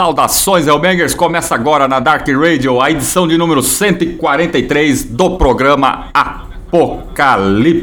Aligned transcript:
Saudações, 0.00 0.66
Elbangers! 0.66 1.14
Começa 1.14 1.54
agora 1.54 1.86
na 1.86 2.00
Dark 2.00 2.26
Radio 2.26 2.80
a 2.80 2.90
edição 2.90 3.28
de 3.28 3.36
número 3.36 3.62
143 3.62 5.04
do 5.04 5.36
programa 5.36 6.06
Apocalipse. 6.14 7.78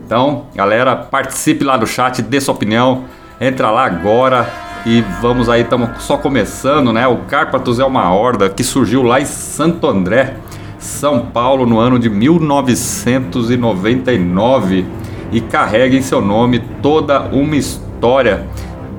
Então, 0.06 0.46
galera, 0.56 0.96
participe 0.96 1.64
lá 1.64 1.78
do 1.78 1.86
chat, 1.86 2.22
dê 2.22 2.40
sua 2.40 2.54
opinião, 2.54 3.04
entra 3.40 3.70
lá 3.70 3.86
agora 3.86 4.67
e 4.86 5.02
vamos 5.22 5.50
aí, 5.50 5.62
estamos 5.62 6.04
só 6.04 6.18
começando, 6.18 6.94
né? 6.94 7.08
O 7.08 7.18
Carpatos 7.20 7.80
é 7.80 7.86
uma 7.86 8.14
horda 8.14 8.50
que 8.50 8.64
surgiu 8.64 9.04
lá 9.04 9.20
em 9.20 9.26
Santo 9.26 9.88
André, 9.88 10.36
São 10.80 11.28
Paulo, 11.28 11.66
no 11.66 11.80
ano 11.80 12.00
de 12.00 12.10
1999 12.10 14.86
e 15.32 15.42
carrega 15.42 15.96
em 15.96 16.02
seu 16.02 16.22
nome 16.22 16.60
toda 16.82 17.22
uma 17.22 17.56
história 17.56 18.46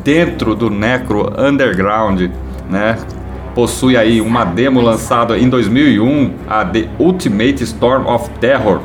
dentro 0.04 0.54
do 0.54 0.70
Necro 0.70 1.32
Underground, 1.38 2.30
né? 2.68 2.98
Possui 3.54 3.96
aí 3.96 4.20
uma 4.20 4.44
demo 4.44 4.80
lançada 4.80 5.38
em 5.38 5.48
2001, 5.48 6.34
a 6.48 6.64
The 6.64 6.88
Ultimate 6.98 7.64
Storm 7.64 8.06
of 8.06 8.30
Terror, 8.40 8.80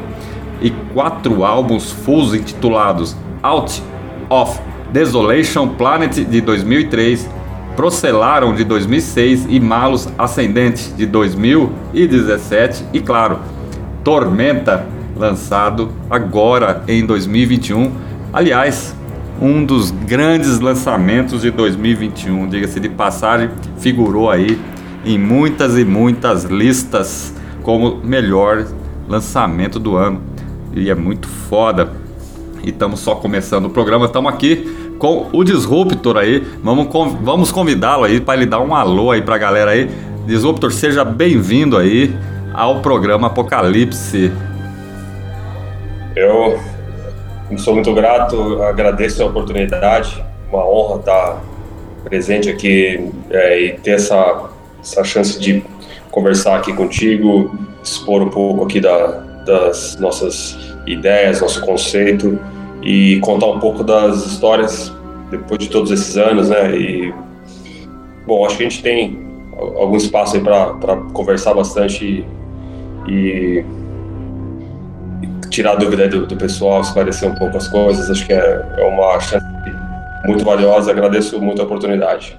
e 0.62 0.72
quatro 0.94 1.44
álbuns 1.44 1.92
fulls 1.92 2.34
intitulados 2.34 3.18
Out 3.44 3.84
of 4.30 4.58
Desolation 4.94 5.70
Planet 5.70 6.24
de 6.24 6.40
2003, 6.40 7.28
Procelaram 7.76 8.54
de 8.54 8.64
2006 8.64 9.48
e 9.50 9.60
Malus 9.60 10.08
Ascendente 10.16 10.94
de 10.94 11.08
2017 11.08 12.86
e 12.94 13.00
claro, 13.00 13.40
Tormenta 14.04 14.86
lançado 15.16 15.92
agora 16.08 16.84
em 16.88 17.04
2021. 17.04 17.92
Aliás, 18.32 18.96
um 19.42 19.66
dos 19.66 19.90
grandes 19.90 20.60
lançamentos 20.60 21.42
de 21.42 21.50
2021, 21.50 22.48
diga-se 22.48 22.80
de 22.80 22.90
passagem, 22.90 23.50
figurou 23.80 24.30
aí 24.30 24.60
em 25.04 25.18
muitas 25.18 25.76
e 25.76 25.84
muitas 25.84 26.44
listas 26.44 27.34
como 27.64 27.98
melhor 28.04 28.68
lançamento 29.10 29.80
do 29.80 29.98
ano 29.98 30.22
e 30.76 30.92
é 30.92 30.96
muito 30.96 31.28
foda. 31.28 31.90
E 32.64 32.70
estamos 32.70 33.00
só 33.00 33.16
começando 33.16 33.66
o 33.66 33.70
programa, 33.72 34.06
estamos 34.06 34.32
aqui 34.32 34.83
com 35.04 35.28
o 35.34 35.44
Disruptor 35.44 36.16
aí. 36.16 36.42
Vamos, 36.64 36.88
vamos 37.22 37.52
convidá-lo 37.52 38.06
aí 38.06 38.22
para 38.22 38.36
ele 38.36 38.46
dar 38.46 38.62
um 38.62 38.74
alô 38.74 39.12
aí 39.12 39.22
para 39.22 39.36
a 39.36 39.38
galera 39.38 39.72
aí. 39.72 39.90
Disruptor, 40.26 40.72
seja 40.72 41.04
bem-vindo 41.04 41.78
aí 41.78 42.16
ao 42.54 42.80
programa 42.80 43.28
Apocalipse. 43.28 44.32
Eu 46.16 46.58
sou 47.58 47.74
muito 47.74 47.94
grato, 47.94 48.64
agradeço 48.64 49.22
a 49.22 49.26
oportunidade, 49.26 50.24
uma 50.50 50.66
honra 50.66 51.00
estar 51.00 51.42
presente 52.06 52.50
aqui 52.50 53.12
é, 53.30 53.60
e 53.60 53.74
ter 53.74 53.96
essa, 53.96 54.52
essa 54.82 55.04
chance 55.04 55.38
de 55.38 55.66
conversar 56.12 56.56
aqui 56.56 56.72
contigo, 56.72 57.54
expor 57.84 58.22
um 58.22 58.30
pouco 58.30 58.64
aqui 58.64 58.80
da, 58.80 59.08
das 59.46 59.98
nossas 59.98 60.58
ideias, 60.88 61.42
nosso 61.42 61.60
conceito 61.60 62.40
e 62.84 63.20
contar 63.22 63.48
um 63.48 63.60
pouco 63.60 63.84
das 63.84 64.26
histórias 64.26 64.94
depois 65.32 65.60
de 65.60 65.70
todos 65.70 65.92
esses 65.92 66.18
anos, 66.18 66.50
né? 66.50 66.76
E 66.76 67.14
bom, 68.28 68.46
acho 68.46 68.58
que 68.58 68.66
a 68.66 68.70
gente 68.70 68.84
tem 68.84 69.20
algum 69.58 69.96
espaço 69.96 70.36
aí 70.36 70.42
para 70.42 70.98
conversar 71.14 71.54
bastante 71.54 72.26
e, 73.08 73.64
e 73.64 73.66
tirar 75.50 75.74
a 75.74 75.76
dúvida 75.76 76.08
do, 76.08 76.26
do, 76.26 76.36
pessoal, 76.36 76.82
esclarecer 76.82 77.30
um 77.30 77.36
pouco 77.36 77.58
as 77.58 77.68
coisas. 77.68 78.10
Acho 78.10 78.26
que 78.26 78.34
é, 78.34 78.76
é 78.78 78.86
uma 78.86 79.20
chance 79.20 79.46
muito 80.26 80.44
valiosa. 80.44 80.92
Agradeço 80.92 81.40
muito 81.40 81.62
a 81.62 81.66
oportunidade. 81.66 82.38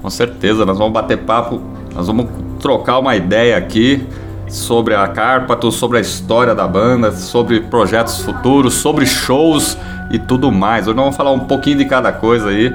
Com 0.00 0.10
certeza, 0.10 0.64
nós 0.66 0.78
vamos 0.78 0.92
bater 0.92 1.18
papo, 1.18 1.60
nós 1.94 2.06
vamos 2.06 2.26
trocar 2.60 2.98
uma 2.98 3.14
ideia 3.14 3.56
aqui 3.56 4.04
sobre 4.52 4.94
a 4.94 5.08
Carpato, 5.08 5.72
sobre 5.72 5.96
a 5.96 6.00
história 6.02 6.54
da 6.54 6.68
banda, 6.68 7.10
sobre 7.10 7.58
projetos 7.58 8.20
futuros, 8.20 8.74
sobre 8.74 9.06
shows 9.06 9.78
e 10.10 10.18
tudo 10.18 10.52
mais. 10.52 10.86
Hoje 10.86 10.94
nós 10.94 11.04
vamos 11.04 11.16
falar 11.16 11.30
um 11.32 11.40
pouquinho 11.40 11.78
de 11.78 11.86
cada 11.86 12.12
coisa 12.12 12.50
aí. 12.50 12.70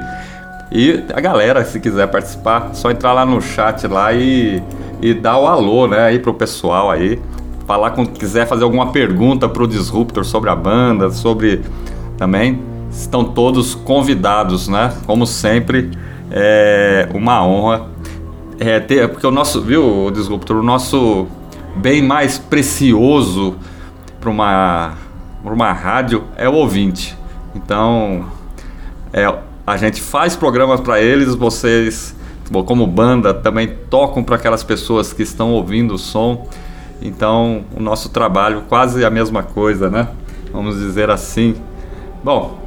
E 0.72 1.04
a 1.14 1.22
galera, 1.22 1.64
se 1.64 1.80
quiser 1.80 2.08
participar, 2.08 2.72
só 2.74 2.90
entrar 2.90 3.14
lá 3.14 3.24
no 3.24 3.40
chat 3.40 3.86
lá 3.86 4.12
e, 4.12 4.62
e 5.00 5.14
dar 5.14 5.38
o 5.38 5.46
alô, 5.46 5.88
né, 5.88 6.00
aí 6.00 6.18
pro 6.18 6.34
pessoal 6.34 6.90
aí. 6.90 7.22
Falar 7.68 7.92
com 7.92 8.08
quiser 8.08 8.48
fazer 8.48 8.64
alguma 8.64 8.92
pergunta 8.92 9.48
pro 9.48 9.68
Disruptor 9.68 10.26
sobre 10.26 10.50
a 10.50 10.56
banda, 10.56 11.12
sobre 11.12 11.62
também 12.18 12.60
estão 12.90 13.24
todos 13.24 13.76
convidados, 13.76 14.68
né? 14.68 14.94
Como 15.06 15.28
sempre, 15.28 15.92
é 16.32 17.08
uma 17.14 17.46
honra 17.46 17.86
é, 18.60 18.80
ter, 18.80 19.08
porque 19.10 19.28
o 19.28 19.32
nosso, 19.32 19.62
viu, 19.62 20.10
Disruptor, 20.12 20.58
o 20.58 20.64
nosso 20.64 21.28
bem 21.78 22.02
mais 22.02 22.38
precioso 22.38 23.56
para 24.20 24.30
uma, 24.30 24.94
uma 25.44 25.72
rádio 25.72 26.24
é 26.36 26.50
o 26.50 26.54
ouvinte. 26.54 27.18
Então, 27.56 28.26
é, 29.14 29.34
a 29.66 29.78
gente 29.78 30.02
faz 30.02 30.36
programas 30.36 30.82
para 30.82 31.00
eles, 31.02 31.36
vocês, 31.36 32.16
como 32.66 32.86
banda, 32.86 33.34
também 33.34 33.78
tocam 33.90 34.24
para 34.24 34.36
aquelas 34.36 34.64
pessoas 34.64 35.14
que 35.14 35.24
estão 35.24 35.52
ouvindo 35.54 35.94
o 35.94 35.98
som. 35.98 36.48
Então, 37.02 37.64
o 37.76 37.80
nosso 37.82 38.10
trabalho 38.10 38.64
quase 38.68 39.06
a 39.06 39.10
mesma 39.10 39.44
coisa, 39.44 39.90
né? 39.90 40.08
Vamos 40.52 40.78
dizer 40.78 41.10
assim. 41.10 41.56
Bom, 42.24 42.60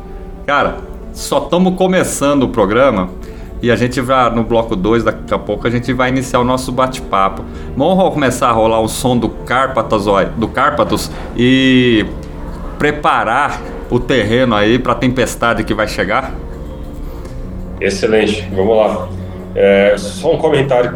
cara, 0.46 0.78
só 1.12 1.38
estamos 1.38 1.74
começando 1.74 2.44
o 2.44 2.48
programa 2.48 3.10
e 3.62 3.70
a 3.70 3.76
gente 3.76 4.00
vai 4.00 4.30
no 4.30 4.42
bloco 4.42 4.74
2, 4.74 5.04
daqui 5.04 5.34
a 5.34 5.38
pouco 5.38 5.66
a 5.66 5.70
gente 5.70 5.92
vai 5.92 6.08
iniciar 6.08 6.40
o 6.40 6.44
nosso 6.44 6.72
bate-papo. 6.72 7.44
Vamos 7.76 8.14
começar 8.14 8.48
a 8.48 8.52
rolar 8.52 8.80
o 8.80 8.88
som 8.88 9.16
do 9.16 9.28
Cárpatos, 9.28 10.06
do 10.36 10.48
Cárpatos 10.48 11.10
e 11.36 12.06
preparar 12.78 13.60
o 13.90 13.98
terreno 13.98 14.54
aí 14.54 14.78
para 14.78 14.92
a 14.92 14.94
tempestade 14.94 15.64
que 15.64 15.74
vai 15.74 15.86
chegar? 15.86 16.32
Excelente, 17.80 18.48
vamos 18.54 18.76
lá. 18.76 19.08
É, 19.54 19.94
só 19.98 20.32
um 20.32 20.38
comentário. 20.38 20.94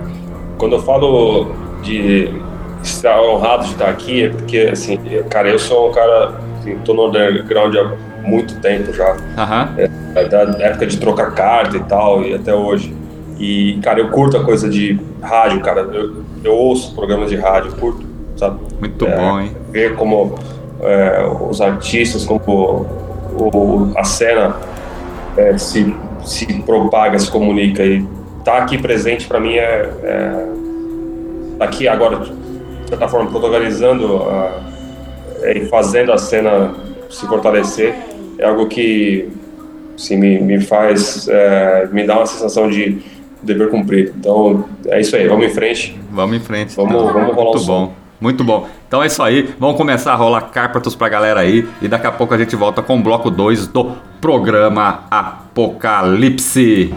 Quando 0.56 0.76
eu 0.76 0.82
falo 0.82 1.52
de 1.82 2.30
estar 2.82 3.20
honrado 3.20 3.64
de 3.64 3.72
estar 3.72 3.88
aqui, 3.88 4.24
é 4.24 4.28
porque, 4.28 4.58
assim, 4.72 4.98
cara, 5.28 5.48
eu 5.48 5.58
sou 5.58 5.90
um 5.90 5.92
cara, 5.92 6.34
assim, 6.58 6.78
tô 6.84 6.94
no 6.94 7.08
underground 7.08 7.74
há 7.76 8.13
muito 8.24 8.56
tempo 8.60 8.92
já. 8.92 9.12
Uhum. 9.12 9.88
É, 10.16 10.24
da 10.24 10.42
época 10.64 10.86
de 10.86 10.98
trocar 10.98 11.32
carta 11.34 11.76
e 11.76 11.80
tal, 11.80 12.22
e 12.22 12.34
até 12.34 12.54
hoje. 12.54 12.94
E, 13.38 13.78
cara, 13.82 14.00
eu 14.00 14.10
curto 14.10 14.36
a 14.36 14.44
coisa 14.44 14.68
de 14.68 14.98
rádio, 15.20 15.60
cara. 15.60 15.80
Eu, 15.80 16.24
eu 16.42 16.54
ouço 16.54 16.94
programas 16.94 17.30
de 17.30 17.36
rádio, 17.36 17.72
curto, 17.72 18.04
sabe? 18.36 18.60
Muito 18.80 19.06
é, 19.06 19.16
bom, 19.16 19.40
hein? 19.40 19.50
Ver 19.70 19.96
como 19.96 20.34
é, 20.80 21.26
os 21.48 21.60
artistas, 21.60 22.24
como 22.24 22.86
o, 23.36 23.92
a 23.96 24.04
cena 24.04 24.56
é, 25.36 25.58
se, 25.58 25.94
se 26.24 26.46
propaga, 26.62 27.18
se 27.18 27.30
comunica. 27.30 27.84
E 27.84 28.06
tá 28.44 28.58
aqui 28.58 28.78
presente 28.78 29.26
para 29.26 29.40
mim 29.40 29.54
é, 29.54 29.90
é. 30.02 30.46
Tá 31.58 31.64
aqui 31.66 31.86
agora, 31.86 32.18
de 32.18 32.32
certa 32.88 33.08
forma, 33.08 33.30
protagonizando 33.30 34.22
a, 34.24 34.60
é, 35.42 35.58
e 35.58 35.66
fazendo 35.66 36.12
a 36.12 36.18
cena 36.18 36.74
se 37.10 37.26
fortalecer 37.26 37.94
é 38.38 38.46
algo 38.46 38.66
que 38.66 39.28
assim, 39.94 40.16
me, 40.16 40.38
me 40.40 40.60
faz, 40.60 41.28
é, 41.28 41.88
me 41.92 42.06
dá 42.06 42.16
uma 42.16 42.26
sensação 42.26 42.68
de 42.68 42.98
dever 43.42 43.70
cumprido. 43.70 44.12
Então 44.18 44.64
é 44.86 45.00
isso 45.00 45.14
aí, 45.16 45.28
vamos 45.28 45.46
em 45.46 45.50
frente. 45.50 45.98
Vamos 46.10 46.36
em 46.36 46.40
frente. 46.40 46.74
Vamos, 46.76 46.94
então. 46.94 47.12
vamos 47.12 47.34
rolar 47.34 47.52
Muito 47.52 47.66
bom. 47.66 47.92
Muito 48.20 48.44
bom. 48.44 48.68
Então 48.88 49.02
é 49.02 49.06
isso 49.06 49.22
aí. 49.22 49.54
Vamos 49.58 49.76
começar 49.76 50.12
a 50.12 50.16
rolar 50.16 50.42
Carpatos 50.42 50.94
pra 50.94 51.08
galera 51.08 51.40
aí. 51.40 51.66
E 51.82 51.88
daqui 51.88 52.06
a 52.06 52.12
pouco 52.12 52.32
a 52.32 52.38
gente 52.38 52.56
volta 52.56 52.80
com 52.80 52.98
o 52.98 53.02
bloco 53.02 53.30
2 53.30 53.66
do 53.66 53.92
programa 54.20 55.04
Apocalipse. 55.10 56.94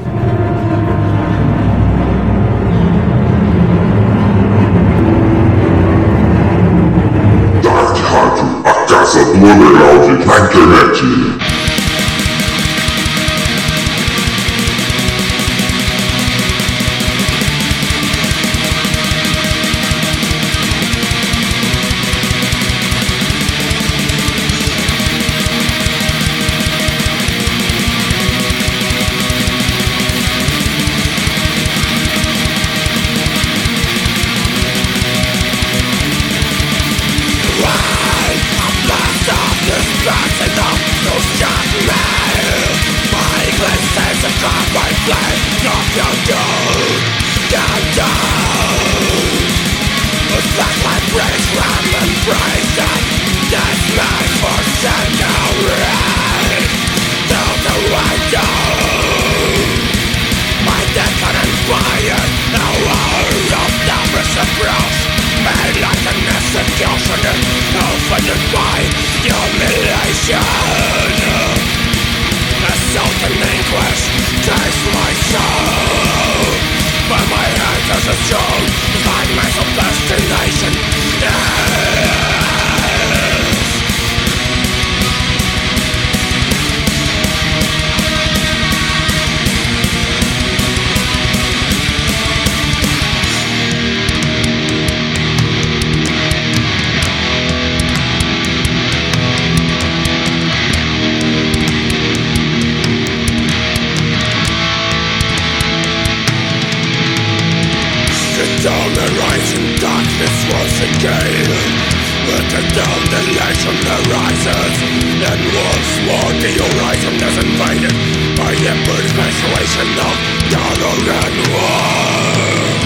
Or 116.08 116.32
the 116.40 116.52
horizon, 116.56 117.20
rise 117.20 117.38
invaded 117.38 117.92
by 118.40 118.56
the 118.56 118.74
perpetuation 118.88 119.90
of 120.08 120.16
dollar 120.48 120.96
and 121.20 121.36
war? 121.52 122.78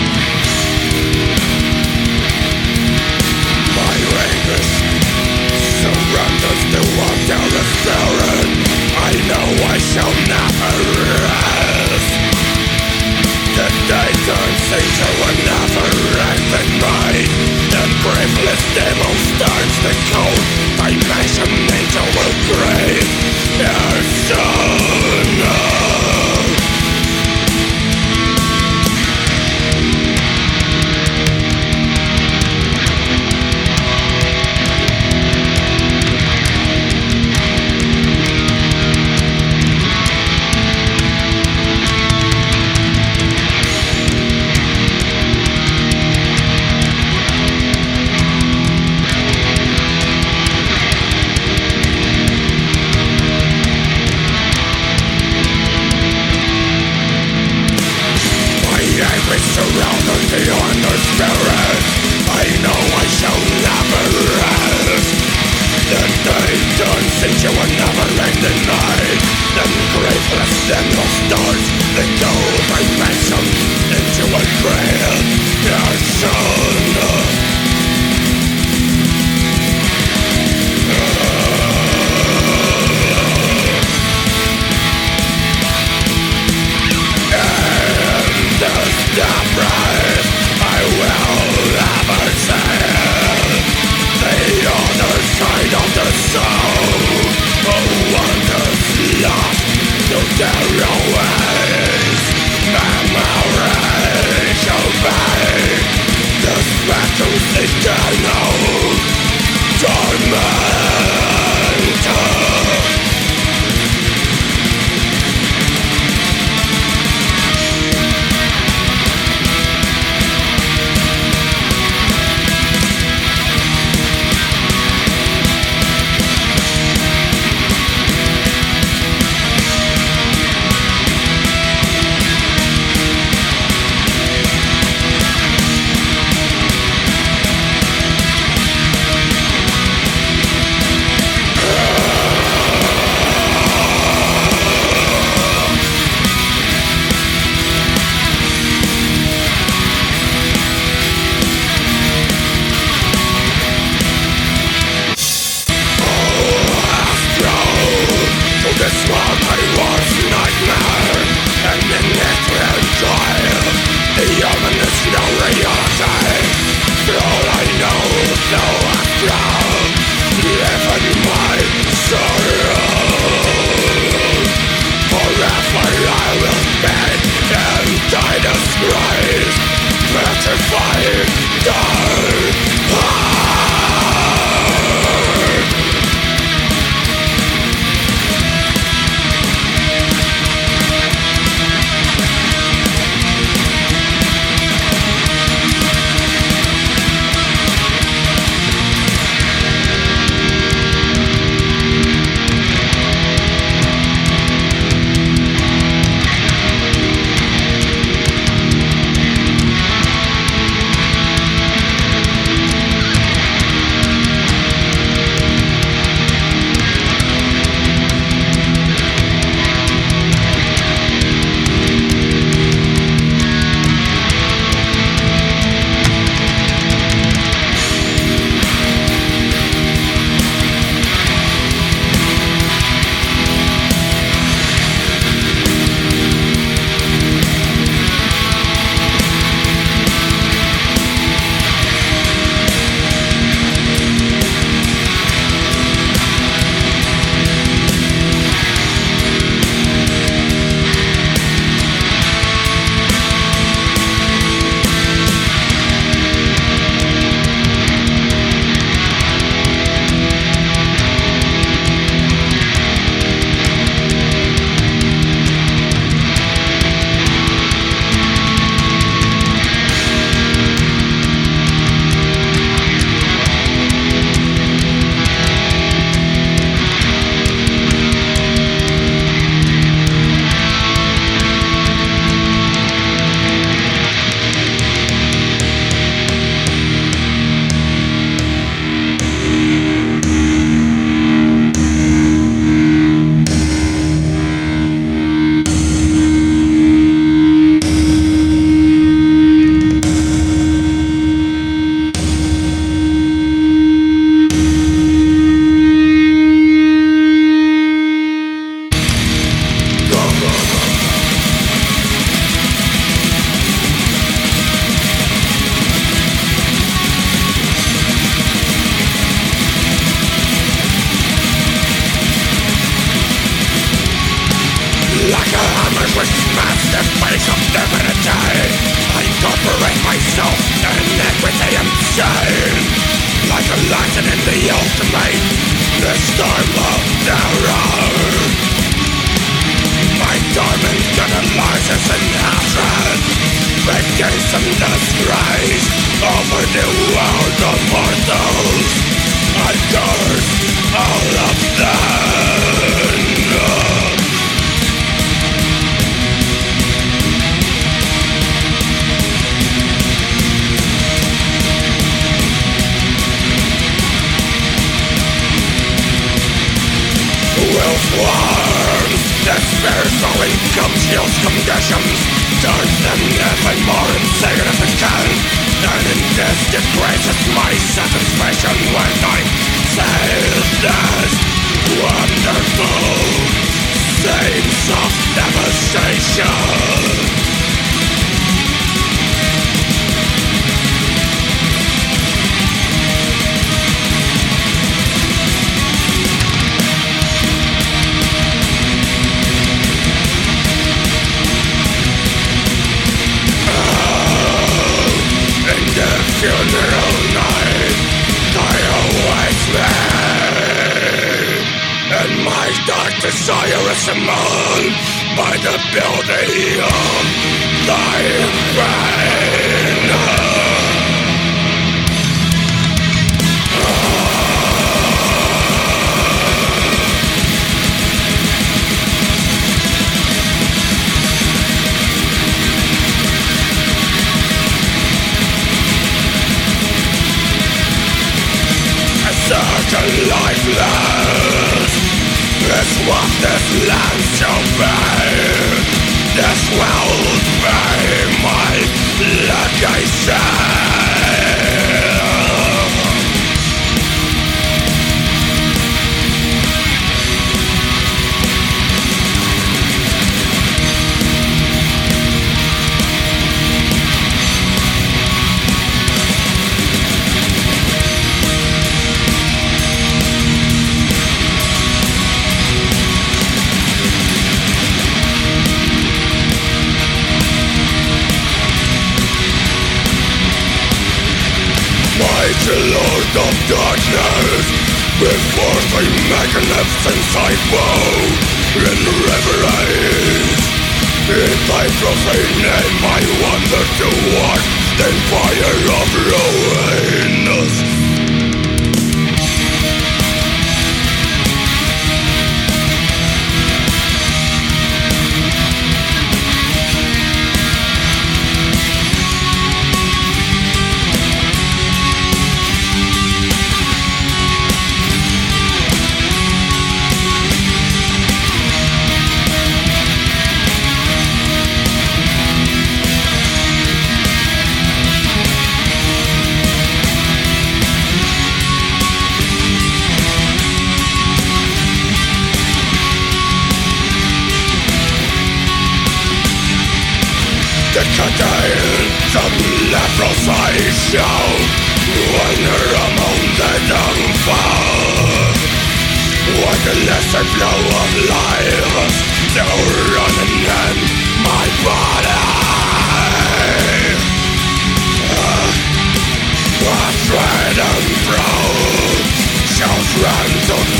My 3.78 3.96
rapist 4.18 4.74
surrenders 5.82 6.62
to 6.74 6.82
what 6.98 7.18
there 7.30 7.51
is 7.62 7.72
I 8.98 9.13
know 9.30 9.48
I 9.70 9.78
shall 9.78 10.13
never 10.25 10.74
rest 11.22 11.71
certain 14.31 14.55
things 14.71 14.95
I 15.01 15.11
were 15.19 15.38
never 15.43 15.91
acted 16.31 16.69
by 16.79 17.11
The 17.73 17.83
briefless 18.03 18.63
demon 18.75 19.15
starts 19.35 19.77
the 19.83 19.93
cold. 20.11 20.43
Dimension 20.79 21.51
will 22.15 22.35
break 22.47 23.07
Your 23.59 24.03
soul 24.27 25.90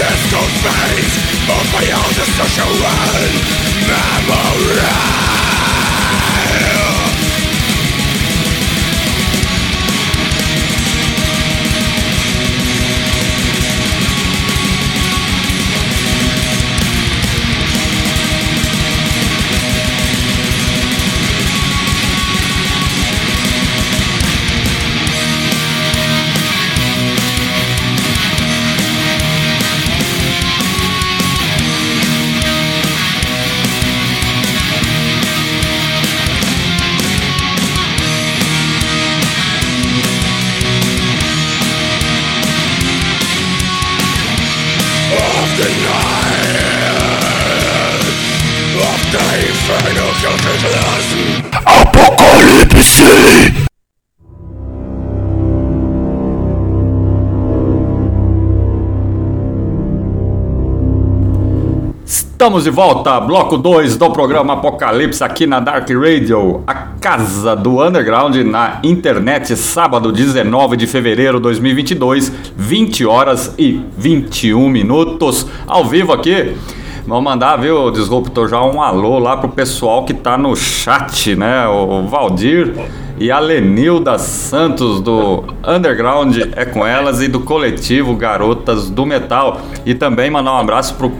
distant 0.02 0.52
face 0.66 1.16
of 1.46 1.66
my 1.74 1.86
own 1.94 2.12
dissocial 2.18 2.72
memory 3.86 5.51
Estamos 62.42 62.64
de 62.64 62.72
volta, 62.72 63.20
bloco 63.20 63.56
2 63.56 63.98
do 63.98 64.10
programa 64.10 64.54
Apocalipse 64.54 65.24
aqui 65.24 65.46
na 65.46 65.60
Dark 65.60 65.88
Radio, 65.92 66.64
a 66.66 66.74
casa 66.74 67.56
do 67.56 67.86
underground 67.86 68.36
na 68.38 68.80
internet, 68.84 69.56
sábado 69.56 70.12
19 70.12 70.76
de 70.76 70.88
fevereiro 70.88 71.38
de 71.38 71.44
2022, 71.44 72.32
20 72.58 73.06
horas 73.06 73.54
e 73.60 73.86
21 73.96 74.68
minutos, 74.70 75.46
ao 75.68 75.86
vivo 75.86 76.14
aqui 76.14 76.56
Vamos 77.08 77.24
mandar, 77.24 77.58
viu, 77.58 77.90
Disruptor, 77.90 78.48
já 78.48 78.62
um 78.62 78.80
alô 78.80 79.18
lá 79.18 79.36
pro 79.36 79.50
pessoal 79.50 80.06
que 80.06 80.14
tá 80.14 80.38
no 80.38 80.56
chat, 80.56 81.36
né? 81.36 81.68
O 81.68 82.04
Valdir 82.04 82.76
e 83.18 83.32
a 83.32 83.40
Lenilda 83.40 84.20
Santos 84.20 85.02
do 85.02 85.44
Underground 85.68 86.38
é 86.56 86.64
com 86.64 86.86
elas 86.86 87.20
e 87.22 87.28
do 87.28 87.40
coletivo 87.40 88.16
Garotas 88.16 88.90
do 88.90 89.04
Metal. 89.04 89.62
E 89.84 89.96
também 89.96 90.30
mandar 90.30 90.54
um 90.54 90.58
abraço 90.58 90.94
pro 90.94 91.12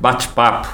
bate-papo. 0.00 0.66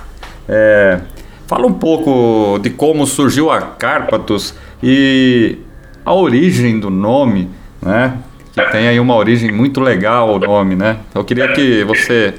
É, 0.49 1.01
fala 1.49 1.67
um 1.67 1.75
pouco 1.75 2.61
de 2.61 2.71
como 2.71 3.05
surgiu 3.09 3.51
a 3.51 3.61
Cárpatos 3.61 4.55
e 4.81 5.59
a 6.07 6.15
origem 6.15 6.79
do 6.79 6.91
nome, 6.91 7.51
né? 7.83 8.19
Que 8.65 8.73
tem 8.73 8.89
aí 8.89 9.01
uma 9.01 9.15
origem 9.15 9.51
muito 9.53 9.81
legal 9.81 10.35
o 10.35 10.39
nome, 10.39 10.75
né? 10.75 10.99
Eu 11.15 11.25
queria 11.25 11.49
que 11.49 11.85
você 11.85 12.35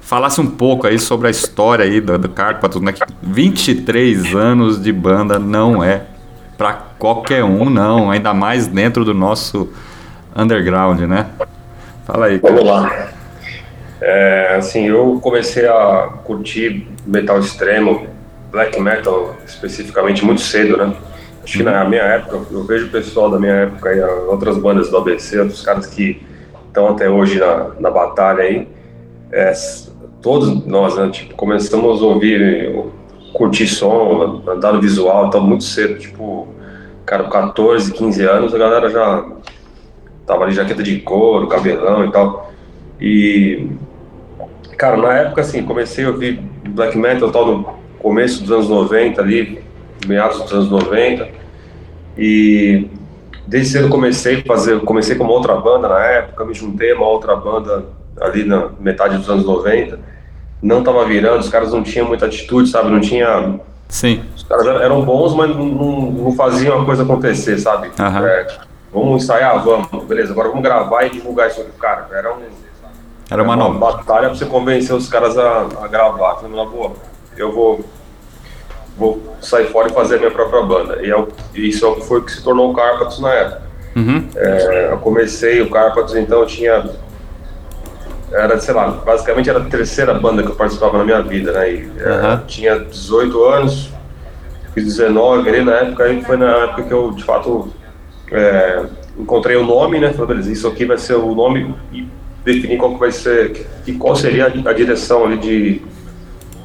falasse 0.00 0.40
um 0.40 0.46
pouco 0.46 0.86
aí 0.86 0.98
sobre 0.98 1.28
a 1.28 1.30
história 1.30 1.84
aí 1.84 2.00
do, 2.00 2.18
do 2.18 2.28
Cárpatos, 2.28 2.80
né? 2.80 2.92
Que 2.92 3.00
23 3.22 4.34
anos 4.34 4.80
de 4.80 4.92
banda 4.92 5.38
não 5.38 5.82
é 5.82 6.02
para 6.56 6.74
qualquer 6.98 7.42
um, 7.42 7.68
não, 7.68 8.10
ainda 8.10 8.32
mais 8.32 8.66
dentro 8.66 9.04
do 9.04 9.14
nosso 9.14 9.72
underground, 10.36 11.00
né? 11.00 11.26
Fala 12.06 12.26
aí. 12.26 12.38
Vamos 12.38 12.64
lá. 12.64 13.08
É, 14.00 14.56
assim, 14.56 14.86
eu 14.88 15.18
comecei 15.22 15.66
a 15.66 16.10
curtir 16.24 16.88
metal 17.06 17.38
extremo, 17.38 18.06
black 18.50 18.80
metal 18.80 19.36
especificamente 19.46 20.24
muito 20.24 20.40
cedo, 20.40 20.76
né? 20.76 20.92
Acho 21.42 21.58
que 21.58 21.62
na 21.64 21.84
minha 21.84 22.02
época, 22.02 22.40
eu 22.50 22.64
vejo 22.64 22.86
o 22.86 22.90
pessoal 22.90 23.30
da 23.30 23.38
minha 23.38 23.52
época 23.52 23.88
aí, 23.88 24.00
outras 24.00 24.56
bandas 24.58 24.90
do 24.90 24.96
ABC, 24.96 25.40
outros 25.40 25.62
caras 25.62 25.86
que 25.86 26.22
estão 26.68 26.88
até 26.88 27.10
hoje 27.10 27.38
na, 27.38 27.70
na 27.80 27.90
batalha 27.90 28.44
aí, 28.44 28.68
é, 29.32 29.52
todos 30.22 30.64
nós, 30.64 30.96
né, 30.96 31.10
tipo, 31.10 31.34
começamos 31.34 32.00
a 32.00 32.04
ouvir, 32.06 32.84
curtir 33.32 33.66
som, 33.66 34.42
andar 34.46 34.72
no 34.72 34.80
visual, 34.80 35.26
então 35.26 35.40
muito 35.40 35.64
cedo, 35.64 35.98
tipo, 35.98 36.46
cara, 37.04 37.24
14, 37.24 37.92
15 37.92 38.22
anos, 38.24 38.54
a 38.54 38.58
galera 38.58 38.88
já 38.88 39.26
tava 40.26 40.44
ali 40.44 40.52
jaqueta 40.52 40.82
de 40.82 41.00
couro, 41.00 41.48
cabelão 41.48 42.04
e 42.04 42.12
tal. 42.12 42.52
E, 43.00 43.68
cara, 44.76 44.96
na 44.96 45.12
época, 45.14 45.40
assim, 45.40 45.64
comecei 45.64 46.04
a 46.04 46.08
ouvir 46.08 46.40
black 46.68 46.96
metal 46.96 47.30
tal 47.30 47.46
no 47.46 47.64
começo 47.98 48.42
dos 48.42 48.52
anos 48.52 48.68
90 48.68 49.20
ali, 49.20 49.62
meados 50.06 50.40
dos 50.42 50.52
anos 50.52 50.70
90. 50.70 51.28
E 52.16 52.88
desde 53.46 53.72
cedo 53.72 53.88
comecei 53.88 54.40
a 54.40 54.44
fazer, 54.44 54.80
comecei 54.80 55.16
com 55.16 55.24
uma 55.24 55.32
outra 55.32 55.56
banda 55.56 55.88
na 55.88 56.00
época, 56.04 56.44
me 56.44 56.54
juntei 56.54 56.92
a 56.92 56.96
uma 56.96 57.06
outra 57.06 57.36
banda 57.36 57.84
ali 58.20 58.44
na 58.44 58.70
metade 58.78 59.16
dos 59.16 59.28
anos 59.28 59.44
90. 59.44 59.98
Não 60.60 60.82
tava 60.82 61.04
virando, 61.04 61.40
os 61.40 61.48
caras 61.48 61.72
não 61.72 61.82
tinham 61.82 62.06
muita 62.06 62.26
atitude, 62.26 62.68
sabe? 62.68 62.90
Não 62.90 63.00
tinha. 63.00 63.58
Sim. 63.88 64.22
Os 64.36 64.44
caras 64.44 64.66
eram 64.66 65.04
bons, 65.04 65.34
mas 65.34 65.50
não, 65.50 65.66
não, 65.66 66.32
faziam 66.34 66.80
a 66.80 66.84
coisa 66.84 67.02
acontecer, 67.02 67.58
sabe? 67.58 67.88
Uhum. 67.88 68.26
É, 68.26 68.46
vamos 68.92 69.24
ensaiar, 69.24 69.62
vamos, 69.62 70.04
beleza, 70.04 70.32
agora 70.32 70.48
vamos 70.48 70.62
gravar 70.62 71.04
e 71.04 71.10
divulgar 71.10 71.48
isso 71.48 71.62
pro 71.62 71.72
cara. 71.74 72.08
Era 72.12 72.32
um. 72.32 72.40
Era 73.28 73.42
uma, 73.42 73.54
uma 73.54 73.70
batalha 73.78 74.28
pra 74.28 74.36
você 74.36 74.44
convencer 74.44 74.94
os 74.94 75.08
caras 75.08 75.36
a, 75.36 75.66
a 75.82 75.88
gravar. 75.88 76.36
Falei, 76.36 76.54
na 76.54 76.64
boa, 76.64 76.92
eu 77.36 77.52
vou 77.52 77.84
vou 78.96 79.36
sair 79.40 79.66
fora 79.66 79.88
e 79.88 79.92
fazer 79.92 80.16
a 80.16 80.18
minha 80.18 80.30
própria 80.30 80.62
banda. 80.62 80.98
E, 81.02 81.10
é 81.10 81.24
e 81.54 81.68
isso 81.68 81.94
foi 82.02 82.20
o 82.20 82.22
que 82.22 82.32
se 82.32 82.42
tornou 82.42 82.70
o 82.70 82.74
Carpatos 82.74 83.20
na 83.20 83.32
época. 83.32 83.62
Uhum. 83.96 84.28
É, 84.36 84.88
eu 84.92 84.98
comecei 84.98 85.60
o 85.60 85.70
Carpatos, 85.70 86.14
então 86.14 86.40
eu 86.40 86.46
tinha. 86.46 86.90
Era, 88.30 88.58
sei 88.58 88.72
lá, 88.72 88.88
basicamente 88.88 89.50
era 89.50 89.58
a 89.58 89.64
terceira 89.64 90.14
banda 90.14 90.42
que 90.42 90.48
eu 90.48 90.54
participava 90.54 90.96
na 90.96 91.04
minha 91.04 91.20
vida, 91.20 91.52
né? 91.52 91.70
E, 91.70 91.92
é, 91.98 92.40
tinha 92.46 92.78
18 92.78 93.44
anos, 93.44 93.90
fiz 94.72 94.84
19 94.84 95.48
ali 95.48 95.64
na 95.64 95.72
época, 95.72 96.08
e 96.08 96.24
foi 96.24 96.36
na 96.38 96.50
época 96.64 96.82
que 96.84 96.92
eu, 96.92 97.10
de 97.10 97.22
fato, 97.24 97.70
é, 98.30 98.84
encontrei 99.18 99.56
o 99.56 99.66
nome, 99.66 99.98
né? 99.98 100.12
Falei, 100.12 100.28
beleza, 100.28 100.50
isso 100.50 100.66
aqui 100.66 100.86
vai 100.86 100.96
ser 100.96 101.14
o 101.14 101.34
nome 101.34 101.74
e 101.92 102.08
definir 102.42 102.78
qual 102.78 102.94
que 102.94 103.00
vai 103.00 103.12
ser, 103.12 103.66
e 103.86 103.92
qual 103.92 104.16
seria 104.16 104.46
a 104.46 104.72
direção 104.72 105.26
ali 105.26 105.36
de, 105.36 105.82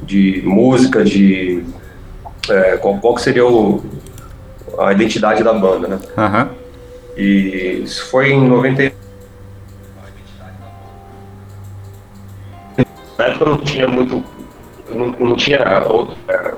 de 0.02 0.42
música, 0.46 1.04
de 1.04 1.64
é, 2.50 2.76
qual, 2.76 2.98
qual 2.98 3.16
seria 3.18 3.46
o, 3.46 3.82
a 4.78 4.92
identidade 4.92 5.42
da 5.42 5.52
banda, 5.52 5.88
né? 5.88 5.98
Uhum. 6.16 6.48
E 7.16 7.82
isso 7.82 8.06
foi 8.06 8.30
em 8.30 8.46
90. 8.46 8.92
Na 13.18 13.24
época 13.24 13.44
não 13.44 13.58
tinha 13.58 13.88
muito. 13.88 14.22
Não, 14.90 15.06
não 15.08 15.36
tinha. 15.36 15.58
É, 15.58 16.54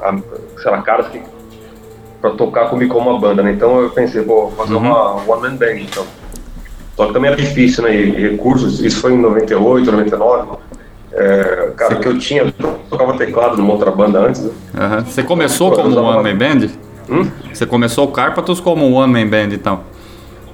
a, 0.00 0.18
sei 0.60 0.70
lá, 0.70 0.82
caras 0.82 1.08
que. 1.08 1.22
pra 2.20 2.30
tocar 2.30 2.68
comigo 2.68 2.94
como 2.94 3.10
uma 3.10 3.20
banda, 3.20 3.42
né? 3.42 3.52
Então 3.52 3.80
eu 3.80 3.90
pensei, 3.90 4.22
vou 4.22 4.50
fazer 4.52 4.74
uhum. 4.74 4.80
uma 4.80 5.14
one 5.26 5.42
man 5.42 5.56
band, 5.56 5.78
então. 5.78 6.06
Só 6.96 7.06
que 7.06 7.12
também 7.12 7.30
era 7.30 7.40
difícil, 7.40 7.84
né? 7.84 7.94
E, 7.94 8.30
recursos, 8.30 8.80
isso 8.80 9.00
foi 9.00 9.12
em 9.12 9.18
98, 9.18 9.92
99. 9.92 10.58
É, 11.18 11.70
cara, 11.74 11.94
Sim. 11.94 12.00
que 12.02 12.08
eu 12.08 12.18
tinha, 12.18 12.42
eu 12.42 12.78
tocava 12.90 13.16
teclado 13.16 13.56
numa 13.56 13.72
outra 13.72 13.90
banda 13.90 14.18
antes. 14.18 14.42
Né? 14.42 14.50
Uhum. 14.74 15.04
Você 15.04 15.22
começou 15.22 15.72
como 15.72 15.98
um 15.98 16.04
One 16.04 16.22
Man 16.22 16.36
Band? 16.36 16.68
Hum? 17.08 17.30
Você 17.52 17.64
começou 17.64 18.04
o 18.04 18.12
Carpatos 18.12 18.60
como 18.60 18.86
um 18.86 18.94
One 18.94 19.12
Man 19.12 19.28
Band, 19.28 19.54
então? 19.54 19.80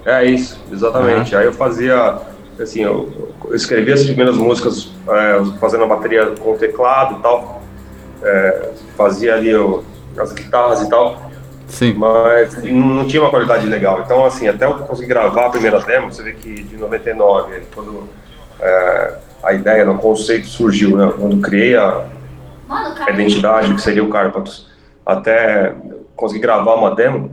É 0.06 0.24
isso, 0.24 0.60
exatamente. 0.70 1.34
Uhum. 1.34 1.40
Aí 1.40 1.46
eu 1.46 1.52
fazia, 1.52 2.16
assim, 2.60 2.82
eu, 2.82 3.10
eu 3.44 3.56
escrevia 3.56 3.94
as 3.94 4.04
primeiras 4.04 4.36
músicas 4.36 4.92
é, 5.08 5.58
fazendo 5.58 5.82
a 5.82 5.86
bateria 5.88 6.26
com 6.26 6.52
o 6.52 6.56
teclado 6.56 7.18
e 7.18 7.22
tal. 7.22 7.60
É, 8.22 8.70
fazia 8.96 9.34
ali 9.34 9.52
o, 9.56 9.82
as 10.16 10.32
guitarras 10.32 10.80
e 10.80 10.88
tal. 10.88 11.32
Sim. 11.66 11.94
Mas 11.94 12.62
não 12.62 13.04
tinha 13.06 13.22
uma 13.22 13.30
qualidade 13.30 13.66
legal. 13.66 14.02
Então, 14.04 14.24
assim, 14.24 14.46
até 14.46 14.64
eu 14.64 14.74
conseguir 14.74 15.08
gravar 15.08 15.46
a 15.46 15.50
primeira 15.50 15.80
demo, 15.80 16.12
você 16.12 16.22
vê 16.22 16.34
que 16.34 16.62
de 16.62 16.76
99, 16.76 17.62
quando 17.74 18.08
é, 18.60 19.14
a 19.42 19.52
ideia, 19.52 19.90
o 19.90 19.98
conceito 19.98 20.46
surgiu, 20.46 20.96
né? 20.96 21.12
Quando 21.18 21.40
criei 21.40 21.76
a, 21.76 22.06
a 22.68 23.10
identidade, 23.10 23.74
que 23.74 23.80
seria 23.80 24.04
o 24.04 24.08
Carpatos, 24.08 24.68
até 25.04 25.74
conseguir 26.14 26.40
gravar 26.40 26.74
uma 26.74 26.94
demo, 26.94 27.30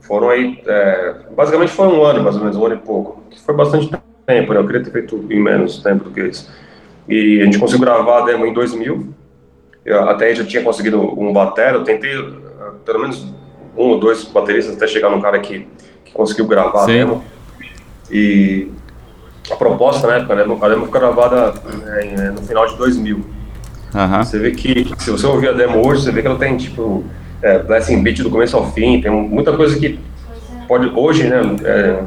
foram 0.00 0.30
aí, 0.30 0.60
é, 0.66 1.14
basicamente 1.36 1.72
foi 1.72 1.86
um 1.86 2.02
ano, 2.02 2.22
mais 2.22 2.34
ou 2.34 2.42
menos, 2.42 2.56
um 2.56 2.66
ano 2.66 2.74
e 2.74 2.78
pouco, 2.78 3.22
que 3.30 3.40
foi 3.40 3.54
bastante 3.54 3.90
tempo, 4.26 4.52
né? 4.52 4.58
Eu 4.58 4.66
queria 4.66 4.82
ter 4.82 4.90
feito 4.90 5.24
em 5.30 5.40
menos 5.40 5.82
tempo 5.82 6.04
do 6.04 6.10
que 6.10 6.22
isso. 6.22 6.50
E 7.08 7.40
a 7.40 7.44
gente 7.44 7.58
conseguiu 7.58 7.84
gravar 7.84 8.22
a 8.22 8.24
demo 8.26 8.46
em 8.46 8.52
2000, 8.52 9.14
eu 9.84 10.08
até 10.08 10.26
aí 10.26 10.34
já 10.34 10.44
tinha 10.44 10.62
conseguido 10.62 11.00
um 11.18 11.32
batera, 11.32 11.76
eu 11.76 11.84
tentei 11.84 12.12
pelo 12.84 13.00
menos 13.00 13.22
um 13.76 13.84
ou 13.84 14.00
dois 14.00 14.24
bateristas 14.24 14.76
até 14.76 14.86
chegar 14.86 15.08
num 15.08 15.20
cara 15.20 15.38
que, 15.38 15.66
que 16.04 16.12
conseguiu 16.12 16.46
gravar 16.46 16.80
Sim. 16.80 16.84
a 16.84 16.94
demo. 16.94 17.24
E 18.10 18.70
a 19.50 19.56
proposta 19.56 20.06
na 20.06 20.14
época, 20.16 20.34
né? 20.34 20.42
A 20.42 20.68
demo 20.68 20.86
foi 20.86 21.00
gravada 21.00 21.54
é, 21.86 22.30
no 22.30 22.42
final 22.42 22.66
de 22.66 22.76
2000. 22.76 23.16
Uhum. 23.16 24.24
Você 24.24 24.38
vê 24.38 24.50
que, 24.50 24.90
se 24.98 25.10
você 25.10 25.26
ouvir 25.26 25.48
a 25.48 25.52
demo 25.52 25.86
hoje, 25.86 26.02
você 26.02 26.12
vê 26.12 26.20
que 26.20 26.26
ela 26.26 26.38
tem, 26.38 26.56
tipo, 26.56 27.04
é, 27.42 27.58
Blessing 27.58 28.02
Beat 28.02 28.22
do 28.22 28.30
começo 28.30 28.56
ao 28.56 28.70
fim, 28.72 29.00
tem 29.00 29.10
muita 29.10 29.52
coisa 29.52 29.78
que 29.78 29.98
pode, 30.66 30.90
hoje, 30.94 31.24
né, 31.24 31.40
é, 31.64 32.02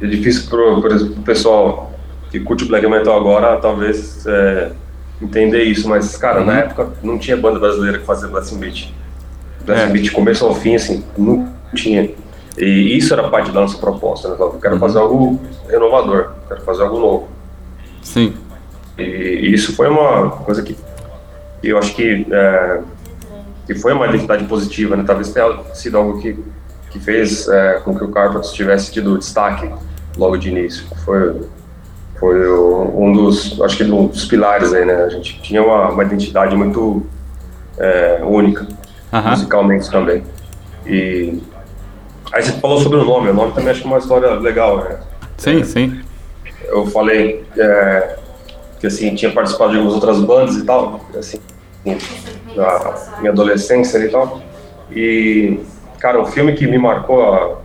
é 0.00 0.06
difícil 0.06 0.48
pro, 0.48 0.80
pro 0.80 1.22
pessoal 1.22 1.92
que 2.30 2.40
curte 2.40 2.64
Black 2.64 2.86
Metal 2.86 3.16
agora, 3.16 3.56
talvez, 3.56 4.24
é, 4.26 4.70
entender 5.20 5.64
isso, 5.64 5.88
mas, 5.88 6.16
cara, 6.16 6.40
uhum. 6.40 6.46
na 6.46 6.58
época 6.60 6.88
não 7.02 7.18
tinha 7.18 7.36
banda 7.36 7.58
brasileira 7.58 7.98
que 7.98 8.04
fazia 8.04 8.28
Blessing 8.28 8.58
Beat. 8.58 8.92
Blessing 9.64 9.90
é. 9.90 9.92
Beat 9.92 10.12
começo 10.12 10.44
ao 10.44 10.54
fim, 10.54 10.74
assim, 10.74 11.02
não 11.16 11.52
tinha. 11.74 12.10
E 12.56 12.96
isso 12.96 13.12
era 13.12 13.28
parte 13.28 13.50
da 13.50 13.60
nossa 13.60 13.78
proposta, 13.78 14.28
né? 14.28 14.36
Eu 14.38 14.58
quero 14.60 14.74
uhum. 14.74 14.80
fazer 14.80 14.98
algo 14.98 15.40
renovador, 15.68 16.32
quero 16.48 16.60
fazer 16.62 16.82
algo 16.82 16.98
novo. 16.98 17.28
Sim. 18.02 18.34
E, 18.96 19.02
e 19.02 19.54
isso 19.54 19.74
foi 19.74 19.88
uma 19.88 20.30
coisa 20.30 20.62
que 20.62 20.76
eu 21.62 21.78
acho 21.78 21.94
que, 21.94 22.26
é, 22.30 22.80
que 23.66 23.74
foi 23.74 23.92
uma 23.92 24.06
identidade 24.06 24.44
positiva, 24.44 24.96
né? 24.96 25.04
Talvez 25.06 25.32
tenha 25.32 25.64
sido 25.74 25.96
algo 25.96 26.20
que, 26.20 26.38
que 26.90 27.00
fez 27.00 27.48
é, 27.48 27.80
com 27.84 27.96
que 27.96 28.04
o 28.04 28.08
Carpathos 28.08 28.52
tivesse 28.52 28.92
tido 28.92 29.18
destaque 29.18 29.68
logo 30.16 30.36
de 30.36 30.50
início. 30.50 30.86
Foi, 31.04 31.40
foi 32.20 32.50
um 32.50 33.12
dos, 33.12 33.60
acho 33.62 33.76
que 33.78 33.84
um 33.84 34.06
dos 34.06 34.26
pilares 34.26 34.72
aí, 34.72 34.84
né? 34.84 34.94
A 35.04 35.08
gente 35.08 35.40
tinha 35.40 35.62
uma, 35.62 35.90
uma 35.90 36.04
identidade 36.04 36.54
muito 36.54 37.04
é, 37.78 38.20
única, 38.22 38.66
uhum. 39.12 39.30
musicalmente 39.30 39.90
também. 39.90 40.22
E 40.86 41.42
Aí 42.32 42.42
você 42.42 42.52
falou 42.52 42.80
sobre 42.80 42.98
o 42.98 43.04
nome, 43.04 43.30
o 43.30 43.34
nome 43.34 43.52
também 43.52 43.70
acho 43.70 43.80
que 43.80 43.86
é 43.86 43.90
uma 43.90 43.98
história 43.98 44.30
legal, 44.34 44.78
né? 44.78 44.98
Sim, 45.36 45.60
é, 45.60 45.64
sim. 45.64 46.00
Eu 46.64 46.86
falei 46.86 47.44
é, 47.56 48.16
que 48.80 48.86
assim, 48.86 49.14
tinha 49.14 49.30
participado 49.30 49.72
de 49.72 49.78
algumas 49.78 49.94
outras 49.94 50.20
bandas 50.20 50.56
e 50.56 50.64
tal, 50.64 51.00
assim, 51.16 51.38
na 52.56 53.18
minha 53.20 53.32
adolescência 53.32 53.98
e 53.98 54.08
tal. 54.08 54.42
E, 54.90 55.60
cara, 55.98 56.20
o 56.20 56.26
filme 56.26 56.54
que 56.54 56.66
me 56.66 56.78
marcou 56.78 57.22
a, 57.22 57.58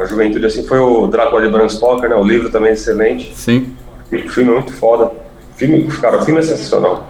a 0.00 0.04
juventude 0.04 0.46
assim 0.46 0.66
foi 0.66 0.78
o 0.78 1.06
Drácula 1.06 1.42
de 1.42 1.48
Bram 1.48 1.68
Stoker, 1.68 2.08
né? 2.08 2.16
O 2.16 2.24
livro 2.24 2.50
também 2.50 2.70
é 2.70 2.74
excelente. 2.74 3.34
Sim. 3.34 3.74
E 4.10 4.16
o 4.16 4.28
filme 4.28 4.50
é 4.50 4.54
muito 4.54 4.72
foda. 4.72 5.06
O 5.06 5.56
filme, 5.56 5.86
cara, 5.98 6.18
o 6.18 6.24
filme 6.24 6.40
é 6.40 6.42
sensacional. 6.42 7.08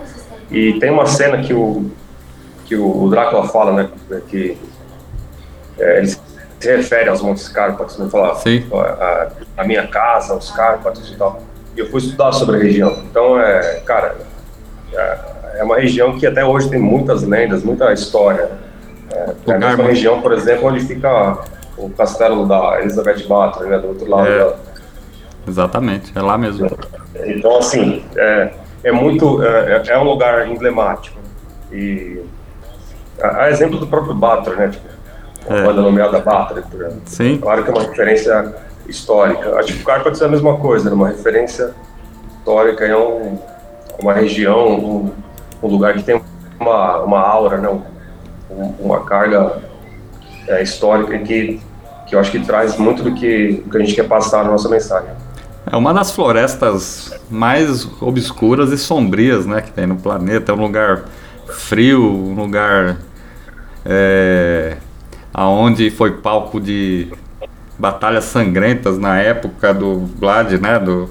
E 0.50 0.78
tem 0.80 0.90
uma 0.90 1.06
cena 1.06 1.38
que 1.42 1.54
o, 1.54 1.90
que 2.66 2.76
o 2.76 3.08
Drácula 3.08 3.48
fala, 3.48 3.72
né? 3.72 3.88
Que 4.28 4.56
é, 5.78 5.98
ele 5.98 6.16
se 6.60 6.76
refere 6.76 7.08
aos 7.08 7.22
Montes 7.22 7.48
Cárpatos, 7.48 7.98
né? 7.98 8.08
Fala 8.10 8.34
Sim. 8.36 8.66
a, 8.72 9.28
a 9.56 9.64
minha 9.64 9.86
casa, 9.86 10.34
os 10.34 10.50
Cárpatos 10.50 11.10
e 11.10 11.16
tal. 11.16 11.42
E 11.76 11.80
eu 11.80 11.90
fui 11.90 12.00
estudar 12.00 12.32
sobre 12.32 12.56
a 12.56 12.58
região. 12.60 13.02
Então, 13.10 13.40
é, 13.40 13.80
cara, 13.86 14.16
é, 14.92 15.18
é 15.56 15.64
uma 15.64 15.76
região 15.78 16.18
que 16.18 16.26
até 16.26 16.44
hoje 16.44 16.68
tem 16.68 16.78
muitas 16.78 17.22
lendas, 17.22 17.62
muita 17.62 17.92
história. 17.92 18.50
É, 19.10 19.34
é 19.48 19.54
a 19.54 19.58
mesma 19.58 19.84
região, 19.84 20.20
por 20.20 20.32
exemplo, 20.32 20.68
onde 20.68 20.80
fica 20.80 21.38
o 21.76 21.88
castelo 21.90 22.46
da 22.46 22.78
Elizabeth 22.80 23.26
Bathory, 23.26 23.70
né? 23.70 23.78
Do 23.78 23.88
outro 23.88 24.08
lado 24.08 24.28
É. 24.28 24.38
da, 24.38 24.54
Exatamente, 25.48 26.12
é 26.14 26.20
lá 26.20 26.36
mesmo. 26.36 26.70
então, 27.24 27.58
assim, 27.58 28.04
é, 28.16 28.52
é 28.84 28.92
muito. 28.92 29.42
É, 29.42 29.82
é 29.88 29.98
um 29.98 30.04
lugar 30.04 30.46
emblemático. 30.46 31.18
E. 31.72 32.22
A, 33.22 33.44
a 33.44 33.50
exemplo 33.50 33.78
do 33.78 33.86
próprio 33.86 34.14
Bathory, 34.14 34.56
né? 34.56 34.68
Tipo, 34.68 34.99
a 35.48 35.54
É. 35.56 35.64
banda 35.64 35.82
nomeada 35.82 36.20
exemplo. 36.80 37.02
Sim. 37.06 37.38
Claro 37.38 37.64
que 37.64 37.70
é 37.70 37.72
uma 37.72 37.82
referência 37.82 38.54
histórica. 38.88 39.54
Acho 39.56 39.74
que 39.74 39.82
o 39.82 39.84
Carpathos 39.84 40.20
é 40.20 40.24
a 40.24 40.28
mesma 40.28 40.56
coisa, 40.58 40.88
né? 40.90 40.94
uma 40.94 41.08
referência 41.08 41.72
histórica. 42.38 42.84
É 42.84 42.96
um, 42.96 43.38
uma 44.00 44.12
região, 44.12 44.68
um, 44.68 45.10
um 45.62 45.68
lugar 45.68 45.94
que 45.94 46.02
tem 46.02 46.20
uma, 46.58 46.98
uma 46.98 47.20
aura, 47.20 47.58
né? 47.58 47.68
Um- 47.68 48.74
uma 48.80 49.00
carga 49.04 49.58
é, 50.48 50.60
histórica 50.62 51.16
que, 51.20 51.60
que 52.08 52.14
eu 52.16 52.18
acho 52.20 52.32
que 52.32 52.40
traz 52.40 52.76
muito 52.76 53.02
do 53.02 53.14
que, 53.14 53.62
do 53.64 53.70
que 53.70 53.76
a 53.76 53.80
gente 53.80 53.94
quer 53.94 54.08
passar 54.08 54.42
na 54.44 54.50
nossa 54.50 54.68
mensagem. 54.68 55.08
É 55.70 55.76
uma 55.76 55.94
das 55.94 56.10
florestas 56.10 57.12
mais 57.30 57.86
obscuras 58.02 58.72
e 58.72 58.78
sombrias, 58.78 59.46
né, 59.46 59.60
que 59.60 59.70
tem 59.70 59.86
no 59.86 59.94
planeta. 59.96 60.50
É 60.50 60.54
um 60.54 60.60
lugar 60.60 61.04
frio, 61.46 62.02
um 62.02 62.34
lugar 62.34 62.96
é, 63.84 64.76
aonde 65.32 65.90
foi 65.90 66.12
palco 66.12 66.60
de 66.60 67.08
batalhas 67.78 68.24
sangrentas 68.24 68.98
na 68.98 69.18
época 69.20 69.72
do 69.72 70.00
Vlad, 70.06 70.52
né, 70.60 70.78
do 70.78 71.08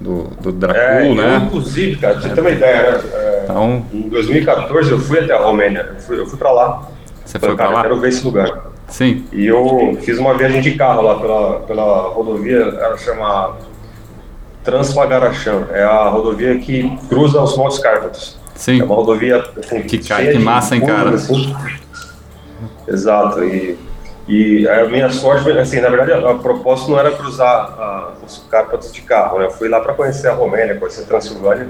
do, 0.00 0.28
do 0.40 0.50
Dracul, 0.50 0.80
É, 0.82 1.10
eu, 1.10 1.14
né? 1.14 1.42
inclusive, 1.44 1.96
cara, 1.96 2.14
pra 2.14 2.22
você 2.22 2.28
ter 2.34 2.40
uma 2.40 2.50
ideia, 2.50 2.92
né? 2.92 3.00
é, 3.12 3.40
Então, 3.44 3.84
em 3.92 4.08
2014 4.08 4.90
eu 4.92 4.98
fui 4.98 5.18
até 5.18 5.34
a 5.34 5.38
Romênia, 5.42 5.90
eu 5.94 6.00
fui, 6.00 6.18
eu 6.18 6.26
fui 6.26 6.38
pra 6.38 6.50
lá. 6.52 6.88
você 7.22 7.38
foi 7.38 7.50
pra 7.50 7.58
cara, 7.58 7.70
eu 7.70 7.74
lá? 7.76 7.82
quero 7.82 7.96
ver 8.00 8.08
esse 8.08 8.24
lugar. 8.24 8.70
Sim. 8.88 9.26
E 9.30 9.46
eu 9.46 9.98
fiz 10.00 10.18
uma 10.18 10.32
viagem 10.38 10.62
de 10.62 10.70
carro 10.72 11.02
lá 11.02 11.16
pela, 11.16 11.60
pela 11.60 12.08
rodovia, 12.14 12.56
ela 12.60 12.96
chama 12.96 13.56
Transfagarachan. 14.64 15.66
É 15.72 15.82
a 15.82 16.08
rodovia 16.08 16.58
que 16.58 16.90
cruza 17.08 17.40
os 17.40 17.56
Montes 17.56 17.78
Cárpatos. 17.78 18.38
Sim. 18.54 18.80
É 18.80 18.84
uma 18.84 18.94
rodovia 18.94 19.44
assim, 19.58 19.82
Que 19.82 19.98
ca- 19.98 20.16
cheia 20.16 20.32
que 20.32 20.38
massa, 20.38 20.74
hein, 20.76 20.80
cara? 20.84 21.10
assim. 21.10 21.54
Exato. 22.86 23.44
E, 23.44 23.78
e 24.28 24.68
a 24.68 24.86
minha 24.86 25.10
sorte 25.10 25.50
assim, 25.58 25.80
na 25.80 25.88
verdade, 25.88 26.12
a, 26.12 26.30
a 26.30 26.34
propósito 26.34 26.90
não 26.90 26.98
era 26.98 27.10
cruzar 27.10 27.74
ah, 27.78 28.12
os 28.24 28.44
Cárpatos 28.50 28.92
de 28.92 29.02
carro, 29.02 29.38
né? 29.38 29.46
Eu 29.46 29.50
fui 29.50 29.68
lá 29.68 29.80
para 29.80 29.94
conhecer 29.94 30.28
a 30.28 30.34
Romênia, 30.34 30.76
conhecer 30.76 31.02
a 31.02 31.06
Transilvânia, 31.06 31.68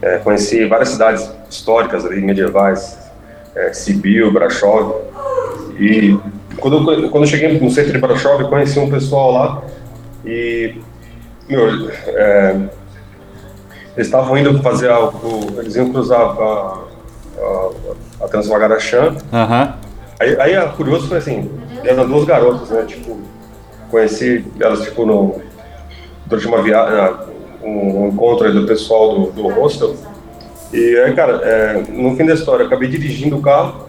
é, 0.00 0.18
conheci 0.18 0.66
várias 0.66 0.90
cidades 0.90 1.30
históricas 1.48 2.04
ali, 2.04 2.20
medievais, 2.20 2.98
é, 3.54 3.72
Sibiu, 3.72 4.32
Brasov. 4.32 4.94
E 5.78 6.18
quando 6.58 6.92
eu, 6.92 7.10
quando 7.10 7.24
eu 7.24 7.28
cheguei 7.28 7.58
no 7.58 7.70
centro 7.70 7.92
de 7.92 7.98
Brasov, 7.98 8.48
conheci 8.48 8.78
um 8.78 8.90
pessoal 8.90 9.32
lá 9.32 9.62
e 10.24 10.76
meu, 11.48 11.90
é, 12.06 12.56
eles 13.96 14.06
estavam 14.06 14.36
indo 14.38 14.62
fazer 14.62 14.90
a, 14.90 15.00
o, 15.00 15.54
eles 15.58 15.76
iam 15.76 15.90
cruzar 15.90 16.20
a, 16.20 16.78
a, 17.38 17.70
a 18.24 18.28
Transvagarachan. 18.28 19.16
Aham. 19.32 19.74
Aí, 20.22 20.36
aí 20.38 20.56
a 20.56 20.68
curioso 20.68 21.08
foi 21.08 21.18
assim, 21.18 21.50
eram 21.82 22.06
duas 22.06 22.24
garotas, 22.24 22.70
né? 22.70 22.84
Tipo, 22.86 23.18
conheci 23.90 24.44
elas 24.60 24.82
tipo 24.82 25.04
no 25.04 25.42
durante 26.26 26.46
uma 26.46 26.62
viagem, 26.62 27.16
um, 27.60 28.06
encontro 28.06 28.46
aí 28.46 28.52
do 28.52 28.64
pessoal 28.64 29.18
do, 29.18 29.32
do 29.32 29.48
hostel. 29.48 29.96
E 30.72 30.96
aí, 30.96 31.12
cara, 31.12 31.40
é, 31.42 31.82
no 31.88 32.16
fim 32.16 32.24
da 32.24 32.34
história, 32.34 32.62
eu 32.62 32.66
acabei 32.68 32.88
dirigindo 32.88 33.36
o 33.36 33.42
carro. 33.42 33.88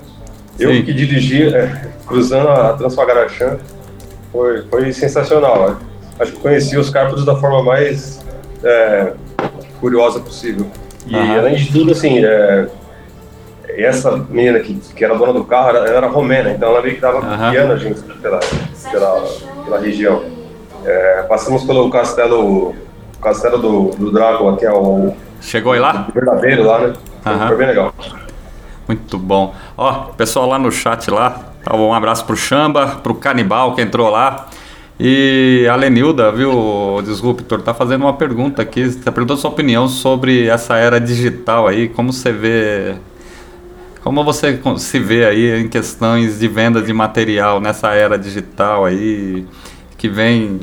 Eu 0.60 0.72
Sim. 0.72 0.84
que 0.84 0.91
dirigi, 0.91 1.56
é, 1.56 1.89
cruzando 2.08 2.50
a 2.50 2.74
Transfagarachan, 2.74 3.60
foi, 4.32 4.63
foi 4.63 4.91
sensacional. 4.91 5.69
né? 5.69 5.78
Acho 6.19 6.32
que 6.32 6.39
conheci 6.39 6.78
os 6.78 6.89
Cárpatos 6.89 7.26
da 7.26 7.36
forma 7.36 7.62
mais 7.63 8.19
é, 8.63 9.13
curiosa 9.80 10.19
possível. 10.19 10.65
E 11.06 11.15
Aham. 11.15 11.38
além 11.39 11.56
de 11.56 11.72
tudo, 11.72 11.91
assim, 11.91 12.26
é, 12.26 12.67
essa 13.67 14.12
menina 14.30 14.60
que, 14.60 14.73
que 14.76 15.04
era 15.04 15.15
dona 15.15 15.34
do 15.34 15.43
carro, 15.43 15.69
ela, 15.69 15.88
ela 15.88 15.97
era 15.97 16.08
romena, 16.08 16.52
então 16.52 16.69
ela 16.69 16.82
meio 16.82 16.95
que 16.95 17.02
dava 17.02 17.19
Aham. 17.19 17.52
guiando 17.52 17.73
a 17.73 17.78
gente 17.78 18.02
pela, 18.02 18.39
pela, 18.91 19.23
pela 19.65 19.80
região. 19.80 20.23
É, 20.86 21.23
passamos 21.23 21.63
pelo 21.63 21.89
castelo, 21.89 22.76
castelo 23.21 23.58
do, 23.58 23.89
do 23.91 24.12
Drácula, 24.12 24.58
que 24.58 24.65
é 24.65 24.71
o 24.71 25.13
Chegou 25.41 25.73
aí 25.73 25.80
lá? 25.80 26.08
verdadeiro 26.13 26.63
lá, 26.63 26.80
né? 26.80 26.93
Aham. 27.26 27.47
Foi 27.47 27.58
bem 27.58 27.67
legal. 27.67 27.93
Muito 28.88 29.17
bom. 29.17 29.54
Ó, 29.78 29.93
pessoal 30.17 30.47
lá 30.47 30.60
no 30.60 30.71
chat 30.71 31.10
lá, 31.10 31.54
tá, 31.63 31.76
um 31.76 31.93
abraço 31.93 32.26
pro 32.26 32.36
Chamba, 32.36 32.99
pro 33.02 33.15
Canibal 33.15 33.76
que 33.76 33.82
entrou 33.82 34.10
lá. 34.10 34.47
E 34.99 35.67
a 35.71 35.76
Lenilda, 35.76 36.32
viu, 36.32 37.02
Disruptor, 37.04 37.62
tá 37.62 37.73
fazendo 37.73 38.04
uma 38.04 38.13
pergunta 38.13 38.62
aqui, 38.62 38.93
tá 38.95 39.12
perguntando 39.12 39.39
sua 39.39 39.49
opinião 39.49 39.88
sobre 39.88 40.47
essa 40.47 40.78
era 40.78 40.99
digital 40.99 41.67
aí, 41.67 41.89
como 41.89 42.13
você 42.13 42.32
vê, 42.32 42.95
como 44.04 44.24
você 44.24 44.60
se 44.78 45.00
vê 45.00 45.26
aí 45.26 45.62
em 45.62 45.70
questões 45.70 46.39
de 46.39 46.48
venda 46.48 46.82
de 46.82 46.92
material 46.92 47.62
nessa 47.62 47.94
era 47.94 48.18
digital 48.18 48.86
aí, 48.86 49.48
que 49.98 50.10
vem 50.10 50.60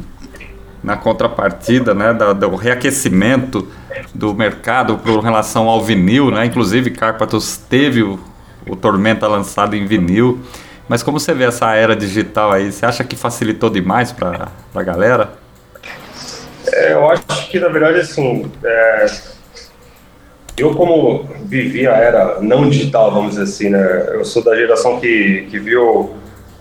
na 0.83 0.97
contrapartida, 0.97 1.95
né, 1.95 2.13
do 2.13 2.55
reaquecimento 2.55 3.67
do 4.15 4.35
mercado 4.35 4.99
com 4.99 5.21
relação 5.21 5.69
ao 5.69 5.83
vinil, 5.83 6.31
né? 6.31 6.45
Inclusive 6.45 6.91
Carpathos 6.91 7.57
teve 7.57 8.03
o, 8.03 8.19
o 8.67 8.77
Tormenta 8.77 9.27
lançado 9.27 9.75
em 9.75 9.87
vinil. 9.87 10.41
Mas 10.89 11.03
como 11.03 11.19
você 11.19 11.33
vê 11.33 11.45
essa 11.45 11.75
era 11.75 11.95
digital 11.95 12.53
aí? 12.53 12.71
Você 12.71 12.85
acha 12.85 13.05
que 13.05 13.17
facilitou 13.17 13.71
demais 13.71 14.13
para 14.13 14.49
a 14.75 14.83
galera? 14.83 15.33
É, 16.67 16.93
eu 16.93 17.09
acho 17.11 17.49
que, 17.51 17.59
na 17.59 17.69
verdade, 17.69 18.01
assim, 18.01 18.51
é, 18.63 19.07
eu 20.61 20.75
como 20.75 21.25
vivi 21.45 21.87
a 21.87 21.97
era 21.97 22.41
não 22.41 22.69
digital, 22.69 23.11
vamos 23.11 23.31
dizer 23.31 23.43
assim, 23.45 23.69
né? 23.71 24.09
Eu 24.13 24.25
sou 24.25 24.43
da 24.43 24.55
geração 24.55 25.01
que, 25.01 25.47
que 25.51 25.59
viu 25.59 26.15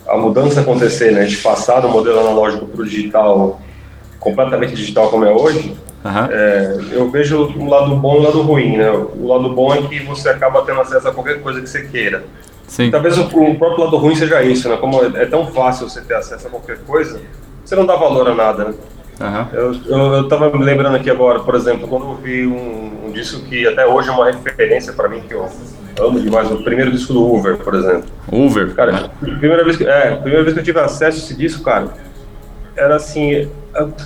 a 0.07 0.17
mudança 0.17 0.61
acontecer, 0.61 1.11
né? 1.11 1.25
De 1.25 1.37
passar 1.37 1.79
do 1.81 1.89
modelo 1.89 2.19
analógico 2.19 2.65
para 2.65 2.81
o 2.81 2.85
digital, 2.85 3.61
completamente 4.19 4.73
digital 4.73 5.09
como 5.09 5.25
é 5.25 5.31
hoje. 5.31 5.75
Aham. 6.03 6.29
É, 6.31 6.79
eu 6.91 7.09
vejo 7.09 7.53
um 7.57 7.69
lado 7.69 7.95
bom 7.95 8.15
e 8.15 8.19
um 8.19 8.23
lado 8.23 8.41
ruim, 8.41 8.77
né? 8.77 8.89
O 8.89 9.27
lado 9.27 9.49
bom 9.53 9.73
é 9.73 9.81
que 9.81 9.99
você 10.03 10.29
acaba 10.29 10.61
tendo 10.63 10.81
acesso 10.81 11.07
a 11.07 11.13
qualquer 11.13 11.41
coisa 11.41 11.61
que 11.61 11.67
você 11.67 11.83
queira. 11.83 12.23
Sim. 12.67 12.91
Talvez 12.91 13.17
o, 13.17 13.23
o 13.23 13.55
próprio 13.57 13.83
lado 13.83 13.97
ruim 13.97 14.15
seja 14.15 14.41
isso, 14.43 14.69
né? 14.69 14.77
Como 14.77 15.03
é 15.03 15.25
tão 15.25 15.47
fácil 15.47 15.89
você 15.89 16.01
ter 16.01 16.15
acesso 16.15 16.47
a 16.47 16.49
qualquer 16.49 16.77
coisa, 16.79 17.19
você 17.65 17.75
não 17.75 17.85
dá 17.85 17.95
valor 17.95 18.27
a 18.27 18.35
nada, 18.35 18.65
né? 18.65 18.73
Aham. 19.19 19.47
Eu, 19.51 19.73
eu, 19.85 19.97
eu 20.15 20.27
tava 20.27 20.49
me 20.57 20.63
lembrando 20.63 20.95
aqui 20.95 21.09
agora, 21.09 21.39
por 21.39 21.55
exemplo, 21.55 21.87
quando 21.87 22.05
eu 22.05 22.15
vi 22.15 22.47
um, 22.47 23.07
um 23.07 23.11
disco 23.11 23.41
que 23.45 23.67
até 23.67 23.85
hoje 23.85 24.09
é 24.09 24.11
uma 24.11 24.25
referência 24.25 24.93
para 24.93 25.09
mim, 25.09 25.21
que 25.27 25.33
eu 25.33 25.47
amo 25.99 26.19
demais, 26.19 26.49
o 26.51 26.63
primeiro 26.63 26.91
disco 26.91 27.11
do 27.11 27.21
Hoover, 27.25 27.57
por 27.57 27.75
exemplo. 27.75 28.05
Uber. 28.31 28.73
Cara, 28.73 29.09
primeira 29.19 29.63
vez 29.63 29.75
que, 29.75 29.85
é, 29.85 30.15
primeira 30.15 30.43
vez 30.43 30.53
que 30.53 30.59
eu 30.61 30.63
tive 30.63 30.79
acesso 30.79 31.17
a 31.17 31.23
esse 31.23 31.35
disco, 31.35 31.63
cara, 31.63 31.89
era 32.77 32.95
assim, 32.95 33.33
é 33.35 33.49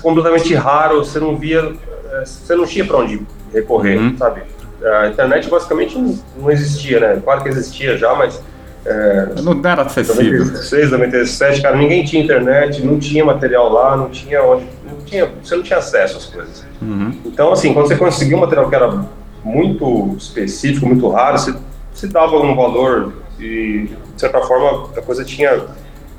completamente 0.02 0.52
raro, 0.54 1.04
você 1.04 1.20
não 1.20 1.36
via, 1.36 1.72
é, 2.12 2.24
você 2.24 2.56
não 2.56 2.66
tinha 2.66 2.84
para 2.84 2.96
onde 2.96 3.22
recorrer, 3.52 3.96
Uhum. 3.98 4.16
sabe? 4.18 4.42
A 4.82 5.06
internet 5.08 5.48
basicamente 5.48 5.96
não 6.36 6.50
existia, 6.50 6.98
né? 7.00 7.22
Claro 7.24 7.42
que 7.42 7.48
existia 7.48 7.96
já, 7.96 8.14
mas 8.14 8.42
é, 8.86 9.28
Não 9.42 9.60
era 9.64 9.82
acessível. 9.82 10.44
96, 10.44 10.90
97, 10.90 11.62
cara, 11.62 11.76
ninguém 11.76 12.04
tinha 12.04 12.22
internet, 12.22 12.84
não 12.84 12.98
tinha 12.98 13.24
material 13.24 13.72
lá, 13.72 13.96
não 13.96 14.10
tinha 14.10 14.42
onde, 14.42 14.66
não 14.86 14.98
tinha, 15.04 15.30
você 15.42 15.56
não 15.56 15.62
tinha 15.62 15.78
acesso 15.78 16.18
às 16.18 16.26
coisas. 16.26 16.64
Uhum. 16.82 17.16
Então, 17.24 17.52
assim, 17.52 17.72
quando 17.72 17.88
você 17.88 17.96
conseguia 17.96 18.36
um 18.36 18.40
material 18.40 18.68
que 18.68 18.74
era 18.74 19.04
muito 19.42 20.14
específico, 20.18 20.86
muito 20.86 21.08
raro, 21.08 21.38
você, 21.38 21.54
você 21.92 22.06
dava 22.06 22.36
um 22.36 22.54
valor 22.54 23.12
e, 23.40 23.88
de 24.14 24.20
certa 24.20 24.40
forma, 24.42 24.90
a 24.96 25.02
coisa 25.02 25.24
tinha 25.24 25.62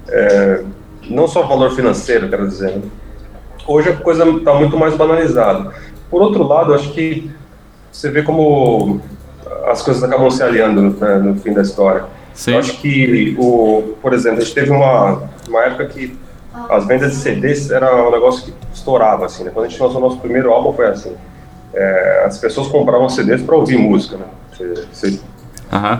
é, 0.10 0.64
não 1.10 1.28
só 1.28 1.44
valor 1.44 1.72
financeiro, 1.72 2.30
quero 2.30 2.48
dizer. 2.48 2.72
né? 2.72 2.82
Hoje 3.68 3.90
a 3.90 3.96
coisa 3.96 4.28
está 4.30 4.54
muito 4.54 4.78
mais 4.78 4.96
banalizada. 4.96 5.72
Por 6.10 6.22
outro 6.22 6.44
lado, 6.44 6.74
acho 6.74 6.92
que 6.94 7.32
você 7.92 8.10
vê 8.10 8.22
como 8.22 9.02
as 9.66 9.82
coisas 9.82 10.04
acabam 10.04 10.30
se 10.30 10.44
aliando 10.44 10.82
né, 10.82 11.16
no 11.18 11.36
fim 11.36 11.54
da 11.54 11.62
história. 11.62 12.06
Sim. 12.36 12.52
Eu 12.52 12.60
acho 12.60 12.78
que, 12.80 13.36
o, 13.40 13.96
por 14.02 14.14
exemplo, 14.14 14.40
a 14.40 14.42
gente 14.42 14.54
teve 14.54 14.70
uma, 14.70 15.24
uma 15.48 15.64
época 15.64 15.86
que 15.88 16.16
as 16.70 16.86
vendas 16.86 17.12
de 17.12 17.18
CDs 17.18 17.72
era 17.72 18.08
um 18.08 18.12
negócio 18.12 18.46
que 18.46 18.54
estourava, 18.74 19.26
assim, 19.26 19.46
né? 19.46 19.52
Quando 19.54 19.66
a 19.66 19.70
gente 19.70 19.82
lançou 19.82 19.98
o 19.98 20.02
nosso 20.02 20.20
primeiro 20.20 20.52
álbum 20.52 20.74
foi 20.74 20.88
assim. 20.88 21.16
É, 21.74 22.24
as 22.26 22.38
pessoas 22.38 22.68
compravam 22.68 23.10
CDs 23.10 23.42
para 23.42 23.56
ouvir 23.56 23.78
música, 23.78 24.18
né? 24.18 24.26
Você, 24.52 24.74
você, 24.92 25.20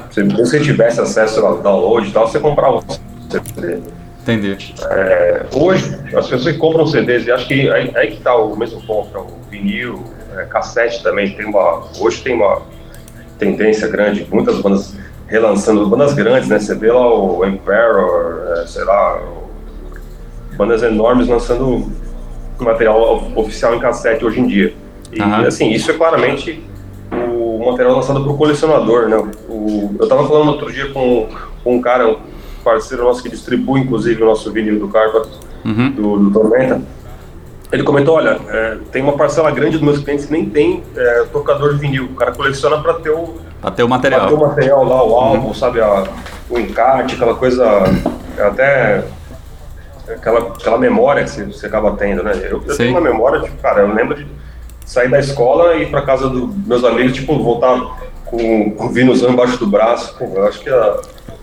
você, 0.02 0.24
mesmo 0.24 0.64
tivesse 0.64 1.02
acesso 1.02 1.46
ao 1.46 1.62
download 1.62 2.08
e 2.08 2.12
tal, 2.12 2.28
você 2.28 2.40
comprava 2.40 2.78
um 2.78 2.82
CD. 3.30 3.80
entendi. 4.22 4.76
É, 4.90 5.46
hoje, 5.54 5.94
as 6.16 6.28
pessoas 6.28 6.54
que 6.54 6.58
compram 6.58 6.86
CDs, 6.86 7.26
e 7.26 7.32
acho 7.32 7.48
que 7.48 7.70
aí, 7.70 7.92
aí 7.96 8.12
que 8.12 8.22
tá 8.22 8.36
o 8.36 8.56
mesmo 8.56 8.82
ponto, 8.86 9.16
é 9.16 9.20
o 9.20 9.28
vinil, 9.50 10.04
é, 10.36 10.46
cassete 10.46 11.02
também, 11.04 11.36
tem 11.36 11.46
uma, 11.46 11.84
hoje 12.00 12.22
tem 12.22 12.36
uma 12.36 12.62
tendência 13.38 13.88
grande, 13.88 14.26
muitas 14.32 14.62
bandas 14.62 14.96
relançando, 15.28 15.88
bandas 15.88 16.14
grandes, 16.14 16.48
né, 16.50 16.60
você 16.60 16.76
vê 16.76 16.92
lá 16.92 17.08
o 17.14 17.44
Emperor, 17.46 18.42
é, 18.58 18.68
sei 18.68 18.84
lá, 18.84 19.22
bandas 20.58 20.84
enormes 20.84 21.28
lançando 21.28 21.92
material 22.60 23.16
of- 23.16 23.32
oficial 23.36 23.76
em 23.76 23.80
cassete 23.80 24.24
hoje 24.24 24.40
em 24.40 24.48
dia. 24.48 24.74
E 25.12 25.22
Aham. 25.22 25.46
assim, 25.48 25.70
isso 25.72 25.92
é 25.92 25.94
claramente 25.94 26.64
o 27.12 27.66
material 27.66 27.96
lançado 27.96 28.22
para 28.24 28.32
o 28.32 28.38
colecionador, 28.38 29.08
né? 29.10 29.18
O, 29.50 29.96
eu 30.00 30.08
tava 30.08 30.28
falando 30.28 30.50
outro 30.50 30.72
dia 30.72 30.92
com, 30.92 31.28
com 31.64 31.76
um 31.76 31.82
cara, 31.82 32.08
um 32.08 32.18
parceiro 32.64 33.04
nosso 33.04 33.22
que 33.24 33.30
distribui 33.30 33.82
inclusive 33.82 34.22
o 34.22 34.26
nosso 34.26 34.52
vinil 34.52 34.80
do 34.80 34.88
Carpa, 34.88 35.24
Uhum. 35.66 35.92
do, 35.92 36.18
do 36.20 36.32
Tormenta. 36.32 36.80
Ele 37.72 37.82
comentou, 37.82 38.16
olha, 38.16 38.40
é, 38.50 38.78
tem 38.92 39.02
uma 39.02 39.14
parcela 39.14 39.50
grande 39.50 39.72
dos 39.72 39.82
meus 39.82 39.98
clientes 39.98 40.28
que 40.28 40.32
nem 40.32 40.48
tem 40.48 40.84
é, 40.96 41.24
tocador 41.34 41.74
de 41.74 41.80
vinil. 41.80 42.06
O 42.06 42.14
cara 42.16 42.32
coleciona 42.32 42.78
para 42.82 42.94
ter 42.96 43.10
o, 43.10 43.34
Pra 43.66 43.72
ter 43.72 43.84
o 43.84 43.88
pra 43.90 43.98
ter 44.00 44.08
o 44.08 44.20
material. 44.20 44.38
material 44.38 44.84
lá, 44.84 45.04
o 45.04 45.16
álbum, 45.16 45.54
sabe, 45.54 45.82
a- 45.82 46.04
o 46.50 46.60
encarte, 46.60 47.16
aquela 47.16 47.34
coisa, 47.34 47.66
até 48.40 49.04
aquela, 50.08 50.40
aquela 50.40 50.78
memória 50.78 51.24
que 51.24 51.32
você, 51.32 51.46
você 51.46 51.66
acaba 51.66 51.92
tendo, 51.98 52.22
né? 52.22 52.34
Eu, 52.44 52.62
eu 52.68 52.78
tenho 52.78 52.92
uma 52.92 53.02
memória, 53.02 53.42
tipo, 53.42 53.58
cara, 53.58 53.82
eu 53.82 53.92
lembro 53.94 54.16
de 54.16 54.28
sair 54.86 55.10
da 55.10 55.18
escola 55.20 55.74
e 55.76 55.84
ir 55.84 55.90
pra 55.90 56.04
casa 56.04 56.30
dos 56.30 56.54
meus 56.68 56.84
amigos, 56.84 57.14
tipo, 57.14 57.42
voltar 57.42 57.80
com, 58.26 58.70
com 58.72 58.86
o 58.86 58.90
vinilzão 58.90 59.32
embaixo 59.32 59.58
do 59.58 59.66
braço. 59.66 60.16
Pô, 60.16 60.26
eu 60.36 60.46
acho 60.48 60.60
que 60.60 60.70
a, 60.70 60.98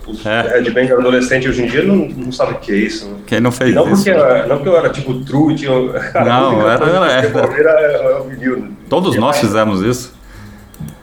os 0.07 0.25
É. 0.25 0.43
headbanger 0.59 0.99
adolescente 0.99 1.49
hoje 1.49 1.65
em 1.65 1.67
dia 1.67 1.83
não, 1.83 1.97
não 1.97 2.31
sabe 2.31 2.53
o 2.53 2.59
que 2.59 2.71
é 2.71 2.77
isso. 2.77 3.09
né? 3.09 3.17
Quem 3.27 3.41
não 3.41 3.51
fez 3.51 3.75
não 3.75 3.93
isso? 3.93 4.05
porque, 4.05 4.11
eu- 4.11 4.47
não 4.49 4.57
porque 4.59 4.69
eu 4.69 4.77
era 4.77 4.91
tipo 4.91 5.15
true, 5.25 5.57
tinha. 5.57 5.73
Cara, 6.13 6.25
Não, 6.25 6.45
a 6.45 6.49
única 6.55 6.69
era- 6.71 6.79
coisa 6.79 6.97
era- 6.99 7.31
que 7.31 7.37
eu 7.37 7.43
ouvia 7.43 7.59
era, 7.61 7.81
era 7.81 8.21
o 8.21 8.25
vinil. 8.29 8.57
né? 8.61 8.69
Todos 8.89 9.17
nós 9.17 9.39
fizemos 9.41 9.83
isso. 9.83 10.22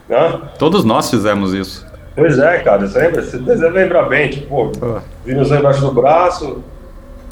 Hã? 0.10 0.41
Todos 0.58 0.84
nós 0.84 1.10
fizemos 1.10 1.54
isso. 1.54 1.86
Pois 2.15 2.38
é, 2.39 2.60
cara, 2.60 2.88
você 2.88 3.00
lembra? 3.00 3.22
Você 3.22 3.38
deve 3.38 3.69
lembrar 3.69 4.04
bem, 4.04 4.30
tipo, 4.30 4.48
pô, 4.72 4.72
Ah. 4.98 5.02
vinilzão 5.26 5.60
embaixo 5.60 5.82
do 5.82 5.91
braço, 5.91 6.63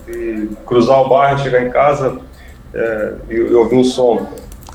e 0.07 0.47
cruzar 0.65 1.01
o 1.01 1.09
bairro, 1.09 1.39
chegar 1.39 1.61
em 1.61 1.69
casa 1.69 2.17
é, 2.73 3.13
e, 3.29 3.33
e 3.35 3.53
ouvir 3.53 3.75
um 3.75 3.83
som. 3.83 4.29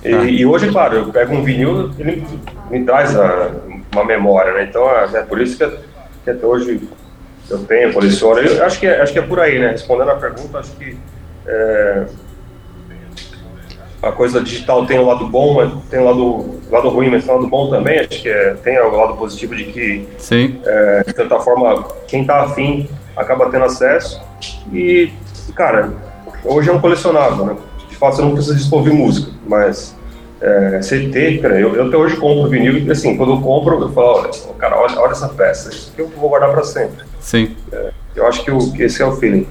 E, 0.05 0.12
Ah. 0.15 0.25
e 0.25 0.45
hoje, 0.45 0.71
claro, 0.71 0.97
eu 0.97 1.07
pego 1.12 1.35
um 1.35 1.43
vinil, 1.45 1.91
ele 1.99 2.27
me 2.71 2.85
traz 2.85 3.17
a- 3.19 3.51
uma 3.93 4.05
memória, 4.05 4.53
né? 4.53 4.65
Então 4.69 4.88
é, 4.91 5.05
é 5.19 5.23
por 5.23 5.41
isso 5.41 5.57
que, 5.57 5.67
que 6.25 6.31
até 6.31 6.45
hoje 6.47 6.87
eu 7.49 7.59
tenho, 7.65 7.93
coleciono. 7.93 8.41
Eu 8.41 8.65
acho 8.65 8.79
que, 8.81 8.87
é, 8.87 9.01
acho 9.01 9.12
que 9.12 9.19
é 9.19 9.23
por 9.23 9.38
aí, 9.41 9.59
né? 9.59 9.69
Respondendo 9.71 10.11
a 10.11 10.17
pergunta, 10.17 10.59
acho 10.59 10.73
que 10.73 10.97
é, 11.47 12.05
a 14.03 14.11
coisa 14.11 14.43
digital 14.43 14.85
tem 14.85 14.99
o 14.99 15.07
lado 15.07 15.27
bom, 15.29 15.81
tem 15.88 16.01
o 16.01 16.05
lado, 16.05 16.61
lado 16.71 16.88
ruim, 16.88 17.09
mas 17.09 17.25
tem 17.25 17.33
o 17.33 17.37
lado 17.37 17.49
bom 17.49 17.71
também. 17.71 18.01
Acho 18.01 18.21
que 18.21 18.29
é, 18.29 18.55
tem 18.55 18.79
o 18.81 18.97
lado 18.97 19.15
positivo 19.15 19.55
de 19.55 19.65
que 19.67 20.09
Sim. 20.19 20.61
é, 20.65 21.05
de 21.05 21.15
certa 21.15 21.38
forma, 21.38 21.85
quem 22.09 22.25
tá 22.25 22.43
afim 22.43 22.88
acaba 23.17 23.49
tendo 23.49 23.65
acesso. 23.65 24.21
E, 24.73 25.12
cara, 25.55 25.93
hoje 26.45 26.69
é 26.69 26.73
um 26.73 26.81
colecionável, 26.81 27.47
né? 27.47 27.57
De 27.88 27.95
fato, 27.95 28.17
você 28.17 28.23
não 28.23 28.35
precisa 28.35 28.75
ouvir 28.75 28.93
música, 28.93 29.31
mas 29.47 29.97
é, 30.41 30.81
CT, 30.81 31.38
cara, 31.41 31.61
eu, 31.61 31.77
eu 31.77 31.87
até 31.87 31.97
hoje 31.97 32.17
compro 32.17 32.51
vinil 32.51 32.79
e, 32.79 32.91
assim, 32.91 33.17
quando 33.17 33.35
eu 33.35 33.41
compro, 33.41 33.81
eu 33.81 33.93
falo, 33.93 34.19
olha, 34.19 34.31
cara, 34.59 34.77
olha, 34.81 34.99
olha 34.99 35.12
essa 35.12 35.29
peça, 35.29 35.71
isso 35.71 35.93
aqui 35.93 36.03
eu 36.03 36.09
vou 36.09 36.29
guardar 36.29 36.51
pra 36.51 36.65
sempre. 36.65 37.05
Sim. 37.21 37.55
Eu 38.17 38.27
acho 38.27 38.43
que, 38.45 38.51
o, 38.51 38.73
que 38.73 38.83
esse 38.83 39.01
é 39.01 39.07
o 39.07 39.12
feeling. 39.12 39.47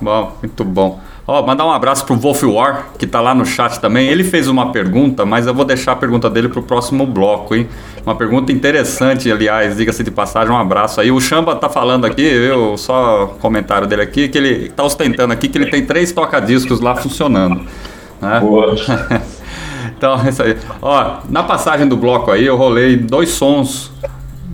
Bom, 0.00 0.32
muito 0.42 0.64
bom. 0.64 0.98
Ó, 1.26 1.46
mandar 1.46 1.64
um 1.64 1.70
abraço 1.70 2.04
pro 2.04 2.16
Wolf 2.16 2.42
War, 2.42 2.88
que 2.98 3.06
tá 3.06 3.20
lá 3.20 3.34
no 3.34 3.46
chat 3.46 3.78
também. 3.80 4.08
Ele 4.08 4.24
fez 4.24 4.48
uma 4.48 4.72
pergunta, 4.72 5.24
mas 5.24 5.46
eu 5.46 5.54
vou 5.54 5.64
deixar 5.64 5.92
a 5.92 5.96
pergunta 5.96 6.28
dele 6.28 6.48
pro 6.48 6.62
próximo 6.62 7.06
bloco, 7.06 7.54
hein? 7.54 7.68
Uma 8.04 8.16
pergunta 8.16 8.50
interessante, 8.50 9.30
aliás, 9.30 9.76
diga-se 9.76 10.02
de 10.02 10.10
passagem, 10.10 10.52
um 10.52 10.58
abraço 10.58 11.00
aí. 11.00 11.12
O 11.12 11.20
Chamba 11.20 11.54
tá 11.54 11.68
falando 11.68 12.04
aqui, 12.04 12.22
eu 12.22 12.76
só 12.76 13.36
comentário 13.40 13.86
dele 13.86 14.02
aqui, 14.02 14.28
que 14.28 14.36
ele 14.36 14.68
tá 14.70 14.82
ostentando 14.82 15.32
aqui 15.32 15.48
que 15.48 15.56
ele 15.56 15.70
tem 15.70 15.86
três 15.86 16.10
toca-discos 16.10 16.80
lá 16.80 16.96
funcionando. 16.96 17.62
Né? 18.20 18.40
Boa. 18.40 18.74
Então, 19.96 20.20
é 20.24 20.30
isso 20.30 20.42
aí. 20.42 20.56
Ó, 20.80 21.18
na 21.28 21.44
passagem 21.44 21.86
do 21.86 21.96
bloco 21.96 22.32
aí, 22.32 22.44
eu 22.44 22.56
rolei 22.56 22.96
dois 22.96 23.30
sons 23.30 23.92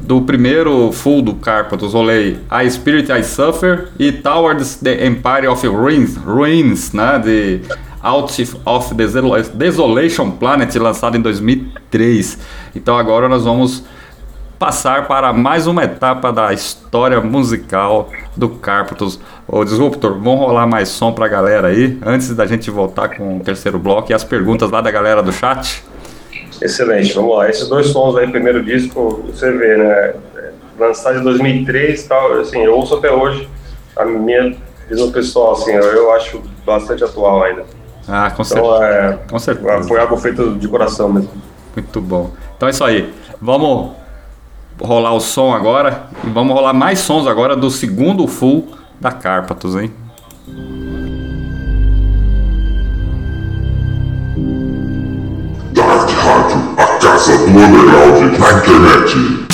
do 0.08 0.22
primeiro 0.22 0.90
full 0.90 1.20
do 1.20 1.34
Carpathos. 1.34 1.92
Rolei 1.92 2.38
I 2.50 2.70
Spirit 2.70 3.12
I 3.12 3.22
Suffer 3.22 3.88
e 3.98 4.10
Towards 4.10 4.76
the 4.76 5.06
Empire 5.06 5.46
of 5.48 5.66
Ruins, 5.66 6.16
Ruins 6.16 6.94
né? 6.94 7.18
De 7.18 7.60
Out 8.02 8.56
of 8.64 8.94
Desola- 8.94 9.42
Desolation 9.42 10.30
Planet, 10.30 10.74
lançado 10.76 11.18
em 11.18 11.20
2003. 11.20 12.38
Então 12.74 12.96
agora 12.96 13.28
nós 13.28 13.44
vamos 13.44 13.84
passar 14.58 15.06
para 15.06 15.30
mais 15.34 15.66
uma 15.66 15.84
etapa 15.84 16.32
da 16.32 16.54
história 16.54 17.20
musical 17.20 18.10
do 18.34 18.48
Carpathos. 18.48 19.20
Ô 19.46 19.62
Disruptor, 19.62 20.14
vamos 20.14 20.40
rolar 20.40 20.66
mais 20.66 20.88
som 20.88 21.12
pra 21.12 21.28
galera 21.28 21.68
aí, 21.68 21.98
antes 22.04 22.34
da 22.34 22.46
gente 22.46 22.70
voltar 22.70 23.10
com 23.10 23.36
o 23.36 23.40
terceiro 23.40 23.78
bloco 23.78 24.10
e 24.10 24.14
as 24.14 24.24
perguntas 24.24 24.70
lá 24.70 24.80
da 24.80 24.90
galera 24.90 25.22
do 25.22 25.32
chat. 25.32 25.84
Excelente, 26.60 27.12
vamos 27.14 27.36
lá. 27.36 27.48
Esses 27.48 27.68
dois 27.68 27.86
sons 27.88 28.16
aí, 28.16 28.26
primeiro 28.30 28.62
disco, 28.64 29.22
você 29.26 29.50
vê, 29.52 29.76
né? 29.76 30.14
Lançado 30.78 31.18
em 31.18 31.22
2003 31.22 32.04
e 32.04 32.08
tal, 32.08 32.32
assim, 32.40 32.60
eu 32.62 32.74
ouço 32.74 32.94
até 32.96 33.10
hoje. 33.10 33.48
A 33.96 34.04
minha 34.04 34.56
visão 34.88 35.10
pessoal, 35.10 35.52
assim, 35.52 35.72
eu, 35.72 35.82
eu 35.82 36.12
acho 36.12 36.40
bastante 36.64 37.02
atual 37.04 37.42
ainda. 37.44 37.64
Ah, 38.08 38.30
com 38.30 38.42
Então, 38.42 38.44
certeza. 38.44 38.84
é, 38.84 39.18
Com 39.30 39.38
certeza. 39.38 39.82
foi 39.88 40.00
algo 40.00 40.16
feito 40.16 40.54
de 40.54 40.68
coração 40.68 41.08
mesmo. 41.12 41.30
Muito 41.76 42.00
bom. 42.00 42.30
Então 42.56 42.68
é 42.68 42.70
isso 42.70 42.84
aí. 42.84 43.12
Vamos 43.40 43.90
rolar 44.80 45.12
o 45.12 45.20
som 45.20 45.52
agora 45.52 46.04
e 46.24 46.30
vamos 46.30 46.54
rolar 46.54 46.72
mais 46.72 47.00
sons 47.00 47.26
agora 47.26 47.54
do 47.56 47.70
segundo 47.70 48.26
full 48.26 48.68
da 49.00 49.10
Carpathos, 49.12 49.74
hein? 49.76 49.92
A 57.48 57.50
casa 57.50 57.54
do 57.54 57.64
underground 57.64 58.34
na 58.34 59.47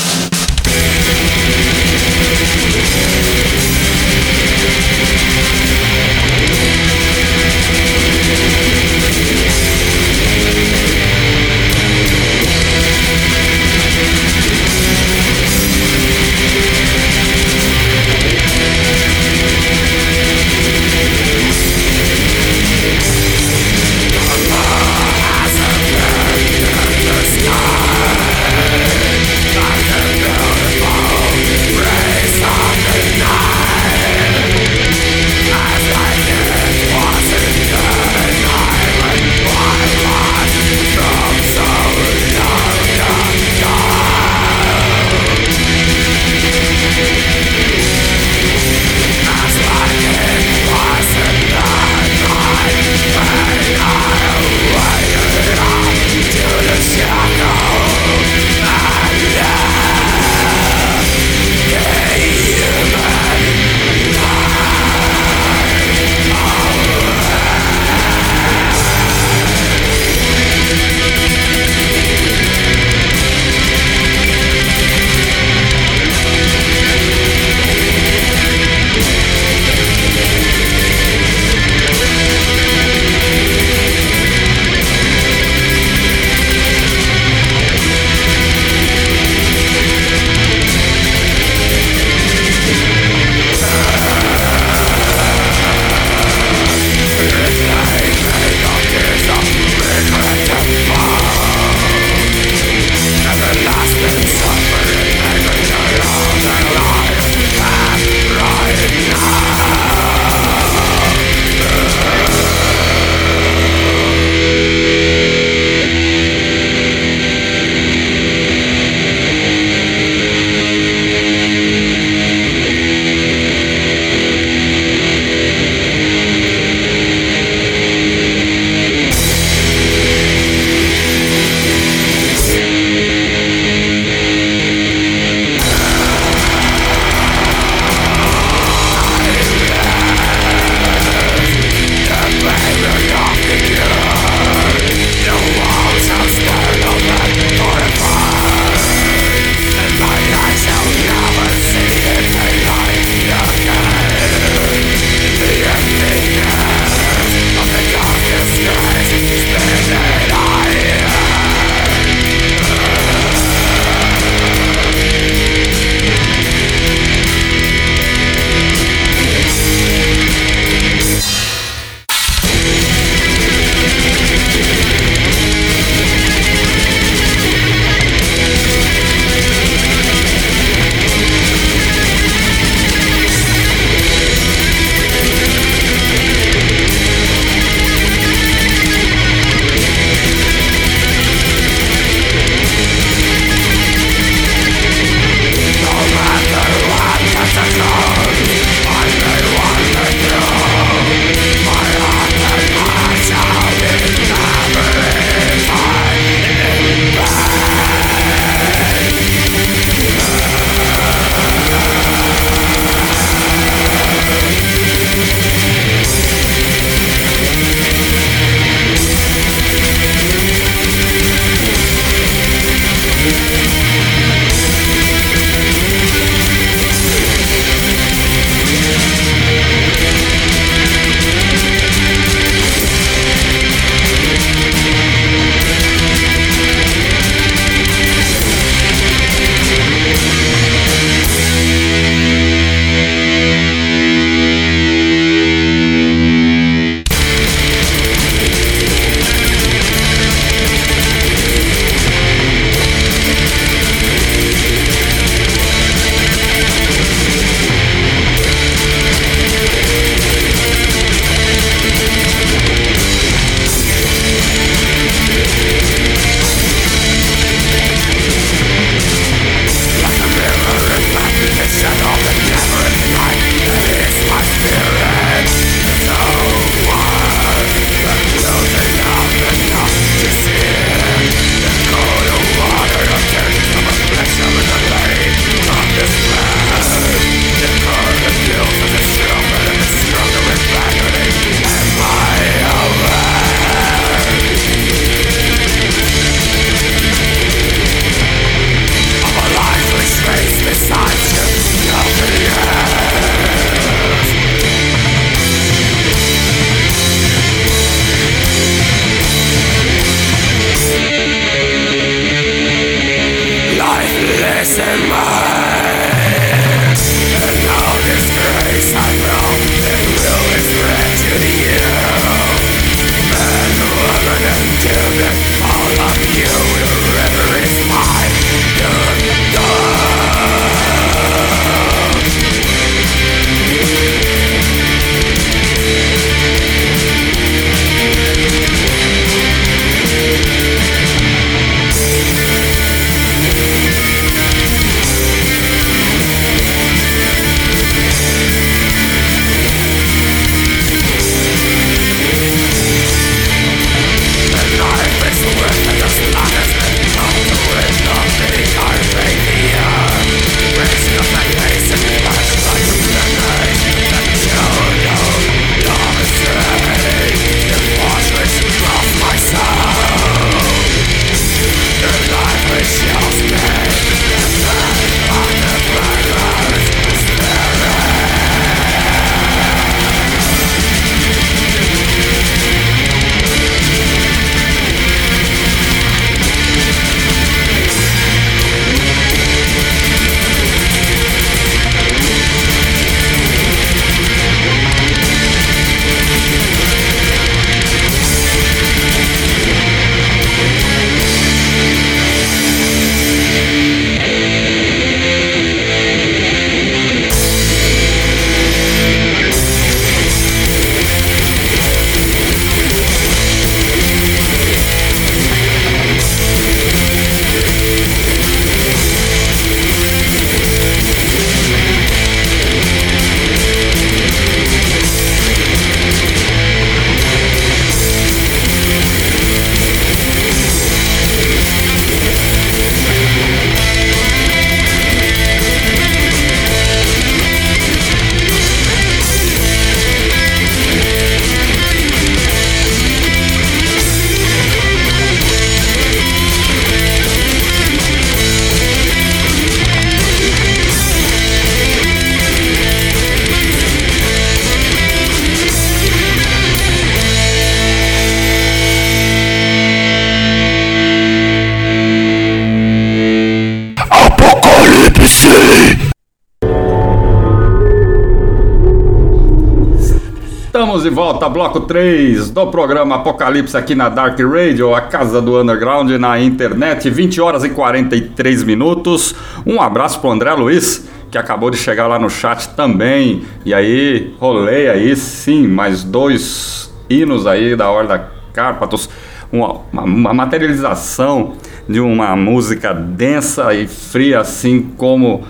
de 471.05 471.11
volta, 471.11 471.51
bloco 471.51 471.81
3 471.81 472.49
do 472.49 472.67
programa 472.69 473.17
Apocalipse 473.17 473.77
aqui 473.77 473.95
na 473.95 474.09
Dark 474.09 474.41
Radio, 474.41 474.95
a 474.95 475.03
casa 475.03 475.39
do 475.39 475.61
underground 475.61 476.11
na 476.13 476.41
internet, 476.41 477.11
20 477.11 477.43
horas 477.43 477.63
e 477.63 477.69
43 477.69 478.63
minutos. 478.63 479.35
Um 479.67 479.83
abraço 479.83 480.19
pro 480.19 480.31
André 480.31 480.55
Luiz, 480.55 481.07
que 481.31 481.37
acabou 481.37 481.69
de 481.69 481.77
chegar 481.77 482.07
lá 482.07 482.19
no 482.19 482.31
chat 482.31 482.71
também. 482.71 483.45
E 483.67 483.75
aí, 483.75 484.35
rolei 484.41 484.89
aí, 484.89 485.15
sim, 485.15 485.69
mais 485.69 486.03
dois 486.03 486.91
hinos 487.11 487.47
aí 487.47 487.77
da 487.77 487.91
Horda 487.91 488.31
Cárpatos, 488.55 489.11
uma, 489.53 489.83
uma 489.93 490.33
materialização 490.33 491.53
de 491.87 492.01
uma 492.01 492.35
música 492.35 492.95
densa 492.95 493.75
e 493.75 493.87
fria, 493.87 494.41
assim 494.41 494.81
como 494.97 495.45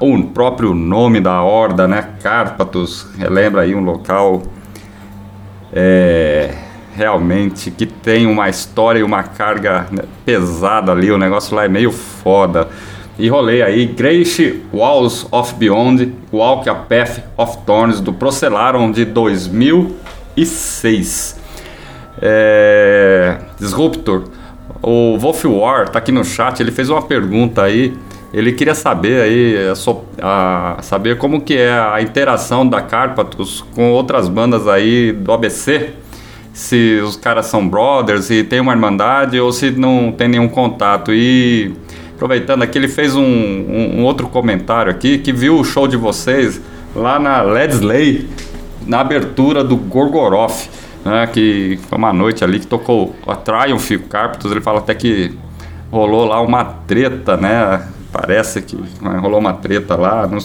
o 0.00 0.22
próprio 0.22 0.72
nome 0.72 1.20
da 1.20 1.42
horda, 1.42 1.88
né? 1.88 2.10
Cárpatos, 2.22 3.08
relembra 3.18 3.62
aí 3.62 3.74
um 3.74 3.82
local 3.82 4.44
é, 5.72 6.54
realmente 6.94 7.70
que 7.70 7.86
tem 7.86 8.26
uma 8.26 8.48
história 8.48 8.98
e 9.00 9.02
uma 9.02 9.22
carga 9.22 9.86
né, 9.90 10.02
pesada 10.24 10.92
ali, 10.92 11.10
o 11.10 11.18
negócio 11.18 11.54
lá 11.54 11.64
é 11.64 11.68
meio 11.68 11.92
foda. 11.92 12.68
E 13.18 13.28
rolei 13.28 13.60
aí 13.62 13.84
Grace 13.86 14.62
Walls 14.72 15.26
of 15.32 15.54
Beyond, 15.54 16.12
Walk 16.32 16.68
a 16.68 16.74
Path 16.74 17.20
of 17.36 17.58
Thorns 17.66 18.00
do 18.00 18.12
Procelarum 18.12 18.92
de 18.92 19.04
2006. 19.04 21.36
É, 22.20 23.38
Disruptor, 23.58 24.24
o 24.82 25.16
Wolf 25.18 25.44
War 25.44 25.88
tá 25.88 25.98
aqui 25.98 26.12
no 26.12 26.24
chat, 26.24 26.60
ele 26.60 26.70
fez 26.70 26.90
uma 26.90 27.02
pergunta 27.02 27.62
aí 27.62 27.96
ele 28.32 28.52
queria 28.52 28.74
saber 28.74 29.22
aí, 29.22 29.56
a, 30.20 30.76
a, 30.78 30.82
saber 30.82 31.16
como 31.16 31.40
que 31.40 31.56
é 31.56 31.72
a 31.72 32.00
interação 32.02 32.66
da 32.66 32.82
Carpatos 32.82 33.64
com 33.74 33.90
outras 33.90 34.28
bandas 34.28 34.68
aí 34.68 35.12
do 35.12 35.32
ABC. 35.32 35.90
Se 36.52 37.00
os 37.02 37.16
caras 37.16 37.46
são 37.46 37.66
brothers, 37.66 38.26
se 38.26 38.44
tem 38.44 38.60
uma 38.60 38.72
irmandade 38.72 39.38
ou 39.40 39.52
se 39.52 39.70
não 39.70 40.12
tem 40.12 40.28
nenhum 40.28 40.48
contato. 40.48 41.12
E 41.14 41.72
aproveitando 42.14 42.62
aqui, 42.62 42.76
ele 42.76 42.88
fez 42.88 43.14
um, 43.16 43.22
um, 43.22 44.00
um 44.00 44.04
outro 44.04 44.28
comentário 44.28 44.90
aqui 44.90 45.18
que 45.18 45.32
viu 45.32 45.58
o 45.58 45.64
show 45.64 45.86
de 45.86 45.96
vocês 45.96 46.60
lá 46.94 47.18
na 47.18 47.40
Ledsley, 47.42 48.28
na 48.86 49.00
abertura 49.00 49.62
do 49.62 49.76
Gorgoroth, 49.76 50.68
né, 51.04 51.26
que 51.32 51.78
foi 51.88 51.96
uma 51.96 52.12
noite 52.12 52.42
ali 52.44 52.58
que 52.58 52.66
tocou 52.66 53.14
a 53.26 53.36
Triumph 53.36 53.90
Carpatos. 54.10 54.50
Ele 54.50 54.60
fala 54.60 54.80
até 54.80 54.94
que 54.94 55.32
rolou 55.90 56.26
lá 56.26 56.40
uma 56.42 56.64
treta, 56.64 57.36
né? 57.36 57.80
Parece 58.20 58.60
que 58.62 58.76
rolou 59.20 59.38
uma 59.38 59.52
treta 59.52 59.94
lá, 59.94 60.26
não, 60.26 60.38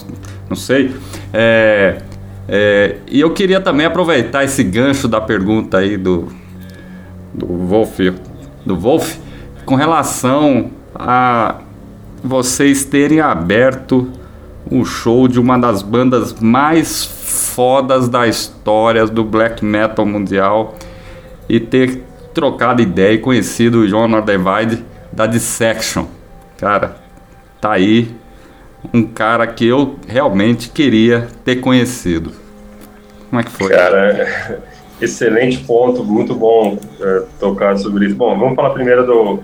não 0.48 0.56
sei. 0.56 0.94
É, 1.32 2.02
é, 2.48 2.96
e 3.10 3.20
eu 3.20 3.32
queria 3.32 3.60
também 3.60 3.86
aproveitar 3.86 4.44
esse 4.44 4.62
gancho 4.62 5.08
da 5.08 5.20
pergunta 5.20 5.78
aí 5.78 5.96
do, 5.96 6.28
do 7.32 7.46
Wolf, 7.46 7.98
do 8.64 8.76
Wolf 8.76 9.16
com 9.64 9.74
relação 9.74 10.70
a 10.94 11.56
vocês 12.22 12.84
terem 12.84 13.20
aberto 13.20 14.10
o 14.70 14.84
show 14.84 15.26
de 15.26 15.40
uma 15.40 15.58
das 15.58 15.82
bandas 15.82 16.32
mais 16.34 17.04
fodas 17.04 18.08
da 18.08 18.26
história 18.26 19.04
do 19.06 19.24
black 19.24 19.64
metal 19.64 20.06
mundial 20.06 20.76
e 21.48 21.58
ter 21.58 22.04
trocado 22.32 22.80
ideia 22.80 23.14
e 23.14 23.18
conhecido 23.18 23.80
o 23.80 23.88
John 23.88 24.08
Nordevide 24.08 24.82
da 25.12 25.26
Dissection. 25.26 26.06
Cara, 26.56 27.03
tá 27.64 27.72
aí 27.72 28.14
um 28.92 29.02
cara 29.04 29.46
que 29.46 29.66
eu 29.66 29.98
realmente 30.06 30.68
queria 30.68 31.28
ter 31.46 31.56
conhecido. 31.56 32.30
Como 33.30 33.40
é 33.40 33.44
que 33.44 33.50
foi? 33.50 33.70
Cara, 33.70 34.62
excelente 35.00 35.64
ponto, 35.64 36.04
muito 36.04 36.34
bom 36.34 36.78
é, 37.00 37.22
tocar 37.40 37.78
sobre 37.78 38.04
isso. 38.04 38.16
Bom, 38.16 38.38
vamos 38.38 38.54
falar 38.54 38.68
primeiro 38.70 39.06
do 39.06 39.42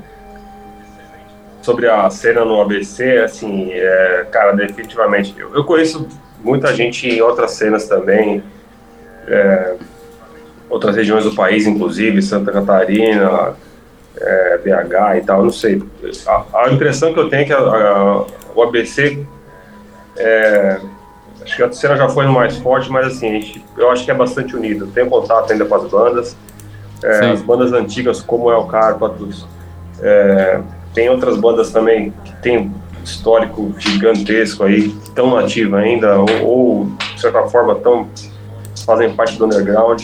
sobre 1.63 1.89
a 1.89 2.09
cena 2.11 2.45
no 2.45 2.61
ABC, 2.61 3.19
assim, 3.19 3.71
é, 3.73 4.27
cara, 4.31 4.53
definitivamente. 4.53 5.35
Eu, 5.39 5.55
eu, 5.55 5.65
conheço 5.65 6.07
muita 6.45 6.75
gente 6.75 7.09
em 7.09 7.23
outras 7.23 7.53
cenas 7.53 7.87
também, 7.89 8.43
é, 9.29 9.77
outras 10.69 10.95
regiões 10.95 11.25
do 11.25 11.35
país, 11.35 11.67
inclusive, 11.67 12.21
Santa 12.21 12.53
Catarina, 12.53 13.55
é, 14.17 14.59
BH 14.59 15.19
e 15.19 15.21
tal, 15.25 15.43
não 15.43 15.53
sei. 15.53 15.83
A, 16.27 16.45
a, 16.65 16.73
impressão 16.73 17.13
que 17.13 17.21
eu 17.21 17.29
tenho 17.29 17.43
é 17.43 17.45
que 17.45 17.53
a, 17.53 17.59
a, 17.59 18.25
o 18.55 18.63
ABC, 18.63 19.25
é, 20.17 20.81
acho 21.43 21.57
que 21.57 21.63
a 21.63 21.73
cena 21.73 21.97
já 21.97 22.09
foi 22.09 22.27
no 22.27 22.33
mais 22.33 22.57
forte, 22.59 22.91
mas 22.91 23.07
assim, 23.07 23.41
gente, 23.41 23.65
eu 23.77 23.91
acho 23.91 24.05
que 24.05 24.11
é 24.11 24.15
bastante 24.15 24.57
unido. 24.57 24.87
Tem 24.89 25.09
contato 25.09 25.53
ainda 25.53 25.65
com 25.65 25.75
as 25.75 25.91
bandas, 25.91 26.37
é, 27.03 27.31
as 27.31 27.43
bandas 27.43 27.73
antigas 27.73 28.21
como 28.21 28.51
é 28.51 28.57
o 28.57 28.67
Carpatos, 28.67 29.47
é, 30.03 30.61
tem 30.95 31.09
outras 31.09 31.37
bandas 31.37 31.71
também 31.71 32.13
que 32.25 32.35
tem 32.43 32.73
histórico 33.05 33.75
gigantesco 33.79 34.65
aí, 34.65 34.91
que 34.91 35.09
estão 35.09 35.35
nativas 35.35 35.83
ainda, 35.83 36.19
ou, 36.19 36.27
ou, 36.43 36.87
de 37.15 37.21
certa 37.21 37.43
forma 37.49 37.75
tão, 37.77 38.09
fazem 38.85 39.15
parte 39.15 39.39
do 39.39 39.47
underground. 39.47 40.03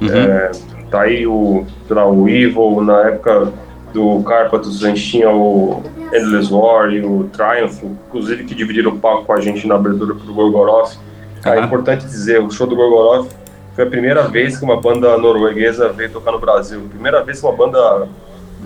Uhum. 0.00 0.75
Tá 0.90 1.02
aí 1.02 1.26
o, 1.26 1.66
lá, 1.90 2.06
o 2.06 2.28
Evil, 2.28 2.80
na 2.82 3.08
época 3.08 3.52
do 3.92 4.22
Carpathos 4.22 4.84
a 4.84 4.88
gente 4.88 5.02
tinha 5.02 5.30
o 5.30 5.82
Endless 6.12 6.52
War 6.52 6.90
e 6.90 7.00
o 7.04 7.24
Triumph, 7.32 7.82
inclusive 7.82 8.44
que 8.44 8.54
dividiram 8.54 8.92
o 8.92 8.98
palco 8.98 9.24
com 9.24 9.32
a 9.32 9.40
gente 9.40 9.66
na 9.66 9.74
abertura 9.74 10.14
pro 10.14 10.32
Gorgoroth. 10.32 10.96
Uhum. 11.44 11.52
É 11.52 11.60
importante 11.60 12.04
dizer, 12.04 12.40
o 12.40 12.50
show 12.50 12.66
do 12.66 12.76
Gorgoroth 12.76 13.28
foi 13.74 13.84
a 13.84 13.88
primeira 13.88 14.22
vez 14.28 14.58
que 14.58 14.64
uma 14.64 14.80
banda 14.80 15.16
norueguesa 15.18 15.88
veio 15.90 16.10
tocar 16.10 16.32
no 16.32 16.38
Brasil. 16.38 16.80
Primeira 16.90 17.22
vez 17.22 17.40
que 17.40 17.46
uma 17.46 17.54
banda 17.54 18.08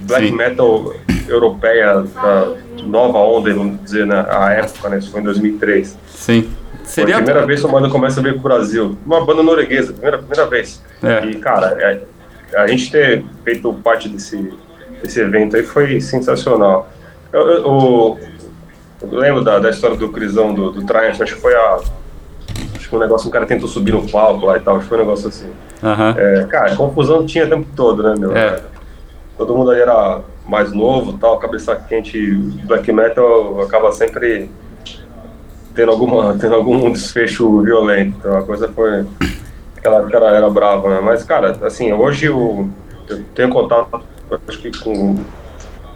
black 0.06 0.28
Sim. 0.28 0.36
metal 0.36 0.94
europeia 1.28 2.02
da 2.02 2.54
nova 2.84 3.18
onda, 3.18 3.52
vamos 3.52 3.82
dizer, 3.82 4.06
na 4.06 4.22
né, 4.22 4.58
época, 4.58 4.88
né? 4.88 4.98
Isso 4.98 5.10
foi 5.10 5.20
em 5.20 5.24
2003. 5.24 5.98
Sim. 6.08 6.50
Seria 6.84 7.14
Foi 7.14 7.22
a 7.22 7.24
primeira 7.24 7.46
vez 7.46 7.60
que 7.60 7.66
uma 7.66 7.80
banda 7.80 7.92
começa 7.92 8.20
a 8.20 8.22
vir 8.22 8.32
pro 8.34 8.42
Brasil. 8.42 8.96
Uma 9.06 9.24
banda 9.24 9.42
norueguesa, 9.42 9.92
primeira, 9.92 10.18
primeira 10.18 10.46
vez. 10.46 10.82
É. 11.02 11.26
E, 11.26 11.36
cara, 11.36 11.76
é, 11.80 12.00
a 12.54 12.66
gente 12.66 12.90
ter 12.90 13.24
feito 13.44 13.72
parte 13.74 14.08
desse, 14.08 14.52
desse 15.02 15.20
evento 15.20 15.56
aí 15.56 15.62
foi 15.62 16.00
sensacional. 16.00 16.90
Eu, 17.32 17.48
eu, 17.48 18.18
eu, 19.02 19.18
lembro 19.18 19.42
da, 19.42 19.58
da 19.58 19.70
história 19.70 19.96
do 19.96 20.08
Crisão, 20.10 20.52
do, 20.52 20.72
do 20.72 20.84
Triumph, 20.84 21.20
acho 21.20 21.34
que 21.34 21.40
foi 21.40 21.54
a. 21.54 21.80
Acho 22.76 22.88
que 22.88 22.96
um 22.96 22.98
negócio, 22.98 23.28
um 23.28 23.30
cara 23.30 23.46
tentou 23.46 23.68
subir 23.68 23.92
no 23.92 24.08
palco 24.08 24.46
lá 24.46 24.56
e 24.56 24.60
tal, 24.60 24.76
acho 24.76 24.84
que 24.84 24.88
foi 24.88 24.98
um 24.98 25.02
negócio 25.02 25.28
assim. 25.28 25.50
Uhum. 25.82 26.10
É, 26.16 26.44
cara, 26.44 26.76
confusão 26.76 27.24
tinha 27.24 27.46
o 27.46 27.48
tempo 27.48 27.66
todo, 27.74 28.02
né, 28.02 28.14
meu? 28.18 28.36
É. 28.36 28.60
Todo 29.38 29.56
mundo 29.56 29.70
aí 29.70 29.80
era 29.80 30.20
mais 30.46 30.72
novo 30.72 31.16
tal, 31.18 31.38
cabeça 31.38 31.76
quente, 31.76 32.34
black 32.64 32.92
metal 32.92 33.60
acaba 33.62 33.92
sempre 33.92 34.50
tendo, 35.74 35.92
alguma, 35.92 36.36
tendo 36.36 36.54
algum 36.54 36.90
desfecho 36.90 37.62
violento. 37.62 38.16
Então 38.18 38.36
a 38.36 38.42
coisa 38.42 38.68
foi. 38.68 39.06
Aquela 39.80 40.00
época 40.00 40.16
era, 40.18 40.36
era 40.36 40.50
brava, 40.50 40.90
né? 40.90 41.00
Mas, 41.02 41.24
cara, 41.24 41.58
assim, 41.62 41.90
hoje 41.92 42.26
eu, 42.26 42.68
eu 43.08 43.24
tenho 43.34 43.48
contato, 43.48 44.00
acho 44.46 44.58
que 44.58 44.70
com. 44.78 45.16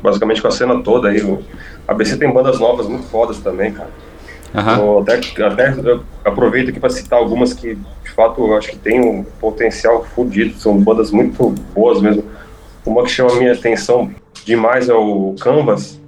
Basicamente 0.02 0.42
com 0.42 0.48
a 0.48 0.50
cena 0.50 0.82
toda 0.82 1.08
aí. 1.08 1.22
O 1.22 1.42
ABC 1.86 2.16
tem 2.16 2.30
bandas 2.30 2.58
novas 2.58 2.88
muito 2.88 3.04
fodas 3.04 3.38
também, 3.38 3.72
cara. 3.72 3.90
Uhum. 4.54 5.00
até, 5.00 5.14
até 5.44 5.74
aproveito 6.24 6.68
aqui 6.68 6.78
para 6.78 6.88
citar 6.88 7.18
algumas 7.18 7.52
que, 7.52 7.74
de 7.74 8.10
fato, 8.10 8.40
eu 8.40 8.56
acho 8.56 8.70
que 8.70 8.76
tem 8.76 9.00
um 9.00 9.24
potencial 9.40 10.02
fodido. 10.04 10.58
São 10.58 10.78
bandas 10.78 11.10
muito 11.10 11.50
boas 11.74 12.00
mesmo. 12.00 12.24
Uma 12.86 13.02
que 13.02 13.10
chama 13.10 13.32
a 13.32 13.36
minha 13.36 13.52
atenção 13.52 14.10
demais 14.44 14.88
é 14.88 14.94
o 14.94 15.34
Canvas, 15.40 15.98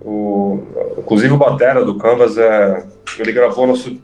o, 0.00 0.62
inclusive 0.98 1.32
o 1.32 1.36
batera 1.36 1.84
do 1.84 1.94
Canvas, 1.96 2.36
é, 2.36 2.84
ele 3.18 3.32
gravou 3.32 3.66
nosso 3.66 3.96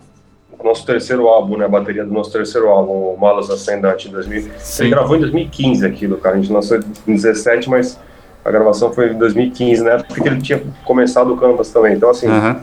nosso 0.65 0.85
terceiro 0.85 1.27
álbum, 1.29 1.57
né, 1.57 1.65
a 1.65 1.69
bateria 1.69 2.05
do 2.05 2.13
nosso 2.13 2.33
terceiro 2.33 2.69
álbum, 2.69 3.15
o 3.15 3.17
Malas 3.19 3.51
Ascendante, 3.51 4.09
em 4.09 4.13
2000. 4.13 4.51
Sim. 4.59 4.85
Ele 4.85 4.91
gravou 4.91 5.17
em 5.17 5.21
2015 5.21 5.87
aquilo, 5.87 6.19
cara. 6.19 6.37
A 6.37 6.41
gente 6.41 6.53
lançou 6.53 6.77
em 6.77 6.81
2017, 6.81 7.71
mas 7.71 7.99
a 8.45 8.51
gravação 8.51 8.93
foi 8.93 9.13
em 9.13 9.19
2015, 9.19 9.85
né? 9.85 10.03
Porque 10.07 10.29
ele 10.29 10.41
tinha 10.41 10.63
começado 10.85 11.33
o 11.33 11.37
Canvas 11.37 11.71
também. 11.71 11.95
Então, 11.95 12.11
assim, 12.11 12.29
uhum. 12.29 12.57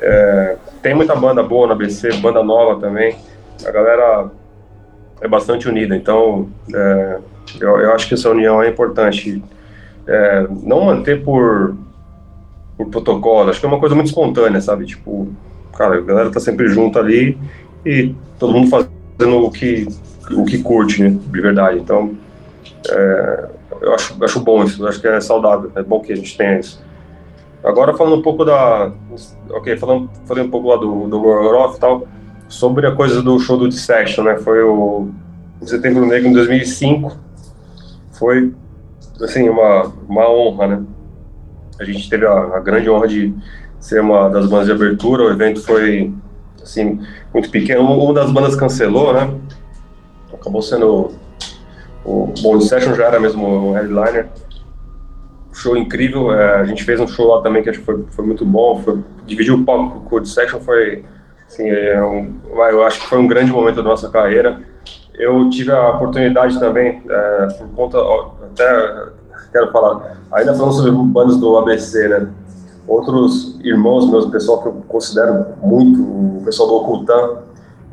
é, 0.00 0.56
tem 0.82 0.94
muita 0.94 1.14
banda 1.14 1.42
boa 1.42 1.66
na 1.66 1.74
BC, 1.74 2.14
banda 2.14 2.42
nova 2.42 2.80
também. 2.80 3.16
A 3.64 3.70
galera 3.70 4.30
é 5.20 5.28
bastante 5.28 5.68
unida. 5.68 5.94
Então, 5.96 6.48
é, 6.74 7.18
eu, 7.60 7.80
eu, 7.80 7.92
acho 7.92 8.08
que 8.08 8.14
essa 8.14 8.30
união 8.30 8.62
é 8.62 8.68
importante. 8.68 9.42
É, 10.06 10.46
não 10.62 10.86
manter 10.86 11.22
por 11.22 11.76
por 12.80 12.88
protocolo. 12.88 13.50
Acho 13.50 13.60
que 13.60 13.66
é 13.66 13.68
uma 13.68 13.78
coisa 13.78 13.94
muito 13.94 14.08
espontânea, 14.08 14.60
sabe? 14.60 14.86
Tipo, 14.86 15.28
cara, 15.76 15.96
a 15.96 16.00
galera 16.00 16.30
tá 16.30 16.40
sempre 16.40 16.68
junto 16.68 16.98
ali 16.98 17.38
e 17.84 18.14
todo 18.38 18.52
mundo 18.52 18.68
fazendo 18.68 19.44
o 19.44 19.50
que, 19.50 19.86
o 20.32 20.44
que 20.44 20.62
curte, 20.62 21.02
né? 21.02 21.10
De 21.10 21.40
verdade. 21.40 21.78
Então, 21.78 22.12
é, 22.88 23.48
eu 23.80 23.94
acho, 23.94 24.22
acho 24.22 24.40
bom 24.40 24.64
isso, 24.64 24.86
acho 24.86 25.00
que 25.00 25.08
é 25.08 25.20
saudável, 25.20 25.70
é 25.74 25.82
bom 25.82 26.00
que 26.00 26.12
a 26.12 26.16
gente 26.16 26.36
tenha 26.36 26.60
isso. 26.60 26.82
Agora 27.62 27.94
falando 27.94 28.16
um 28.16 28.22
pouco 28.22 28.44
da. 28.44 28.90
Ok, 29.50 29.76
falando, 29.76 30.08
falei 30.24 30.42
um 30.42 30.50
pouco 30.50 30.68
lá 30.68 30.76
do, 30.76 31.08
do 31.08 31.20
Gorgoroth 31.20 31.76
e 31.76 31.80
tal, 31.80 32.08
sobre 32.48 32.86
a 32.86 32.94
coisa 32.94 33.22
do 33.22 33.38
show 33.38 33.58
do 33.58 33.68
Dissection, 33.68 34.24
né? 34.24 34.38
Foi 34.38 34.62
o 34.62 35.10
Setembro 35.62 36.06
Negro 36.06 36.28
em 36.28 36.32
2005. 36.32 37.16
Foi, 38.12 38.54
assim, 39.20 39.48
uma, 39.48 39.92
uma 40.08 40.30
honra, 40.30 40.66
né? 40.68 40.82
A 41.78 41.84
gente 41.84 42.08
teve 42.08 42.26
a, 42.26 42.32
a 42.32 42.60
grande 42.60 42.88
honra 42.88 43.08
de 43.08 43.34
ser 43.80 44.00
uma 44.00 44.28
das 44.28 44.46
bandas 44.46 44.66
de 44.66 44.72
abertura. 44.72 45.24
O 45.24 45.30
evento 45.30 45.60
foi, 45.62 46.12
assim, 46.62 47.00
muito 47.32 47.50
pequeno. 47.50 47.82
Uma 47.82 48.14
das 48.14 48.30
bandas 48.30 48.54
cancelou, 48.54 49.12
né? 49.12 49.34
Acabou 50.32 50.62
sendo. 50.62 51.12
O 52.04 52.32
Bom 52.42 52.60
Session 52.60 52.94
já 52.94 53.06
era 53.06 53.20
mesmo 53.20 53.46
o 53.46 53.72
headliner 53.72 54.28
show 55.60 55.76
incrível. 55.76 56.32
É, 56.32 56.56
a 56.60 56.64
gente 56.64 56.84
fez 56.84 56.98
um 57.00 57.06
show 57.06 57.34
lá 57.34 57.42
também 57.42 57.62
que 57.62 57.70
acho 57.70 57.80
que 57.80 57.84
foi, 57.84 58.04
foi 58.10 58.24
muito 58.24 58.44
bom. 58.44 58.80
Foi, 58.82 58.98
dividir 59.26 59.52
o 59.52 59.64
palco 59.64 60.00
com 60.00 60.06
o 60.06 60.08
Code 60.08 60.28
Section 60.28 60.60
foi, 60.60 61.04
assim, 61.46 61.68
é 61.68 62.02
um, 62.02 62.34
eu 62.48 62.82
acho 62.84 63.00
que 63.00 63.06
foi 63.06 63.18
um 63.18 63.26
grande 63.26 63.52
momento 63.52 63.76
da 63.76 63.82
nossa 63.82 64.08
carreira. 64.08 64.60
Eu 65.14 65.50
tive 65.50 65.70
a 65.70 65.90
oportunidade 65.90 66.58
também, 66.58 67.02
é, 67.08 67.46
por 67.58 67.68
conta, 67.68 67.98
até 67.98 69.10
quero 69.52 69.70
falar, 69.70 70.16
ainda 70.32 70.54
falando 70.54 70.72
sobre 70.72 70.92
bandas 70.92 71.36
do 71.36 71.58
ABC, 71.58 72.08
né? 72.08 72.28
Outros 72.90 73.56
irmãos 73.62 74.10
meus, 74.10 74.26
pessoal 74.26 74.60
que 74.60 74.66
eu 74.66 74.72
considero 74.88 75.46
muito, 75.62 76.02
o 76.02 76.42
pessoal 76.44 76.68
do 76.68 76.74
Ocultan. 76.74 77.36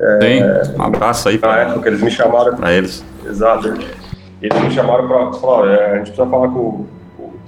É, 0.00 0.64
Sim, 0.64 0.76
um 0.76 0.82
abraço 0.82 1.28
aí 1.28 1.38
para 1.38 1.62
época 1.62 1.88
eles 1.88 2.02
me 2.02 2.10
chamaram. 2.10 2.56
Para 2.56 2.72
eles. 2.72 3.04
Exato. 3.24 3.68
Eles 4.42 4.60
me 4.60 4.70
chamaram 4.72 5.06
para 5.06 5.32
falar, 5.34 5.68
é, 5.68 5.92
a 5.92 5.96
gente 5.98 6.06
precisa 6.06 6.26
falar 6.26 6.48
com 6.48 6.84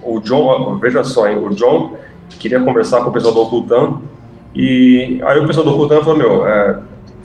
o 0.01 0.21
John, 0.21 0.79
veja 0.79 1.03
só, 1.03 1.29
hein, 1.29 1.39
o 1.39 1.51
John 1.51 1.97
queria 2.39 2.61
conversar 2.61 3.03
com 3.03 3.11
o 3.11 3.13
pessoal 3.13 3.35
do 3.35 3.43
Ocultan, 3.43 4.01
e 4.55 5.21
aí 5.25 5.41
o 5.41 5.47
pessoal 5.47 5.67
do 5.67 5.75
Ocultan 5.75 6.03
falou, 6.03 6.17
meu, 6.17 6.47
é, 6.47 6.79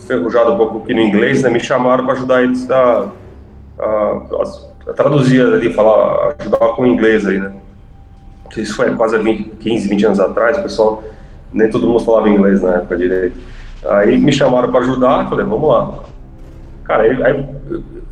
ferrujado 0.07 0.53
um 0.53 0.57
pouco 0.57 0.79
aqui 0.79 0.93
no 0.95 1.01
inglês, 1.01 1.43
né, 1.43 1.51
me 1.51 1.59
chamaram 1.59 2.03
para 2.03 2.15
ajudar 2.15 2.43
eles 2.43 2.69
a, 2.69 3.11
a, 3.79 4.21
a, 4.87 4.93
traduzir 4.93 5.41
ali, 5.41 5.71
falar, 5.71 6.35
ajudar 6.39 6.57
com 6.69 6.81
o 6.81 6.87
inglês 6.87 7.27
aí, 7.27 7.39
né. 7.39 7.53
Isso 8.61 8.75
foi 8.75 8.93
quase 8.95 9.17
20, 9.17 9.51
15, 9.59 9.87
20 9.87 10.05
anos 10.05 10.19
atrás, 10.19 10.57
o 10.57 10.63
pessoal, 10.63 11.03
nem 11.51 11.69
todo 11.69 11.87
mundo 11.87 11.99
falava 11.99 12.29
inglês 12.29 12.61
na 12.61 12.75
época 12.75 12.97
direito. 12.97 13.37
Aí 13.85 14.17
me 14.17 14.31
chamaram 14.31 14.71
para 14.71 14.81
ajudar, 14.81 15.29
falei, 15.29 15.45
vamos 15.45 15.69
lá. 15.69 16.03
Cara, 16.83 17.03
aí, 17.03 17.23
aí, 17.23 17.45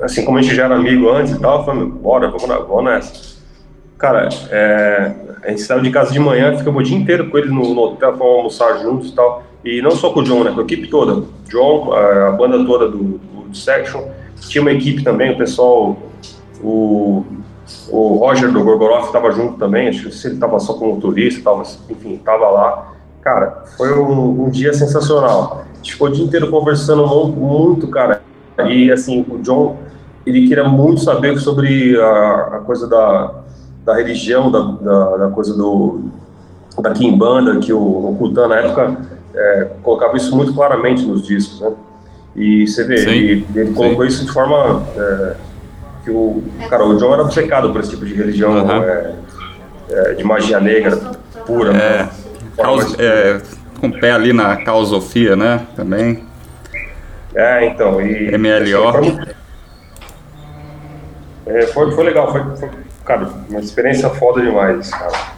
assim, 0.01 0.25
como 0.25 0.37
a 0.37 0.41
gente 0.41 0.55
já 0.55 0.65
era 0.65 0.75
amigo 0.75 1.09
antes 1.09 1.33
e 1.33 1.39
tal, 1.39 1.59
eu 1.59 1.65
falei, 1.65 1.85
bora, 1.85 2.27
vamos, 2.27 2.47
vamos 2.47 2.83
nessa. 2.85 3.33
Cara, 3.97 4.27
é, 4.49 5.13
a 5.43 5.49
gente 5.49 5.61
saiu 5.61 5.81
de 5.81 5.91
casa 5.91 6.11
de 6.11 6.19
manhã, 6.19 6.57
ficamos 6.57 6.81
o 6.81 6.83
dia 6.83 6.97
inteiro 6.97 7.29
com 7.29 7.37
eles 7.37 7.51
no, 7.51 7.73
no 7.73 7.81
hotel, 7.81 8.17
fomos 8.17 8.35
almoçar 8.35 8.79
juntos 8.81 9.09
e 9.09 9.15
tal. 9.15 9.43
E 9.63 9.81
não 9.81 9.91
só 9.91 10.09
com 10.09 10.19
o 10.19 10.23
John, 10.23 10.43
né? 10.43 10.51
Com 10.51 10.61
a 10.61 10.63
equipe 10.63 10.87
toda. 10.87 11.25
John, 11.49 11.93
a, 11.93 12.29
a 12.29 12.31
banda 12.31 12.63
toda 12.65 12.89
do, 12.89 13.17
do 13.17 13.55
Section. 13.55 14.03
Tinha 14.49 14.61
uma 14.61 14.71
equipe 14.71 15.03
também, 15.03 15.31
o 15.31 15.37
pessoal, 15.37 15.97
o, 16.61 17.25
o 17.89 18.15
Roger 18.17 18.51
do 18.51 18.63
Gorgoroth 18.63 19.05
estava 19.05 19.31
junto 19.31 19.57
também, 19.57 19.89
acho 19.89 20.09
que 20.09 20.15
se 20.15 20.27
ele 20.27 20.35
estava 20.35 20.59
só 20.59 20.73
como 20.73 20.99
turista 20.99 21.41
tal, 21.43 21.57
mas 21.57 21.79
enfim, 21.89 22.15
estava 22.15 22.49
lá. 22.49 22.93
Cara, 23.21 23.63
foi 23.77 23.97
um, 23.97 24.45
um, 24.45 24.49
dia 24.49 24.73
sensacional. 24.73 25.63
A 25.71 25.75
gente 25.77 25.93
ficou 25.93 26.07
o 26.07 26.11
dia 26.11 26.25
inteiro 26.25 26.49
conversando 26.49 27.05
muito, 27.27 27.87
cara. 27.87 28.21
E 28.67 28.91
assim, 28.91 29.25
o 29.29 29.37
John, 29.39 29.77
ele 30.25 30.47
queria 30.47 30.65
muito 30.65 31.01
saber 31.01 31.37
sobre 31.39 31.99
a, 31.99 32.57
a 32.57 32.59
coisa 32.65 32.87
da, 32.87 33.33
da 33.85 33.95
religião, 33.95 34.51
da, 34.51 34.59
da, 34.59 35.17
da 35.17 35.29
coisa 35.29 35.55
do 35.55 36.01
da 36.81 36.91
Kimbanda, 36.91 37.59
que 37.59 37.71
o, 37.71 37.79
o 37.79 38.15
Kutan 38.17 38.47
na 38.47 38.55
época 38.55 38.97
é, 39.33 39.69
colocava 39.83 40.17
isso 40.17 40.35
muito 40.35 40.53
claramente 40.53 41.05
nos 41.05 41.25
discos, 41.25 41.61
né? 41.61 41.71
E 42.35 42.67
você 42.67 42.83
vê, 42.83 42.97
sim, 42.97 43.09
ele, 43.09 43.47
ele 43.55 43.73
colocou 43.73 44.03
isso 44.05 44.25
de 44.25 44.31
forma 44.31 44.83
é, 44.97 45.35
que 46.03 46.11
o 46.11 46.43
cara, 46.69 46.85
o 46.85 46.97
John 46.97 47.13
era 47.13 47.23
obcecado 47.23 47.71
por 47.71 47.81
esse 47.81 47.91
tipo 47.91 48.05
de 48.05 48.13
religião 48.13 48.51
uhum. 48.51 48.83
é, 48.83 49.15
é, 49.89 50.13
de 50.13 50.23
magia 50.23 50.59
negra 50.59 50.97
pura. 51.45 51.71
É, 51.71 51.73
né? 51.73 52.09
caos, 52.57 52.95
é, 52.99 53.41
com 53.79 53.87
o 53.87 53.99
pé 53.99 54.11
ali 54.11 54.33
na 54.33 54.57
caosofia, 54.57 55.35
né? 55.35 55.65
Também. 55.75 56.23
É, 57.35 57.65
então. 57.67 58.01
E, 58.01 58.37
MLO. 58.37 58.89
Assim, 58.89 59.17
foi, 61.43 61.53
é, 61.55 61.67
foi, 61.67 61.91
foi 61.91 62.03
legal, 62.03 62.31
foi, 62.31 62.43
foi 62.57 62.69
cara, 63.05 63.29
uma 63.49 63.59
experiência 63.59 64.09
foda 64.09 64.41
demais, 64.41 64.89
cara. 64.89 65.33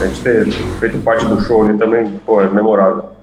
A 0.00 0.06
gente 0.06 0.20
ter 0.20 0.50
feito 0.78 0.98
parte 0.98 1.24
do 1.24 1.40
show 1.42 1.64
ali 1.64 1.78
também, 1.78 2.20
pô, 2.24 2.40
é 2.40 2.48
memorável. 2.48 3.16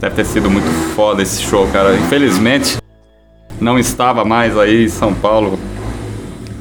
Deve 0.00 0.14
ter 0.14 0.24
sido 0.24 0.50
muito 0.50 0.66
foda 0.94 1.22
esse 1.22 1.42
show, 1.42 1.66
cara. 1.68 1.94
Infelizmente, 1.94 2.81
não 3.60 3.78
estava 3.78 4.24
mais 4.24 4.56
aí 4.56 4.84
em 4.84 4.88
São 4.88 5.14
Paulo 5.14 5.58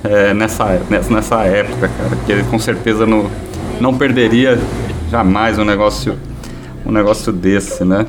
é, 0.04 0.34
nessa, 0.34 0.82
nessa, 0.90 1.14
nessa 1.14 1.44
época, 1.44 1.90
cara. 1.90 2.10
Porque 2.10 2.32
ele 2.32 2.44
com 2.44 2.60
certeza 2.60 3.06
não, 3.06 3.30
não 3.80 3.98
perderia 3.98 4.60
jamais 5.10 5.58
um 5.60 5.66
negócio, 5.66 6.18
um 6.86 6.92
negócio 6.92 7.32
desse, 7.32 7.84
né? 7.84 8.06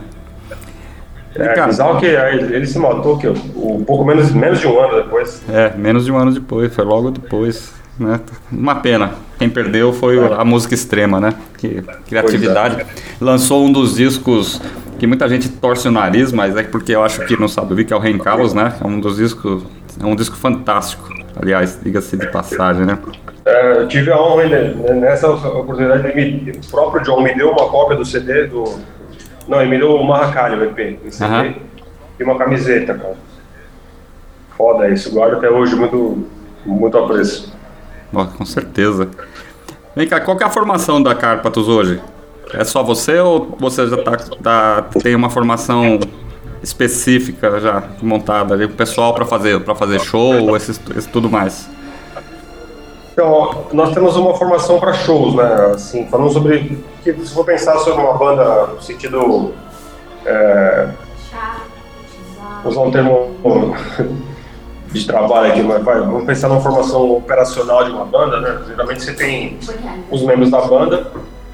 É, 1.34 1.48
cara, 1.48 1.68
bizarro 1.68 1.98
que 1.98 2.06
ele 2.06 2.66
se 2.66 2.78
matou 2.78 3.16
que 3.16 3.26
um 3.26 3.84
pouco 3.84 4.04
menos, 4.04 4.32
menos 4.32 4.60
de 4.60 4.66
um 4.66 4.78
ano 4.78 5.02
depois. 5.02 5.42
É, 5.48 5.74
menos 5.76 6.04
de 6.04 6.12
um 6.12 6.16
ano 6.18 6.32
depois, 6.32 6.74
foi 6.74 6.84
logo 6.84 7.10
depois. 7.10 7.72
Né? 7.98 8.20
Uma 8.50 8.76
pena. 8.76 9.12
Quem 9.38 9.48
perdeu 9.48 9.92
foi 9.92 10.18
a 10.18 10.44
música 10.44 10.74
extrema, 10.74 11.20
né? 11.20 11.34
Que 11.58 11.82
criatividade. 12.06 12.80
É. 12.80 12.86
Lançou 13.20 13.64
um 13.64 13.72
dos 13.72 13.94
discos 13.96 14.60
que 15.02 15.06
muita 15.08 15.28
gente 15.28 15.48
torce 15.48 15.88
o 15.88 15.90
nariz, 15.90 16.30
mas 16.30 16.56
é 16.56 16.62
porque 16.62 16.94
eu 16.94 17.02
acho 17.02 17.26
que 17.26 17.36
não 17.36 17.48
sabe 17.48 17.74
o 17.74 17.84
que 17.84 17.92
é 17.92 17.96
o 17.96 17.98
Rain 17.98 18.18
Carlos, 18.18 18.54
né? 18.54 18.72
É 18.80 18.86
um 18.86 19.00
dos 19.00 19.16
discos, 19.16 19.64
é 20.00 20.06
um 20.06 20.14
disco 20.14 20.36
fantástico. 20.36 21.12
Aliás, 21.34 21.76
diga-se 21.82 22.16
de 22.16 22.28
passagem, 22.28 22.86
né? 22.86 22.96
É, 23.44 23.78
eu 23.78 23.88
tive 23.88 24.12
a 24.12 24.22
honra 24.22 24.46
né, 24.46 24.74
nessa 24.94 25.28
oportunidade, 25.28 26.14
me, 26.14 26.52
o 26.52 26.70
próprio 26.70 27.02
John 27.02 27.20
me 27.20 27.34
deu 27.34 27.50
uma 27.50 27.68
cópia 27.68 27.96
do 27.96 28.04
CD 28.04 28.46
do. 28.46 28.78
Não, 29.48 29.60
ele 29.60 29.70
me 29.70 29.78
deu 29.78 29.92
o 29.96 30.06
Marracalho, 30.06 30.60
o 30.60 30.64
EP, 30.66 31.00
o 31.04 31.10
CD, 31.10 31.28
uh 31.28 31.34
-huh. 31.34 31.54
e 32.20 32.22
uma 32.22 32.38
camiseta, 32.38 32.94
cara. 32.94 33.16
Foda 34.56 34.88
isso, 34.88 35.12
guardo 35.12 35.38
até 35.38 35.50
hoje 35.50 35.74
muito, 35.74 36.28
muito 36.64 36.96
apreço. 36.96 37.52
Oh, 38.12 38.24
com 38.24 38.44
certeza. 38.44 39.08
Vem 39.96 40.06
cá, 40.06 40.20
qual 40.20 40.38
é 40.38 40.44
a 40.44 40.48
formação 40.48 41.02
da 41.02 41.12
Carpatos 41.12 41.66
hoje? 41.66 42.00
É 42.54 42.64
só 42.64 42.82
você 42.82 43.18
ou 43.18 43.56
você 43.58 43.86
já 43.86 43.96
tá, 44.02 44.16
tá 44.16 44.82
tem 45.02 45.14
uma 45.14 45.30
formação 45.30 45.98
específica 46.62 47.58
já 47.60 47.82
montada 48.00 48.54
ali, 48.54 48.64
o 48.64 48.68
pessoal 48.70 49.14
para 49.14 49.24
fazer 49.24 49.60
para 49.60 49.74
fazer 49.74 50.00
show, 50.00 50.56
esse, 50.56 50.78
esse 50.96 51.08
tudo 51.08 51.28
mais? 51.30 51.68
Então, 53.12 53.66
nós 53.72 53.92
temos 53.92 54.16
uma 54.16 54.34
formação 54.34 54.80
para 54.80 54.94
shows, 54.94 55.34
né? 55.34 55.72
Assim, 55.74 56.06
falando 56.06 56.32
sobre. 56.32 56.82
Se 57.04 57.34
for 57.34 57.44
pensar 57.44 57.76
sobre 57.78 58.02
uma 58.02 58.14
banda 58.14 58.68
no 58.68 58.80
sentido. 58.80 59.52
É, 60.24 60.88
usar 62.64 62.80
um 62.80 62.90
termo 62.90 63.36
de 64.92 65.06
trabalho 65.06 65.52
aqui, 65.52 65.62
mas 65.62 65.82
vai, 65.82 66.00
vamos 66.00 66.24
pensar 66.24 66.48
numa 66.48 66.60
formação 66.60 67.10
operacional 67.10 67.84
de 67.84 67.90
uma 67.90 68.04
banda, 68.04 68.40
né? 68.40 68.62
Geralmente 68.66 69.02
você 69.02 69.12
tem 69.12 69.58
os 70.10 70.22
membros 70.22 70.50
da 70.50 70.60
banda 70.60 71.10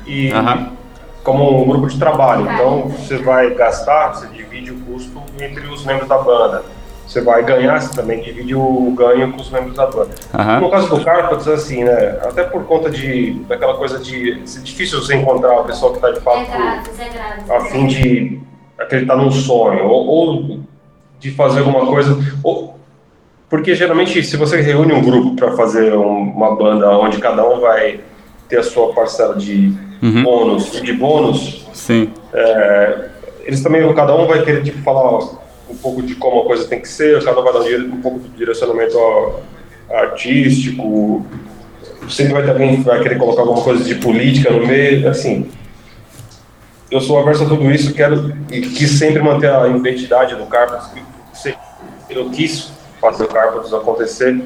e 0.07 0.32
uhum. 0.32 0.78
Como 1.23 1.62
um 1.62 1.66
grupo 1.66 1.89
de 1.89 1.99
trabalho. 1.99 2.49
Então 2.51 2.89
você 2.89 3.19
vai 3.19 3.55
gastar, 3.55 4.14
você 4.14 4.27
divide 4.29 4.73
o 4.73 4.81
custo 4.81 5.23
entre 5.41 5.66
os 5.66 5.85
membros 5.85 6.09
da 6.09 6.19
banda. 6.19 6.64
Você 7.07 7.23
vai 7.23 7.43
ganhar, 7.43 7.81
você 7.81 7.95
também 7.95 8.21
divide 8.21 8.55
o 8.55 8.93
ganho 8.95 9.33
com 9.33 9.41
os 9.41 9.51
membros 9.51 9.75
da 9.75 9.87
banda. 9.87 10.11
Uhum. 10.35 10.61
No 10.61 10.71
caso 10.71 10.95
do 10.95 11.03
Carpets, 11.03 11.49
assim, 11.49 11.83
né? 11.83 12.19
Até 12.23 12.45
por 12.45 12.64
conta 12.64 12.91
de 12.91 13.33
daquela 13.49 13.79
coisa 13.79 13.99
de 13.99 14.33
é 14.33 14.61
difícil 14.62 15.01
você 15.01 15.16
encontrar 15.16 15.61
o 15.61 15.64
pessoal 15.64 15.93
que 15.93 15.99
está 15.99 16.11
de 16.11 16.21
fato 16.21 16.51
é 16.53 17.57
a 17.57 17.61
fim 17.62 17.87
de 17.87 18.41
acreditar 18.79 19.16
num 19.16 19.31
sonho 19.31 19.87
ou, 19.87 20.07
ou 20.07 20.61
de 21.19 21.31
fazer 21.31 21.61
alguma 21.61 21.87
coisa. 21.87 22.16
Ou, 22.43 22.79
porque 23.49 23.75
geralmente, 23.75 24.23
se 24.23 24.37
você 24.37 24.61
reúne 24.61 24.93
um 24.93 25.03
grupo 25.03 25.35
para 25.35 25.53
fazer 25.53 25.95
um, 25.95 26.31
uma 26.31 26.55
banda 26.55 26.91
onde 26.91 27.19
cada 27.19 27.49
um 27.49 27.61
vai 27.61 28.01
ter 28.49 28.59
a 28.59 28.62
sua 28.62 28.93
parcela 28.93 29.35
de 29.35 29.73
uhum. 30.03 30.22
bônus 30.22 30.74
e 30.74 30.80
de 30.80 30.92
bônus, 30.92 31.66
Sim. 31.72 32.11
É, 32.32 33.09
eles 33.44 33.62
também, 33.62 33.92
cada 33.94 34.14
um 34.14 34.26
vai 34.26 34.44
querer 34.44 34.62
tipo, 34.62 34.82
falar 34.82 35.20
um 35.70 35.76
pouco 35.76 36.03
de 36.03 36.14
como 36.16 36.42
a 36.42 36.44
coisa 36.44 36.66
tem 36.66 36.80
que 36.80 36.88
ser, 36.88 37.22
cada 37.24 37.40
um 37.40 37.44
vai 37.44 37.53
dar 37.53 37.61
um, 37.61 38.01
pouco 38.01 38.18
de 38.18 38.28
direcionamento 38.30 38.99
artístico, 39.90 41.24
sempre 42.09 42.34
vai 42.34 42.42
ter 42.42 42.51
alguém 42.51 42.76
que 42.76 42.82
vai 42.82 43.01
querer 43.01 43.16
colocar 43.16 43.42
alguma 43.42 43.62
coisa 43.62 43.84
de 43.84 43.94
política 43.94 44.51
no 44.51 44.66
meio, 44.66 45.09
assim. 45.09 45.49
Eu 46.90 47.01
sou 47.01 47.18
averso 47.18 47.44
a 47.44 47.49
tudo 47.49 47.70
isso, 47.70 47.94
quero 47.94 48.34
e 48.51 48.61
quis 48.61 48.90
sempre 48.92 49.22
manter 49.22 49.51
a 49.51 49.68
identidade 49.68 50.34
do 50.34 50.46
Carpas, 50.46 50.90
eu 52.11 52.30
quis 52.30 52.70
fazer 53.01 53.24
o 53.24 53.28
Carpathos 53.28 53.72
acontecer 53.72 54.42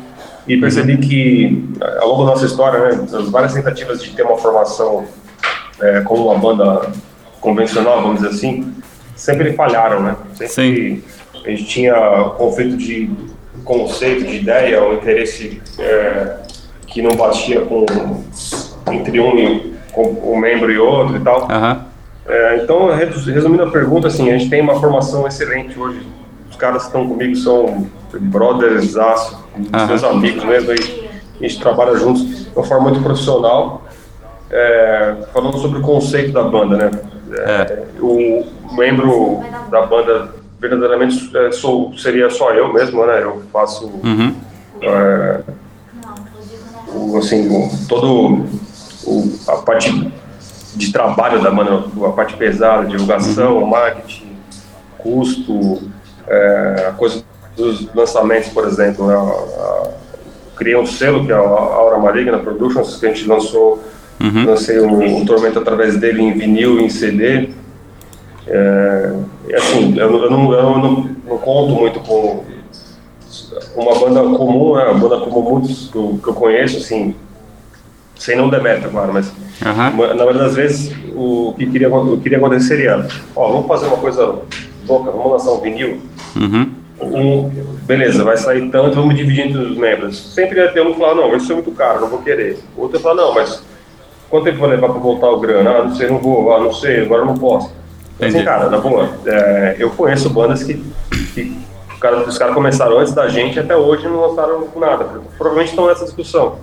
e 0.47 0.57
percebi 0.59 0.97
que 0.99 1.69
ao 2.01 2.09
longo 2.09 2.25
da 2.25 2.31
nossa 2.33 2.47
história, 2.47 2.79
né, 2.79 3.07
as 3.13 3.29
várias 3.31 3.55
tentativas 3.55 4.03
de 4.03 4.11
ter 4.11 4.25
uma 4.25 4.37
formação 4.37 5.07
é, 5.83 6.01
como 6.03 6.31
uma 6.31 6.39
banda 6.39 6.91
convencional, 7.41 8.01
vamos 8.03 8.23
dizer 8.23 8.35
assim, 8.35 8.73
sempre 9.15 9.53
falharam, 9.53 10.03
né? 10.03 10.17
Sempre 10.35 11.05
a 11.45 11.51
gente 11.51 11.65
tinha 11.65 11.95
conflito 12.37 12.77
de 12.77 13.11
conceito, 13.65 14.25
de 14.25 14.37
ideia, 14.37 14.83
um 14.85 14.95
interesse 14.95 15.61
é, 15.79 16.37
que 16.87 17.03
não 17.03 17.17
batia 17.17 17.61
com 17.63 17.85
entre 18.91 19.21
um, 19.21 19.73
com 19.93 20.33
um 20.33 20.37
membro 20.37 20.71
e 20.71 20.79
outro 20.79 21.17
e 21.17 21.21
tal. 21.21 21.51
Aham. 21.51 21.87
É, 22.27 22.61
então, 22.63 22.89
resumindo 22.95 23.65
a 23.65 23.71
pergunta, 23.71 24.07
assim, 24.07 24.31
a 24.31 24.39
gente 24.39 24.49
tem 24.49 24.61
uma 24.61 24.79
formação 24.79 25.27
excelente 25.27 25.79
hoje. 25.79 26.07
Os 26.49 26.57
caras 26.57 26.83
que 26.83 26.89
estão 26.89 27.09
comigo 27.09 27.35
são 27.35 27.89
brothers, 28.13 28.97
aço, 28.97 29.45
Aham. 29.73 29.87
meus 29.87 30.05
amigos 30.05 30.45
mesmo, 30.45 30.73
e 30.73 31.45
a 31.45 31.49
gente 31.49 31.61
trabalha 31.61 31.97
juntos 31.97 32.45
de 32.45 32.51
uma 32.55 32.65
forma 32.65 32.91
muito 32.91 33.03
profissional. 33.03 33.83
É, 34.53 35.15
falando 35.33 35.57
sobre 35.59 35.79
o 35.79 35.83
conceito 35.83 36.33
da 36.33 36.43
banda, 36.43 36.77
né? 36.77 36.91
É, 37.35 37.85
O 38.01 38.45
membro 38.77 39.41
da 39.71 39.87
banda 39.87 40.29
verdadeiramente 40.61 41.35
é, 41.35 41.51
sou, 41.51 41.93
seria 41.97 42.29
só 42.29 42.53
eu 42.53 42.71
mesmo, 42.73 43.05
né? 43.07 43.23
Eu 43.23 43.43
faço 43.53 43.87
Uhum. 44.05 44.35
é, 44.83 45.41
o, 46.95 47.17
assim, 47.17 47.49
o- 47.49 47.71
todo 47.89 48.45
o, 49.07 49.39
a 49.49 49.57
parte 49.57 50.13
de 50.75 50.93
trabalho 50.93 51.43
da 51.43 51.51
banda, 51.51 51.85
a 52.07 52.11
parte 52.11 52.37
pesada, 52.37 52.87
divulgação, 52.87 53.65
marketing, 53.67 54.37
custo, 54.99 55.83
é, 56.29 56.87
a 56.89 56.93
coisa 56.93 57.25
dos 57.57 57.93
lançamentos, 57.95 58.51
por 58.51 58.67
exemplo, 58.67 59.07
né? 59.07 59.15
Criei 60.57 60.77
um 60.77 60.87
selo 60.87 61.25
que 61.25 61.33
é 61.33 61.35
a 61.35 61.39
Aura 61.39 61.99
Maligna 61.99 62.39
Productions, 62.39 62.97
que 62.97 63.07
a 63.07 63.09
gente 63.09 63.27
lançou, 63.27 63.83
lancei 64.47 64.81
um, 64.81 65.19
um 65.19 65.25
Tormento 65.25 65.59
através 65.59 65.97
dele 65.99 66.23
em 66.23 66.33
vinil 66.33 66.81
e 66.81 66.85
em 66.85 66.89
CD. 66.91 67.49
É, 68.47 69.13
assim, 69.57 69.97
eu, 69.99 70.11
não- 70.11 70.23
eu 70.25 70.31
não, 70.31 70.53
eu 70.53 70.63
não, 70.79 71.11
não 71.27 71.39
conto 71.39 71.73
muito 71.75 72.01
com 72.01 72.45
uma 73.77 73.99
banda 73.99 74.21
comum, 74.37 74.75
né? 74.77 74.85
Uma 74.85 74.95
banda 75.09 75.25
como 75.25 75.43
muitos 75.51 75.89
que 75.91 75.97
eu, 75.97 76.19
que 76.23 76.29
eu 76.29 76.35
conheço, 76.35 76.79
assim, 76.79 77.15
sem 78.17 78.37
não 78.37 78.49
demeta, 78.49 78.89
claro, 78.89 79.13
mas 79.13 79.33
uma- 79.95 80.09
na 80.09 80.15
maioria 80.25 80.43
das 80.43 80.55
vezes 80.57 80.93
o 81.15 81.55
que 81.57 81.67
queria, 81.67 81.89
o 81.95 82.17
que 82.17 82.23
queria 82.25 82.39
acontecer 82.39 82.67
seria, 82.77 83.07
ó, 83.37 83.49
vamos 83.53 83.67
fazer 83.69 83.87
uma 83.87 83.97
coisa 83.99 84.25
louca, 84.89 85.11
vamos 85.11 85.33
lançar 85.33 85.53
um 85.53 85.61
vinil, 85.61 86.01
Uhum. 86.37 86.71
um, 87.01 87.51
beleza, 87.85 88.25
vai 88.25 88.37
sair 88.37 88.69
tanto, 88.71 88.95
vamos 88.97 89.15
dividir 89.15 89.47
entre 89.47 89.59
os 89.59 89.77
membros. 89.77 90.35
Sempre 90.35 90.59
ia 90.61 90.69
ter 90.73 90.83
um 90.87 90.93
que 90.93 90.99
falar, 90.99 91.15
não, 91.15 91.35
isso 91.37 91.51
é 91.53 91.55
muito 91.55 91.71
caro, 91.73 92.01
não 92.01 92.09
vou 92.09 92.21
querer. 92.21 92.59
Outro 92.77 92.99
falar, 93.01 93.15
não, 93.17 93.35
mas 93.35 93.63
quanto 94.33 94.45
tempo 94.45 94.61
vai 94.61 94.71
levar 94.71 94.89
para 94.89 94.99
voltar 94.99 95.29
o 95.31 95.39
grana? 95.39 95.71
Ah, 95.71 95.85
não 95.85 95.95
sei, 95.95 96.09
não 96.09 96.19
vou, 96.19 96.55
ah, 96.55 96.59
não 96.61 96.73
sei, 96.73 97.03
agora 97.03 97.23
não 97.25 97.35
posso. 97.37 97.71
Entendi. 98.17 98.37
Assim, 98.37 98.45
cara, 98.45 98.71
na 98.71 98.79
boa, 98.79 99.11
é, 99.27 99.77
eu 99.79 99.91
conheço 99.91 100.31
bandas 100.31 100.63
que, 100.63 100.83
que 101.35 101.55
cara- 102.01 102.17
os 102.27 102.39
caras 102.39 102.55
começaram 102.55 102.99
antes 102.99 103.13
da 103.13 103.29
gente 103.29 103.61
até 103.61 103.77
hoje 103.77 104.09
não 104.09 104.21
lançaram 104.29 104.67
nada. 104.77 105.05
Provavelmente 105.37 105.69
estão 105.71 105.87
nessa 105.87 106.05
discussão. 106.07 106.57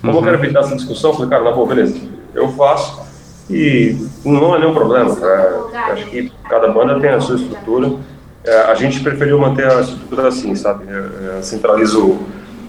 Como 0.00 0.18
eu 0.18 0.22
quero 0.22 0.36
evitar 0.36 0.60
essa 0.60 0.74
discussão, 0.74 1.12
falei, 1.14 1.28
cara, 1.30 1.44
na 1.44 1.52
boa, 1.52 1.66
beleza, 1.68 1.94
eu 2.34 2.48
faço 2.48 3.00
e 3.48 3.96
não 4.24 4.56
é 4.56 4.58
nenhum 4.58 4.74
problema. 4.74 5.16
É, 5.24 5.92
acho 5.92 6.06
que 6.06 6.32
cada 6.48 6.68
banda 6.68 6.98
tem 6.98 7.10
a 7.10 7.20
sua 7.20 7.36
estrutura. 7.36 7.92
É, 8.44 8.62
a 8.62 8.74
gente 8.74 8.98
preferiu 9.00 9.38
manter 9.38 9.70
a 9.70 9.80
estrutura 9.80 10.26
assim, 10.26 10.56
sabe? 10.56 10.86
É, 11.38 11.40
centralizo 11.42 12.18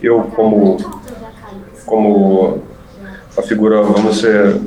eu 0.03 0.21
como, 0.35 0.77
como 1.87 2.61
a 3.37 3.41
figura, 3.41 3.81
vamos 3.81 4.17
ser, 4.19 4.59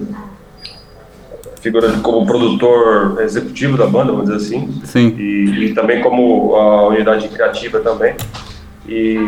figura 1.61 1.91
como 2.03 2.27
produtor 2.27 3.21
executivo 3.23 3.77
da 3.77 3.87
banda, 3.87 4.13
vamos 4.13 4.31
dizer 4.31 4.37
assim. 4.37 4.81
Sim. 4.85 5.15
E, 5.19 5.67
e 5.67 5.75
também 5.75 6.01
como 6.03 6.55
a 6.57 6.89
unidade 6.89 7.29
criativa 7.29 7.81
também. 7.81 8.15
E 8.89 9.19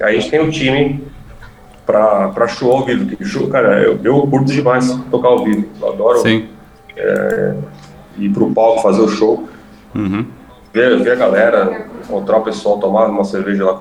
a 0.00 0.10
gente 0.12 0.30
tem 0.30 0.40
um 0.40 0.50
time 0.50 1.04
pra, 1.86 2.28
pra 2.28 2.48
show 2.48 2.72
ao 2.72 2.84
vivo. 2.84 3.16
Que 3.16 3.24
show, 3.24 3.48
cara, 3.48 3.80
eu, 3.82 3.98
eu 4.02 4.26
curto 4.26 4.46
demais 4.52 4.90
tocar 5.10 5.28
ao 5.28 5.44
vivo. 5.44 5.66
Eu 5.80 5.92
adoro 5.92 6.18
Sim. 6.18 6.48
ir 8.18 8.28
pro 8.30 8.50
palco 8.50 8.82
fazer 8.82 9.02
o 9.02 9.08
show, 9.08 9.48
Uhum. 9.94 10.26
ver, 10.72 10.98
ver 11.04 11.12
a 11.12 11.14
galera, 11.14 11.86
encontrar 12.02 12.38
o 12.38 12.42
pessoal, 12.42 12.78
tomar 12.78 13.06
uma 13.06 13.22
cerveja 13.22 13.64
lá 13.64 13.80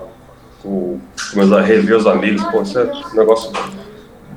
com, 0.61 0.99
com 1.31 1.37
meus, 1.39 1.49
rever 1.65 1.97
os 1.97 2.05
amigos. 2.05 2.43
Pô, 2.45 2.61
isso 2.61 2.77
é 2.77 2.83
um 2.83 3.15
negócio 3.15 3.51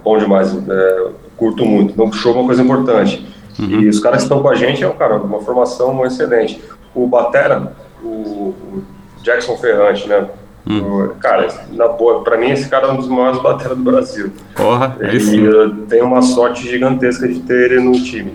bom 0.07 0.17
demais. 0.19 0.57
É, 0.69 1.09
curto 1.37 1.67
muito. 1.67 1.93
Então, 1.93 2.13
show 2.13 2.33
é 2.33 2.37
uma 2.39 2.47
coisa 2.47 2.63
importante. 2.63 3.27
E 3.59 3.89
os 3.89 3.99
caras 3.99 4.19
que 4.19 4.23
estão 4.25 4.41
com 4.41 4.49
a 4.49 4.55
gente 4.55 4.85
é, 4.85 4.89
cara, 4.91 5.17
uma 5.17 5.41
formação 5.41 6.05
excelente. 6.07 6.63
O 6.95 7.07
Batera, 7.09 7.73
o, 8.03 8.07
o 8.09 8.85
Jackson 9.23 9.57
Ferrante, 9.57 10.07
né? 10.09 10.29
O- 10.69 11.15
cara, 11.21 11.49
na 11.73 11.89
boa, 11.89 12.23
pra 12.23 12.37
mim 12.37 12.51
esse 12.51 12.69
cara 12.69 12.87
é 12.89 12.91
um 12.93 12.97
dos 12.97 13.09
maiores 13.09 13.41
bateras 13.43 13.77
do 13.77 13.83
Brasil. 13.83 14.31
Porra, 14.55 14.97
E 15.13 15.19
sim. 15.21 15.41
eu 15.45 15.75
tenho 15.87 16.05
uma 16.05 16.23
sorte 16.23 16.69
gigantesca 16.69 17.27
de 17.27 17.41
ter 17.41 17.73
ele 17.73 17.81
no 17.81 17.93
time. 17.93 18.35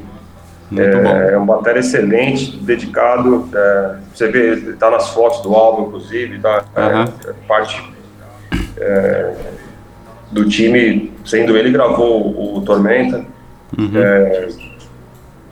Muito 0.72 0.97
bom. 0.97 1.09
É, 1.09 1.34
é 1.34 1.38
um 1.38 1.45
batera 1.45 1.80
excelente, 1.80 2.55
dedicado. 2.57 3.47
é, 3.53 3.95
você 4.13 4.28
vê, 4.30 4.74
tá 4.74 4.89
nas 4.89 5.09
fotos 5.09 5.41
do 5.41 5.53
álbum, 5.53 5.88
inclusive, 5.88 6.39
tá? 6.39 6.63
é, 6.76 6.82
Aham. 6.82 7.05
é 7.28 7.34
parte 7.47 7.93
é, 8.78 9.34
do 10.32 10.47
time, 10.47 11.11
sendo 11.25 11.57
ele 11.57 11.71
gravou 11.71 12.57
o, 12.57 12.61
Tormenta. 12.61 13.25
Uhum. 13.77 13.91
É, 13.95 14.49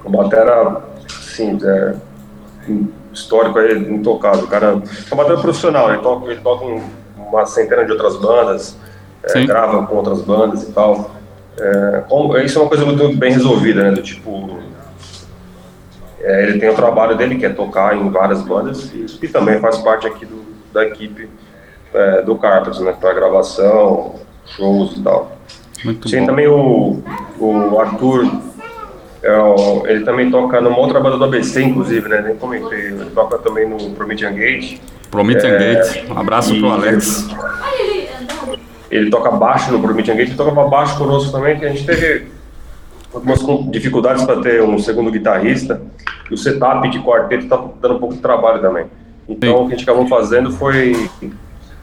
o 0.03 0.09
batera, 0.09 0.81
sim, 1.07 1.57
é, 1.63 1.95
histórico 3.13 3.59
aí, 3.59 3.77
intocável. 3.77 4.43
O 4.45 4.47
cara 4.47 4.67
é 4.67 5.13
um 5.13 5.17
batera 5.17 5.39
profissional, 5.39 5.89
ele 5.91 6.01
toca, 6.01 6.31
ele 6.31 6.41
toca 6.41 6.65
em 6.65 6.81
uma 7.17 7.45
centena 7.45 7.85
de 7.85 7.91
outras 7.91 8.15
bandas, 8.17 8.77
é, 9.23 9.43
grava 9.45 9.85
com 9.85 9.95
outras 9.95 10.21
bandas 10.21 10.63
e 10.63 10.71
tal. 10.71 11.11
É, 11.57 12.03
como- 12.07 12.37
isso 12.37 12.57
é 12.57 12.61
uma 12.61 12.69
coisa 12.69 12.85
muito 12.85 13.15
bem 13.17 13.33
resolvida, 13.33 13.83
né? 13.83 13.91
Do 13.91 14.01
tipo, 14.01 14.59
é, 16.21 16.43
ele 16.43 16.59
tem 16.59 16.69
o 16.69 16.75
trabalho 16.75 17.17
dele, 17.17 17.37
que 17.37 17.45
é 17.45 17.49
tocar 17.49 17.95
em 17.95 18.09
várias 18.09 18.41
bandas, 18.41 18.91
e, 18.93 19.05
e 19.21 19.27
também 19.27 19.59
faz 19.59 19.77
parte 19.77 20.07
aqui 20.07 20.25
do, 20.25 20.43
da 20.73 20.85
equipe 20.85 21.29
é, 21.93 22.21
do 22.21 22.35
Carpets, 22.37 22.79
né? 22.79 22.93
Para 22.99 23.13
gravação, 23.13 24.15
shows 24.55 24.97
e 24.97 25.01
tal. 25.01 25.37
Muito 25.83 26.09
Tem 26.09 26.19
bom. 26.21 26.25
também 26.27 26.47
o, 26.47 27.01
o 27.39 27.79
Arthur, 27.79 28.29
é, 29.23 29.91
ele 29.91 30.03
também 30.03 30.29
toca 30.29 30.59
numa 30.61 30.77
outra 30.77 30.99
banda 30.99 31.17
do 31.17 31.23
ABC, 31.23 31.61
inclusive, 31.63 32.07
né? 32.09 32.21
Nem 32.21 32.35
comentei, 32.35 32.87
ele 32.87 33.05
toca 33.13 33.37
também 33.37 33.67
no 33.67 33.91
Promethean 33.91 34.33
Gate. 34.33 34.79
Promethean 35.09 35.51
É, 35.55 35.75
Gate. 35.75 36.09
Um 36.09 36.17
abraço 36.17 36.49
pro 36.57 36.67
e- 36.67 36.71
Alex. 36.71 37.27
Ele 38.91 39.09
toca 39.11 39.31
baixo 39.31 39.71
no 39.71 39.79
Promethean 39.79 40.15
Gate, 40.15 40.29
ele 40.29 40.37
toca 40.37 40.51
baixo 40.67 40.97
conosco 40.97 41.31
também, 41.31 41.57
que 41.59 41.65
a 41.65 41.69
gente 41.69 41.85
teve 41.85 42.27
algumas 43.13 43.39
dificuldades 43.71 44.23
para 44.23 44.41
ter 44.41 44.61
um 44.63 44.77
segundo 44.79 45.11
guitarrista, 45.11 45.81
e 46.29 46.33
o 46.33 46.37
setup 46.37 46.89
de 46.89 46.99
quarteto 46.99 47.47
tá 47.47 47.63
dando 47.81 47.95
um 47.95 47.99
pouco 47.99 48.15
de 48.15 48.21
trabalho 48.21 48.61
também. 48.61 48.85
Então, 49.27 49.57
Sim. 49.59 49.63
o 49.63 49.67
que 49.67 49.73
a 49.73 49.77
gente 49.77 49.83
acabou 49.89 50.07
fazendo 50.07 50.51
foi 50.51 51.09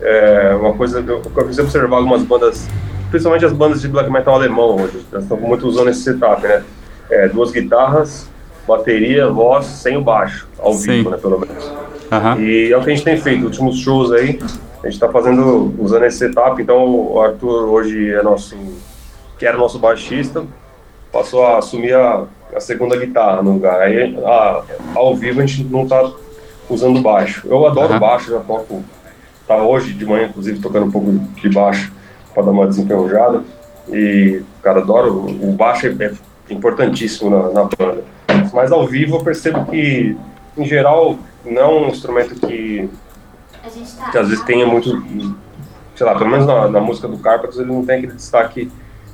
é, 0.01 0.55
uma 0.55 0.73
coisa, 0.75 1.01
eu, 1.07 1.23
eu 1.37 1.47
fiz 1.47 1.59
observar 1.59 1.97
algumas 1.97 2.23
bandas, 2.23 2.67
principalmente 3.11 3.45
as 3.45 3.53
bandas 3.53 3.81
de 3.81 3.89
black 3.89 4.11
metal 4.11 4.35
alemão 4.35 4.77
hoje, 4.77 5.05
elas 5.11 5.25
estão 5.25 5.37
muito 5.39 5.67
usando 5.67 5.89
esse 5.89 6.03
setup, 6.03 6.43
né? 6.43 6.63
É, 7.11 7.29
duas 7.29 7.51
guitarras, 7.53 8.29
bateria, 8.67 9.29
voz, 9.29 9.65
sem 9.67 9.97
o 9.97 10.01
baixo, 10.03 10.49
ao 10.59 10.73
Sim. 10.73 10.91
vivo, 10.99 11.11
né, 11.11 11.17
pelo 11.17 11.39
menos. 11.39 11.73
Aham. 12.11 12.39
E 12.41 12.73
é 12.73 12.77
o 12.77 12.83
que 12.83 12.91
a 12.91 12.95
gente 12.95 13.05
tem 13.05 13.17
feito, 13.17 13.45
últimos 13.45 13.79
shows 13.79 14.13
aí, 14.13 14.39
a 14.83 14.89
gente 14.89 15.01
tá 15.01 15.09
fazendo, 15.09 15.75
usando 15.79 16.05
esse 16.05 16.19
setup, 16.19 16.61
então 16.61 16.85
o 17.13 17.21
Arthur 17.21 17.69
hoje 17.69 18.13
é 18.13 18.23
nosso, 18.23 18.57
que 19.39 19.47
era 19.47 19.57
nosso 19.57 19.79
baixista, 19.79 20.45
passou 21.13 21.45
a 21.45 21.59
assumir 21.59 21.95
a, 21.95 22.25
a 22.55 22.61
segunda 22.61 22.97
guitarra 22.97 23.43
no 23.43 23.53
lugar. 23.55 23.81
Aí, 23.81 24.17
a- 24.25 24.63
ao 24.95 25.15
vivo, 25.17 25.41
a 25.41 25.47
gente 25.47 25.65
não 25.65 25.87
tá 25.87 26.11
usando 26.69 27.01
baixo. 27.01 27.47
Eu 27.49 27.67
adoro 27.67 27.93
Aham. 27.93 27.99
baixo, 28.01 28.31
já 28.31 28.41
toco, 28.41 28.85
tá 29.47 29.57
hoje 29.63 29.93
de 29.93 30.05
manhã, 30.05 30.27
inclusive, 30.27 30.61
tocando 30.61 30.87
um 30.87 30.91
pouco 30.91 31.13
de 31.13 31.49
baixo 31.49 31.93
para 32.35 32.45
dar 32.45 32.51
uma 32.51 32.67
desenferrujada. 32.67 33.43
E, 33.89 34.43
cara, 34.63 34.81
adoro, 34.81 35.27
o 35.27 35.53
baixo 35.53 35.87
é, 35.87 35.91
é 36.05 36.13
importantíssimo 36.53 37.31
na, 37.31 37.51
na 37.51 37.65
banda. 37.65 38.05
Mas 38.53 38.73
ao 38.73 38.87
vivo 38.87 39.17
eu 39.17 39.25
percebo 39.25 39.65
que, 39.67 40.17
em 40.57 40.65
geral, 40.65 41.19
não 41.45 41.63
é 41.63 41.67
um 41.67 41.89
instrumento 41.89 42.35
que, 42.35 42.89
que 44.11 44.19
às 44.19 44.29
vezes 44.29 44.45
tenha 44.45 44.67
muito, 44.67 45.03
sei 45.95 46.07
lá, 46.07 46.17
pelo 46.17 46.31
menos 46.31 46.47
na, 46.47 46.69
na 46.69 46.81
música 46.81 47.07
do 47.07 47.19
Carpenters 47.19 47.59
ele 47.59 47.73
não 47.73 47.85
tem 47.85 47.99
aquele 47.99 48.13
destaque 48.13 48.71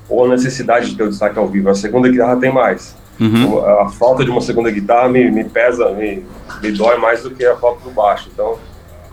ou 0.09 0.25
a 0.25 0.29
necessidade 0.29 0.91
de 0.91 0.97
ter 0.97 1.05
o 1.05 1.11
destaque 1.11 1.39
ao 1.39 1.47
vivo. 1.47 1.69
A 1.69 1.75
segunda 1.75 2.09
guitarra 2.09 2.37
tem 2.37 2.53
mais. 2.53 2.97
Uhum. 3.21 3.65
A 3.67 3.89
falta 3.91 4.25
de 4.25 4.31
uma 4.31 4.41
segunda 4.41 4.71
guitarra 4.71 5.09
me, 5.09 5.31
me 5.31 5.45
pesa, 5.45 5.91
me, 5.91 6.25
me 6.63 6.73
dói 6.73 6.97
mais 6.97 7.23
do 7.23 7.31
que 7.31 7.45
a 7.45 7.57
falta 7.57 7.85
do 7.85 7.91
baixo. 7.91 8.31
Então, 8.33 8.59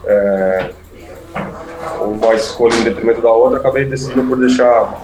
é, 0.06 0.72
uma 2.02 2.34
escolha 2.34 2.74
em 2.76 2.84
detrimento 2.84 3.22
da 3.22 3.32
outra, 3.32 3.60
acabei 3.60 3.86
decidindo 3.86 4.24
por 4.28 4.38
deixar 4.38 5.02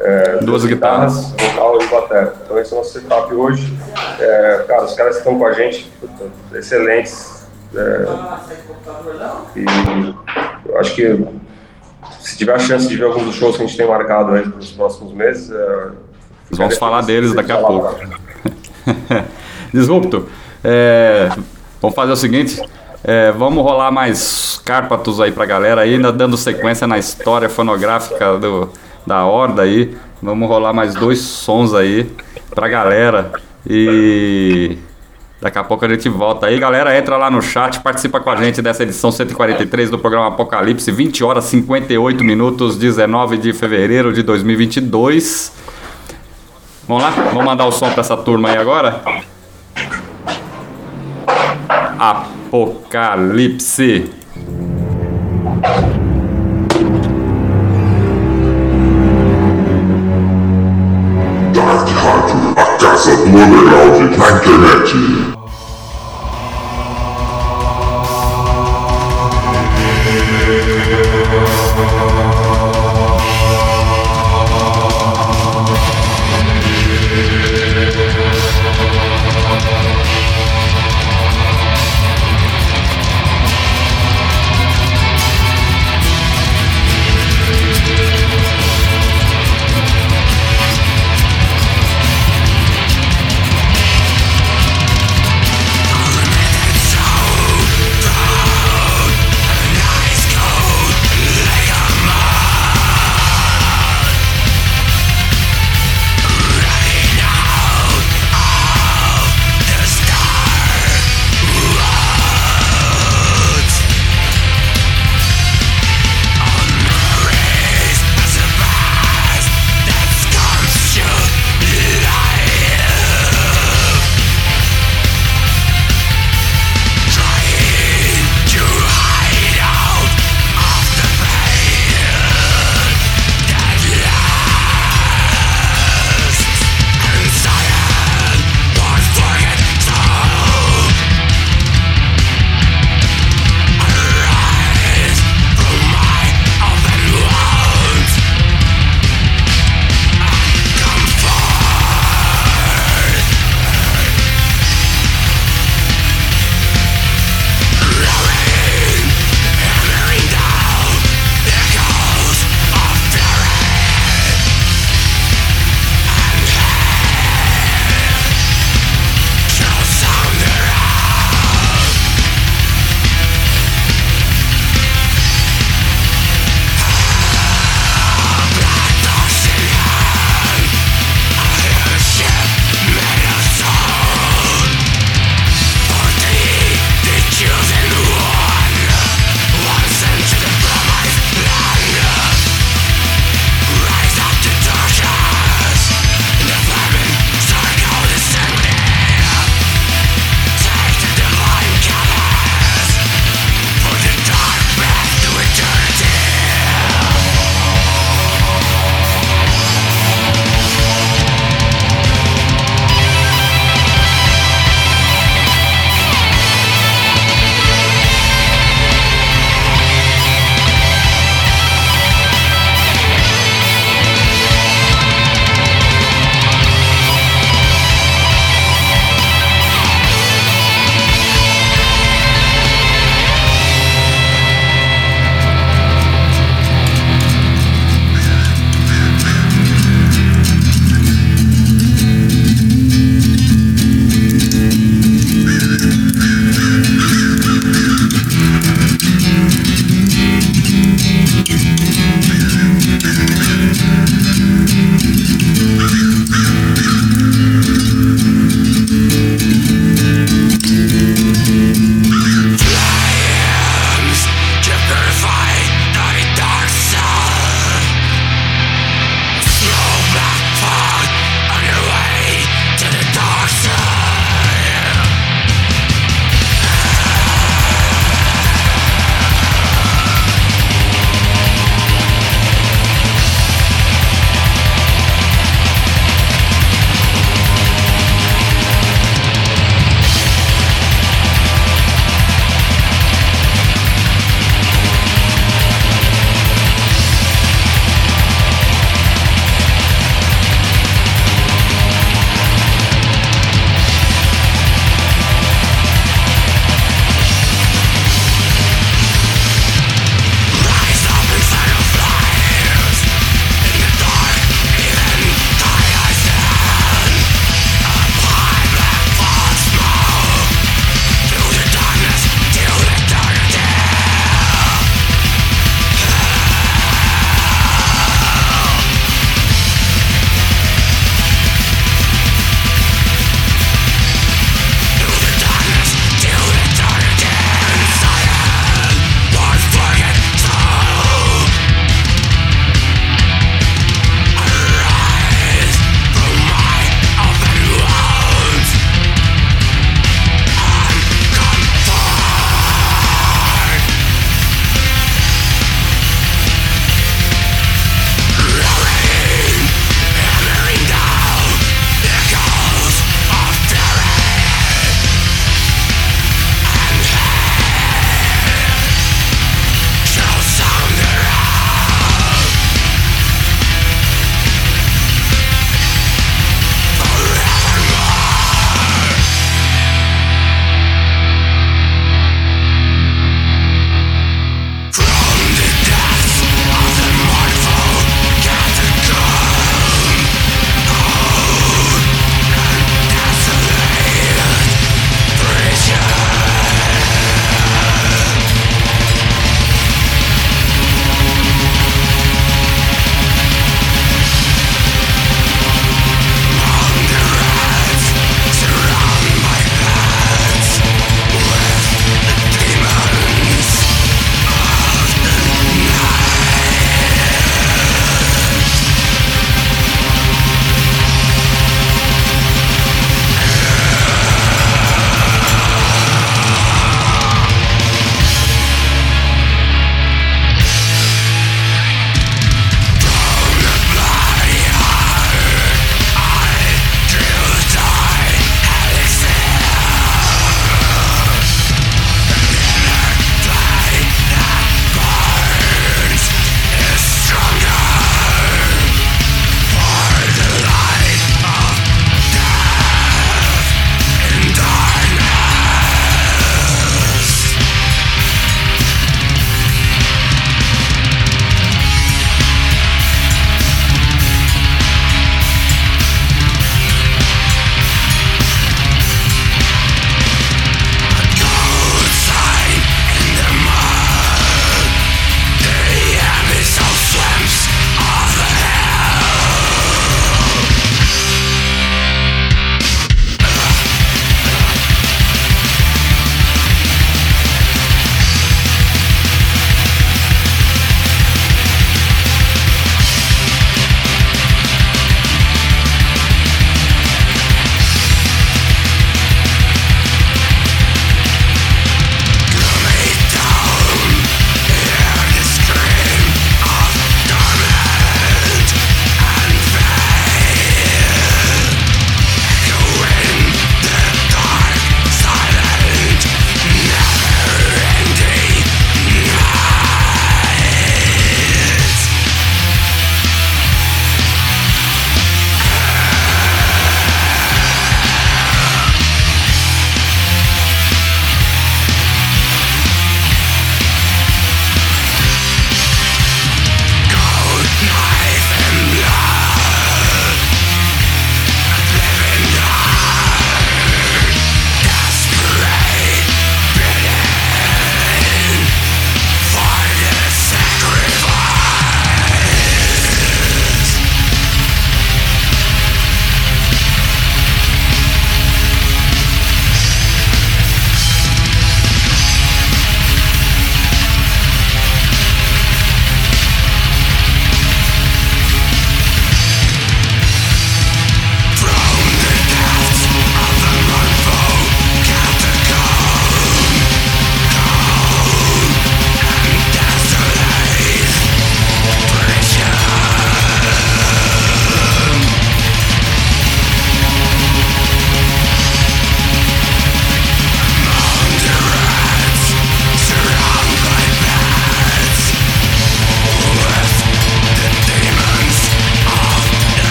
É, 0.00 0.38
Duas 0.42 0.64
guitarras. 0.64 1.30
vocal 1.32 1.80
e 1.80 1.86
bateria. 1.86 2.32
Então 2.44 2.58
esse 2.58 2.72
é 2.72 2.76
o 2.76 2.78
nosso 2.78 2.92
setup 2.92 3.32
hoje. 3.32 3.72
É, 4.18 4.64
cara, 4.68 4.84
os 4.84 4.94
caras 4.94 5.14
que 5.14 5.18
estão 5.20 5.38
com 5.38 5.46
a 5.46 5.52
gente, 5.52 5.90
excelentes. 6.52 7.46
É, 7.74 8.06
e 9.56 9.64
eu 10.68 10.78
acho 10.78 10.94
que 10.94 11.26
se 12.20 12.36
tiver 12.36 12.54
a 12.54 12.58
chance 12.58 12.86
de 12.86 12.96
ver 12.96 13.04
alguns 13.04 13.24
dos 13.24 13.34
shows 13.34 13.56
que 13.56 13.62
a 13.62 13.66
gente 13.66 13.76
tem 13.76 13.86
marcado 13.88 14.32
aí 14.32 14.44
nos 14.46 14.72
próximos 14.72 15.12
meses, 15.12 15.50
é, 15.50 15.88
vamos 16.52 16.76
falar 16.76 17.02
deles 17.02 17.32
daqui 17.34 17.52
a 17.52 17.58
pouco. 17.58 17.96
Disrupto, 19.72 20.28
é, 20.62 21.30
vamos 21.80 21.94
fazer 21.94 22.12
o 22.12 22.16
seguinte. 22.16 22.60
É, 23.06 23.30
vamos 23.32 23.62
rolar 23.62 23.90
mais 23.90 24.60
cárpatos 24.64 25.20
aí 25.20 25.30
pra 25.30 25.44
galera 25.44 25.82
ainda 25.82 26.10
dando 26.10 26.38
sequência 26.38 26.86
na 26.86 26.96
história 26.96 27.50
fonográfica 27.50 28.38
do, 28.38 28.70
da 29.06 29.26
Horda 29.26 29.62
aí. 29.62 29.94
Vamos 30.22 30.48
rolar 30.48 30.72
mais 30.72 30.94
dois 30.94 31.18
sons 31.20 31.74
aí 31.74 32.10
pra 32.54 32.66
galera. 32.66 33.32
E 33.68 34.78
daqui 35.38 35.58
a 35.58 35.64
pouco 35.64 35.84
a 35.84 35.88
gente 35.88 36.08
volta 36.08 36.46
aí. 36.46 36.58
Galera, 36.58 36.96
entra 36.96 37.18
lá 37.18 37.30
no 37.30 37.42
chat, 37.42 37.80
participa 37.80 38.20
com 38.20 38.30
a 38.30 38.36
gente 38.36 38.62
dessa 38.62 38.82
edição 38.82 39.12
143 39.12 39.90
do 39.90 39.98
programa 39.98 40.28
Apocalipse, 40.28 40.90
20 40.90 41.22
horas 41.22 41.44
58 41.44 42.24
minutos, 42.24 42.78
19 42.78 43.36
de 43.36 43.52
fevereiro 43.52 44.14
de 44.14 44.22
2022. 44.22 45.52
Vamos 46.88 47.02
lá? 47.02 47.10
Vamos 47.10 47.44
mandar 47.44 47.66
o 47.66 47.72
som 47.72 47.90
pra 47.90 48.00
essa 48.00 48.16
turma 48.16 48.48
aí 48.48 48.56
agora? 48.56 49.02
Apocalipse. 52.54 54.12
Dark 61.52 61.88
Rádio, 61.90 62.54
a 62.56 62.78
casa 62.78 63.16
do 63.16 63.24
underground 63.26 64.16
na 64.16 64.30
internet. 64.30 65.33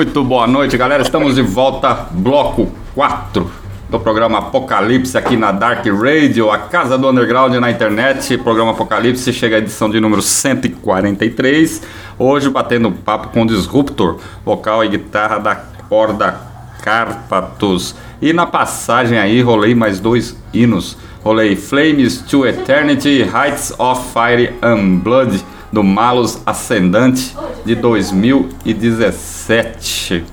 Muito 0.00 0.24
boa 0.24 0.46
noite, 0.46 0.78
galera. 0.78 1.02
Estamos 1.02 1.34
de 1.34 1.42
volta, 1.42 2.06
bloco 2.10 2.72
4 2.94 3.50
do 3.90 4.00
programa 4.00 4.38
Apocalipse 4.38 5.18
aqui 5.18 5.36
na 5.36 5.52
Dark 5.52 5.84
Radio, 5.88 6.50
a 6.50 6.56
casa 6.56 6.96
do 6.96 7.10
underground 7.10 7.52
na 7.56 7.70
internet. 7.70 8.38
Programa 8.38 8.70
Apocalipse 8.70 9.30
chega 9.30 9.56
à 9.56 9.58
edição 9.58 9.90
de 9.90 10.00
número 10.00 10.22
143. 10.22 11.82
Hoje 12.18 12.48
batendo 12.48 12.90
papo 12.90 13.28
com 13.28 13.42
o 13.42 13.46
Disruptor, 13.46 14.16
vocal 14.42 14.82
e 14.82 14.88
guitarra 14.88 15.36
da 15.36 15.64
Horda 15.90 16.34
Carpatos. 16.82 17.94
E 18.22 18.32
na 18.32 18.46
passagem 18.46 19.18
aí 19.18 19.42
rolei 19.42 19.74
mais 19.74 20.00
dois 20.00 20.34
hinos. 20.50 20.96
Rolei 21.22 21.56
Flames 21.56 22.22
to 22.22 22.46
Eternity, 22.46 23.20
Heights 23.20 23.74
of 23.78 24.14
Fire 24.14 24.54
and 24.62 25.00
Blood 25.00 25.44
do 25.72 25.82
Malus 25.82 26.40
Ascendante 26.46 27.36
de 27.64 27.74
2017. 27.74 30.24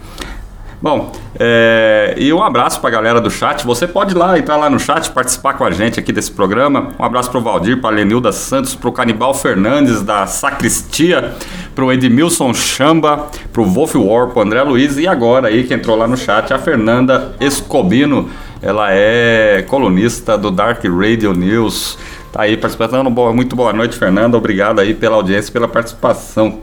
Bom, 0.79 1.11
é, 1.39 2.13
e 2.17 2.31
um 2.31 2.43
abraço 2.43 2.79
para 2.79 2.89
a 2.89 2.91
galera 2.91 3.19
do 3.19 3.31
chat. 3.31 3.65
Você 3.65 3.87
pode 3.87 4.13
ir 4.13 4.17
lá, 4.17 4.37
entrar 4.37 4.57
lá 4.57 4.69
no 4.69 4.79
chat, 4.79 5.09
participar 5.09 5.55
com 5.55 5.65
a 5.65 5.71
gente 5.71 5.99
aqui 5.99 6.13
desse 6.13 6.31
programa. 6.31 6.89
Um 6.99 7.03
abraço 7.03 7.31
para 7.31 7.39
o 7.39 7.43
Valdir, 7.43 7.81
para 7.81 7.89
a 7.89 7.93
Lenilda 7.93 8.31
Santos, 8.31 8.75
para 8.75 8.87
o 8.87 8.91
Canibal 8.91 9.33
Fernandes 9.33 10.03
da 10.03 10.27
Sacristia, 10.27 11.33
para 11.73 11.83
o 11.83 11.91
Edmilson 11.91 12.53
Chamba, 12.53 13.27
para 13.51 13.61
o 13.61 13.65
Wolf 13.65 13.95
War, 13.95 14.27
para 14.27 14.43
André 14.43 14.61
Luiz 14.61 14.97
e 14.97 15.07
agora 15.07 15.47
aí 15.47 15.63
que 15.63 15.73
entrou 15.73 15.97
lá 15.97 16.07
no 16.07 16.15
chat, 16.15 16.53
a 16.53 16.59
Fernanda 16.59 17.35
Escobino. 17.39 18.29
Ela 18.61 18.89
é 18.91 19.65
colunista 19.67 20.37
do 20.37 20.51
Dark 20.51 20.83
Radio 20.83 21.33
News. 21.33 21.97
Tá 22.31 22.43
aí 22.43 22.57
participando. 22.57 23.09
Muito 23.33 23.55
boa 23.55 23.73
noite, 23.73 23.97
Fernanda. 23.97 24.37
Obrigado 24.37 24.79
aí 24.79 24.93
pela 24.93 25.15
audiência, 25.15 25.51
pela 25.51 25.67
participação. 25.67 26.61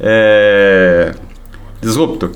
É... 0.00 1.14
Disruptor. 1.80 2.30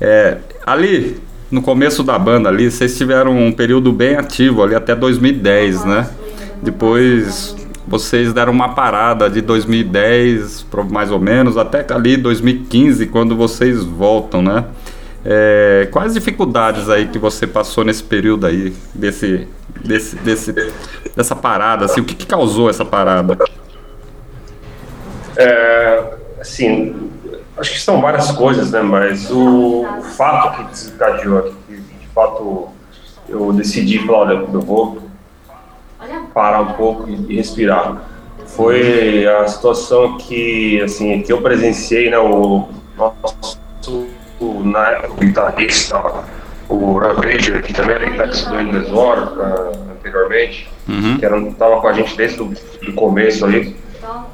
É, 0.00 0.38
ali, 0.64 1.20
no 1.50 1.62
começo 1.62 2.02
da 2.02 2.18
banda 2.18 2.48
ali, 2.48 2.70
vocês 2.70 2.96
tiveram 2.96 3.36
um 3.36 3.50
período 3.52 3.92
bem 3.92 4.16
ativo 4.16 4.62
ali 4.62 4.74
até 4.74 4.94
2010, 4.94 5.84
né? 5.84 6.08
Depois 6.62 7.56
vocês 7.86 8.32
deram 8.32 8.52
uma 8.52 8.70
parada 8.70 9.30
de 9.30 9.40
2010, 9.40 10.66
mais 10.90 11.10
ou 11.10 11.20
menos, 11.20 11.56
até 11.56 11.84
ali 11.94 12.16
2015, 12.16 13.06
quando 13.06 13.36
vocês 13.36 13.82
voltam, 13.84 14.42
né? 14.42 14.64
É, 15.28 15.88
quais 15.90 16.14
dificuldades 16.14 16.88
aí 16.88 17.08
que 17.08 17.18
você 17.18 17.46
passou 17.46 17.82
nesse 17.84 18.04
período 18.04 18.46
aí, 18.46 18.72
desse, 18.94 19.48
desse, 19.84 20.14
desse, 20.16 20.52
dessa 21.16 21.34
parada, 21.34 21.86
assim, 21.86 22.00
o 22.00 22.04
que, 22.04 22.14
que 22.14 22.26
causou 22.26 22.70
essa 22.70 22.84
parada? 22.84 23.36
É, 25.36 26.14
assim, 26.40 26.94
Acho 27.56 27.72
que 27.72 27.80
são 27.80 28.02
várias 28.02 28.30
coisas, 28.32 28.70
né? 28.70 28.82
Mas 28.82 29.30
o 29.30 29.86
fato 30.16 30.58
que 30.58 30.64
desencadeou 30.70 31.38
aqui, 31.38 31.54
que 31.68 31.76
de 31.76 32.06
fato 32.08 32.68
eu 33.28 33.52
decidi 33.52 33.98
falar, 34.06 34.18
olha, 34.18 34.46
eu 34.52 34.60
vou 34.60 34.98
parar 36.34 36.60
um 36.60 36.72
pouco 36.74 37.08
e 37.08 37.36
respirar. 37.36 38.02
Foi 38.46 39.26
a 39.26 39.48
situação 39.48 40.18
que, 40.18 40.80
assim, 40.82 41.22
que 41.22 41.32
eu 41.32 41.40
presenciei, 41.40 42.10
né? 42.10 42.18
O 42.18 42.68
nosso, 42.96 43.58
na 44.40 44.90
época, 44.90 45.12
o 45.12 45.16
guitarrista, 45.16 46.02
o 46.68 46.98
Ravager, 46.98 47.62
que 47.62 47.72
também 47.72 47.96
era 47.96 48.10
guitarrista 48.10 48.50
do 48.50 48.60
Endlessor 48.60 49.18
uh, 49.18 49.92
anteriormente, 49.92 50.70
uhum. 50.88 51.18
que 51.18 51.50
estava 51.50 51.80
com 51.80 51.88
a 51.88 51.92
gente 51.92 52.16
desde 52.16 52.42
o 52.42 52.46
do 52.46 52.92
começo 52.94 53.44
ali. 53.44 53.76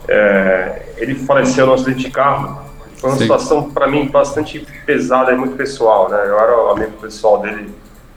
É, 0.09 0.83
ele 0.99 1.15
faleceu 1.15 1.67
no 1.67 1.75
acidente 1.75 2.05
de 2.05 2.11
carro 2.11 2.63
foi 3.03 3.11
uma 3.11 3.17
Sim. 3.17 3.25
situação, 3.25 3.69
para 3.69 3.89
mim, 3.89 4.07
bastante 4.07 4.65
pesada 4.87 5.33
e 5.33 5.37
muito 5.37 5.57
pessoal, 5.57 6.09
né? 6.09 6.23
Eu 6.25 6.39
era 6.39 6.71
amigo 6.71 6.93
pessoal 7.01 7.41
dele 7.41 7.69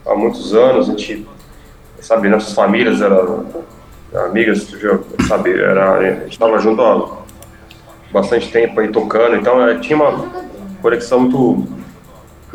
há 0.05 0.13
muitos 0.13 0.53
anos, 0.53 0.87
a 0.87 0.91
gente, 0.91 1.27
sabe, 1.99 2.29
nossas 2.29 2.53
famílias 2.53 3.01
eram 3.01 3.47
amigas, 4.13 4.67
sabe, 5.27 5.59
era, 5.59 5.93
a 5.93 6.03
gente 6.03 6.33
estava 6.33 6.59
junto 6.59 6.83
há 6.83 7.17
bastante 8.11 8.51
tempo 8.51 8.79
aí 8.79 8.89
tocando, 8.89 9.35
então 9.35 9.67
é, 9.67 9.79
tinha 9.79 9.97
uma 9.97 10.23
conexão 10.83 11.21
muito, 11.21 11.67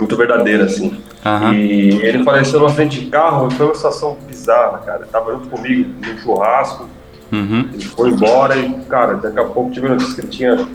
muito 0.00 0.16
verdadeira, 0.16 0.64
assim. 0.64 1.00
Uhum. 1.24 1.52
E 1.54 2.02
ele 2.02 2.24
faleceu 2.24 2.60
no 2.60 2.66
acidente 2.66 3.00
de 3.00 3.06
carro 3.06 3.48
e 3.48 3.54
foi 3.54 3.66
uma 3.66 3.74
situação 3.74 4.16
bizarra, 4.26 4.78
cara. 4.78 5.00
Ele 5.00 5.10
tava 5.10 5.32
junto 5.32 5.48
comigo 5.48 5.90
no 6.00 6.18
churrasco, 6.18 6.88
uhum. 7.32 7.68
ele 7.72 7.84
foi 7.84 8.10
embora 8.10 8.56
e, 8.56 8.72
cara, 8.88 9.14
daqui 9.14 9.38
a 9.38 9.44
pouco 9.44 9.70
tive 9.70 9.88
notícia 9.88 10.14
que 10.14 10.20
ele 10.20 10.28
tinha 10.28 10.68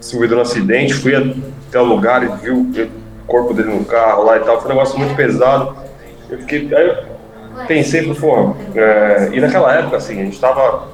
se 0.00 0.14
envolvido 0.14 0.36
no 0.36 0.42
acidente, 0.42 0.94
fui 0.94 1.14
até 1.14 1.80
o 1.80 1.84
lugar 1.84 2.22
e 2.22 2.28
vi 2.42 2.50
o 2.50 2.92
corpo 3.26 3.54
dele 3.54 3.72
no 3.72 3.84
carro 3.84 4.24
lá 4.24 4.36
e 4.36 4.40
tal, 4.40 4.60
foi 4.60 4.70
um 4.70 4.74
negócio 4.74 4.98
muito 4.98 5.14
pesado. 5.14 5.76
Eu 6.28 6.38
fiquei, 6.38 6.74
aí 6.74 6.88
eu 6.88 6.96
pensei, 7.66 8.12
pô, 8.14 8.54
é, 8.74 9.30
e 9.32 9.40
naquela 9.40 9.72
época, 9.74 9.96
assim, 9.96 10.20
a 10.20 10.24
gente 10.24 10.34
estava 10.34 10.88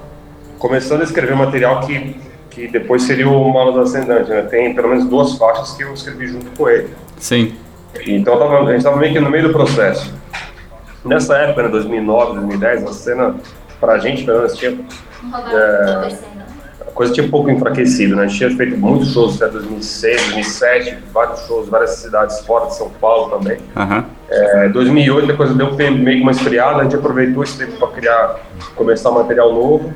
começando 0.59 1.01
a 1.01 1.05
escrever 1.05 1.35
material 1.35 1.81
que, 1.81 2.17
que 2.51 2.69
depois 2.69 3.03
seria 3.03 3.29
o 3.29 3.53
Malas 3.53 3.77
Ascendente, 3.77 4.31
né? 4.31 4.43
Tem 4.43 4.75
pelo 4.75 4.89
menos 4.89 5.07
duas 5.07 5.35
faixas 5.37 5.73
que 5.77 5.83
eu 5.83 5.93
escrevi 5.95 6.29
junto 6.29 6.51
com 6.57 6.69
ele. 6.69 6.89
Sim. 7.19 7.55
Então 8.07 8.39
tava, 8.39 8.61
a 8.61 8.67
gente 8.67 8.79
estava 8.79 8.97
meio 8.97 9.13
que 9.13 9.21
no 9.21 9.31
meio 9.31 9.49
do 9.49 9.53
processo. 9.53 10.13
Nessa 11.05 11.37
época, 11.39 11.63
né, 11.63 11.69
2009, 11.69 12.33
2010, 12.35 12.85
a 12.85 12.93
cena, 12.93 13.37
pra 13.81 13.99
gente, 13.99 14.25
pelo 14.25 14.39
menos, 14.39 14.57
tinha... 14.57 14.79
É, 15.53 16.39
coisa 16.99 17.13
tinha 17.13 17.25
um 17.25 17.31
pouco 17.31 17.49
enfraquecido, 17.49 18.17
né? 18.17 18.25
A 18.25 18.27
gente 18.27 18.39
tinha 18.39 18.57
feito 18.57 18.77
muitos 18.77 19.13
shows 19.13 19.41
até 19.41 19.53
2006, 19.53 20.21
2007, 20.21 20.99
vários 21.15 21.47
shows, 21.47 21.69
várias 21.69 21.91
cidades 21.91 22.41
fora 22.41 22.67
de 22.67 22.77
São 22.77 22.91
Paulo 22.91 23.39
também. 23.39 23.59
Uhum. 23.77 24.05
É, 24.29 24.69
2008 24.69 25.31
a 25.31 25.37
coisa 25.37 25.55
deu 25.55 25.73
meio 25.75 26.17
que 26.17 26.23
uma 26.23 26.33
esfriada, 26.33 26.81
a 26.81 26.83
gente 26.83 26.97
aproveitou 26.97 27.45
esse 27.45 27.57
tempo 27.57 27.79
para 27.79 27.89
criar, 27.89 28.41
começar 28.75 29.13
material 29.13 29.55
novo. 29.55 29.95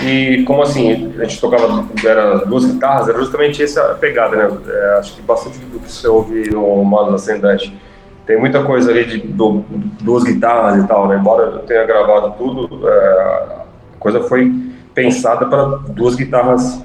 E 0.00 0.44
como 0.44 0.62
assim, 0.62 1.12
a 1.18 1.24
gente 1.24 1.40
tocava, 1.40 1.84
era 2.04 2.38
duas 2.44 2.64
guitarras, 2.64 3.08
era 3.08 3.18
justamente 3.18 3.62
essa 3.62 3.82
pegada, 4.00 4.36
né? 4.36 4.58
É, 4.68 4.98
acho 4.98 5.16
que 5.16 5.22
bastante 5.22 5.58
do 5.58 5.80
que 5.80 5.90
você 5.90 6.06
ouve 6.06 6.50
no 6.50 6.84
Modo 6.84 7.14
Ascendente. 7.14 7.76
Tem 8.24 8.38
muita 8.38 8.62
coisa 8.62 8.90
ali 8.90 9.04
de 9.04 9.18
do, 9.18 9.64
duas 10.00 10.22
guitarras 10.22 10.84
e 10.84 10.86
tal, 10.86 11.08
né? 11.08 11.16
Embora 11.18 11.44
eu 11.44 11.58
tenha 11.60 11.84
gravado 11.84 12.34
tudo, 12.38 12.88
é, 12.88 12.92
a 12.92 13.98
coisa 13.98 14.20
foi 14.22 14.52
pensada 14.94 15.46
para 15.46 15.64
duas 15.88 16.14
guitarras 16.14 16.80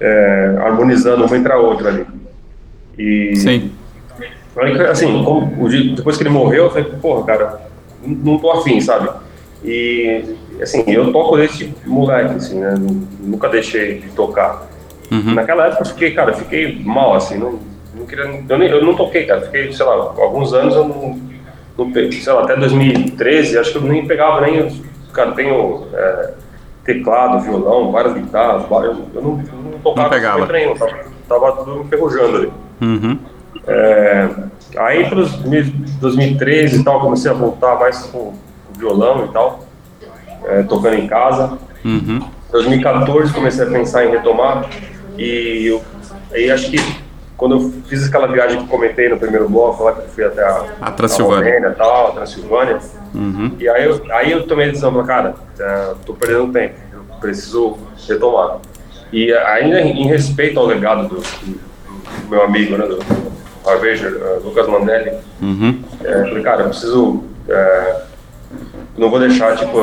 é, 0.00 0.56
harmonizando 0.60 1.24
uma 1.24 1.36
entre 1.36 1.52
a 1.52 1.58
outra 1.58 1.88
ali. 1.88 2.06
E, 2.96 3.36
Sim. 3.36 3.72
Assim, 4.90 5.22
como, 5.24 5.68
depois 5.68 6.16
que 6.16 6.22
ele 6.22 6.30
morreu, 6.30 6.64
eu 6.64 6.70
falei, 6.70 6.84
porra, 7.02 7.24
cara, 7.24 7.60
não 8.02 8.38
tô 8.38 8.50
afim, 8.52 8.80
sabe? 8.80 9.10
E, 9.64 10.36
assim, 10.62 10.84
eu 10.86 11.12
toco 11.12 11.36
desse 11.36 11.72
moleque, 11.86 12.34
assim, 12.34 12.60
né? 12.60 12.74
Nunca 13.20 13.48
deixei 13.48 14.00
de 14.00 14.08
tocar. 14.10 14.66
Uhum. 15.10 15.34
Naquela 15.34 15.66
época 15.66 15.82
eu 15.82 15.86
fiquei, 15.86 16.12
cara, 16.12 16.32
fiquei 16.32 16.82
mal, 16.84 17.14
assim, 17.14 17.38
não, 17.38 17.58
não 17.94 18.06
queria, 18.06 18.24
eu, 18.48 18.58
nem, 18.58 18.68
eu 18.68 18.84
não 18.84 18.94
toquei, 18.94 19.24
cara, 19.24 19.42
fiquei, 19.42 19.72
sei 19.72 19.86
lá, 19.86 19.94
alguns 19.94 20.52
anos 20.52 20.74
eu 20.74 20.86
não, 20.88 21.20
não 21.78 21.92
sei 22.10 22.32
lá, 22.32 22.42
até 22.42 22.56
2013, 22.56 23.58
acho 23.58 23.72
que 23.72 23.78
eu 23.78 23.82
nem 23.82 24.06
pegava 24.06 24.40
nem, 24.40 24.82
cara, 25.12 25.32
tenho... 25.32 25.86
É, 25.92 26.46
teclado, 26.86 27.40
violão, 27.40 27.90
várias 27.90 28.14
guitarras, 28.14 28.64
várias, 28.68 28.96
eu 29.12 29.20
não, 29.20 29.36
não 29.36 29.78
tocava 29.80 30.02
não 30.02 30.10
pegava. 30.10 30.52
nenhum, 30.52 30.74
tava, 30.76 31.04
tava 31.28 31.52
tudo 31.52 31.80
enferrujando 31.82 32.36
ali. 32.36 32.52
Uhum. 32.80 33.18
É, 33.66 34.28
aí, 34.78 35.08
para 35.08 35.22
2013 36.00 36.80
e 36.80 36.84
tal, 36.84 37.00
comecei 37.00 37.30
a 37.30 37.34
voltar 37.34 37.76
mais 37.78 38.04
com 38.04 38.18
o 38.18 38.34
violão 38.78 39.24
e 39.24 39.28
tal, 39.32 39.65
é, 40.46 40.62
tocando 40.62 40.96
em 40.96 41.06
casa. 41.06 41.58
Uhum. 41.84 42.20
2014 42.50 43.32
comecei 43.32 43.66
a 43.66 43.70
pensar 43.70 44.06
em 44.06 44.10
retomar 44.10 44.68
e 45.18 45.66
eu, 45.66 45.82
aí 46.32 46.50
acho 46.50 46.70
que 46.70 46.78
quando 47.36 47.56
eu 47.56 47.72
fiz 47.86 48.06
aquela 48.06 48.26
viagem 48.26 48.62
que 48.62 48.68
comentei 48.68 49.08
no 49.08 49.18
primeiro 49.18 49.48
bloco, 49.48 49.84
lá 49.84 49.92
que 49.92 50.00
eu 50.00 50.08
fui 50.08 50.24
até 50.24 50.42
a, 50.42 50.64
a 50.80 50.90
Transilvânia, 50.90 51.68
a 51.68 51.72
tal, 51.72 52.08
a 52.08 52.10
Transilvânia, 52.12 52.78
uhum. 53.14 53.52
e 53.58 53.68
aí 53.68 53.84
eu, 53.84 54.02
aí 54.10 54.32
eu 54.32 54.46
tomei 54.46 54.66
a 54.66 54.68
decisão, 54.68 55.04
cara, 55.04 55.34
é, 55.58 55.94
tô 56.06 56.14
perdendo 56.14 56.52
tempo, 56.52 56.74
eu 56.92 57.00
preciso 57.20 57.76
retomar. 58.08 58.58
E 59.12 59.32
ainda 59.32 59.80
em 59.80 60.06
respeito 60.06 60.58
ao 60.58 60.66
legado 60.66 61.08
do, 61.08 61.16
do, 61.16 61.60
do 62.22 62.28
meu 62.30 62.42
amigo, 62.42 62.76
né, 62.76 62.86
do 62.86 62.98
Harveja, 63.66 64.08
uh, 64.08 64.46
Lucas 64.46 64.66
Mandelli, 64.66 65.12
uhum. 65.42 65.82
é, 66.02 66.12
falei, 66.24 66.42
cara, 66.42 66.62
eu 66.62 66.68
preciso, 66.68 67.24
é, 67.48 68.02
não 68.96 69.10
vou 69.10 69.18
deixar, 69.18 69.56
tipo, 69.56 69.78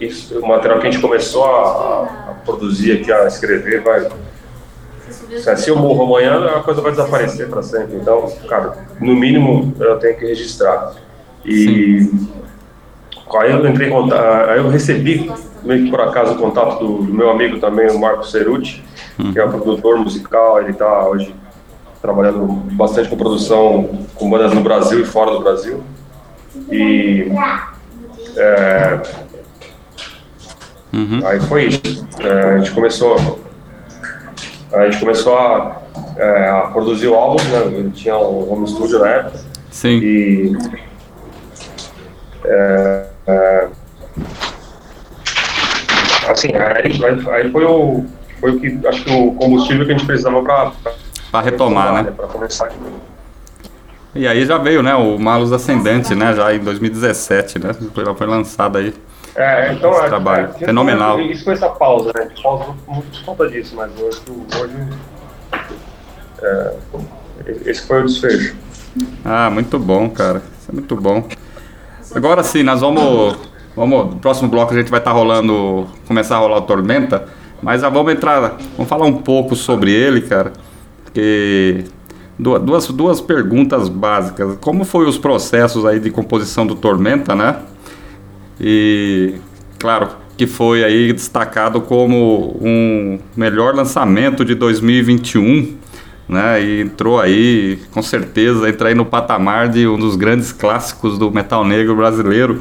isso, 0.00 0.38
o 0.38 0.46
material 0.46 0.80
que 0.80 0.86
a 0.86 0.90
gente 0.90 1.00
começou 1.00 1.44
a, 1.44 2.30
a 2.30 2.34
produzir 2.44 2.92
aqui, 2.92 3.12
a 3.12 3.26
escrever, 3.26 3.82
vai 3.82 4.08
se 5.56 5.68
eu 5.68 5.76
morro 5.76 6.04
amanhã, 6.04 6.44
a 6.46 6.62
coisa 6.62 6.80
vai 6.80 6.90
desaparecer 6.90 7.48
para 7.48 7.62
sempre. 7.62 7.96
Então, 7.96 8.30
cara, 8.48 8.76
no 9.00 9.14
mínimo 9.14 9.74
eu 9.78 9.98
tenho 9.98 10.16
que 10.16 10.26
registrar. 10.26 10.92
E 11.44 12.10
aí 13.36 13.50
eu 13.50 13.66
entrei 13.66 13.88
em 13.88 13.90
contato, 13.90 14.50
aí 14.50 14.58
eu 14.58 14.68
recebi, 14.68 15.30
meio 15.62 15.84
que 15.84 15.90
por 15.90 16.00
acaso, 16.00 16.34
o 16.34 16.38
contato 16.38 16.78
do, 16.78 17.02
do 17.04 17.14
meu 17.14 17.30
amigo 17.30 17.58
também, 17.58 17.90
o 17.90 17.98
Marco 17.98 18.24
Ceruti, 18.26 18.82
hum. 19.18 19.32
que 19.32 19.38
é 19.38 19.44
um 19.44 19.50
produtor 19.50 19.98
musical, 19.98 20.60
ele 20.60 20.70
está 20.70 21.08
hoje 21.08 21.34
trabalhando 22.00 22.46
bastante 22.74 23.08
com 23.08 23.16
produção 23.16 24.06
com 24.14 24.30
bandas 24.30 24.52
no 24.52 24.60
Brasil 24.60 25.00
e 25.00 25.04
fora 25.04 25.32
do 25.32 25.40
Brasil. 25.40 25.82
E 26.70 27.28
é, 28.36 29.00
aí 31.24 31.40
foi 31.40 31.66
isso. 31.66 32.08
É, 32.20 32.54
a 32.54 32.58
gente 32.58 32.70
começou 32.72 33.40
a 34.72 34.84
gente 34.90 34.98
começou 34.98 35.38
a, 35.38 35.82
é, 36.16 36.48
a 36.50 36.60
produzir 36.72 37.06
o 37.06 37.14
álbum, 37.14 37.42
né? 37.44 37.78
Eu 37.78 37.90
tinha 37.92 38.16
um 38.16 38.52
home 38.52 38.66
studio 38.68 38.98
na 38.98 39.08
época. 39.08 39.38
Sim. 39.70 39.98
E 39.98 40.52
é, 42.44 43.06
é, 43.26 43.68
assim, 46.28 46.48
aí, 46.54 47.04
aí, 47.04 47.30
aí 47.30 47.52
foi 47.52 47.64
o 47.64 48.04
foi 48.40 48.50
o 48.50 48.60
que 48.60 48.86
acho 48.86 49.04
que 49.04 49.10
o 49.10 49.32
combustível 49.34 49.86
que 49.86 49.92
a 49.92 49.96
gente 49.96 50.06
precisava 50.06 50.42
para 50.42 50.72
Pra 51.30 51.40
retomar, 51.40 52.04
né? 52.04 52.12
Para 52.16 52.28
começar. 52.28 52.70
E 54.14 54.26
aí 54.28 54.46
já 54.46 54.58
veio, 54.58 54.82
né, 54.82 54.94
o 54.94 55.18
Malus 55.18 55.50
Ascendente, 55.52 56.14
né, 56.14 56.34
já 56.34 56.54
em 56.54 56.60
2017, 56.60 57.58
né, 57.58 57.74
foi, 57.92 58.14
foi 58.14 58.26
lançado 58.26 58.78
aí. 58.78 58.94
É, 59.34 59.72
então 59.72 59.90
Esse 59.92 60.04
é, 60.04 60.08
trabalho. 60.08 60.50
é, 60.54 60.66
Fenomenal. 60.66 61.20
Isso 61.20 61.44
com 61.44 61.50
essa 61.50 61.68
pausa, 61.68 62.12
né? 62.14 62.28
Pausa 62.40 62.66
muito 62.86 63.18
por 63.18 63.24
conta 63.24 63.50
disso, 63.50 63.74
mas 63.74 63.90
hoje, 64.00 64.20
hoje 64.60 64.74
é, 66.40 66.74
esse 67.66 67.86
foi 67.86 68.02
o 68.02 68.06
desfecho. 68.06 68.54
Ah, 69.24 69.50
muito 69.50 69.76
bom, 69.78 70.08
cara, 70.08 70.40
isso 70.60 70.70
é 70.70 70.72
muito 70.72 70.94
bom. 70.94 71.26
Agora 72.14 72.44
sim, 72.44 72.62
nós 72.62 72.80
vamos, 72.80 73.36
vamos, 73.74 74.14
no 74.14 74.16
próximo 74.20 74.48
bloco 74.48 74.72
a 74.72 74.76
gente 74.76 74.90
vai 74.90 75.00
estar 75.00 75.10
rolando, 75.10 75.88
começar 76.06 76.36
a 76.36 76.38
rolar 76.38 76.58
o 76.58 76.62
Tormenta, 76.62 77.26
mas 77.60 77.80
já 77.80 77.88
vamos 77.88 78.12
entrar, 78.12 78.56
vamos 78.76 78.88
falar 78.88 79.06
um 79.06 79.14
pouco 79.14 79.56
sobre 79.56 79.90
ele, 79.90 80.20
cara, 80.20 80.52
porque 81.02 81.86
duas, 82.38 82.88
duas 82.88 83.20
perguntas 83.20 83.88
básicas. 83.88 84.56
Como 84.60 84.84
foi 84.84 85.06
os 85.06 85.18
processos 85.18 85.84
aí 85.84 86.00
de 86.00 86.10
composição 86.10 86.66
do 86.66 86.74
Tormenta, 86.74 87.34
né? 87.34 87.56
E 88.60 89.34
claro 89.78 90.08
que 90.36 90.46
foi 90.46 90.84
aí 90.84 91.12
destacado 91.12 91.80
como 91.80 92.56
um 92.60 93.18
melhor 93.36 93.74
lançamento 93.74 94.44
de 94.44 94.54
2021, 94.54 95.76
né? 96.28 96.62
E 96.62 96.80
entrou 96.80 97.20
aí, 97.20 97.78
com 97.92 98.02
certeza, 98.02 98.68
entra 98.68 98.88
aí 98.88 98.94
no 98.94 99.04
patamar 99.04 99.68
de 99.68 99.86
um 99.86 99.98
dos 99.98 100.16
grandes 100.16 100.52
clássicos 100.52 101.18
do 101.18 101.30
metal 101.30 101.64
negro 101.64 101.94
brasileiro, 101.94 102.60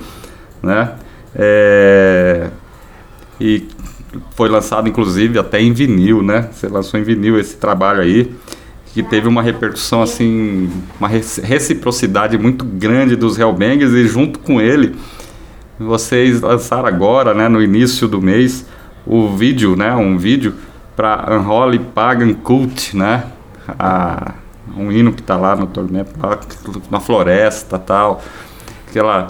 né? 0.61 0.93
É, 1.35 2.49
E 3.39 3.67
foi 4.35 4.47
lançado 4.47 4.87
inclusive 4.87 5.39
até 5.39 5.59
em 5.59 5.73
vinil, 5.73 6.21
né? 6.21 6.49
Você 6.51 6.67
lançou 6.67 6.99
em 6.99 7.03
vinil 7.03 7.39
esse 7.39 7.57
trabalho 7.57 8.01
aí 8.01 8.31
que 8.93 9.01
teve 9.01 9.27
uma 9.27 9.41
repercussão 9.41 10.03
assim, 10.03 10.69
uma 10.99 11.07
reci- 11.07 11.41
reciprocidade 11.41 12.37
muito 12.37 12.63
grande 12.63 13.15
dos 13.15 13.39
Hellbangers 13.39 13.91
e 13.93 14.07
junto 14.07 14.39
com 14.39 14.61
ele 14.61 14.95
vocês 15.79 16.41
lançaram 16.41 16.87
agora, 16.87 17.33
né, 17.33 17.49
no 17.49 17.61
início 17.61 18.07
do 18.07 18.21
mês, 18.21 18.65
o 19.05 19.29
vídeo, 19.35 19.75
né, 19.75 19.93
um 19.95 20.17
vídeo 20.17 20.53
para 20.95 21.35
Unholy 21.35 21.79
Pagan 21.79 22.33
Cult, 22.35 22.95
né, 22.95 23.23
a, 23.79 24.35
um 24.77 24.91
hino 24.91 25.11
que 25.11 25.23
tá 25.23 25.35
lá 25.35 25.55
no 25.55 25.65
tormento, 25.65 26.11
na 26.91 26.99
floresta, 26.99 27.79
tal, 27.79 28.23
aquela 28.87 29.27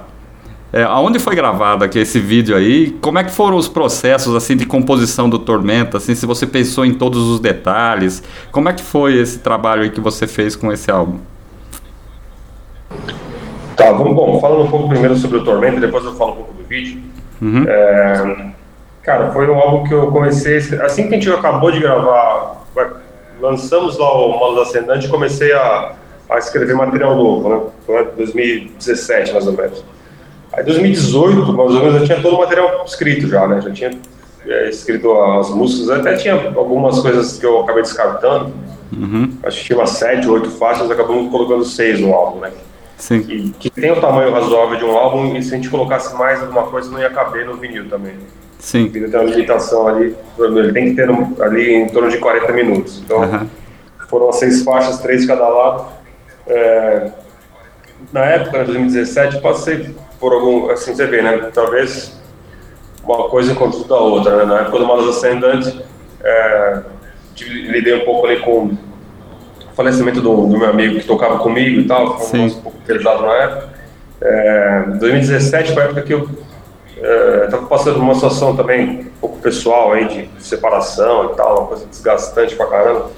é, 0.73 0.81
aonde 0.83 1.19
foi 1.19 1.35
gravado 1.35 1.85
aqui 1.85 1.99
esse 1.99 2.19
vídeo 2.19 2.55
aí? 2.55 2.89
Como 2.99 3.19
é 3.19 3.23
que 3.23 3.29
foram 3.29 3.57
os 3.57 3.67
processos 3.67 4.35
assim 4.35 4.57
de 4.57 4.65
composição 4.65 5.29
do 5.29 5.37
Tormenta? 5.37 5.97
Assim, 5.97 6.15
se 6.15 6.25
você 6.25 6.47
pensou 6.47 6.83
em 6.83 6.95
todos 6.95 7.29
os 7.29 7.39
detalhes, 7.39 8.23
como 8.51 8.67
é 8.67 8.73
que 8.73 8.81
foi 8.81 9.13
esse 9.19 9.37
trabalho 9.37 9.83
aí 9.83 9.91
que 9.91 10.01
você 10.01 10.25
fez 10.25 10.55
com 10.55 10.71
esse 10.71 10.89
álbum? 10.89 11.19
Tá, 13.77 13.91
vamos, 13.91 14.15
bom, 14.15 14.41
falando 14.41 14.63
um 14.63 14.71
pouco 14.71 14.89
primeiro 14.89 15.15
sobre 15.15 15.37
o 15.37 15.43
Tormenta, 15.43 15.79
depois 15.79 16.03
eu 16.05 16.15
falo 16.15 16.31
um 16.31 16.35
pouco 16.37 16.53
do 16.53 16.63
vídeo. 16.63 16.99
Uhum. 17.39 17.65
É, 17.67 18.47
cara, 19.03 19.31
foi 19.31 19.47
um 19.47 19.59
álbum 19.59 19.87
que 19.87 19.93
eu 19.93 20.07
comecei, 20.07 20.57
assim 20.81 21.07
que 21.07 21.13
a 21.13 21.17
gente 21.19 21.29
acabou 21.29 21.71
de 21.71 21.79
gravar, 21.79 22.65
lançamos 23.39 23.99
lá 23.99 24.11
o 24.11 24.39
Malos 24.39 24.69
Ascendante, 24.69 25.07
comecei 25.07 25.53
a, 25.53 25.93
a 26.31 26.37
escrever 26.39 26.73
material 26.73 27.15
novo, 27.15 27.47
né? 27.47 27.61
Foi 27.85 28.01
em 28.01 28.15
2017, 28.15 29.33
mais 29.33 29.45
ou 29.45 29.53
menos. 29.53 29.83
Aí 30.53 30.63
2018, 30.63 31.53
mais 31.53 31.71
ou 31.71 31.79
menos, 31.79 32.01
eu 32.01 32.05
tinha 32.05 32.21
todo 32.21 32.35
o 32.35 32.39
material 32.39 32.83
escrito 32.85 33.27
já, 33.27 33.47
né? 33.47 33.61
Já 33.61 33.71
tinha 33.71 33.91
é, 34.45 34.69
escrito 34.69 35.11
as 35.21 35.49
músicas, 35.49 35.89
até 35.89 36.15
tinha 36.15 36.33
algumas 36.55 36.99
coisas 36.99 37.37
que 37.39 37.45
eu 37.45 37.61
acabei 37.61 37.81
descartando. 37.83 38.53
Uhum. 38.91 39.31
Acho 39.43 39.59
que 39.59 39.65
tinha 39.65 39.79
umas 39.79 39.89
sete, 39.91 40.27
oito 40.29 40.49
faixas, 40.51 40.89
acabamos 40.91 41.31
colocando 41.31 41.65
seis 41.65 41.99
no 41.99 42.13
álbum, 42.13 42.41
né? 42.41 42.51
Sim. 42.97 43.25
E 43.27 43.49
que 43.59 43.69
tem 43.69 43.91
o 43.91 43.99
tamanho 43.99 44.31
razoável 44.31 44.77
de 44.77 44.85
um 44.85 44.91
álbum, 44.91 45.35
e 45.35 45.41
se 45.41 45.53
a 45.53 45.57
gente 45.57 45.69
colocasse 45.69 46.15
mais 46.15 46.41
alguma 46.41 46.63
coisa, 46.63 46.91
não 46.91 46.99
ia 46.99 47.09
caber 47.09 47.45
no 47.45 47.55
vinil 47.55 47.89
também. 47.89 48.13
Sim. 48.59 48.85
O 48.85 48.91
vinil 48.91 49.09
tem 49.09 49.19
uma 49.19 49.29
limitação 49.29 49.87
ali, 49.87 50.15
ele 50.39 50.71
tem 50.71 50.89
que 50.89 50.95
ter 50.95 51.09
um- 51.09 51.35
ali 51.41 51.73
em 51.73 51.89
torno 51.89 52.09
de 52.09 52.17
40 52.19 52.53
minutos. 52.53 53.01
Então, 53.03 53.23
Aham. 53.23 53.47
foram 54.07 54.29
as 54.29 54.35
seis 54.37 54.63
faixas, 54.63 54.99
três 54.99 55.21
de 55.21 55.27
cada 55.27 55.47
lado. 55.49 55.85
É, 56.45 57.11
na 58.11 58.21
época, 58.25 58.61
em 58.61 58.65
2017, 58.65 59.41
passei 59.41 59.93
por 60.23 60.31
algum, 60.31 60.69
assim, 60.69 60.95
você 60.95 61.05
vê, 61.05 61.21
né? 61.21 61.49
Talvez 61.53 62.17
uma 63.03 63.27
coisa 63.27 63.51
encontrou 63.51 63.83
da 63.83 63.97
outra, 63.97 64.37
né? 64.37 64.45
Na 64.45 64.59
época 64.61 64.79
do 64.79 64.87
Malas 64.87 65.17
Ascendante, 65.17 65.83
é, 66.23 66.79
tive- 67.35 67.67
lidei 67.67 67.93
um 68.01 68.05
pouco 68.05 68.25
ali 68.25 68.39
com 68.39 68.67
o 68.67 68.77
falecimento 69.75 70.21
do, 70.21 70.47
do 70.47 70.57
meu 70.57 70.69
amigo 70.69 70.97
que 70.97 71.05
tocava 71.05 71.39
comigo 71.39 71.81
e 71.81 71.85
tal, 71.85 72.17
foi 72.19 72.39
um 72.39 72.49
pouco 72.61 72.77
pesado 72.87 73.23
na 73.23 73.33
época. 73.33 73.69
É, 74.21 74.83
2017 74.97 75.73
foi 75.73 75.83
a 75.83 75.85
época 75.87 76.01
que 76.03 76.13
eu 76.13 76.29
estava 77.43 77.65
passando 77.65 77.95
por 77.95 78.03
uma 78.03 78.15
situação 78.15 78.55
também 78.55 79.01
um 79.01 79.19
pouco 79.19 79.39
pessoal 79.39 79.91
aí 79.91 80.07
de 80.07 80.29
separação 80.41 81.33
e 81.33 81.35
tal, 81.35 81.57
uma 81.57 81.67
coisa 81.67 81.85
desgastante 81.85 82.55
pra 82.55 82.67
caramba. 82.67 83.11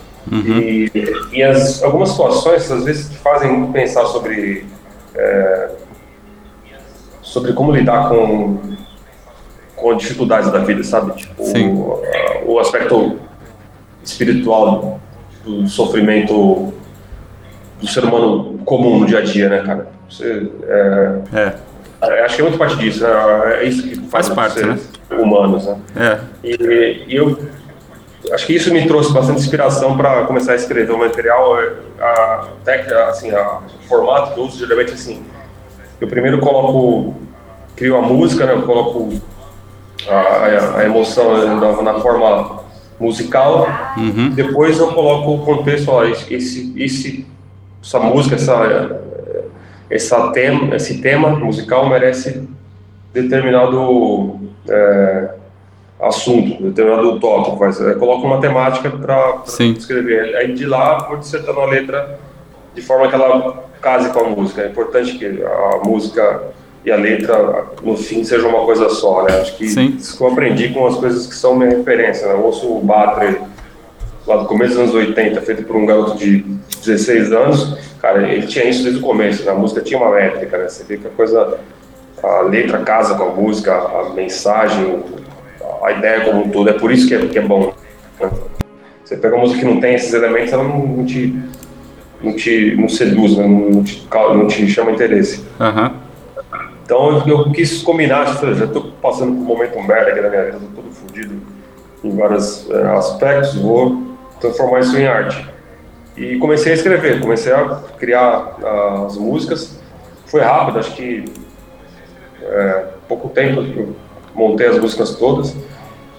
E, 0.50 0.92
e 1.34 1.44
as, 1.44 1.84
algumas 1.84 2.10
situações 2.10 2.72
às 2.72 2.84
vezes 2.84 3.10
te 3.12 3.18
fazem 3.18 3.72
pensar 3.72 4.06
sobre 4.08 4.66
é, 5.14 5.70
sobre 7.36 7.52
como 7.52 7.74
lidar 7.74 8.08
com 8.08 8.58
com 9.76 9.94
dificuldades 9.98 10.50
da 10.50 10.60
vida, 10.60 10.82
sabe? 10.86 11.12
Tipo, 11.18 11.44
Sim. 11.44 11.74
o, 11.74 12.02
o 12.46 12.60
aspecto 12.60 13.20
espiritual 14.02 15.02
do 15.44 15.68
sofrimento 15.68 16.74
do 17.82 17.88
ser 17.88 18.06
humano 18.06 18.58
comum 18.64 19.00
no 19.00 19.06
dia 19.06 19.18
a 19.18 19.22
dia, 19.22 19.50
né, 19.50 19.62
cara? 19.64 19.88
Você, 20.10 20.50
é, 20.64 21.20
É. 21.34 21.54
é, 22.04 22.22
acho 22.24 22.36
que 22.38 22.42
é 22.42 22.46
muito 22.46 22.58
parte 22.58 22.78
disso, 22.78 23.04
né? 23.04 23.10
É 23.58 23.64
isso 23.66 23.84
que 23.84 23.96
Faz 24.08 24.30
faz, 24.30 24.30
parte, 24.30 24.60
seres 24.60 24.90
humanos, 25.12 25.66
né? 25.66 25.78
É. 25.98 26.20
E, 26.42 27.04
e 27.10 27.16
eu 27.18 27.38
acho 28.32 28.46
que 28.46 28.56
isso 28.56 28.74
me 28.74 28.88
trouxe 28.88 29.12
bastante 29.12 29.42
inspiração 29.42 29.98
para 29.98 30.24
começar 30.24 30.54
a 30.54 30.56
escrever 30.56 30.94
o 30.94 30.98
material. 30.98 31.58
A, 32.00 32.48
técnica, 32.64 33.08
assim, 33.08 33.30
a, 33.32 33.60
o 33.60 33.88
formato 33.90 34.34
que 34.34 34.40
eu 34.40 34.46
uso 34.46 34.58
geralmente 34.58 34.94
assim. 34.94 35.22
Eu 36.00 36.08
primeiro 36.08 36.40
coloco, 36.40 37.16
crio 37.76 37.98
a 37.98 38.02
música, 38.02 38.46
né? 38.46 38.54
Eu 38.54 38.64
coloco 38.64 39.10
a, 40.08 40.80
a, 40.80 40.86
emoção 40.86 41.60
na, 41.60 41.82
na 41.82 42.00
forma 42.00 42.64
musical. 43.00 43.68
Uhum. 43.98 44.30
Depois 44.30 44.80
eu 44.80 44.88
coloco 44.88 45.36
o 45.36 45.46
contexto, 45.46 45.90
ó, 45.90 46.04
esse, 46.06 46.74
esse, 46.78 47.28
essa 47.84 48.00
música, 48.00 48.36
essa, 48.36 49.02
essa 49.90 50.32
tema, 50.32 50.76
esse 50.76 51.02
tema 51.02 51.30
musical 51.30 51.90
merece 51.90 52.48
determinado 53.14 54.40
é, 54.68 55.30
assunto, 56.02 56.64
determinado 56.64 57.20
tópico. 57.20 57.58
Mas, 57.60 57.80
eu 57.80 57.98
coloco 57.98 58.26
uma 58.26 58.40
temática 58.40 58.90
para 58.90 59.44
escrever. 59.46 60.36
Aí 60.36 60.54
de 60.54 60.66
lá 60.66 61.08
vou 61.08 61.18
dissertando 61.18 61.60
a 61.60 61.66
letra 61.66 62.20
de 62.74 62.82
forma 62.82 63.08
que 63.08 63.16
ela 63.16 63.66
case 63.82 64.10
com 64.10 64.20
a 64.20 64.30
música. 64.30 64.64
É 64.64 64.68
importante 64.68 65.18
que 65.18 65.26
a 65.26 65.78
música 65.86 66.44
e 66.86 66.92
a 66.92 66.96
letra, 66.96 67.66
no 67.82 67.98
fim, 67.98 68.24
sejam 68.24 68.50
uma 68.50 68.64
coisa 68.64 68.88
só, 68.90 69.24
né? 69.24 69.42
Acho 69.42 69.58
que 69.58 69.68
Sim. 69.68 69.96
isso 69.98 70.16
que 70.16 70.24
eu 70.24 70.28
aprendi 70.28 70.70
com 70.70 70.86
as 70.86 70.96
coisas 70.96 71.26
que 71.26 71.36
são 71.36 71.56
minha 71.56 71.72
referência, 71.72 72.28
né? 72.28 72.34
Eu 72.34 72.44
ouço 72.44 72.72
o 72.72 72.80
Batre 72.80 73.42
lá 74.28 74.38
do 74.38 74.46
começo 74.46 74.74
dos 74.74 74.82
anos 74.82 74.94
80, 74.94 75.42
feito 75.42 75.64
por 75.64 75.76
um 75.76 75.86
garoto 75.86 76.16
de 76.16 76.46
16 76.84 77.32
anos, 77.32 77.78
cara, 78.00 78.32
ele 78.32 78.46
tinha 78.46 78.66
isso 78.66 78.84
desde 78.84 79.00
o 79.00 79.04
começo, 79.04 79.44
né? 79.44 79.52
a 79.52 79.56
música 79.56 79.82
tinha 79.82 80.00
uma 80.00 80.12
métrica, 80.12 80.58
né? 80.58 80.68
Você 80.68 80.84
vê 80.84 80.98
que 80.98 81.08
a 81.08 81.10
coisa, 81.10 81.58
a 82.22 82.42
letra 82.42 82.80
casa 82.80 83.16
com 83.16 83.24
a 83.24 83.30
música, 83.30 83.74
a 83.74 84.12
mensagem, 84.14 85.04
a 85.84 85.92
ideia 85.92 86.22
como 86.22 86.44
um 86.44 86.50
todo, 86.50 86.70
é 86.70 86.74
por 86.74 86.92
isso 86.92 87.08
que 87.08 87.16
é, 87.16 87.26
que 87.26 87.40
é 87.40 87.42
bom. 87.42 87.74
né? 88.20 88.30
Você 89.04 89.18
pega 89.18 89.36
uma 89.36 89.42
música 89.42 89.60
que 89.60 89.66
não 89.66 89.80
tem 89.80 89.96
esses 89.96 90.14
elementos, 90.14 90.54
ela 90.54 90.64
não, 90.64 91.04
te, 91.06 91.36
não 92.22 92.36
te 92.36 92.76
não 92.76 92.90
seduz, 92.90 93.38
né? 93.38 93.48
não, 93.48 93.84
te, 93.84 94.08
não 94.12 94.48
te 94.48 94.68
chama 94.68 94.92
interesse. 94.92 95.44
Aham. 95.60 96.05
Então 96.86 97.28
eu, 97.28 97.52
quis 97.52 97.82
combinar, 97.82 98.26
já 98.26 98.66
estou 98.66 98.92
passando 99.02 99.34
por 99.34 99.42
um 99.42 99.58
momento 99.58 99.82
merda 99.82 100.12
aqui 100.12 100.22
na 100.22 100.30
minha 100.30 100.46
vida, 100.46 100.60
tô 100.60 100.82
todo 100.82 100.94
fodido 100.94 101.42
em 102.04 102.16
vários 102.16 102.70
eh, 102.70 102.96
aspectos, 102.96 103.56
vou 103.56 104.04
transformar 104.40 104.82
isso 104.82 104.96
em 104.96 105.08
arte. 105.08 105.50
E 106.16 106.38
comecei 106.38 106.74
a 106.74 106.76
escrever, 106.76 107.20
comecei 107.20 107.52
a 107.52 107.82
criar 107.98 108.56
uh, 108.62 109.06
as 109.08 109.18
músicas. 109.18 109.80
Foi 110.28 110.42
rápido, 110.42 110.80
acho 110.80 110.96
que 110.96 111.26
é, 112.42 112.86
pouco 113.08 113.30
tempo 113.30 113.62
eu 113.62 113.96
montei 114.34 114.68
as 114.68 114.78
músicas 114.78 115.16
todas. 115.16 115.56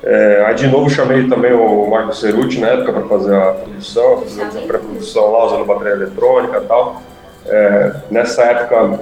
É, 0.02 0.44
aí 0.46 0.54
de 0.54 0.66
novo 0.68 0.90
chamei 0.90 1.28
também 1.28 1.52
o 1.52 1.88
Marco 1.88 2.14
Ceruti 2.14 2.60
na 2.60 2.68
época 2.68 2.92
para 2.92 3.08
fazer 3.08 3.34
a 3.34 3.52
produção, 3.52 4.22
fazer 4.22 4.42
a 4.42 4.66
pré-produção 4.66 5.32
lá 5.32 5.46
usando 5.46 5.64
bateria 5.64 5.92
eletrônica 5.94 6.58
e 6.58 6.66
tal. 6.66 7.02
É, 7.46 7.92
nessa 8.10 8.42
época 8.42 9.00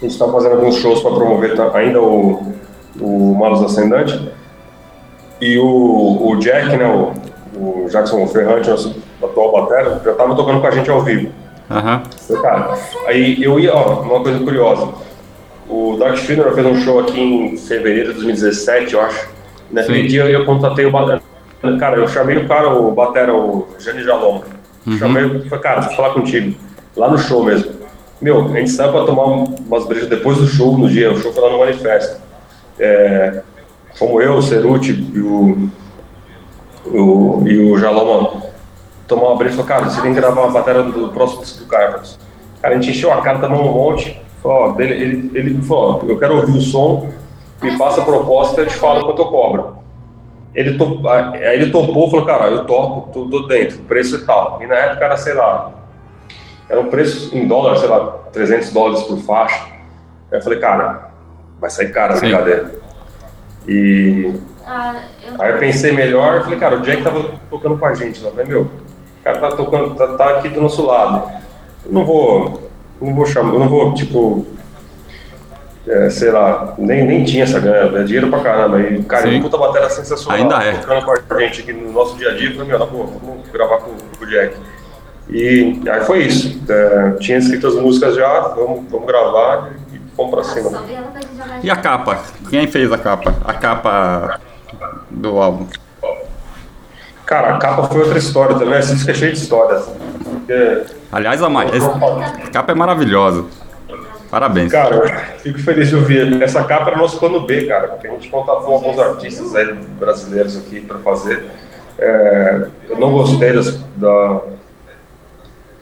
a 0.00 0.04
gente 0.04 0.12
estava 0.12 0.32
fazendo 0.32 0.52
alguns 0.56 0.76
shows 0.76 1.00
para 1.02 1.10
promover 1.10 1.54
ainda 1.74 2.00
o, 2.00 2.54
o 2.98 3.34
Malos 3.34 3.62
Ascendante. 3.62 4.30
E 5.40 5.58
o, 5.58 6.28
o 6.28 6.36
Jack, 6.36 6.76
né, 6.76 6.86
o, 6.86 7.12
o 7.84 7.88
Jackson 7.88 8.26
Ferrante, 8.26 8.70
nosso 8.70 8.96
atual 9.22 9.52
batera, 9.52 10.00
já 10.02 10.12
estava 10.12 10.34
tocando 10.34 10.60
com 10.60 10.66
a 10.66 10.70
gente 10.70 10.90
ao 10.90 11.02
vivo. 11.02 11.30
Uhum. 11.70 12.40
Cara, 12.42 12.78
aí 13.06 13.42
eu 13.42 13.60
ia, 13.60 13.74
ó, 13.74 14.00
uma 14.00 14.22
coisa 14.22 14.38
curiosa. 14.40 14.88
O 15.68 15.96
Dark 15.98 16.16
Schreiner 16.16 16.52
fez 16.52 16.66
um 16.66 16.80
show 16.80 16.98
aqui 16.98 17.20
em 17.20 17.56
fevereiro 17.56 18.08
de 18.08 18.14
2017, 18.14 18.94
eu 18.94 19.00
acho. 19.02 19.28
Naquele 19.70 20.02
Sim. 20.02 20.08
dia 20.08 20.24
eu 20.24 20.44
contatei 20.44 20.86
o 20.86 20.90
Batera. 20.90 21.22
Cara, 21.78 21.96
eu 21.96 22.08
chamei 22.08 22.38
o 22.38 22.48
cara, 22.48 22.70
o 22.70 22.90
Batera, 22.90 23.34
o 23.34 23.68
Jane 23.78 24.02
Jalom. 24.02 24.42
Uhum. 24.86 24.98
Chamei 24.98 25.28
falei, 25.28 25.58
cara, 25.62 25.80
deixa 25.80 25.92
eu 25.92 25.96
falar 25.96 26.14
contigo. 26.14 26.58
Lá 26.96 27.08
no 27.08 27.18
show 27.18 27.44
mesmo. 27.44 27.79
Meu, 28.20 28.44
a 28.46 28.58
gente 28.58 28.70
saiu 28.70 28.92
pra 28.92 29.04
tomar 29.04 29.24
umas 29.24 29.86
brejas 29.86 30.08
depois 30.08 30.38
do 30.38 30.46
show, 30.46 30.76
no 30.76 30.88
dia. 30.88 31.10
O 31.10 31.16
show 31.16 31.32
foi 31.32 31.42
lá 31.42 31.50
no 31.50 31.58
Manifesto. 31.58 32.20
É, 32.78 33.42
como 33.98 34.20
eu, 34.20 34.34
o 34.34 34.42
Ceruti 34.42 34.92
e 34.92 35.20
o, 35.20 35.70
o, 36.86 37.48
e 37.48 37.72
o 37.72 37.78
Jaloma 37.78 38.42
tomar 39.06 39.28
uma 39.28 39.36
breja 39.36 39.54
e 39.54 39.56
falou, 39.56 39.68
cara, 39.68 39.90
você 39.90 40.00
tem 40.02 40.14
que 40.14 40.20
gravar 40.20 40.42
uma 40.42 40.50
bateria 40.50 40.82
do 40.82 41.08
próximo 41.08 41.42
disco 41.42 41.60
do 41.60 41.66
Carpenters. 41.66 42.18
Cara, 42.60 42.74
a 42.74 42.78
gente 42.78 42.90
encheu 42.90 43.12
a 43.12 43.22
cara, 43.22 43.38
tomou 43.38 43.62
um 43.62 43.72
monte. 43.72 44.20
Falou, 44.42 44.74
ó, 44.74 44.80
ele, 44.80 44.94
ele, 44.94 45.30
ele 45.34 45.62
falou, 45.62 46.02
eu 46.06 46.18
quero 46.18 46.36
ouvir 46.36 46.56
o 46.56 46.60
som 46.60 47.08
me 47.62 47.76
passa 47.76 48.00
a 48.00 48.04
proposta 48.04 48.62
eu 48.62 48.66
te 48.66 48.74
falo 48.74 49.04
quanto 49.04 49.22
eu 49.22 49.26
cobro. 49.26 49.76
Ele 50.54 50.76
top, 50.76 51.06
aí 51.06 51.60
ele 51.60 51.70
topou 51.70 52.10
falou, 52.10 52.26
cara, 52.26 52.46
eu 52.46 52.64
topo, 52.64 53.12
tudo 53.12 53.46
dentro, 53.46 53.78
preço 53.80 54.16
e 54.16 54.24
tal. 54.24 54.60
E 54.62 54.66
na 54.66 54.74
época 54.74 55.04
era, 55.04 55.16
sei 55.16 55.34
lá, 55.34 55.70
era 56.70 56.80
um 56.80 56.86
preço 56.86 57.36
em 57.36 57.48
dólar, 57.48 57.76
sei 57.78 57.88
lá, 57.88 58.20
300 58.32 58.72
dólares 58.72 59.02
por 59.02 59.18
faixa. 59.18 59.60
Aí 60.30 60.38
eu 60.38 60.42
falei, 60.42 60.60
cara, 60.60 61.10
vai 61.60 61.68
sair 61.68 61.90
cara 61.90 62.14
a 62.14 62.20
brincadeira. 62.20 62.70
E 63.66 64.32
ah, 64.64 65.02
eu... 65.26 65.42
aí 65.42 65.50
eu 65.50 65.58
pensei 65.58 65.90
melhor, 65.90 66.44
falei, 66.44 66.60
cara, 66.60 66.76
o 66.76 66.82
Jack 66.82 67.02
tava 67.02 67.24
tocando 67.50 67.76
com 67.76 67.86
a 67.86 67.94
gente 67.94 68.22
lá, 68.22 68.30
falei, 68.30 68.46
meu, 68.46 68.62
o 68.62 69.24
cara 69.24 69.40
tá 69.40 69.50
tocando, 69.50 69.96
tá, 69.96 70.06
tá 70.16 70.30
aqui 70.38 70.48
do 70.48 70.60
nosso 70.60 70.86
lado. 70.86 71.28
Eu 71.84 71.92
não 71.92 72.04
vou, 72.04 72.70
não 73.02 73.16
vou 73.16 73.26
chamar, 73.26 73.52
eu 73.52 73.58
não 73.58 73.68
vou, 73.68 73.92
tipo, 73.92 74.46
é, 75.88 76.08
sei 76.08 76.30
lá, 76.30 76.74
nem, 76.78 77.04
nem 77.04 77.24
tinha 77.24 77.42
essa 77.42 77.58
grana, 77.58 77.98
é 77.98 78.04
dinheiro 78.04 78.30
pra 78.30 78.44
caramba. 78.44 78.80
E, 78.80 79.02
cara, 79.02 79.28
Sim. 79.28 79.42
puta 79.42 79.58
bateria 79.58 79.90
sensacional. 79.90 80.38
Ainda 80.38 80.64
é. 80.64 80.74
Tocando 80.74 81.04
com 81.04 81.34
a 81.34 81.40
gente 81.40 81.62
aqui 81.62 81.72
no 81.72 81.90
nosso 81.90 82.16
dia 82.16 82.30
a 82.30 82.36
dia, 82.36 82.52
falei, 82.52 82.68
meu, 82.68 82.78
tá 82.78 82.86
bom, 82.86 83.18
vamos 83.24 83.48
gravar 83.48 83.78
com, 83.78 83.90
com 84.16 84.24
o 84.24 84.26
Jack. 84.28 84.54
E 85.32 85.80
aí 85.88 86.00
foi 86.02 86.24
isso. 86.24 86.60
É, 86.68 87.10
tinha 87.20 87.38
escrito 87.38 87.66
as 87.66 87.74
músicas 87.74 88.16
já, 88.16 88.40
vamos, 88.40 88.90
vamos 88.90 89.06
gravar 89.06 89.70
e 89.92 90.00
vamos 90.16 90.32
pra 90.32 90.44
cima. 90.44 90.82
E 91.62 91.70
a 91.70 91.76
capa? 91.76 92.18
Quem 92.48 92.66
fez 92.66 92.92
a 92.92 92.98
capa? 92.98 93.34
A 93.44 93.54
capa 93.54 94.40
do 95.10 95.38
álbum? 95.38 95.66
Cara, 97.24 97.54
a 97.54 97.58
capa 97.58 97.84
foi 97.84 98.00
outra 98.00 98.18
história 98.18 98.58
também, 98.58 98.78
esse 98.80 98.94
disco 98.94 99.10
é 99.10 99.14
cheio 99.14 99.32
de 99.32 99.38
histórias. 99.38 99.88
Porque... 100.24 100.82
Aliás, 101.12 101.40
a, 101.40 101.46
a 101.46 102.50
capa 102.50 102.72
é 102.72 102.74
maravilhosa. 102.74 103.44
Parabéns. 104.30 104.70
Cara, 104.70 104.94
eu 104.94 105.38
fico 105.40 105.58
feliz 105.58 105.88
de 105.88 105.96
ouvir. 105.96 106.40
Essa 106.40 106.62
capa 106.64 106.90
era 106.90 106.98
nosso 106.98 107.18
plano 107.18 107.40
B, 107.40 107.66
cara, 107.66 107.88
porque 107.88 108.06
a 108.06 108.10
gente 108.10 108.28
contatou 108.30 108.74
alguns 108.74 108.98
artistas 108.98 109.54
aí 109.56 109.74
brasileiros 109.98 110.56
aqui 110.56 110.80
para 110.80 110.98
fazer. 110.98 111.46
É, 111.98 112.66
eu 112.88 112.98
não 112.98 113.12
gostei 113.12 113.52
das, 113.52 113.76
da. 113.96 114.40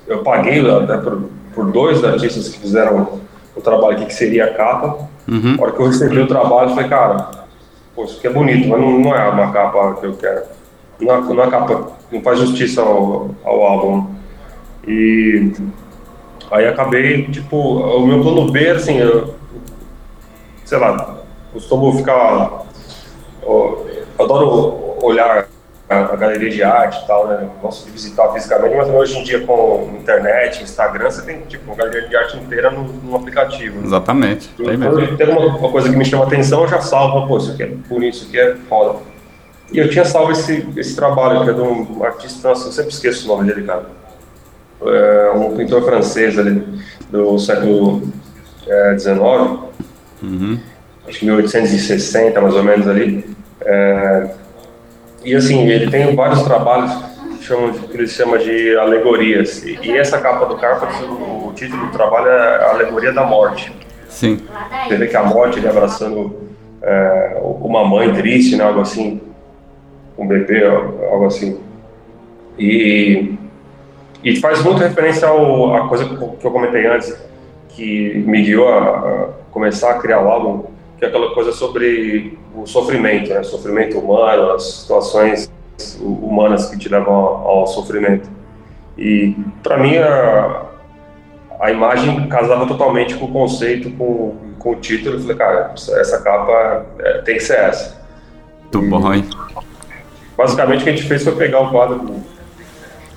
Eu 0.08 0.22
paguei 0.22 0.62
né, 0.62 0.96
por, 0.96 1.22
por 1.54 1.70
dois 1.70 2.02
artistas 2.02 2.48
que 2.48 2.58
fizeram 2.58 3.20
o 3.54 3.60
trabalho 3.60 3.96
aqui, 3.96 4.06
que 4.06 4.14
seria 4.14 4.46
a 4.46 4.54
capa. 4.54 5.08
Uhum. 5.28 5.56
Na 5.56 5.62
hora 5.62 5.72
que 5.72 5.80
eu 5.80 5.86
recebi 5.86 6.18
o 6.18 6.26
trabalho, 6.26 6.70
eu 6.70 6.74
falei, 6.74 6.88
cara, 6.88 7.30
pô, 7.94 8.04
isso 8.04 8.18
aqui 8.18 8.26
é 8.26 8.32
bonito, 8.32 8.68
mas 8.68 8.80
não, 8.80 8.98
não 8.98 9.14
é 9.14 9.28
uma 9.28 9.52
capa 9.52 9.94
que 10.00 10.06
eu 10.06 10.14
quero. 10.14 10.42
Não 11.00 11.14
é, 11.14 11.20
não 11.20 11.44
é 11.44 11.50
capa, 11.50 11.92
não 12.10 12.20
faz 12.22 12.40
justiça 12.40 12.80
ao, 12.80 13.30
ao 13.44 13.62
álbum. 13.62 14.06
E 14.86 15.52
Aí 16.50 16.66
acabei, 16.66 17.24
tipo, 17.24 17.56
o 17.56 18.06
meu 18.06 18.22
plano 18.22 18.50
B, 18.50 18.70
assim, 18.70 18.96
eu, 18.96 19.34
sei 20.64 20.78
lá, 20.78 21.18
costumo 21.52 21.92
ficar. 21.92 22.62
Eu 23.42 23.86
adoro 24.18 24.96
olhar 25.02 25.46
a, 25.88 26.16
galeria 26.16 26.50
de 26.50 26.62
arte 26.62 27.02
e 27.02 27.06
tal, 27.06 27.28
né? 27.28 27.48
Gosto 27.62 27.86
de 27.86 27.92
visitar 27.92 28.32
fisicamente, 28.32 28.76
mas 28.76 28.88
hoje 28.88 29.18
em 29.18 29.24
dia 29.24 29.40
com 29.40 29.96
internet, 30.00 30.62
Instagram, 30.62 31.10
você 31.10 31.22
tem 31.22 31.40
tipo 31.42 31.64
uma 31.64 31.76
galeria 31.76 32.08
de 32.08 32.16
arte 32.16 32.36
inteira 32.36 32.70
no, 32.70 32.84
no 32.84 33.16
aplicativo. 33.16 33.84
Exatamente. 33.84 34.48
Tem 34.50 34.76
mesmo. 34.76 35.16
Tem 35.16 35.28
uma, 35.28 35.56
uma, 35.56 35.70
coisa 35.70 35.88
que 35.88 35.96
me 35.96 36.04
chama 36.04 36.24
atenção, 36.24 36.62
eu 36.62 36.68
já 36.68 36.80
salvo, 36.80 37.26
pô, 37.26 37.38
isso 37.38 37.52
aqui 37.52 37.62
é 37.62 37.66
bonito, 37.66 38.14
isso 38.14 38.26
aqui 38.28 38.38
é 38.38 38.54
foda. 38.68 38.98
E 39.72 39.78
eu 39.78 39.88
tinha 39.90 40.04
salvo 40.04 40.32
esse, 40.32 40.66
esse 40.76 40.96
trabalho, 40.96 41.44
que 41.44 41.50
é 41.50 41.52
de 41.52 41.60
um 41.60 42.04
artista, 42.04 42.48
nossa, 42.48 42.68
eu 42.68 42.72
sempre 42.72 42.90
esqueço 42.90 43.30
o 43.30 43.36
nome 43.36 43.46
dele, 43.52 43.66
cara 43.66 43.98
é, 44.82 45.32
um 45.34 45.56
pintor 45.56 45.82
francês 45.82 46.38
ali 46.38 46.64
do 47.10 47.38
século 47.38 48.02
XIX, 48.96 49.16
é, 49.16 50.24
uhum. 50.24 50.58
acho 51.06 51.18
que 51.18 51.26
1860 51.26 52.40
mais 52.40 52.54
ou 52.54 52.62
menos 52.62 52.86
ali. 52.86 53.24
É, 53.62 54.30
e 55.24 55.34
assim, 55.34 55.66
ele 55.66 55.90
tem 55.90 56.14
vários 56.14 56.42
trabalhos 56.42 56.92
que, 57.38 57.44
chamam 57.44 57.70
de, 57.70 57.78
que 57.80 57.96
ele 57.96 58.06
chama 58.06 58.38
de 58.38 58.76
alegorias. 58.76 59.62
E, 59.64 59.78
e 59.82 59.96
essa 59.96 60.18
capa 60.18 60.46
do 60.46 60.56
Carpenter, 60.56 61.10
o, 61.10 61.48
o 61.48 61.52
título 61.54 61.86
do 61.86 61.92
trabalho 61.92 62.28
é 62.28 62.64
a 62.64 62.70
Alegoria 62.70 63.12
da 63.12 63.24
Morte. 63.24 63.72
Sim. 64.08 64.40
Você 64.86 64.96
vê 64.96 65.06
que 65.06 65.16
a 65.16 65.22
morte, 65.22 65.58
ele 65.58 65.68
abraçando 65.68 66.34
é, 66.82 67.38
uma 67.42 67.84
mãe 67.84 68.12
triste, 68.14 68.56
né, 68.56 68.64
algo 68.64 68.80
assim, 68.80 69.20
um 70.16 70.26
bebê, 70.26 70.66
algo 70.66 71.26
assim. 71.26 71.60
E 72.58 73.38
e 74.22 74.36
faz 74.36 74.62
muito 74.62 74.78
referência 74.78 75.28
ao, 75.28 75.74
à 75.74 75.88
coisa 75.88 76.04
que 76.04 76.44
eu 76.44 76.50
comentei 76.50 76.86
antes, 76.86 77.16
que 77.68 78.22
me 78.26 78.42
guiou 78.42 78.68
a, 78.68 78.98
a, 78.98 79.28
começar 79.50 79.90
a 79.92 79.98
criar 79.98 80.20
o 80.20 80.28
álbum, 80.28 80.64
que 80.98 81.04
é 81.04 81.08
aquela 81.08 81.32
coisa 81.32 81.52
sobre 81.52 82.38
o 82.54 82.66
sofrimento, 82.66 83.30
né? 83.30 83.42
Sofrimento 83.42 83.98
humano, 83.98 84.52
as 84.52 84.80
situações 84.80 85.50
humanas 86.00 86.66
que 86.66 86.78
te 86.78 86.88
levam 86.88 87.14
ao, 87.14 87.48
ao 87.48 87.66
sofrimento. 87.66 88.28
E 88.96 89.36
para 89.62 89.78
mim 89.78 89.96
a, 89.96 90.62
a 91.60 91.70
imagem 91.70 92.28
casava 92.28 92.66
totalmente 92.66 93.14
com 93.14 93.26
o 93.26 93.32
conceito, 93.32 93.90
com, 93.92 94.36
com 94.58 94.70
o 94.72 94.76
título. 94.76 95.16
Eu 95.16 95.20
falei, 95.20 95.36
cara, 95.36 95.74
essa 95.74 96.20
capa 96.20 96.86
é, 96.98 97.18
tem 97.22 97.36
que 97.36 97.42
ser 97.42 97.58
essa. 97.58 97.96
Muito 98.62 98.90
bom, 98.90 99.14
hein? 99.14 99.24
Basicamente 100.36 100.80
o 100.80 100.84
que 100.84 100.90
a 100.90 100.92
gente 100.92 101.08
fez 101.08 101.22
foi 101.22 101.36
pegar 101.36 101.60
o 101.60 101.70
quadro 101.70 102.22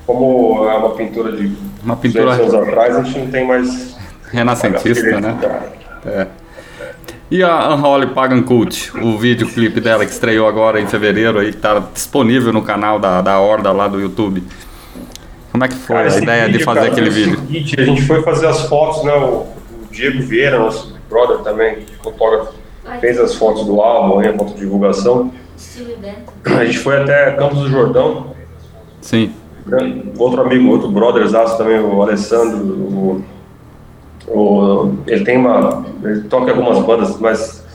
como 0.05 0.67
é 0.67 0.75
uma 0.75 0.95
pintura 0.95 1.31
de 1.31 1.55
uma 1.83 1.95
pintura 1.95 2.33
anos 2.33 2.53
atrás, 2.53 2.95
a 2.95 3.03
gente 3.03 3.19
não 3.19 3.27
tem 3.27 3.45
mais 3.45 3.95
renascentista, 4.31 5.21
né? 5.21 5.37
É. 6.05 6.27
E 7.31 7.41
a 7.41 7.73
Unholy 7.73 8.07
Pagan 8.07 8.43
Cult, 8.43 8.91
o 9.01 9.17
videoclipe 9.17 9.79
dela 9.79 10.05
que 10.05 10.11
estreou 10.11 10.45
agora 10.45 10.81
em 10.81 10.85
fevereiro 10.85 11.39
aí, 11.39 11.53
que 11.53 11.57
tá 11.57 11.79
disponível 11.93 12.51
no 12.51 12.61
canal 12.61 12.99
da, 12.99 13.21
da 13.21 13.39
Horda 13.39 13.71
lá 13.71 13.87
do 13.87 14.01
YouTube. 14.01 14.43
Como 15.49 15.63
é 15.63 15.69
que 15.69 15.75
foi 15.75 15.95
cara, 15.95 16.13
a 16.13 16.17
ideia 16.17 16.45
vídeo, 16.45 16.59
de 16.59 16.65
fazer 16.65 16.79
cara, 16.81 16.91
aquele 16.91 17.07
é 17.07 17.09
vídeo? 17.09 17.39
Seguinte, 17.39 17.79
a 17.79 17.85
gente 17.85 18.01
foi 18.01 18.21
fazer 18.21 18.47
as 18.47 18.67
fotos, 18.67 19.05
né? 19.05 19.13
O, 19.13 19.47
o 19.47 19.87
Diego 19.89 20.21
Vieira, 20.23 20.59
nosso 20.59 20.93
brother 21.09 21.37
também, 21.37 21.85
fotógrafo, 22.03 22.53
fez 22.99 23.17
as 23.17 23.33
fotos 23.35 23.65
do 23.65 23.81
álbum, 23.81 24.19
a 24.19 24.33
foto 24.33 24.53
de 24.53 24.59
divulgação. 24.59 25.31
A 26.43 26.65
gente 26.65 26.79
foi 26.79 27.01
até 27.01 27.31
Campos 27.31 27.59
do 27.59 27.69
Jordão. 27.69 28.35
Sim 28.99 29.33
outro 30.17 30.41
amigo, 30.41 30.69
outro 30.69 30.89
brothers 30.89 31.31
também, 31.57 31.79
o 31.79 32.01
Alessandro, 32.01 32.57
o, 32.57 33.23
o, 34.27 34.93
ele 35.07 35.23
tem 35.25 35.37
uma, 35.37 35.85
ele 36.03 36.21
toca 36.23 36.51
algumas 36.51 36.79
bandas, 36.85 37.19
mas 37.19 37.65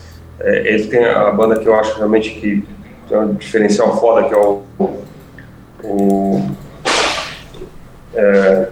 é, 0.41 0.69
ele 0.75 0.87
tem 0.87 1.05
a 1.05 1.31
banda 1.33 1.59
que 1.59 1.67
eu 1.67 1.75
acho 1.75 1.97
realmente 1.97 2.31
que 2.31 2.65
tem 3.09 3.19
um 3.19 3.35
diferencial 3.35 3.99
foda, 3.99 4.29
que 4.29 4.35
é 4.35 4.39
o, 4.39 4.63
o 5.85 6.51
é, 8.15 8.69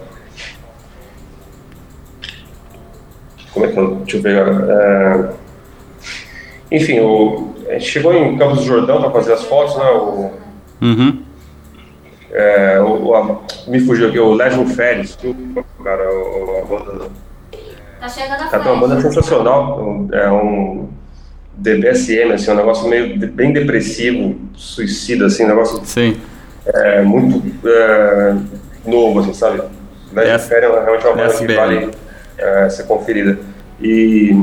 como 3.53 3.67
é 3.67 3.69
que 3.73 3.79
eu, 3.79 3.95
deixa 3.97 4.17
eu 4.17 4.23
ver, 4.23 4.37
é, 4.71 5.31
enfim, 6.73 7.01
o, 7.01 7.55
a 7.69 7.73
gente 7.75 7.87
chegou 7.87 8.13
em 8.15 8.37
Campos 8.37 8.59
do 8.61 8.65
Jordão 8.65 9.01
para 9.01 9.11
fazer 9.11 9.33
as 9.35 9.45
fotos, 9.45 9.77
né, 9.77 9.85
o, 9.91 10.31
uhum 10.83 11.23
É, 12.33 12.81
o, 12.81 13.15
a- 13.15 13.39
me 13.69 13.79
fugiu 13.79 14.09
aqui, 14.09 14.19
o 14.19 14.33
Legend 14.35 14.75
Félix, 14.75 15.17
cara, 15.85 16.03
a 16.03 16.65
banda. 16.67 17.24
Tá 18.05 18.11
chegando 18.11 18.43
a 18.43 18.49
Cara, 18.49 18.63
tem 18.63 18.73
uma 18.73 18.87
banda 18.87 19.01
sensacional. 19.01 20.07
É 20.13 20.31
um 20.31 20.89
DBSM, 21.57 22.33
assim, 22.35 22.51
um 22.51 22.55
negócio 22.55 22.87
meio 22.87 23.19
de- 23.19 23.27
bem 23.27 23.51
depressivo, 23.51 24.37
suicida, 24.55 25.25
assim, 25.25 25.45
um 25.45 25.49
negócio 25.49 25.81
Sim. 25.87 26.21
é, 26.67 27.01
muito 27.01 27.43
é, 27.67 28.35
novo, 28.85 29.21
assim, 29.21 29.33
sabe? 29.33 29.63
Legend 30.13 30.35
S- 30.35 30.49
Félix 30.51 30.75
é 30.77 30.81
realmente 30.85 31.07
uma 31.07 31.17
banda 31.17 31.35
que 31.35 31.55
vale 31.55 31.91
é, 32.37 32.69
ser 32.69 32.83
conferida. 32.83 33.39
E 33.81 34.37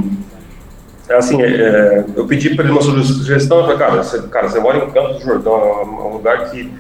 é 1.08 1.14
assim, 1.16 1.40
é, 1.44 2.04
eu 2.16 2.26
pedi 2.26 2.56
para 2.56 2.64
ele 2.66 2.74
uma 2.74 2.82
sugestão, 2.82 3.58
eu 3.60 3.64
falei, 3.66 3.78
cara, 3.78 4.02
você, 4.04 4.22
cara, 4.24 4.50
você 4.50 4.60
mora 4.60 4.80
em 4.80 4.90
Campos 4.90 5.18
do 5.18 5.24
Jordão, 5.24 5.54
é 5.54 5.86
um 5.86 6.08
um 6.08 6.14
lugar 6.14 6.50
que 6.50 6.74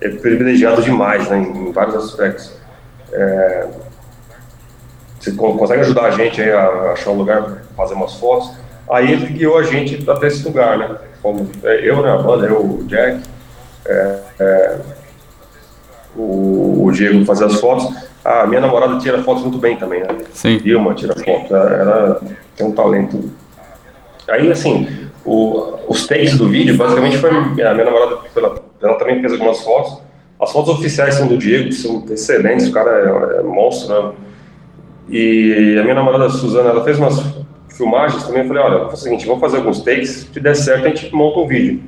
é 0.00 0.08
privilegiado 0.08 0.80
demais, 0.82 1.28
né, 1.28 1.36
em, 1.38 1.68
em 1.68 1.72
vários 1.72 1.94
aspectos. 1.96 2.54
É, 3.12 3.66
você 5.22 5.32
con- 5.32 5.56
consegue 5.56 5.80
ajudar 5.82 6.04
a 6.06 6.10
gente 6.10 6.40
a 6.42 6.92
achar 6.92 7.10
um 7.10 7.16
lugar 7.16 7.42
para 7.42 7.56
fazer 7.76 7.94
umas 7.94 8.14
fotos? 8.14 8.50
Aí 8.90 9.12
ele 9.12 9.26
guiou 9.26 9.56
a 9.58 9.62
gente 9.62 10.08
até 10.10 10.26
esse 10.26 10.44
lugar, 10.44 10.76
né? 10.76 10.96
Fomos, 11.22 11.48
é, 11.62 11.88
eu, 11.88 12.02
né, 12.02 12.10
a 12.12 12.18
banda, 12.18 12.46
eu, 12.46 12.58
o 12.60 12.84
Jack, 12.84 13.20
é, 13.86 14.18
é, 14.40 14.78
o, 16.16 16.84
o 16.86 16.92
Diego 16.92 17.24
fazer 17.24 17.44
as 17.44 17.54
fotos. 17.60 17.88
A 18.24 18.46
minha 18.46 18.60
namorada 18.60 18.98
tira 18.98 19.22
fotos 19.22 19.42
muito 19.42 19.58
bem 19.58 19.76
também, 19.76 20.00
né? 20.00 20.08
Sim. 20.32 20.58
Dilma 20.58 20.94
tira 20.94 21.14
foto, 21.14 21.54
ela, 21.54 22.20
tem 22.56 22.66
um 22.66 22.72
talento. 22.72 23.30
Aí, 24.28 24.50
assim, 24.50 25.08
o- 25.24 25.74
os 25.88 26.06
takes 26.06 26.36
do 26.36 26.48
vídeo, 26.48 26.76
basicamente 26.76 27.16
foi 27.18 27.30
a 27.30 27.40
minha 27.42 27.74
namorada, 27.84 28.18
ela, 28.36 28.54
ela 28.82 28.94
também 28.94 29.20
fez 29.20 29.32
algumas 29.32 29.60
fotos. 29.60 29.98
As 30.40 30.50
fotos 30.52 30.74
oficiais 30.74 31.14
são 31.14 31.26
do 31.28 31.38
Diego, 31.38 31.66
que 31.68 31.74
são 31.74 32.04
excelentes, 32.10 32.68
o 32.68 32.72
cara 32.72 32.90
é, 32.90 33.38
é 33.38 33.42
monstro, 33.42 33.88
né? 34.02 34.12
E 35.08 35.76
a 35.78 35.82
minha 35.82 35.94
namorada 35.94 36.28
Suzana, 36.30 36.70
ela 36.70 36.84
fez 36.84 36.98
umas 36.98 37.22
filmagens 37.76 38.24
também. 38.24 38.42
Eu 38.42 38.48
falei: 38.48 38.62
olha, 38.62 38.86
o 38.86 38.96
seguinte, 38.96 39.26
vamos 39.26 39.40
fazer 39.40 39.58
alguns 39.58 39.80
takes, 39.82 40.28
se 40.32 40.40
der 40.40 40.54
certo, 40.54 40.86
a 40.86 40.88
gente 40.88 41.14
monta 41.14 41.40
um 41.40 41.46
vídeo. 41.46 41.82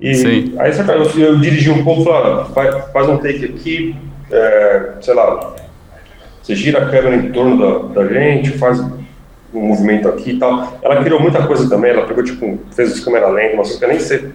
E 0.00 0.14
Sim. 0.14 0.54
aí 0.58 0.72
eu, 0.76 1.24
eu 1.24 1.38
dirigi 1.38 1.70
um 1.70 1.84
pouco, 1.84 2.04
falei: 2.04 2.42
olha, 2.54 2.82
faz, 2.92 3.08
um 3.08 3.16
take 3.18 3.44
aqui, 3.44 3.96
é, 4.30 4.92
sei 5.00 5.14
lá, 5.14 5.54
você 6.42 6.54
gira 6.54 6.82
a 6.82 6.90
câmera 6.90 7.16
em 7.16 7.32
torno 7.32 7.58
da, 7.94 8.02
da 8.02 8.12
gente, 8.12 8.50
faz 8.58 8.80
um 8.80 9.68
movimento 9.68 10.08
aqui 10.08 10.32
e 10.32 10.38
tal. 10.38 10.78
Ela 10.82 11.02
criou 11.02 11.20
muita 11.20 11.46
coisa 11.46 11.68
também, 11.68 11.92
ela 11.92 12.06
pegou, 12.06 12.22
tipo, 12.24 12.58
fez 12.72 13.00
câmera 13.00 13.28
lenta, 13.28 13.54
umas 13.54 13.68
coisas 13.68 13.78
que 13.78 13.84
eu 13.84 13.88
nem 13.88 14.00
sei, 14.00 14.30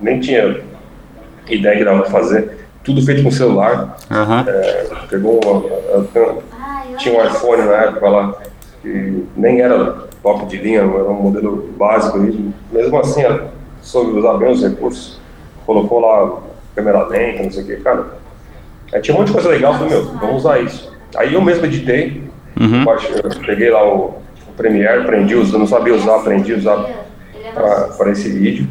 nem 0.00 0.20
tinha 0.20 0.60
ideia 1.48 1.76
que 1.76 1.84
dava 1.84 2.02
pra 2.02 2.10
fazer. 2.10 2.64
Tudo 2.82 3.04
feito 3.04 3.22
com 3.22 3.30
celular. 3.30 3.96
Aham. 4.10 4.44
É, 4.46 4.86
pegou 5.08 5.40
uma, 5.44 6.04
tinha 6.98 7.18
um 7.20 7.24
iPhone 7.26 7.62
na 7.62 7.72
época 7.74 8.08
lá, 8.08 8.34
que 8.82 9.24
nem 9.36 9.60
era 9.60 9.92
top 10.22 10.46
de 10.46 10.56
linha, 10.58 10.80
era 10.80 10.86
um 11.10 11.14
modelo 11.14 11.70
básico. 11.76 12.18
E 12.18 12.52
mesmo 12.72 12.98
assim, 12.98 13.22
ela 13.22 13.52
soube 13.82 14.18
usar 14.18 14.34
bem 14.34 14.50
os 14.50 14.62
recursos. 14.62 15.20
Colocou 15.66 16.00
lá 16.00 16.40
câmera 16.74 17.06
lenta, 17.06 17.42
não 17.42 17.50
sei 17.50 17.62
o 17.62 17.66
que, 17.66 17.76
cara. 17.76 18.04
Aí 18.92 19.00
tinha 19.00 19.14
um 19.14 19.18
monte 19.20 19.28
de 19.28 19.34
coisa 19.34 19.48
legal, 19.48 19.72
eu 19.72 19.78
falei, 19.78 19.94
meu, 19.94 20.04
vamos 20.18 20.36
usar 20.36 20.60
isso. 20.60 20.92
Aí 21.16 21.34
eu 21.34 21.40
mesmo 21.42 21.64
editei, 21.64 22.22
Uhum. 22.60 22.84
eu 22.84 23.40
peguei 23.44 23.68
lá 23.68 23.84
o, 23.84 24.14
o 24.48 24.52
Premiere, 24.56 25.00
aprendi 25.02 25.34
usar, 25.34 25.58
não 25.58 25.66
sabia 25.66 25.92
usar, 25.92 26.16
aprendi 26.16 26.54
a 26.54 26.56
usar 26.56 26.86
para 27.98 28.10
esse 28.12 28.28
vídeo. 28.28 28.68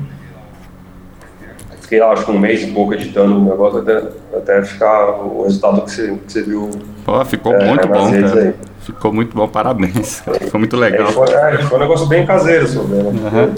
Fiquei 1.93 1.99
lá, 1.99 2.11
acho 2.13 2.25
que 2.25 2.31
um 2.31 2.39
mês 2.39 2.63
e 2.63 2.67
pouco 2.71 2.91
editando 2.95 3.37
o 3.37 3.43
negócio 3.43 3.79
até, 3.79 4.01
até 4.35 4.63
ficar 4.63 5.11
o 5.21 5.43
resultado 5.43 5.81
que 5.83 5.91
você, 5.91 6.07
que 6.25 6.33
você 6.33 6.41
viu. 6.41 6.71
Pô, 7.05 7.23
ficou 7.23 7.53
É, 7.53 7.67
muito 7.69 7.87
bom, 7.87 8.11
cara. 8.11 8.41
aí. 8.41 8.53
Ficou 8.79 9.13
muito 9.13 9.35
bom, 9.35 9.47
parabéns. 9.47 10.21
cara. 10.25 10.39
Ficou 10.39 10.59
muito 10.59 10.75
É, 10.75 10.79
legal. 10.79 11.11
foi, 11.11 11.31
é, 11.31 11.57
foi 11.59 11.77
um 11.77 11.81
negócio 11.81 12.07
bem 12.07 12.25
caseiro, 12.25 12.67
sobre, 12.67 12.95
né? 12.97 13.03
Uhum. 13.03 13.45
Não 13.47 13.53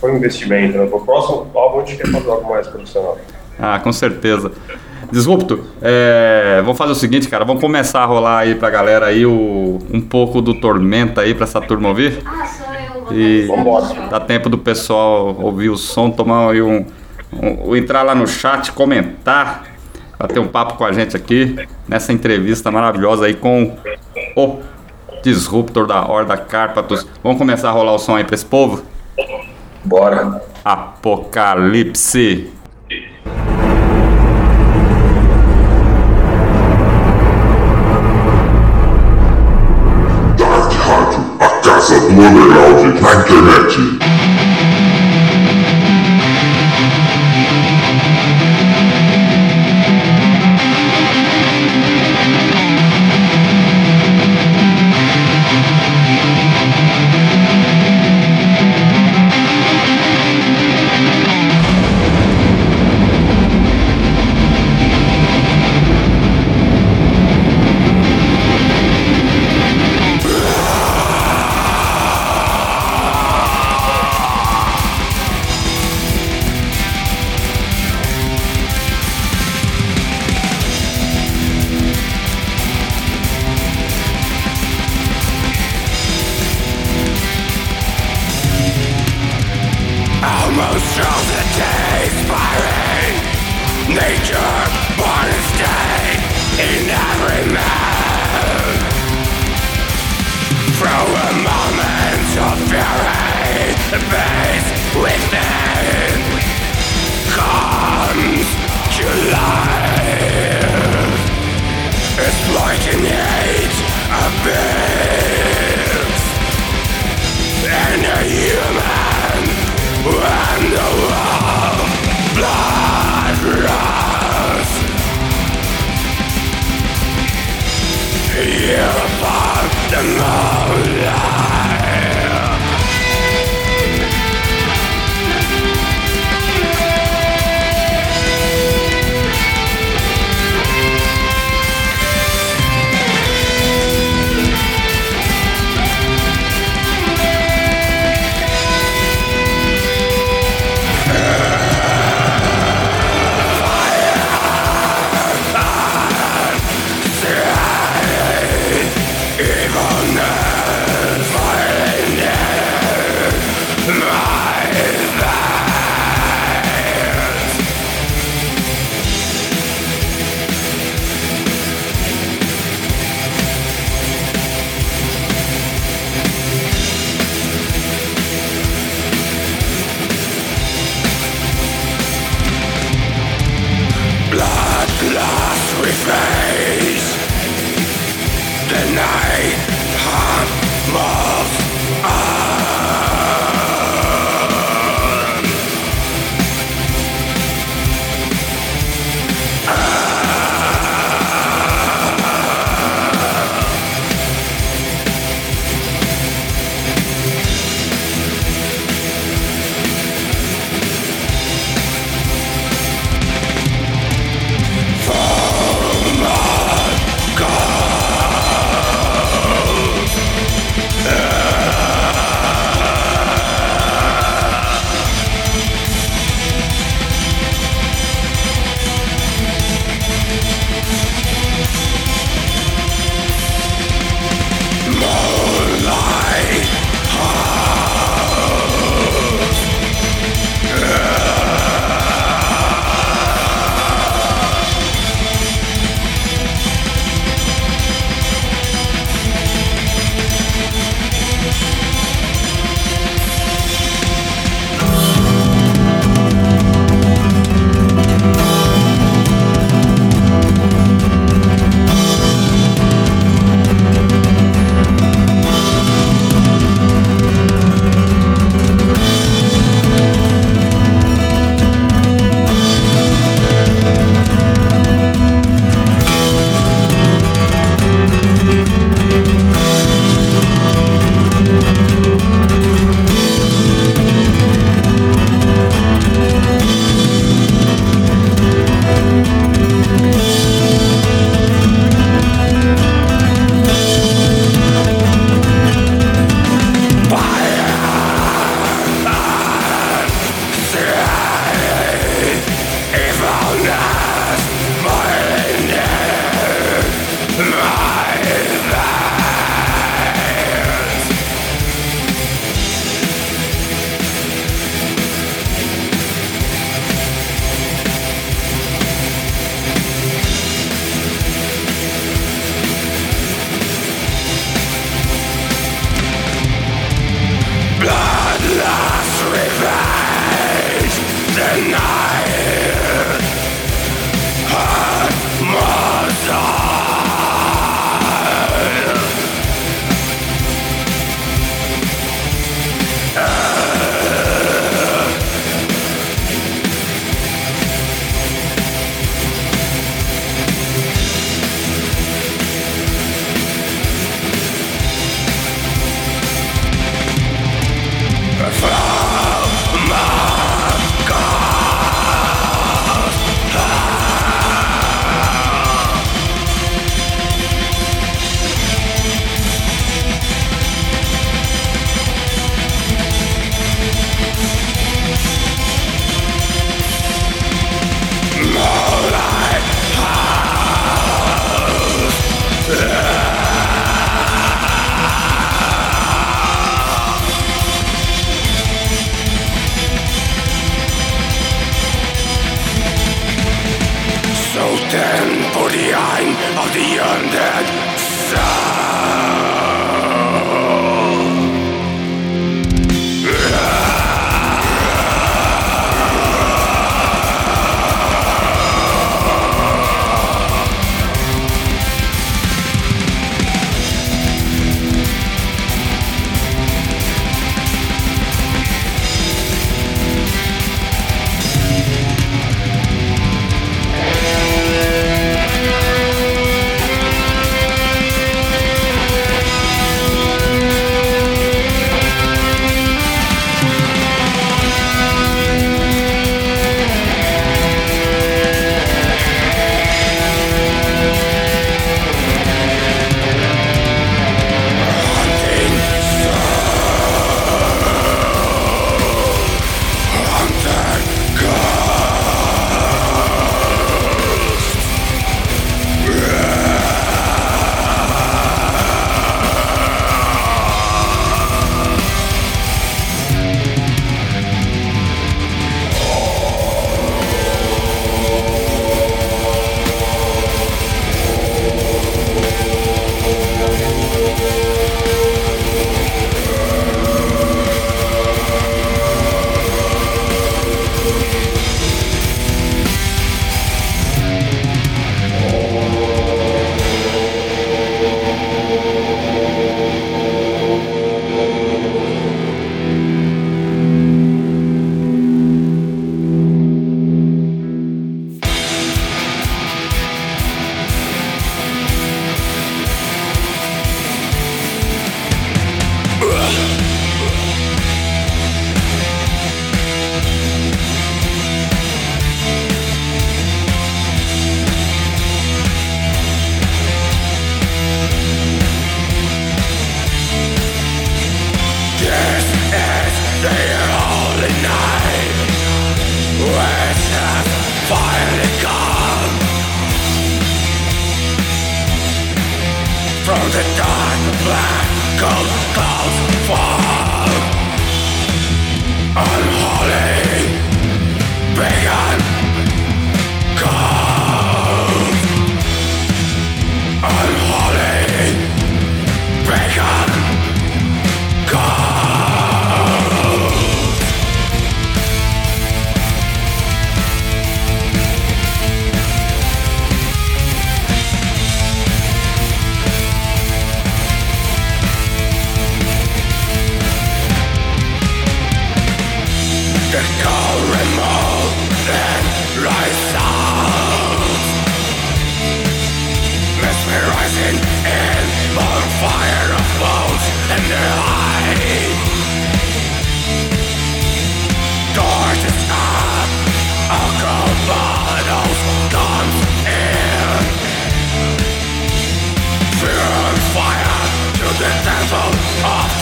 foi 0.00 0.12
um 0.12 0.16
investimento. 0.16 0.78
Né? 0.78 0.86
Pro 0.86 1.00
próximo 1.00 1.48
álbum 1.56 1.80
a 1.80 1.84
gente 1.84 1.96
quer 1.96 2.06
fazer 2.08 2.30
algo 2.30 2.48
mais 2.48 2.68
profissional. 2.68 3.18
Ah, 3.58 3.80
com 3.82 3.92
certeza. 3.92 4.52
Disrupto, 5.10 5.64
é, 5.82 6.60
vamos 6.62 6.78
fazer 6.78 6.92
o 6.92 6.96
seguinte, 6.96 7.28
cara, 7.28 7.44
vamos 7.44 7.60
começar 7.60 8.00
a 8.00 8.04
rolar 8.06 8.38
aí 8.38 8.54
pra 8.54 8.70
galera 8.70 9.06
aí 9.06 9.26
o, 9.26 9.78
um 9.92 10.00
pouco 10.00 10.40
do 10.40 10.54
Tormenta 10.54 11.22
aí 11.22 11.34
pra 11.34 11.44
essa 11.44 11.60
turma 11.60 11.88
ouvir. 11.88 12.18
Ah, 12.24 12.46
sou 12.46 12.66
eu. 13.12 13.16
E 13.18 13.46
Vambora. 13.46 13.86
dá 14.08 14.20
tempo 14.20 14.48
do 14.48 14.58
pessoal 14.58 15.36
ouvir 15.40 15.68
o 15.68 15.76
som, 15.76 16.10
tomar 16.10 16.50
aí 16.50 16.60
um, 16.62 16.84
um- 17.42 17.76
entrar 17.76 18.02
lá 18.02 18.14
no 18.14 18.26
chat, 18.26 18.72
comentar, 18.72 19.64
bater 20.18 20.38
um 20.40 20.48
papo 20.48 20.74
com 20.74 20.84
a 20.84 20.92
gente 20.92 21.16
aqui 21.16 21.56
nessa 21.88 22.12
entrevista 22.12 22.70
maravilhosa 22.70 23.26
aí 23.26 23.34
com 23.34 23.76
o 24.36 24.60
Disruptor 25.22 25.86
da 25.86 26.00
Horda 26.06 26.36
Cárpatos. 26.36 27.06
Vamos 27.22 27.38
começar 27.38 27.68
a 27.68 27.72
rolar 27.72 27.92
o 27.94 27.98
som 27.98 28.16
aí 28.16 28.24
pra 28.24 28.34
esse 28.34 28.46
povo? 28.46 28.82
Bora. 29.84 30.42
Apocalipse. 30.64 32.50
Dark 40.38 40.72
Rádio, 40.72 41.20
a 41.40 41.48
casa 41.62 42.00
do 42.00 42.06
underground 42.08 43.00
na 43.00 43.14
internet. 43.14 44.15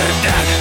Of 0.01 0.23
the 0.23 0.54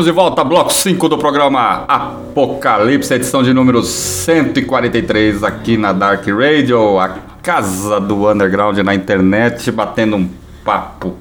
Estamos 0.00 0.06
de 0.06 0.12
volta, 0.12 0.42
bloco 0.42 0.72
5 0.72 1.10
do 1.10 1.18
programa 1.18 1.84
Apocalipse, 1.86 3.12
edição 3.12 3.42
de 3.42 3.52
número 3.52 3.82
143 3.82 5.44
aqui 5.44 5.76
na 5.76 5.92
Dark 5.92 6.26
Radio, 6.26 6.98
a 6.98 7.10
casa 7.42 8.00
do 8.00 8.26
underground 8.26 8.78
na 8.78 8.94
internet, 8.94 9.70
batendo 9.70 10.16
um 10.16 10.30
papo 10.64 11.16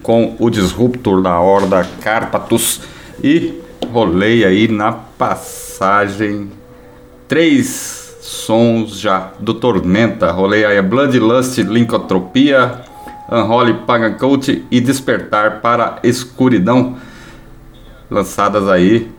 com 0.00 0.36
o 0.38 0.48
Disruptor 0.48 1.20
da 1.20 1.40
Horda 1.40 1.84
Carpatus 2.00 2.82
e 3.20 3.60
rolei 3.90 4.44
aí 4.44 4.68
na 4.68 4.92
passagem 4.92 6.52
três 7.26 8.16
sons 8.20 9.00
já 9.00 9.32
do 9.40 9.54
Tormenta, 9.54 10.30
rolei 10.30 10.64
aí 10.64 10.78
a 10.78 10.82
Bloodlust, 10.82 11.58
Linkotropia, 11.58 12.80
Unholy 13.28 13.74
Pagan 13.84 14.12
Cult 14.12 14.64
e 14.70 14.80
Despertar 14.80 15.60
para 15.60 15.98
a 16.00 16.06
Escuridão 16.06 17.09
lançadas 18.10 18.68
aí 18.68 19.10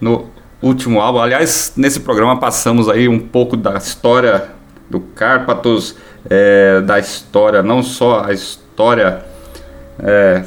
no 0.00 0.26
último 0.62 1.00
álbum. 1.00 1.20
Aliás, 1.20 1.72
nesse 1.76 2.00
programa 2.00 2.38
passamos 2.38 2.88
aí 2.88 3.08
um 3.08 3.18
pouco 3.18 3.56
da 3.56 3.74
história 3.76 4.48
do 4.88 5.00
Carpatos, 5.00 5.96
é, 6.28 6.80
da 6.80 6.98
história, 6.98 7.62
não 7.62 7.82
só 7.82 8.24
a 8.24 8.32
história, 8.32 9.24
é, 9.98 10.42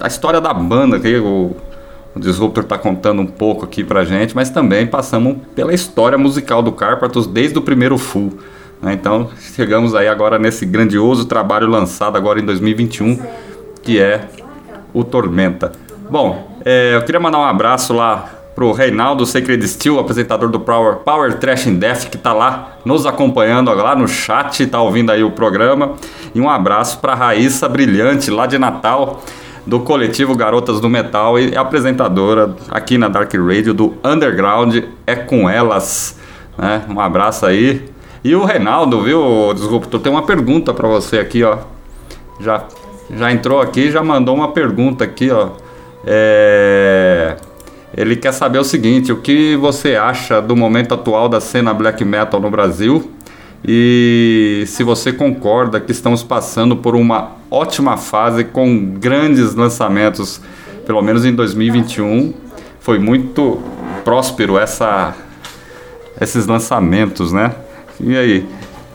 a 0.00 0.06
história 0.06 0.40
da 0.40 0.52
banda 0.52 1.00
que 1.00 1.16
o, 1.16 1.56
o 2.14 2.20
Disruptor 2.20 2.64
está 2.64 2.76
contando 2.76 3.22
um 3.22 3.26
pouco 3.26 3.64
aqui 3.64 3.82
pra 3.82 4.04
gente, 4.04 4.34
mas 4.34 4.50
também 4.50 4.86
passamos 4.86 5.38
pela 5.54 5.72
história 5.72 6.18
musical 6.18 6.62
do 6.62 6.72
Carpatos 6.72 7.26
desde 7.26 7.58
o 7.58 7.62
primeiro 7.62 7.96
full. 7.96 8.38
Né? 8.82 8.92
Então 8.92 9.30
chegamos 9.54 9.94
aí 9.94 10.08
agora 10.08 10.38
nesse 10.38 10.66
grandioso 10.66 11.24
trabalho 11.24 11.66
lançado 11.66 12.16
agora 12.16 12.40
em 12.40 12.44
2021, 12.44 13.18
que 13.82 13.98
é 13.98 14.28
o 14.92 15.02
Tormenta. 15.02 15.72
Bom, 16.10 16.58
é, 16.64 16.96
eu 16.96 17.02
queria 17.02 17.20
mandar 17.20 17.38
um 17.38 17.44
abraço 17.44 17.94
lá 17.94 18.28
pro 18.52 18.72
Reinaldo 18.72 19.24
Sacred 19.24 19.66
Steel, 19.68 19.96
apresentador 19.96 20.48
do 20.48 20.58
Power, 20.58 20.96
Power 20.96 21.38
Trash 21.38 21.68
in 21.68 21.76
Death, 21.76 22.10
que 22.10 22.18
tá 22.18 22.32
lá 22.32 22.78
nos 22.84 23.06
acompanhando 23.06 23.72
lá 23.72 23.94
no 23.94 24.08
chat, 24.08 24.66
tá 24.66 24.82
ouvindo 24.82 25.12
aí 25.12 25.22
o 25.22 25.30
programa. 25.30 25.92
E 26.34 26.40
um 26.40 26.50
abraço 26.50 26.98
pra 26.98 27.14
Raíssa 27.14 27.68
Brilhante, 27.68 28.28
lá 28.28 28.46
de 28.46 28.58
Natal, 28.58 29.22
do 29.64 29.78
coletivo 29.78 30.34
Garotas 30.34 30.80
do 30.80 30.90
Metal 30.90 31.38
e 31.38 31.56
apresentadora 31.56 32.56
aqui 32.68 32.98
na 32.98 33.06
Dark 33.06 33.32
Radio 33.32 33.72
do 33.72 33.94
Underground, 34.02 34.78
é 35.06 35.14
com 35.14 35.48
elas. 35.48 36.18
Né? 36.58 36.82
Um 36.88 36.98
abraço 36.98 37.46
aí. 37.46 37.88
E 38.24 38.34
o 38.34 38.44
Reinaldo, 38.44 39.00
viu, 39.00 39.54
Disruptor, 39.54 40.00
tem 40.00 40.10
uma 40.10 40.22
pergunta 40.22 40.74
para 40.74 40.88
você 40.88 41.20
aqui, 41.20 41.44
ó. 41.44 41.58
Já, 42.40 42.64
já 43.14 43.30
entrou 43.30 43.60
aqui, 43.60 43.92
já 43.92 44.02
mandou 44.02 44.34
uma 44.34 44.48
pergunta 44.50 45.04
aqui, 45.04 45.30
ó. 45.30 45.50
É... 46.04 47.36
Ele 47.96 48.16
quer 48.16 48.32
saber 48.32 48.58
o 48.58 48.64
seguinte: 48.64 49.12
o 49.12 49.16
que 49.16 49.56
você 49.56 49.96
acha 49.96 50.40
do 50.40 50.56
momento 50.56 50.94
atual 50.94 51.28
da 51.28 51.40
cena 51.40 51.74
black 51.74 52.04
metal 52.04 52.40
no 52.40 52.50
Brasil? 52.50 53.10
E 53.66 54.64
se 54.66 54.82
você 54.82 55.12
concorda 55.12 55.78
que 55.78 55.92
estamos 55.92 56.22
passando 56.22 56.76
por 56.76 56.96
uma 56.96 57.32
ótima 57.50 57.96
fase 57.96 58.44
com 58.44 58.94
grandes 58.98 59.54
lançamentos, 59.54 60.40
pelo 60.86 61.02
menos 61.02 61.26
em 61.26 61.34
2021, 61.34 62.32
foi 62.80 62.98
muito 62.98 63.60
próspero 64.02 64.58
essa, 64.58 65.14
esses 66.18 66.46
lançamentos, 66.46 67.32
né? 67.32 67.54
E 68.00 68.16
aí, 68.16 68.48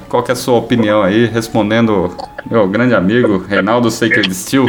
qual 0.09 0.25
é 0.27 0.31
a 0.31 0.35
sua 0.35 0.57
opinião 0.57 1.03
aí, 1.03 1.27
respondendo 1.27 2.11
meu 2.49 2.67
grande 2.67 2.95
amigo 2.95 3.37
Reinaldo 3.47 3.91
Sacred 3.91 4.33
Steel? 4.33 4.65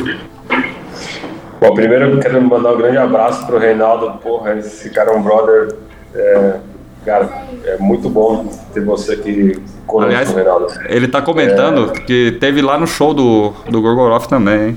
Bom, 1.60 1.74
primeiro 1.74 2.04
eu 2.04 2.20
quero 2.20 2.40
mandar 2.42 2.72
um 2.72 2.78
grande 2.78 2.98
abraço 2.98 3.46
pro 3.46 3.58
Reinaldo. 3.58 4.18
Porra, 4.18 4.54
esse 4.56 4.90
cara 4.90 5.12
é 5.12 5.16
um 5.16 5.22
brother. 5.22 5.74
É, 6.14 6.56
cara, 7.04 7.28
é 7.64 7.76
muito 7.78 8.08
bom 8.08 8.46
ter 8.72 8.84
você 8.84 9.14
aqui 9.14 9.58
conosco, 9.86 10.10
Aliás, 10.10 10.32
Reinaldo. 10.32 10.66
ele 10.88 11.08
tá 11.08 11.22
comentando 11.22 11.92
que 11.92 12.36
teve 12.40 12.60
lá 12.60 12.78
no 12.78 12.86
show 12.86 13.14
do, 13.14 13.52
do 13.68 13.80
Gorgoroth 13.80 14.26
também, 14.26 14.68
hein? 14.68 14.76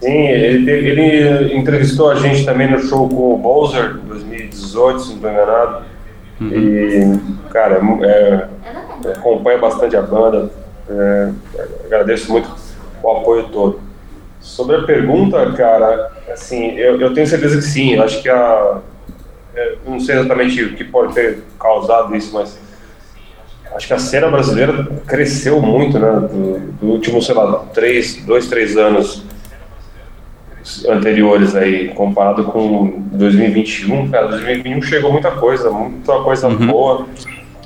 Sim, 0.00 0.28
ele, 0.28 0.70
ele 0.70 1.56
entrevistou 1.56 2.10
a 2.10 2.14
gente 2.14 2.44
também 2.44 2.70
no 2.70 2.78
show 2.78 3.08
com 3.08 3.34
o 3.34 3.38
Bowser, 3.38 3.96
em 4.04 4.08
2018, 4.08 5.00
se 5.00 5.08
não 5.08 5.16
estou 5.16 5.30
enganado. 5.30 5.82
E, 6.40 7.18
cara, 7.50 7.80
é, 8.02 8.48
é, 9.04 9.12
acompanha 9.12 9.58
bastante 9.58 9.96
a 9.96 10.02
banda. 10.02 10.50
É, 10.88 11.30
agradeço 11.84 12.30
muito 12.30 12.48
o 13.02 13.10
apoio 13.10 13.44
todo. 13.44 13.80
Sobre 14.48 14.76
a 14.76 14.82
pergunta, 14.82 15.52
cara, 15.52 16.10
assim, 16.32 16.70
eu, 16.70 16.98
eu 16.98 17.12
tenho 17.12 17.26
certeza 17.26 17.58
que 17.58 17.64
sim. 17.64 17.92
Eu 17.92 18.02
acho 18.02 18.22
que 18.22 18.30
a. 18.30 18.78
é, 19.54 19.72
eu 19.84 19.90
não 19.90 20.00
sei 20.00 20.16
exatamente 20.16 20.64
o 20.64 20.74
que 20.74 20.84
pode 20.84 21.12
ter 21.12 21.44
causado 21.60 22.16
isso, 22.16 22.32
mas 22.32 22.58
acho 23.74 23.86
que 23.86 23.92
a 23.92 23.98
cena 23.98 24.30
brasileira 24.30 24.84
cresceu 25.06 25.60
muito, 25.60 25.98
né? 25.98 26.10
Do, 26.12 26.60
do 26.80 26.86
último, 26.86 27.20
sei 27.20 27.34
lá, 27.34 27.66
três, 27.74 28.24
dois, 28.24 28.48
três 28.48 28.74
anos 28.78 29.22
anteriores 30.88 31.54
aí, 31.54 31.88
comparado 31.88 32.44
com 32.44 33.02
2021, 33.12 34.10
cara, 34.10 34.28
2021 34.28 34.80
chegou 34.82 35.12
muita 35.12 35.30
coisa, 35.32 35.70
muita 35.70 36.20
coisa 36.20 36.48
boa. 36.48 37.06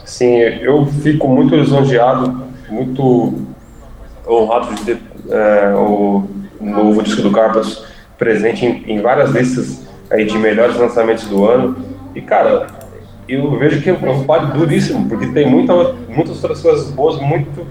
Sim, 0.04 0.34
eu 0.34 0.84
fico 0.86 1.28
muito 1.28 1.54
lisonjeado, 1.54 2.44
muito 2.68 3.34
honrado 4.26 4.74
de 4.74 4.82
ter 4.84 4.98
é, 5.30 5.74
o 5.76 6.41
novo 6.62 7.02
disco 7.02 7.22
do 7.22 7.30
Carpas 7.30 7.84
presente 8.18 8.64
em, 8.64 8.84
em 8.86 9.00
várias 9.00 9.30
listas 9.30 9.86
aí 10.10 10.24
de 10.24 10.38
melhores 10.38 10.76
lançamentos 10.76 11.24
do 11.26 11.44
ano. 11.44 11.76
E, 12.14 12.20
cara, 12.20 12.66
eu 13.28 13.58
vejo 13.58 13.80
que 13.80 13.90
é 13.90 13.92
um 13.92 14.24
páreo 14.24 14.52
duríssimo, 14.52 15.08
porque 15.08 15.26
tem 15.28 15.48
muita, 15.48 15.72
muitas 16.08 16.42
outras 16.42 16.60
coisas 16.60 16.90
boas, 16.90 17.20
muito 17.20 17.66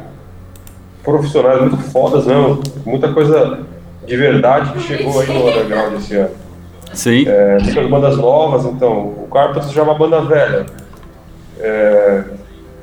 profissionais, 1.03 1.61
muito 1.61 1.77
fodas 1.77 2.26
mesmo, 2.26 2.61
muita 2.85 3.11
coisa 3.11 3.59
de 4.05 4.18
verdade 4.18 4.73
que 4.73 4.80
chegou 4.80 5.19
aí 5.19 5.27
no 5.27 5.47
underground 5.47 5.95
esse 5.95 6.15
ano. 6.15 6.31
Sim. 6.93 7.26
É, 7.27 7.57
muitas 7.61 7.88
bandas 7.88 8.18
novas, 8.18 8.65
então, 8.65 8.91
o 8.91 9.27
Carpenters 9.31 9.72
já 9.72 9.81
é 9.81 9.84
uma 9.84 9.93
banda 9.93 10.22
velha. 10.22 10.65
É, 11.59 12.23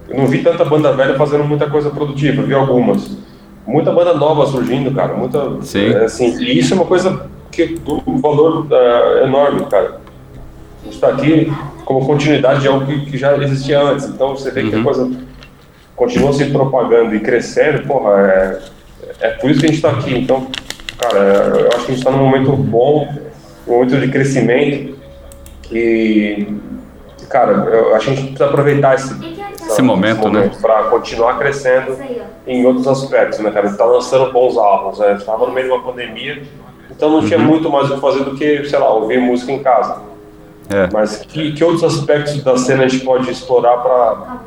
eu 0.09 0.17
não 0.17 0.27
vi 0.27 0.43
tanta 0.43 0.65
banda 0.65 0.93
velha 0.93 1.17
fazendo 1.17 1.45
muita 1.45 1.69
coisa 1.69 1.91
produtiva, 1.91 2.43
vi 2.43 2.55
algumas. 2.55 3.19
Muita 3.69 3.93
banda 3.93 4.15
nova 4.15 4.47
surgindo, 4.47 4.91
cara, 4.95 5.13
muita, 5.13 5.61
Sim. 5.61 5.93
é, 5.93 6.05
assim, 6.05 6.35
e 6.43 6.59
isso 6.59 6.73
é 6.73 6.77
uma 6.77 6.87
coisa 6.87 7.29
que 7.53 7.79
um 8.07 8.19
valor 8.19 8.67
é, 8.71 9.25
enorme, 9.25 9.67
cara. 9.67 10.01
A 10.81 10.85
gente 10.85 10.95
está 10.95 11.09
aqui 11.09 11.53
como 11.85 12.07
continuidade 12.07 12.63
de 12.63 12.69
algo 12.69 12.87
que, 12.87 13.11
que 13.11 13.19
já 13.19 13.37
existia 13.37 13.79
antes, 13.79 14.07
então 14.07 14.35
você 14.35 14.51
vê 14.51 14.63
que 14.63 14.75
a 14.75 14.83
coisa 14.83 15.11
continua 15.95 16.33
se 16.33 16.47
propagando 16.47 17.15
e 17.15 17.21
crescendo, 17.21 17.87
porra, 17.87 18.19
é, 18.23 18.63
é 19.21 19.29
por 19.33 19.51
isso 19.51 19.61
que 19.61 19.67
a 19.67 19.69
gente 19.69 19.77
está 19.77 19.91
aqui. 19.91 20.17
Então, 20.17 20.47
cara, 20.97 21.19
eu 21.19 21.69
acho 21.69 21.85
que 21.85 21.93
a 21.93 21.95
gente 21.95 21.99
está 21.99 22.11
num 22.11 22.25
momento 22.25 22.53
bom, 22.53 23.07
um 23.67 23.71
momento 23.71 24.01
de 24.01 24.09
crescimento 24.09 24.97
e, 25.71 26.57
cara, 27.29 27.53
eu 27.53 27.95
acho 27.95 28.07
que 28.07 28.13
a 28.13 28.15
gente 28.15 28.29
precisa 28.29 28.47
aproveitar 28.47 28.95
esse, 28.95 29.13
Esse 29.69 29.83
momento, 29.83 30.29
né? 30.31 30.51
para 30.61 30.85
continuar 30.85 31.39
crescendo 31.39 31.97
em 32.47 32.65
outros 32.67 32.87
aspectos, 32.89 33.39
né, 33.41 33.51
cara? 33.51 33.67
A 33.67 33.69
gente 33.69 33.79
tá 33.79 33.85
lançando 33.85 34.33
bons 34.33 34.57
álbuns, 34.57 34.99
né? 34.99 35.09
A 35.09 35.15
gente 35.15 35.25
tava 35.27 35.47
no 35.47 35.53
meio 35.53 35.67
de 35.67 35.73
uma 35.73 35.83
pandemia, 35.83 36.43
então 36.91 37.11
não 37.11 37.19
Uhum. 37.21 37.27
tinha 37.27 37.39
muito 37.39 37.71
mais 37.71 37.91
o 37.91 37.95
que 37.95 38.01
fazer 38.01 38.25
do 38.25 38.35
que, 38.35 38.65
sei 38.65 38.79
lá, 38.79 38.93
ouvir 38.93 39.21
música 39.21 39.53
em 39.53 39.63
casa. 39.63 39.97
É. 40.71 40.89
Mas 40.93 41.17
que, 41.19 41.53
que 41.53 41.65
outros 41.65 41.83
aspectos 41.85 42.43
da 42.43 42.57
cena 42.59 42.85
a 42.85 42.89
gente 42.89 43.05
pode 43.05 43.31
explorar 43.31 43.79
para 43.79 44.39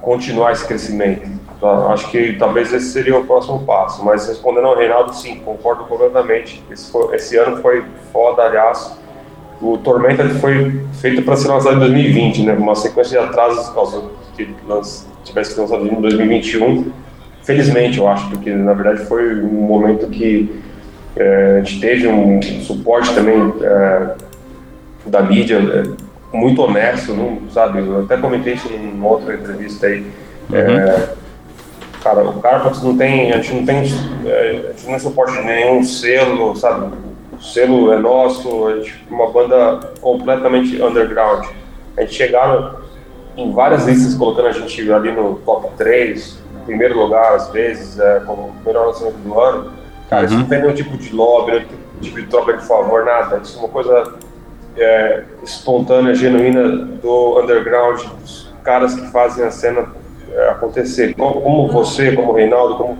continuar 0.00 0.52
esse 0.52 0.66
crescimento? 0.66 1.28
Tá? 1.60 1.92
Acho 1.92 2.10
que 2.10 2.32
talvez 2.34 2.72
esse 2.72 2.90
seria 2.90 3.16
o 3.18 3.24
próximo 3.26 3.60
passo. 3.60 4.04
Mas 4.04 4.26
respondendo 4.26 4.66
ao 4.66 4.76
Reinaldo, 4.76 5.14
sim, 5.14 5.40
concordo 5.44 5.84
completamente. 5.84 6.62
Esse, 6.70 6.90
foi- 6.90 7.14
esse 7.14 7.36
ano 7.36 7.60
foi 7.60 7.84
foda, 8.12 8.42
aliás. 8.42 8.98
O 9.60 9.78
Tormenta 9.78 10.28
foi 10.40 10.82
feito 10.94 11.22
para 11.22 11.36
ser 11.36 11.48
lançado 11.48 11.76
em 11.76 11.80
2020, 11.80 12.42
né? 12.44 12.54
Uma 12.54 12.74
sequência 12.74 13.20
de 13.20 13.24
atrasos 13.26 13.68
causou 13.68 14.10
que 14.36 14.48
tivesse 15.24 15.58
lançado 15.58 15.86
em 15.86 16.00
2021. 16.00 16.92
Felizmente, 17.42 17.98
eu 17.98 18.08
acho, 18.08 18.28
porque 18.30 18.50
na 18.50 18.72
verdade 18.72 19.04
foi 19.06 19.42
um 19.42 19.62
momento 19.62 20.08
que 20.08 20.62
eh, 21.16 21.58
a 21.60 21.64
gente 21.64 21.80
teve 21.80 22.06
um 22.08 22.40
suporte 22.62 23.12
também 23.14 23.52
eh, 23.60 24.14
da 25.06 25.22
mídia 25.22 25.56
é, 25.56 26.36
muito 26.36 26.62
honesto, 26.62 27.12
não, 27.14 27.40
sabe? 27.50 27.80
Eu 27.80 28.04
até 28.04 28.16
comentei 28.16 28.54
isso 28.54 28.68
numa 28.68 29.08
outra 29.08 29.34
entrevista 29.34 29.86
aí. 29.86 30.06
É, 30.52 31.08
cara, 32.02 32.24
o 32.24 32.40
Carpax 32.40 32.82
não 32.82 32.96
tem, 32.96 33.32
a 33.32 33.36
gente 33.36 33.54
não 33.54 33.66
tem, 33.66 33.76
é, 34.26 34.66
a 34.68 34.72
gente 34.72 34.90
não 34.90 34.98
suporte 34.98 35.38
nenhum 35.42 35.82
selo, 35.82 36.54
sabe? 36.56 36.94
O 37.32 37.42
selo 37.42 37.92
é 37.92 37.98
nosso, 37.98 38.68
a 38.68 38.76
gente 38.76 39.04
é 39.10 39.14
uma 39.14 39.30
banda 39.30 39.80
completamente 40.00 40.80
underground. 40.80 41.46
A 41.96 42.02
gente 42.02 42.14
chegaram 42.14 42.81
em 43.36 43.52
várias 43.52 43.86
listas 43.86 44.14
colocando 44.14 44.48
a 44.48 44.52
gente 44.52 44.92
ali 44.92 45.12
no 45.12 45.36
top 45.36 45.68
3, 45.76 46.38
primeiro 46.64 46.98
lugar 46.98 47.34
às 47.34 47.48
vezes, 47.50 47.98
é, 47.98 48.20
como 48.20 48.42
o 48.42 48.54
melhor 48.64 48.88
lançamento 48.88 49.16
do 49.16 49.40
ano. 49.40 49.72
Cara, 50.08 50.26
isso 50.26 50.36
não 50.36 50.46
tem 50.46 50.60
nenhum 50.60 50.74
tipo 50.74 50.96
de 50.96 51.14
lobby, 51.14 51.52
nenhum 51.52 51.66
tipo 52.00 52.20
de 52.20 52.26
troca 52.26 52.56
de 52.56 52.64
favor, 52.66 53.04
nada. 53.04 53.40
Isso 53.42 53.58
é 53.58 53.60
uma 53.60 53.68
coisa 53.68 54.14
é, 54.76 55.24
espontânea, 55.42 56.14
genuína 56.14 56.68
do 57.02 57.40
underground, 57.40 58.02
dos 58.20 58.52
caras 58.62 58.94
que 58.94 59.10
fazem 59.10 59.44
a 59.44 59.50
cena 59.50 59.86
é, 60.30 60.50
acontecer. 60.50 61.14
Como, 61.14 61.40
como 61.40 61.68
você, 61.68 62.12
como 62.12 62.32
o 62.32 62.34
Reinaldo, 62.34 62.76
como, 62.76 62.98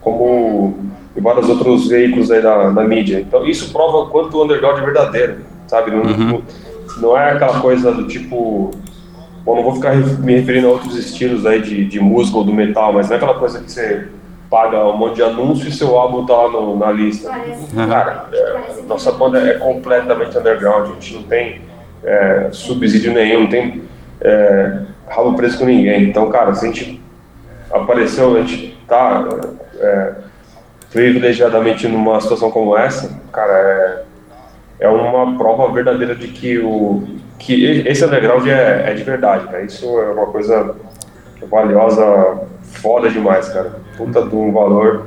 como 0.00 0.88
e 1.18 1.20
vários 1.20 1.48
outros 1.48 1.88
veículos 1.88 2.30
aí 2.30 2.40
da, 2.40 2.70
da 2.70 2.84
mídia. 2.84 3.20
Então 3.20 3.44
isso 3.44 3.72
prova 3.72 3.98
o 3.98 4.06
quanto 4.08 4.38
o 4.38 4.44
underground 4.44 4.78
é 4.78 4.84
verdadeiro, 4.84 5.38
sabe? 5.66 5.90
Não, 5.90 6.04
não, 6.04 6.42
não 6.98 7.18
é 7.18 7.32
aquela 7.32 7.60
coisa 7.60 7.92
do 7.92 8.06
tipo. 8.06 8.70
Bom, 9.48 9.56
não 9.56 9.62
vou 9.62 9.76
ficar 9.76 9.96
me 9.96 10.34
referindo 10.34 10.66
a 10.66 10.72
outros 10.72 10.94
estilos 10.94 11.46
aí 11.46 11.62
de, 11.62 11.86
de 11.86 11.98
música 11.98 12.36
ou 12.36 12.44
do 12.44 12.52
metal, 12.52 12.92
mas 12.92 13.06
não 13.06 13.14
é 13.14 13.16
aquela 13.16 13.38
coisa 13.38 13.60
que 13.60 13.72
você 13.72 14.06
paga 14.50 14.86
um 14.86 14.98
monte 14.98 15.14
de 15.14 15.22
anúncio 15.22 15.66
e 15.66 15.72
seu 15.72 15.96
álbum 15.96 16.26
tá 16.26 16.34
lá 16.34 16.50
no, 16.50 16.76
na 16.76 16.92
lista. 16.92 17.30
Cara, 17.74 18.26
é, 18.30 18.82
nossa 18.86 19.10
banda 19.10 19.38
é 19.38 19.54
completamente 19.54 20.36
underground, 20.36 20.90
a 20.90 20.92
gente 20.92 21.14
não 21.14 21.22
tem 21.22 21.62
é, 22.04 22.48
subsídio 22.52 23.14
nenhum, 23.14 23.44
não 23.44 23.48
tem 23.48 23.84
é, 24.20 24.80
rabo 25.08 25.32
preso 25.32 25.56
com 25.60 25.64
ninguém. 25.64 26.02
Então, 26.02 26.28
cara, 26.28 26.54
se 26.54 26.66
a 26.66 26.68
gente 26.68 27.02
apareceu, 27.70 28.36
a 28.36 28.42
gente 28.42 28.76
tá 28.86 29.26
é, 29.80 30.12
privilegiadamente 30.92 31.88
numa 31.88 32.20
situação 32.20 32.50
como 32.50 32.76
essa, 32.76 33.18
cara, 33.32 34.04
é, 34.78 34.84
é 34.84 34.88
uma 34.90 35.38
prova 35.38 35.72
verdadeira 35.72 36.14
de 36.14 36.28
que, 36.28 36.58
o, 36.58 37.02
que 37.38 37.64
esse 37.86 38.04
underground 38.04 38.46
é, 38.46 38.90
é 38.90 38.94
de 38.94 39.02
verdade, 39.02 39.46
cara. 39.46 39.62
Isso 39.62 39.86
é 40.00 40.10
uma 40.10 40.26
coisa 40.26 40.74
valiosa, 41.50 42.40
foda 42.62 43.08
demais, 43.08 43.48
cara. 43.48 43.80
Puta 43.96 44.22
de 44.22 44.34
um 44.34 44.52
valor. 44.52 45.06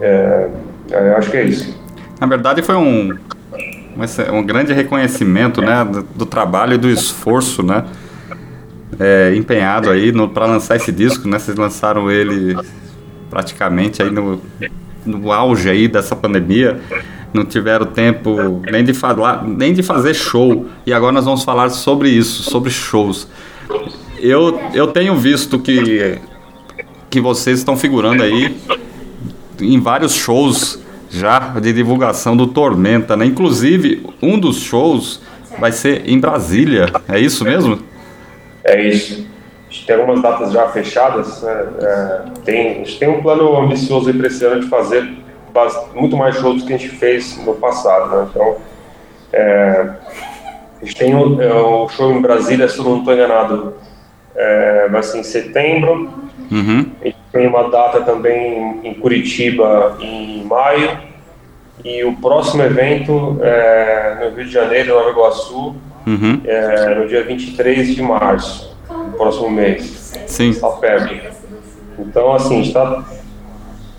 É, 0.00 0.48
é, 0.90 1.14
acho 1.14 1.30
que 1.30 1.36
é 1.36 1.44
isso. 1.44 1.78
Na 2.20 2.26
verdade, 2.26 2.62
foi 2.62 2.76
um, 2.76 3.10
um, 3.10 4.38
um 4.38 4.42
grande 4.44 4.72
reconhecimento 4.72 5.60
né, 5.60 5.84
do, 5.84 6.02
do 6.02 6.26
trabalho 6.26 6.74
e 6.74 6.78
do 6.78 6.88
esforço 6.88 7.62
né, 7.62 7.84
é, 8.98 9.34
empenhado 9.34 9.90
aí 9.90 10.12
para 10.28 10.46
lançar 10.46 10.76
esse 10.76 10.92
disco. 10.92 11.28
Né, 11.28 11.38
vocês 11.38 11.56
lançaram 11.56 12.10
ele 12.10 12.56
praticamente 13.28 14.02
aí 14.02 14.10
no, 14.10 14.40
no 15.04 15.32
auge 15.32 15.68
aí 15.68 15.88
dessa 15.88 16.14
pandemia. 16.14 16.80
Não 17.32 17.44
tiveram 17.44 17.86
tempo 17.86 18.60
nem 18.70 18.82
de, 18.82 18.92
falar, 18.92 19.46
nem 19.46 19.72
de 19.72 19.82
fazer 19.82 20.14
show. 20.14 20.66
E 20.84 20.92
agora 20.92 21.12
nós 21.12 21.24
vamos 21.24 21.44
falar 21.44 21.70
sobre 21.70 22.08
isso, 22.08 22.42
sobre 22.42 22.70
shows. 22.70 23.28
Eu, 24.18 24.60
eu 24.74 24.88
tenho 24.88 25.16
visto 25.16 25.58
que, 25.58 26.18
que 27.08 27.20
vocês 27.20 27.58
estão 27.58 27.76
figurando 27.76 28.22
aí 28.22 28.56
em 29.60 29.80
vários 29.80 30.14
shows 30.14 30.80
já 31.08 31.38
de 31.60 31.72
divulgação 31.72 32.36
do 32.36 32.46
Tormenta, 32.46 33.16
né? 33.16 33.26
Inclusive, 33.26 34.06
um 34.22 34.38
dos 34.38 34.58
shows 34.60 35.20
vai 35.58 35.72
ser 35.72 36.08
em 36.08 36.18
Brasília. 36.18 36.86
É 37.08 37.18
isso 37.18 37.44
mesmo? 37.44 37.80
É 38.64 38.88
isso. 38.88 39.26
A 39.68 39.72
gente 39.72 39.86
tem 39.86 39.96
algumas 39.96 40.22
datas 40.22 40.52
já 40.52 40.68
fechadas. 40.68 41.42
né? 41.42 41.68
É, 41.80 42.22
tem, 42.44 42.70
a 42.70 42.74
gente 42.78 42.98
tem 42.98 43.08
um 43.08 43.22
plano 43.22 43.56
ambicioso 43.60 44.12
para 44.14 44.26
esse 44.26 44.44
ano 44.44 44.60
de 44.60 44.68
fazer 44.68 45.08
muito 45.94 46.16
mais 46.16 46.36
shows 46.36 46.62
do 46.62 46.66
que 46.66 46.74
a 46.74 46.76
gente 46.76 46.90
fez 46.90 47.36
no 47.44 47.54
passado. 47.54 48.16
Né? 48.16 48.28
Então, 48.30 48.56
é, 49.32 49.90
a 50.80 50.84
gente 50.84 50.96
tem 50.96 51.14
o, 51.14 51.40
é, 51.40 51.52
o 51.52 51.88
show 51.88 52.12
em 52.12 52.20
Brasília, 52.20 52.68
se 52.68 52.78
eu 52.78 52.84
não 52.84 52.98
estou 52.98 53.14
enganado, 53.14 53.74
é, 54.34 54.88
vai 54.88 55.02
ser 55.02 55.18
em 55.18 55.22
setembro. 55.22 56.10
Uhum. 56.50 56.90
A 57.00 57.04
gente 57.04 57.18
tem 57.32 57.46
uma 57.46 57.70
data 57.70 58.00
também 58.00 58.80
em 58.82 58.94
Curitiba 58.94 59.96
em 60.00 60.44
maio. 60.44 60.98
E 61.84 62.04
o 62.04 62.14
próximo 62.16 62.62
evento 62.62 63.38
é 63.42 64.18
no 64.20 64.36
Rio 64.36 64.44
de 64.44 64.52
Janeiro, 64.52 64.94
Nova 64.94 65.10
Iguaçu, 65.10 65.74
Uhum. 66.06 66.40
é, 66.44 66.94
no 66.94 67.06
dia 67.06 67.22
23 67.24 67.94
de 67.94 68.02
março, 68.02 68.76
no 68.88 69.12
próximo 69.12 69.50
mês. 69.50 70.12
Sim. 70.26 70.52
Perto. 70.80 71.14
Então, 71.98 72.32
assim, 72.32 72.54
a 72.54 72.56
gente 72.56 72.68
está 72.68 73.04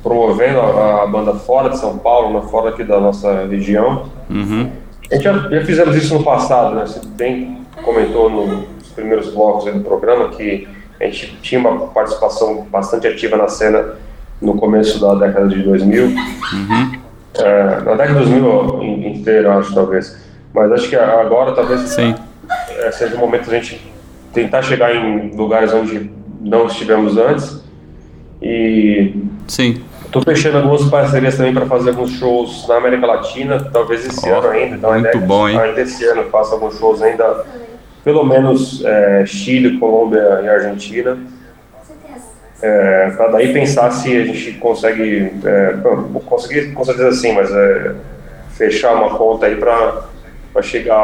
promovendo 0.03 0.59
a, 0.59 1.03
a 1.03 1.07
banda 1.07 1.33
fora 1.35 1.69
de 1.69 1.77
São 1.77 1.97
Paulo, 1.97 2.39
né, 2.39 2.47
fora 2.49 2.69
aqui 2.69 2.83
da 2.83 2.99
nossa 2.99 3.45
região. 3.45 4.05
Uhum. 4.29 4.69
A 5.11 5.15
gente 5.15 5.23
já, 5.23 5.33
já 5.33 5.65
fizemos 5.65 5.95
isso 5.95 6.13
no 6.15 6.23
passado, 6.23 6.75
né? 6.75 6.85
Você 6.85 7.01
bem 7.05 7.57
comentou 7.83 8.29
nos 8.29 8.89
primeiros 8.95 9.33
blocos 9.33 9.71
do 9.71 9.79
programa 9.81 10.29
que 10.29 10.67
a 10.99 11.05
gente 11.05 11.37
tinha 11.41 11.59
uma 11.59 11.87
participação 11.87 12.65
bastante 12.71 13.07
ativa 13.07 13.35
na 13.35 13.47
cena 13.47 13.95
no 14.41 14.55
começo 14.55 14.99
da 15.01 15.13
década 15.15 15.47
de 15.47 15.61
2000. 15.63 16.11
É, 17.35 17.63
na 17.81 17.95
década 17.95 18.19
de 18.25 18.25
2000 18.39 18.83
in- 18.83 19.07
inteira, 19.19 19.55
acho, 19.57 19.73
talvez. 19.73 20.17
Mas 20.53 20.71
acho 20.71 20.89
que 20.89 20.95
agora 20.95 21.53
talvez 21.53 21.81
Sim. 21.81 22.13
é, 22.69 22.91
seja 22.91 23.15
o 23.15 23.19
momento 23.19 23.49
da 23.49 23.57
gente 23.57 23.81
tentar 24.33 24.61
chegar 24.61 24.93
em 24.95 25.35
lugares 25.35 25.73
onde 25.73 26.09
não 26.41 26.67
estivemos 26.67 27.17
antes. 27.17 27.61
E 28.41 29.13
Sim. 29.47 29.81
Estou 30.11 30.21
fechando 30.23 30.57
algumas 30.57 30.83
parcerias 30.89 31.37
também 31.37 31.53
para 31.53 31.65
fazer 31.65 31.91
alguns 31.91 32.11
shows 32.11 32.67
na 32.67 32.75
América 32.75 33.07
Latina, 33.07 33.65
talvez 33.71 34.05
esse 34.05 34.29
Ó, 34.29 34.39
ano 34.39 34.49
ainda. 34.49 34.75
Então, 34.75 34.91
muito 34.91 35.07
ideia 35.07 35.23
é 35.23 35.25
bom, 35.25 35.47
hein? 35.47 35.57
Ainda 35.57 35.79
esse 35.79 36.03
ano 36.03 36.25
faço 36.25 36.53
alguns 36.53 36.77
shows 36.77 37.01
ainda, 37.01 37.45
pelo 38.03 38.25
menos 38.25 38.83
é, 38.83 39.25
Chile, 39.25 39.79
Colômbia 39.79 40.41
e 40.43 40.49
Argentina. 40.49 41.17
É, 42.61 43.11
para 43.11 43.27
daí 43.27 43.53
pensar 43.53 43.89
se 43.91 44.13
a 44.17 44.25
gente 44.25 44.51
consegue, 44.59 45.31
é, 45.45 45.75
conseguir 46.25 46.73
com 46.73 46.83
certeza 46.83 47.13
sim, 47.13 47.31
mas 47.31 47.49
é, 47.49 47.95
fechar 48.49 48.93
uma 48.95 49.17
conta 49.17 49.45
aí 49.45 49.55
para 49.55 50.61
chegar 50.61 50.99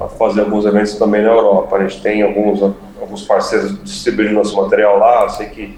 a 0.00 0.08
fazer 0.16 0.42
alguns 0.42 0.64
eventos 0.64 0.94
também 0.94 1.22
na 1.22 1.30
Europa. 1.30 1.74
A 1.74 1.88
gente 1.88 2.00
tem 2.00 2.22
alguns, 2.22 2.62
alguns 3.00 3.22
parceiros 3.22 3.82
distribuindo 3.82 4.34
nosso 4.34 4.56
material 4.56 4.96
lá, 4.96 5.24
eu 5.24 5.30
sei 5.30 5.46
que 5.48 5.76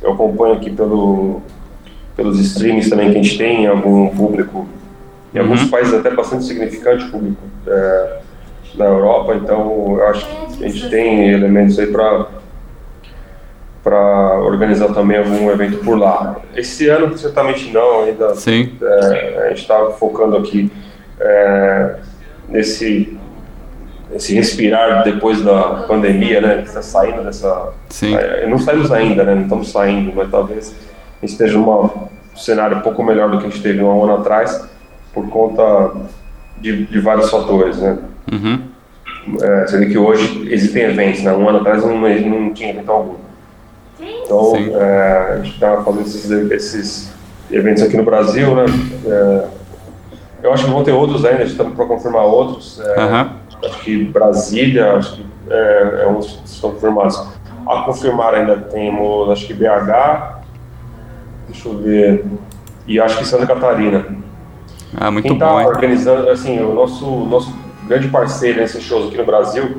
eu 0.00 0.12
acompanho 0.12 0.54
aqui 0.54 0.70
pelo, 0.70 1.42
pelos 2.16 2.38
streams 2.38 2.90
também 2.90 3.10
que 3.10 3.18
a 3.18 3.22
gente 3.22 3.38
tem, 3.38 3.66
algum 3.66 4.08
público, 4.08 4.68
em 5.34 5.38
alguns 5.38 5.64
países 5.70 5.94
até 5.94 6.10
bastante 6.10 6.44
significante 6.44 7.04
público 7.06 7.42
é, 7.66 8.18
na 8.74 8.84
Europa, 8.86 9.34
então 9.34 9.96
eu 9.98 10.06
acho 10.08 10.26
que 10.26 10.64
a 10.64 10.68
gente 10.68 10.90
tem 10.90 11.30
elementos 11.30 11.78
aí 11.78 11.86
para 11.86 12.26
para 13.82 14.38
organizar 14.38 14.94
também 14.94 15.18
algum 15.18 15.50
evento 15.50 15.78
por 15.78 15.98
lá. 15.98 16.36
Esse 16.54 16.88
ano 16.88 17.18
certamente 17.18 17.68
não, 17.72 18.04
ainda 18.04 18.32
Sim. 18.36 18.78
é, 18.80 19.42
a 19.44 19.48
gente 19.48 19.62
está 19.62 19.90
focando 19.98 20.36
aqui 20.36 20.70
é, 21.18 21.96
nesse 22.48 23.18
esse 24.14 24.34
respirar 24.34 25.02
depois 25.04 25.42
da 25.42 25.84
pandemia, 25.88 26.40
né? 26.40 26.62
Está 26.62 26.82
saindo 26.82 27.24
dessa. 27.24 27.72
Sim. 27.88 28.14
É, 28.14 28.46
não 28.46 28.58
saímos 28.58 28.92
ainda, 28.92 29.24
né? 29.24 29.34
Não 29.34 29.42
estamos 29.42 29.72
saindo, 29.72 30.12
mas 30.14 30.30
talvez 30.30 30.74
esteja 31.22 31.58
num 31.58 31.90
cenário 32.36 32.78
um 32.78 32.80
pouco 32.80 33.02
melhor 33.02 33.30
do 33.30 33.38
que 33.38 33.46
a 33.46 33.48
gente 33.48 33.62
teve 33.62 33.82
um 33.82 34.04
ano 34.04 34.16
atrás, 34.16 34.68
por 35.12 35.28
conta 35.28 35.92
de, 36.58 36.86
de 36.86 37.00
vários 37.00 37.30
fatores, 37.30 37.78
né? 37.78 37.98
Uhum. 38.32 38.62
É, 39.40 39.64
vê 39.76 39.86
que 39.86 39.98
hoje 39.98 40.48
existem 40.52 40.82
eventos, 40.84 41.22
né? 41.22 41.32
Um 41.32 41.48
ano 41.48 41.58
atrás 41.58 41.84
não, 41.84 41.96
não 41.98 42.52
tinha 42.52 42.70
evento 42.70 42.90
algum. 42.90 43.14
Então, 44.00 44.56
é, 44.56 45.34
a 45.34 45.36
gente 45.36 45.54
está 45.54 45.82
fazendo 45.82 46.00
esses, 46.02 46.30
esses 46.30 47.12
eventos 47.50 47.82
aqui 47.82 47.96
no 47.96 48.04
Brasil, 48.04 48.54
né? 48.54 48.64
É, 49.06 49.46
eu 50.42 50.52
acho 50.52 50.64
que 50.64 50.70
vão 50.70 50.82
ter 50.82 50.92
outros 50.92 51.24
ainda, 51.24 51.44
está 51.44 51.64
para 51.64 51.86
confirmar 51.86 52.24
outros. 52.24 52.80
Aham. 52.96 53.36
Acho 53.64 53.80
que 53.80 54.04
Brasília, 54.06 54.94
acho 54.94 55.16
que 55.16 55.26
é, 55.48 56.06
é 56.08 56.14
que 56.14 56.40
estão 56.44 56.72
confirmados. 56.72 57.16
A 57.66 57.82
confirmar 57.82 58.34
ainda 58.34 58.56
temos, 58.56 59.30
acho 59.30 59.46
que 59.46 59.54
BH, 59.54 60.41
deixa 61.52 61.68
eu 61.68 61.78
ver, 61.78 62.24
e 62.86 62.98
acho 62.98 63.18
que 63.18 63.26
Santa 63.26 63.46
Catarina. 63.46 64.06
Ah, 64.96 65.10
muito 65.10 65.28
Quem 65.28 65.38
bom, 65.38 65.46
está 65.46 65.60
hein? 65.62 65.68
organizando, 65.68 66.28
assim, 66.28 66.60
o 66.60 66.74
nosso, 66.74 67.06
nosso 67.26 67.54
grande 67.86 68.08
parceiro 68.08 68.60
nesses 68.60 68.82
shows 68.82 69.08
aqui 69.08 69.18
no 69.18 69.24
Brasil 69.24 69.76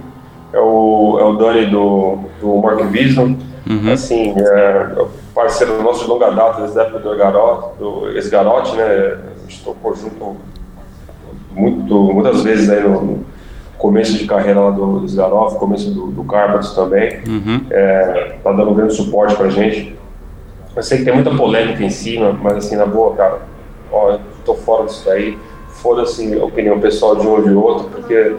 é 0.51 0.59
o, 0.59 1.17
é 1.19 1.23
o 1.23 1.33
Dani 1.33 1.65
do, 1.67 2.19
do 2.39 2.57
Mark 2.57 2.79
Vision. 2.85 3.35
Uhum. 3.69 3.93
Assim, 3.93 4.33
é, 4.37 4.93
é 4.97 5.01
o 5.01 5.09
parceiro 5.33 5.81
nosso 5.81 6.03
de 6.03 6.09
longa 6.09 6.31
data, 6.31 6.61
desde 6.61 6.79
a 6.79 6.83
época 6.83 6.99
do 6.99 7.13
Esgarote, 7.13 7.79
do 7.79 8.17
Esgarote 8.17 8.75
né? 8.75 8.85
A 8.85 9.49
gente 9.49 9.63
tocou 9.63 9.95
junto 9.95 10.37
muito, 11.51 12.13
muitas 12.13 12.43
vezes 12.43 12.69
aí 12.69 12.81
no, 12.81 13.01
no 13.01 13.25
começo 13.77 14.17
de 14.17 14.25
carreira 14.25 14.59
lá 14.59 14.71
do 14.71 15.05
Esgarote, 15.05 15.55
começo 15.55 15.91
do, 15.91 16.07
do 16.07 16.23
Carpathos 16.23 16.73
também. 16.73 17.19
Uhum. 17.27 17.65
É, 17.69 18.37
tá 18.43 18.51
dando 18.51 18.73
grande 18.73 18.95
suporte 18.95 19.35
pra 19.35 19.49
gente. 19.49 19.95
Eu 20.75 20.81
sei 20.83 20.99
que 20.99 21.05
tem 21.05 21.13
muita 21.13 21.31
polêmica 21.35 21.83
em 21.83 21.89
cima, 21.89 22.33
mas 22.33 22.57
assim, 22.57 22.75
na 22.75 22.85
boa, 22.85 23.15
cara, 23.15 23.39
ó, 23.91 24.11
eu 24.11 24.19
tô 24.45 24.55
fora 24.55 24.85
disso 24.85 25.03
daí. 25.05 25.37
Foda-se 25.69 26.39
a 26.39 26.43
opinião 26.45 26.79
pessoal 26.79 27.15
de 27.15 27.27
um 27.27 27.31
ou 27.31 27.41
de 27.41 27.53
outro, 27.53 27.89
porque 27.89 28.35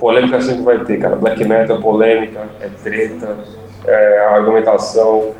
polêmica 0.00 0.40
sempre 0.40 0.62
vai 0.62 0.84
ter, 0.84 0.98
cara. 0.98 1.16
Black 1.16 1.44
metal 1.44 1.76
é 1.76 1.80
polêmica, 1.80 2.40
é 2.60 2.68
treta, 2.82 3.36
é 3.86 4.26
argumentação. 4.30 5.32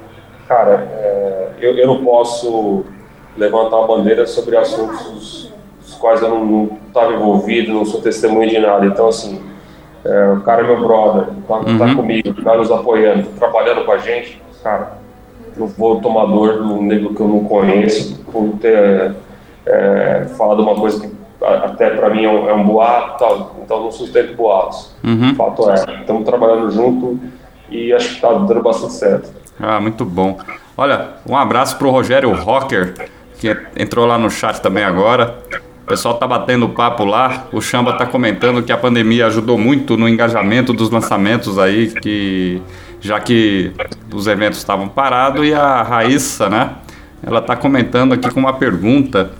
Cara, 0.46 0.86
é, 0.92 1.48
eu, 1.60 1.76
eu 1.76 1.86
não 1.86 2.04
posso 2.04 2.84
levantar 3.36 3.82
a 3.82 3.86
bandeira 3.86 4.26
sobre 4.26 4.56
assuntos 4.56 5.52
os 5.86 5.94
quais 5.94 6.20
eu 6.20 6.28
não 6.28 6.78
estava 6.88 7.12
envolvido, 7.12 7.72
não 7.72 7.84
sou 7.84 8.00
testemunha 8.00 8.48
de 8.48 8.58
nada. 8.58 8.86
Então, 8.86 9.08
assim, 9.08 9.40
é, 10.04 10.32
o 10.32 10.40
cara 10.40 10.62
é 10.62 10.66
meu 10.66 10.80
brother, 10.80 11.28
tá, 11.46 11.54
Uhum. 11.58 11.78
tá 11.78 11.94
comigo, 11.94 12.42
tá 12.42 12.56
nos 12.56 12.70
apoiando, 12.70 13.24
tá 13.28 13.30
trabalhando 13.38 13.84
com 13.84 13.92
a 13.92 13.98
gente, 13.98 14.42
cara, 14.62 14.95
não 15.56 15.66
vou 15.66 16.00
tomar 16.00 16.26
dor 16.26 16.62
do 16.62 16.82
nego 16.82 17.14
que 17.14 17.20
eu 17.20 17.28
não 17.28 17.44
conheço 17.44 18.18
por 18.30 18.52
ter 18.60 19.14
é, 19.66 20.26
falado 20.36 20.62
uma 20.62 20.74
coisa 20.74 21.00
que 21.00 21.16
até 21.40 21.90
para 21.90 22.10
mim 22.10 22.24
é 22.24 22.30
um, 22.30 22.48
é 22.48 22.54
um 22.54 22.64
boato, 22.64 23.18
tal, 23.18 23.56
então 23.62 23.76
eu 23.76 23.82
não 23.84 23.92
sustento 23.92 24.34
boatos. 24.34 24.94
Uhum. 25.04 25.34
Fato 25.34 25.70
é, 25.70 26.00
estamos 26.00 26.24
trabalhando 26.24 26.70
junto 26.70 27.20
e 27.70 27.92
acho 27.92 28.14
que 28.14 28.20
tá 28.20 28.32
dando 28.32 28.62
bastante 28.62 28.94
certo. 28.94 29.30
Ah, 29.60 29.80
muito 29.80 30.04
bom. 30.04 30.38
Olha, 30.76 31.08
um 31.28 31.36
abraço 31.36 31.76
pro 31.76 31.90
Rogério 31.90 32.32
Rocker, 32.32 33.10
que 33.38 33.56
entrou 33.76 34.06
lá 34.06 34.18
no 34.18 34.30
chat 34.30 34.60
também 34.60 34.84
agora. 34.84 35.34
O 35.82 35.88
pessoal 35.88 36.14
tá 36.14 36.26
batendo 36.26 36.68
papo 36.68 37.04
lá. 37.04 37.46
O 37.52 37.60
Chamba 37.60 37.92
tá 37.92 38.04
comentando 38.04 38.62
que 38.62 38.72
a 38.72 38.76
pandemia 38.76 39.26
ajudou 39.26 39.56
muito 39.56 39.96
no 39.96 40.08
engajamento 40.08 40.72
dos 40.72 40.90
lançamentos 40.90 41.58
aí, 41.58 41.92
que 42.02 42.60
já 43.00 43.20
que 43.20 43.72
os 44.12 44.26
eventos 44.26 44.58
estavam 44.58 44.88
parados 44.88 45.46
e 45.46 45.54
a 45.54 45.82
Raíssa, 45.82 46.48
né? 46.48 46.70
Ela 47.24 47.40
tá 47.40 47.56
comentando 47.56 48.12
aqui 48.12 48.30
com 48.30 48.40
uma 48.40 48.52
pergunta. 48.52 49.30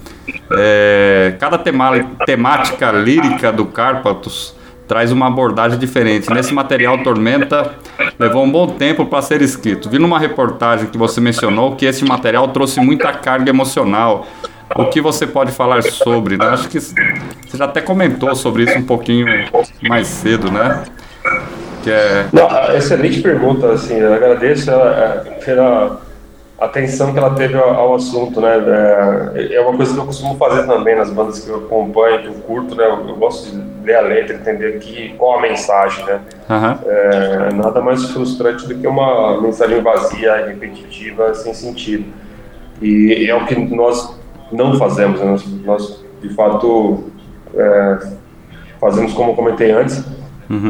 É, 0.52 1.34
cada 1.38 1.58
tema- 1.58 1.98
temática 2.24 2.90
lírica 2.90 3.52
do 3.52 3.66
Cárpatos 3.66 4.54
traz 4.88 5.10
uma 5.12 5.26
abordagem 5.26 5.78
diferente. 5.78 6.30
Nesse 6.32 6.54
material 6.54 6.98
Tormenta 6.98 7.72
levou 8.18 8.44
um 8.44 8.50
bom 8.50 8.66
tempo 8.68 9.06
para 9.06 9.22
ser 9.22 9.42
escrito. 9.42 9.88
Vi 9.90 9.98
numa 9.98 10.18
reportagem 10.18 10.86
que 10.86 10.98
você 10.98 11.20
mencionou 11.20 11.76
que 11.76 11.86
esse 11.86 12.04
material 12.04 12.48
trouxe 12.48 12.80
muita 12.80 13.12
carga 13.12 13.50
emocional. 13.50 14.26
O 14.74 14.86
que 14.86 15.00
você 15.00 15.26
pode 15.26 15.52
falar 15.52 15.82
sobre? 15.82 16.36
Né? 16.36 16.46
Acho 16.46 16.68
que 16.68 16.80
você 16.80 16.94
já 17.56 17.64
até 17.66 17.80
comentou 17.80 18.34
sobre 18.34 18.64
isso 18.64 18.78
um 18.78 18.82
pouquinho 18.82 19.26
mais 19.82 20.08
cedo, 20.08 20.50
né? 20.50 20.84
Que 21.86 21.92
é, 21.92 22.26
Não, 22.32 22.48
excelente 22.74 23.22
pergunta, 23.22 23.70
assim, 23.70 23.94
eu 23.94 24.12
agradeço 24.12 24.68
ela, 24.68 25.24
é, 25.24 25.30
pela 25.44 26.00
atenção 26.58 27.12
que 27.12 27.18
ela 27.20 27.32
teve 27.36 27.54
ao, 27.56 27.74
ao 27.74 27.94
assunto, 27.94 28.40
né, 28.40 28.56
é, 29.36 29.54
é 29.54 29.60
uma 29.60 29.76
coisa 29.76 29.94
que 29.94 30.00
eu 30.00 30.04
costumo 30.04 30.36
fazer 30.36 30.66
também 30.66 30.96
nas 30.96 31.10
bandas 31.10 31.38
que 31.38 31.48
eu 31.48 31.58
acompanho, 31.58 32.22
que 32.22 32.26
eu 32.26 32.34
curto, 32.44 32.74
né, 32.74 32.84
eu, 32.86 33.08
eu 33.08 33.14
gosto 33.14 33.52
de 33.52 33.62
ler 33.84 33.94
a 33.94 34.00
letra, 34.00 34.34
entender 34.34 34.80
que, 34.80 35.14
qual 35.16 35.38
a 35.38 35.42
mensagem, 35.42 36.04
né, 36.06 36.22
aham, 36.50 36.78
é, 36.86 37.52
nada 37.54 37.80
mais 37.80 38.10
frustrante 38.10 38.66
do 38.66 38.74
que 38.74 38.86
uma 38.88 39.40
mensagem 39.40 39.80
vazia, 39.80 40.44
repetitiva, 40.44 41.34
sem 41.34 41.54
sentido. 41.54 42.04
E 42.82 43.30
é 43.30 43.34
o 43.36 43.46
que 43.46 43.54
nós 43.54 44.18
não 44.50 44.76
fazemos, 44.76 45.20
né? 45.20 45.26
nós, 45.26 45.46
nós, 45.64 46.04
de 46.20 46.30
fato 46.30 47.04
é, 47.54 47.98
fazemos 48.80 49.12
como 49.12 49.30
eu 49.30 49.34
comentei 49.36 49.70
antes, 49.70 50.04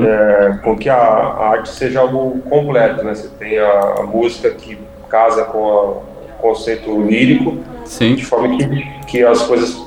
é, 0.05 0.59
com 0.63 0.77
que 0.77 0.89
a, 0.89 0.97
a 0.97 1.49
arte 1.51 1.69
seja 1.69 2.01
algo 2.01 2.41
completo, 2.49 3.05
né? 3.05 3.15
Você 3.15 3.29
tem 3.39 3.59
a, 3.59 3.95
a 3.99 4.03
música 4.05 4.51
que 4.51 4.79
casa 5.09 5.45
com 5.45 5.65
a- 5.69 5.83
o 5.83 6.03
conceito 6.41 7.01
lírico, 7.03 7.59
sim, 7.85 8.15
de 8.15 8.25
forma 8.25 8.57
que, 8.57 8.91
que 9.07 9.25
as 9.25 9.43
coisas 9.43 9.87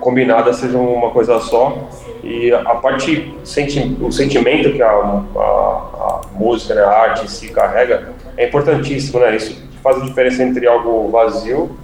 combinadas 0.00 0.56
sejam 0.56 0.84
uma 0.92 1.10
coisa 1.10 1.38
só 1.40 1.76
e 2.24 2.52
a 2.52 2.74
parte 2.74 3.34
senti 3.44 3.96
o 4.00 4.10
sentimento 4.10 4.72
que 4.72 4.82
a, 4.82 4.88
a, 4.90 6.20
música, 6.34 6.74
né, 6.74 6.82
a 6.82 6.90
arte 6.90 7.24
em 7.24 7.28
si 7.28 7.48
carrega 7.48 8.10
é 8.36 8.48
importantíssimo, 8.48 9.20
né? 9.20 9.36
Isso 9.36 9.62
faz 9.82 10.00
a 10.00 10.04
diferença 10.04 10.42
entre 10.42 10.66
algo 10.66 11.08
vazio 11.10 11.76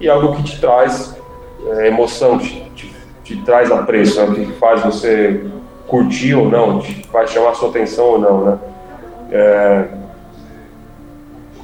e 0.00 0.08
algo 0.08 0.36
que 0.36 0.42
te 0.42 0.60
traz 0.60 1.16
é, 1.78 1.88
emoção, 1.88 2.38
te, 2.38 2.60
te, 2.74 2.92
te 3.24 3.36
traz 3.42 3.70
apreço, 3.70 4.24
né? 4.26 4.34
que 4.34 4.52
faz 4.54 4.82
você 4.82 5.44
curtir 5.88 6.34
ou 6.34 6.48
não, 6.48 6.80
te 6.80 7.06
faz 7.08 7.30
chamar 7.30 7.54
sua 7.54 7.68
atenção 7.68 8.04
ou 8.04 8.18
não, 8.18 8.44
né? 8.44 8.58
É, 9.30 9.84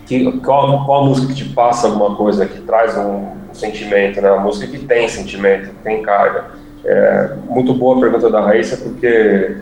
que, 0.06 0.40
qual, 0.40 0.84
qual 0.84 1.02
a 1.02 1.06
música 1.06 1.28
que 1.28 1.34
te 1.34 1.48
passa 1.52 1.86
alguma 1.86 2.16
coisa, 2.16 2.46
que 2.46 2.60
traz 2.60 2.96
um, 2.96 3.18
um 3.50 3.54
sentimento, 3.54 4.20
né? 4.20 4.28
A 4.28 4.40
música 4.40 4.66
que 4.66 4.84
tem 4.84 5.08
sentimento, 5.08 5.70
que 5.70 5.82
tem 5.82 6.02
carga. 6.02 6.46
É, 6.84 7.34
muito 7.48 7.72
boa 7.74 7.96
a 7.96 8.00
pergunta 8.00 8.30
da 8.30 8.40
Raíssa, 8.40 8.76
porque 8.76 9.56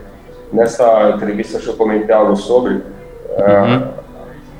nessa 0.52 1.10
entrevista 1.10 1.58
eu 1.64 1.76
comentei 1.76 2.14
algo 2.14 2.36
sobre. 2.36 2.82
é, 3.36 4.00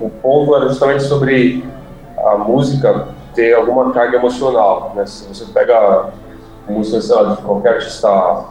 o 0.01 0.09
ponto 0.09 0.57
era 0.57 0.69
justamente 0.69 1.03
sobre 1.03 1.63
a 2.17 2.37
música 2.39 3.09
ter 3.35 3.55
alguma 3.55 3.93
carga 3.93 4.17
emocional, 4.17 4.93
né? 4.95 5.05
Se 5.07 5.27
você 5.29 5.45
pega 5.53 6.11
música, 6.69 7.01
sei 7.01 7.17
lá, 7.17 7.35
de 7.35 7.43
qualquer 7.43 7.75
artista 7.75 8.45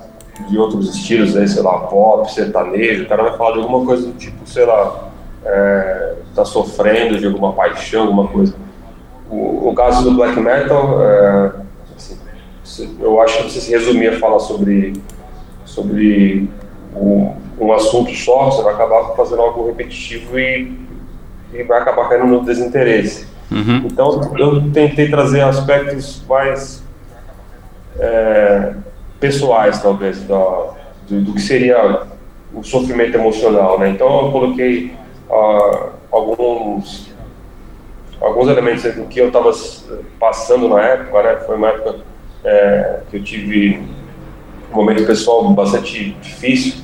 de 0.47 0.57
outros 0.57 0.95
estilos, 0.95 1.35
aí, 1.35 1.47
sei 1.47 1.61
lá, 1.61 1.79
pop, 1.79 2.31
sertanejo, 2.31 3.03
o 3.03 3.07
cara 3.07 3.23
vai 3.23 3.37
falar 3.37 3.53
de 3.53 3.59
alguma 3.59 3.85
coisa 3.85 4.07
do 4.07 4.13
tipo, 4.13 4.47
sei 4.47 4.65
lá, 4.65 5.09
é, 5.45 6.15
tá 6.35 6.45
sofrendo 6.45 7.17
de 7.17 7.25
alguma 7.25 7.53
paixão, 7.53 8.03
alguma 8.03 8.27
coisa. 8.27 8.55
O, 9.29 9.69
o 9.69 9.75
caso 9.75 10.03
do 10.03 10.15
black 10.15 10.39
metal, 10.39 11.01
é, 11.03 11.51
assim, 12.63 12.97
eu 12.99 13.21
acho 13.21 13.37
que 13.37 13.43
você 13.51 13.59
se 13.61 13.71
resumir 13.71 14.07
a 14.07 14.19
falar 14.19 14.39
sobre, 14.39 14.93
sobre 15.65 16.49
um, 16.95 17.33
um 17.59 17.73
assunto 17.73 18.11
só, 18.15 18.49
você 18.49 18.63
vai 18.63 18.73
acabar 18.73 19.15
fazendo 19.15 19.41
algo 19.41 19.67
repetitivo 19.67 20.39
e, 20.39 20.79
e 21.53 21.63
vai 21.63 21.79
acabar 21.79 22.09
caindo 22.09 22.25
no 22.25 22.43
desinteresse. 22.43 23.27
uhum, 23.51 23.83
Então, 23.85 24.21
eu 24.37 24.71
tentei 24.71 25.09
trazer 25.09 25.41
aspectos 25.41 26.23
mais 26.27 26.83
é, 27.99 28.73
pessoais, 29.19 29.81
talvez, 29.81 30.23
da, 30.23 30.71
do, 31.07 31.21
do 31.21 31.33
que 31.33 31.41
seria 31.41 32.03
o 32.53 32.63
sofrimento 32.63 33.15
emocional, 33.15 33.79
né? 33.79 33.89
Então, 33.89 34.25
eu 34.25 34.31
coloquei 34.31 34.93
ah, 35.29 35.89
alguns 36.11 37.09
alguns 38.21 38.49
elementos 38.49 38.83
do 38.95 39.05
que 39.05 39.19
eu 39.19 39.27
estava 39.27 39.51
passando 40.19 40.67
na 40.67 40.81
época, 40.81 41.23
né? 41.23 41.37
Foi 41.45 41.55
uma 41.55 41.69
época 41.69 41.95
é, 42.43 42.99
que 43.09 43.17
eu 43.17 43.23
tive 43.23 43.81
um 44.71 44.75
momento 44.75 45.05
pessoal 45.05 45.49
bastante 45.53 46.11
difícil. 46.21 46.83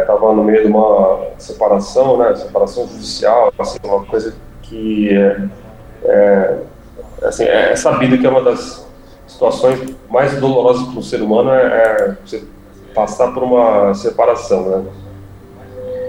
Estava 0.00 0.34
no 0.34 0.44
meio 0.44 0.62
de 0.62 0.68
uma 0.68 1.30
separação, 1.38 2.18
né? 2.18 2.34
Separação 2.34 2.86
judicial, 2.86 3.52
assim, 3.58 3.78
uma 3.84 4.04
coisa 4.04 4.34
que 4.62 5.08
é, 5.16 5.40
é, 6.04 6.58
assim, 7.22 7.44
é 7.44 7.74
sabido 7.74 8.18
que 8.18 8.26
é 8.26 8.30
uma 8.30 8.42
das 8.42 8.85
situações 9.36 9.94
mais 10.10 10.38
dolorosas 10.40 10.86
para 10.88 10.98
o 10.98 11.02
ser 11.02 11.20
humano 11.20 11.50
é, 11.50 11.62
é 11.62 12.16
você 12.24 12.42
passar 12.94 13.32
por 13.32 13.42
uma 13.42 13.92
separação, 13.94 14.68
né? 14.68 14.84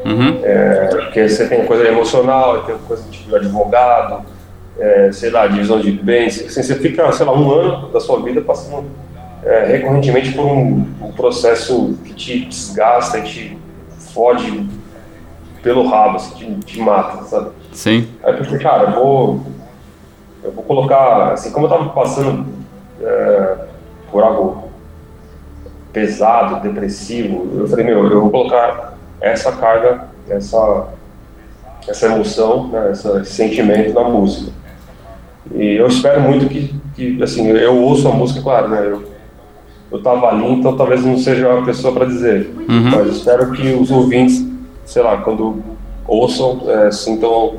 uhum, 0.05 0.39
É, 0.41 0.87
porque 0.87 1.27
você 1.27 1.47
tem 1.47 1.65
coisa 1.65 1.85
emocional, 1.85 2.63
tem 2.63 2.77
coisa 2.87 3.03
de 3.09 3.35
advogado, 3.35 4.25
é, 4.79 5.11
sei 5.11 5.29
lá, 5.29 5.45
divisão 5.47 5.79
de 5.81 5.91
bens. 5.91 6.41
Assim, 6.41 6.63
você 6.63 6.75
fica, 6.75 7.11
sei 7.11 7.25
lá, 7.25 7.33
um 7.33 7.51
ano 7.51 7.89
da 7.89 7.99
sua 7.99 8.21
vida 8.23 8.41
passando 8.41 8.85
é, 9.43 9.65
recorrentemente 9.65 10.31
por 10.31 10.45
um, 10.45 10.87
um 11.01 11.11
processo 11.11 11.97
que 12.05 12.13
te 12.13 12.45
desgasta 12.45 13.19
e 13.19 13.23
te 13.23 13.57
fode 14.13 14.65
pelo 15.61 15.85
rabo, 15.87 16.15
assim, 16.15 16.59
te, 16.59 16.73
te 16.75 16.79
mata, 16.81 17.23
sabe? 17.25 17.49
sim, 17.73 18.07
Aí 18.23 18.31
eu 18.33 18.37
pensei, 18.37 18.59
cara, 18.59 18.83
eu 18.83 18.91
vou, 18.93 19.41
eu 20.43 20.51
vou 20.53 20.63
colocar, 20.63 21.33
assim, 21.33 21.51
como 21.51 21.65
eu 21.65 21.69
tava 21.69 21.89
passando 21.89 22.56
é, 23.01 23.55
por 24.11 24.23
algo 24.23 24.63
pesado, 25.93 26.61
depressivo, 26.61 27.47
eu 27.59 27.67
falei, 27.67 27.85
meu, 27.85 28.05
eu 28.09 28.21
vou 28.21 28.29
colocar 28.29 28.97
essa 29.19 29.51
carga, 29.53 30.05
essa, 30.29 30.87
essa 31.87 32.05
emoção, 32.07 32.67
né, 32.67 32.89
essa- 32.91 33.19
esse 33.21 33.33
sentimento 33.33 33.93
na 33.93 34.03
música. 34.03 34.51
E 35.55 35.75
eu 35.75 35.87
espero 35.87 36.21
muito 36.21 36.47
que, 36.49 36.75
que 36.95 37.23
assim, 37.23 37.47
eu 37.47 37.75
ouço 37.77 38.07
a 38.07 38.11
música, 38.11 38.41
claro, 38.41 38.67
né, 38.67 38.85
eu, 38.85 39.03
eu 39.91 40.03
tava 40.03 40.27
ali, 40.27 40.45
então 40.51 40.75
talvez 40.77 41.03
não 41.03 41.17
seja 41.17 41.57
a 41.57 41.63
pessoa 41.63 41.93
para 41.93 42.05
dizer, 42.05 42.53
Uhum. 42.69 42.91
mas 42.91 43.07
espero 43.15 43.51
que 43.53 43.73
os 43.73 43.89
ouvintes, 43.89 44.45
sei 44.85 45.01
lá, 45.01 45.17
quando 45.17 45.63
ouçam, 46.05 46.61
é, 46.67 46.91
sintam 46.91 47.55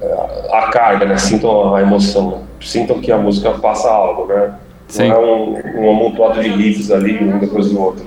é, 0.00 0.48
a 0.52 0.68
carga, 0.70 1.06
né? 1.06 1.16
Sintam 1.16 1.74
a 1.74 1.80
emoção, 1.80 2.30
né? 2.30 2.38
Sintam 2.60 3.00
que 3.00 3.10
a 3.10 3.18
música 3.18 3.50
passa 3.52 3.88
algo, 3.88 4.26
né? 4.26 4.54
Sim. 4.88 5.08
Não 5.08 5.16
é 5.16 5.18
um, 5.18 5.80
um 5.80 5.90
amontoado 5.90 6.40
de 6.40 6.48
riffs 6.48 6.90
ali, 6.90 7.22
um 7.22 7.38
depois 7.38 7.70
do 7.70 7.80
outro. 7.80 8.04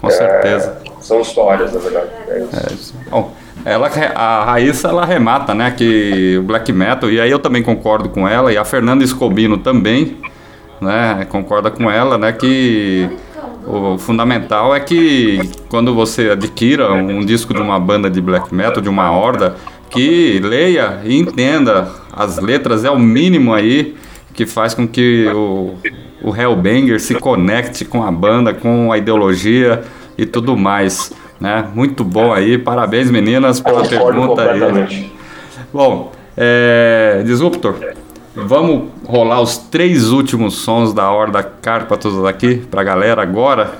com 0.00 0.10
certeza. 0.10 0.78
São 1.00 1.20
histórias, 1.20 1.72
na 1.72 1.80
verdade. 1.80 2.08
É 2.28 2.72
isso. 2.72 2.94
Bom, 3.10 3.32
ela, 3.64 3.88
a 4.14 4.44
Raíssa 4.44 4.88
ela 4.88 5.04
remata, 5.04 5.54
né, 5.54 5.70
que 5.70 6.36
o 6.38 6.42
black 6.42 6.72
metal, 6.72 7.10
e 7.10 7.20
aí 7.20 7.30
eu 7.30 7.38
também 7.38 7.62
concordo 7.62 8.08
com 8.08 8.26
ela, 8.28 8.52
e 8.52 8.56
a 8.56 8.64
Fernanda 8.64 9.04
Escobino 9.04 9.58
também, 9.58 10.16
né, 10.80 11.26
concorda 11.28 11.70
com 11.70 11.90
ela, 11.90 12.18
né, 12.18 12.32
que 12.32 13.08
o 13.66 13.98
fundamental 13.98 14.74
é 14.74 14.80
que 14.80 15.50
quando 15.68 15.94
você 15.94 16.30
adquira 16.30 16.92
um 16.92 17.24
disco 17.24 17.52
de 17.52 17.60
uma 17.60 17.78
banda 17.78 18.08
de 18.08 18.20
black 18.20 18.54
metal, 18.54 18.82
de 18.82 18.88
uma 18.88 19.10
horda, 19.10 19.56
que 19.90 20.38
leia 20.42 21.00
e 21.04 21.18
entenda 21.18 21.90
as 22.18 22.36
letras, 22.38 22.84
é 22.84 22.90
o 22.90 22.98
mínimo 22.98 23.54
aí, 23.54 23.94
que 24.34 24.44
faz 24.44 24.74
com 24.74 24.88
que 24.88 25.28
o, 25.28 25.74
o 26.20 26.36
Hellbanger 26.36 27.00
se 27.00 27.14
conecte 27.14 27.84
com 27.84 28.02
a 28.02 28.10
banda, 28.10 28.52
com 28.52 28.90
a 28.90 28.98
ideologia 28.98 29.84
e 30.18 30.26
tudo 30.26 30.56
mais. 30.56 31.12
Né? 31.40 31.64
Muito 31.72 32.02
bom 32.02 32.32
aí, 32.32 32.58
parabéns 32.58 33.08
meninas 33.08 33.60
pela 33.60 33.86
pergunta 33.86 34.42
aí. 34.50 35.12
Bom, 35.72 36.10
é, 36.36 37.22
Disruptor, 37.24 37.76
vamos 38.34 38.88
rolar 39.06 39.40
os 39.40 39.56
três 39.56 40.10
últimos 40.10 40.56
sons 40.56 40.92
da 40.92 41.08
Horda 41.12 41.40
Cárpatos 41.42 42.24
aqui 42.24 42.56
pra 42.56 42.82
galera 42.82 43.22
agora. 43.22 43.74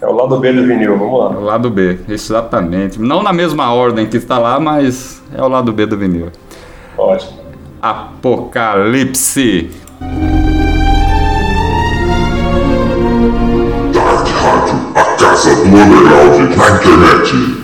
É 0.00 0.06
o 0.06 0.12
lado 0.12 0.38
B 0.38 0.52
do 0.52 0.64
vinil, 0.64 0.96
vamos 0.96 1.18
lá. 1.18 1.28
O 1.30 1.44
lado 1.44 1.70
B, 1.70 1.98
exatamente. 2.08 3.00
Não 3.00 3.20
na 3.20 3.32
mesma 3.32 3.72
ordem 3.72 4.06
que 4.06 4.18
está 4.18 4.38
lá, 4.38 4.60
mas 4.60 5.20
é 5.34 5.42
o 5.42 5.48
lado 5.48 5.72
B 5.72 5.86
do 5.86 5.96
vinil. 5.96 6.30
Ótimo. 6.96 7.43
Apocalipse. 7.84 9.68
Dark 13.92 14.26
Rádio, 14.26 14.76
a 14.94 15.04
casa 15.18 15.54
do 15.54 15.64
underground 15.64 16.56
na 16.56 16.70
internet. 16.78 17.63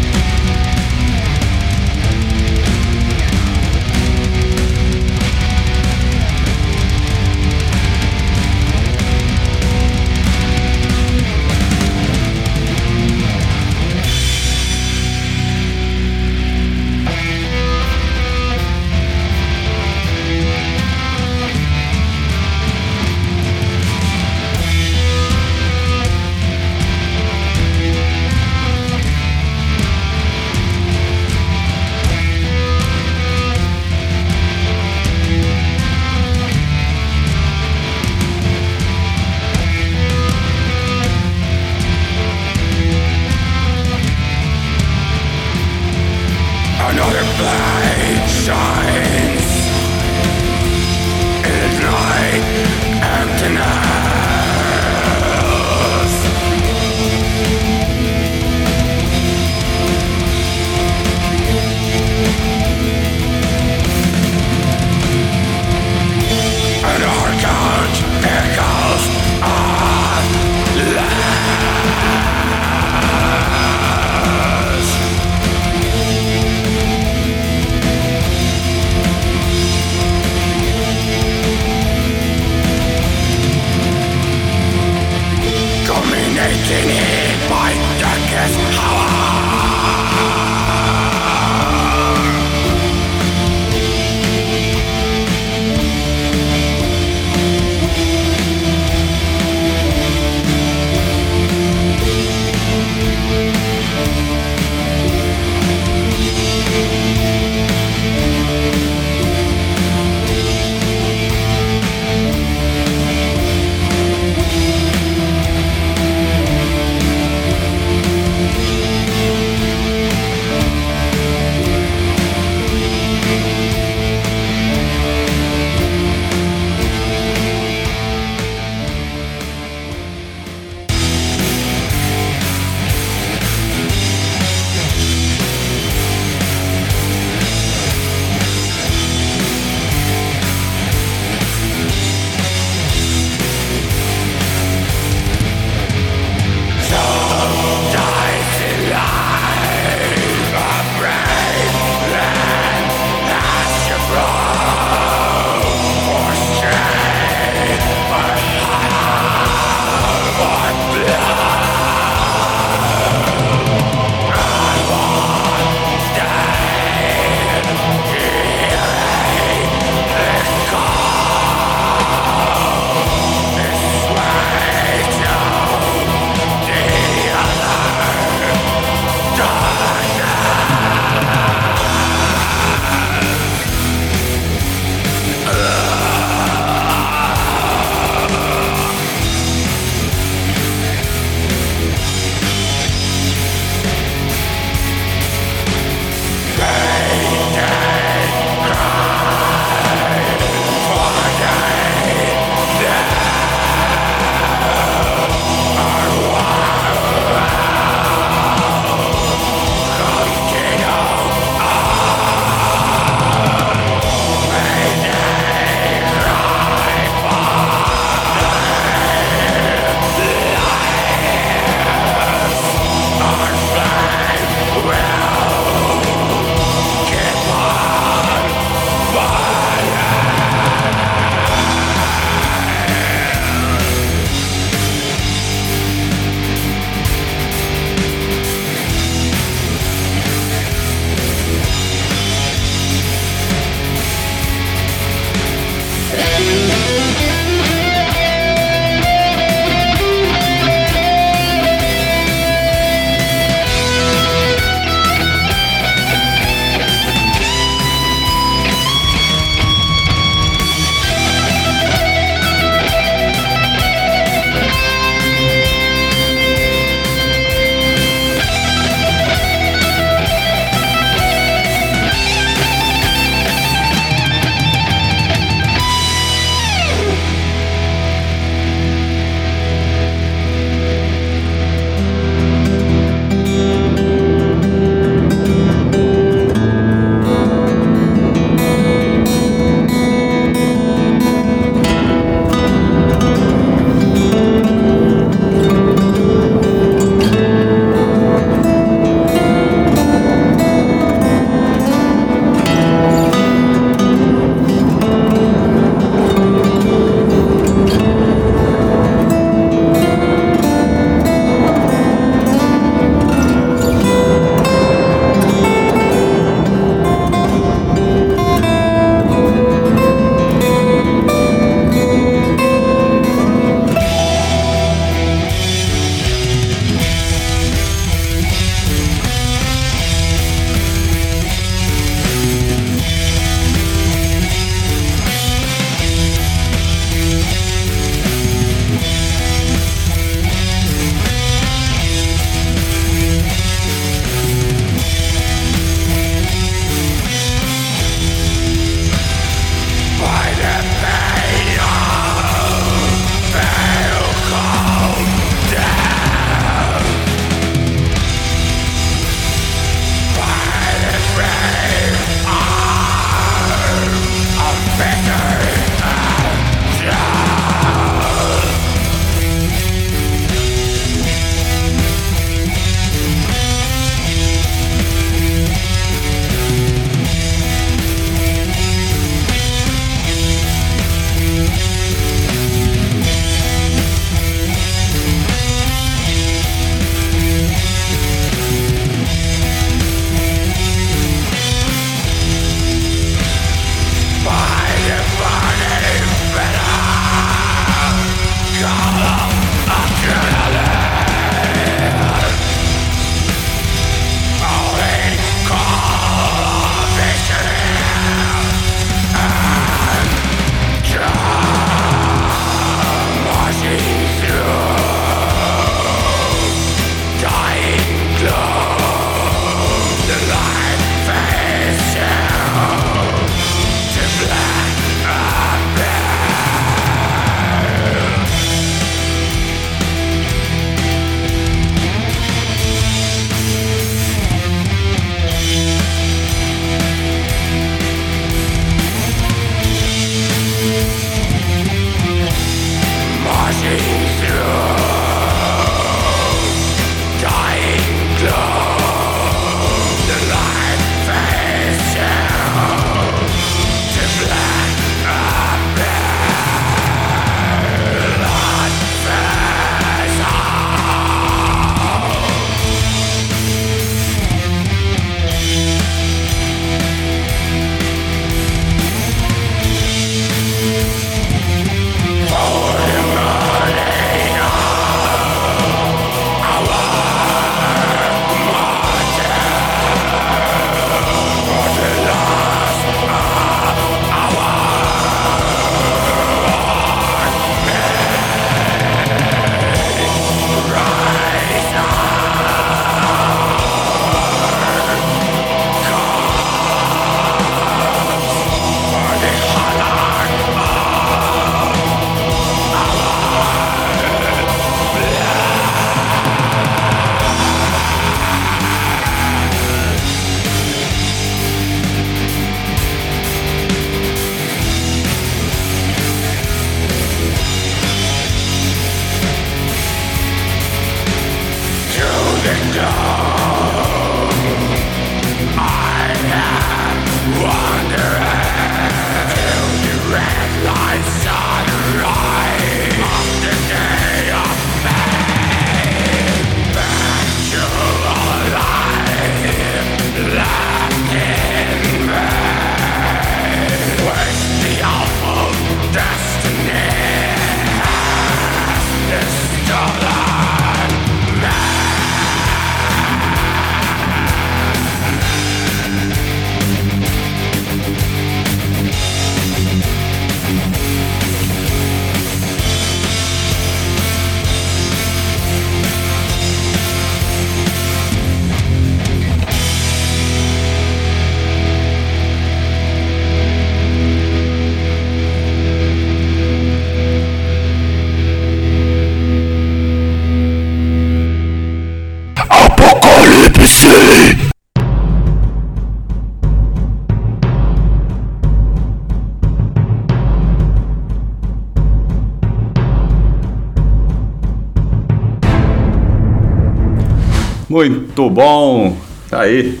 Muito 598.08 598.48
bom. 598.48 599.16
Tá 599.48 599.60
aí. 599.62 600.00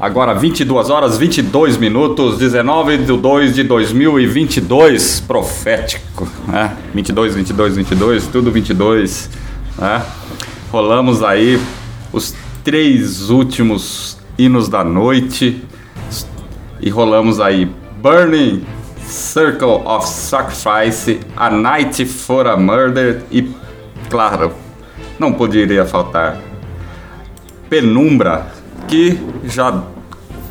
Agora 0.00 0.34
22 0.34 0.88
horas 0.88 1.18
22 1.18 1.76
minutos, 1.76 2.38
19 2.38 2.98
de 2.98 3.16
2 3.16 3.54
de 3.54 3.64
2022, 3.64 5.20
profético, 5.20 6.26
né? 6.48 6.74
22, 6.94 7.34
22, 7.34 7.76
22, 7.76 8.26
tudo 8.28 8.50
22, 8.50 9.28
né? 9.78 10.02
Rolamos 10.72 11.22
aí 11.22 11.60
os 12.12 12.34
três 12.64 13.28
últimos 13.28 14.18
hinos 14.38 14.68
da 14.70 14.82
noite 14.82 15.62
e 16.80 16.88
rolamos 16.88 17.38
aí 17.38 17.70
Burning 18.00 18.64
Circle 19.06 19.82
of 19.84 20.08
Sacrifice, 20.08 21.20
A 21.36 21.50
Night 21.50 22.06
for 22.06 22.46
a 22.46 22.56
Murder 22.56 23.22
e, 23.30 23.50
claro, 24.08 24.52
não 25.18 25.32
poderia 25.32 25.84
faltar 25.84 26.49
Penumbra, 27.70 28.48
que 28.88 29.16
já 29.44 29.82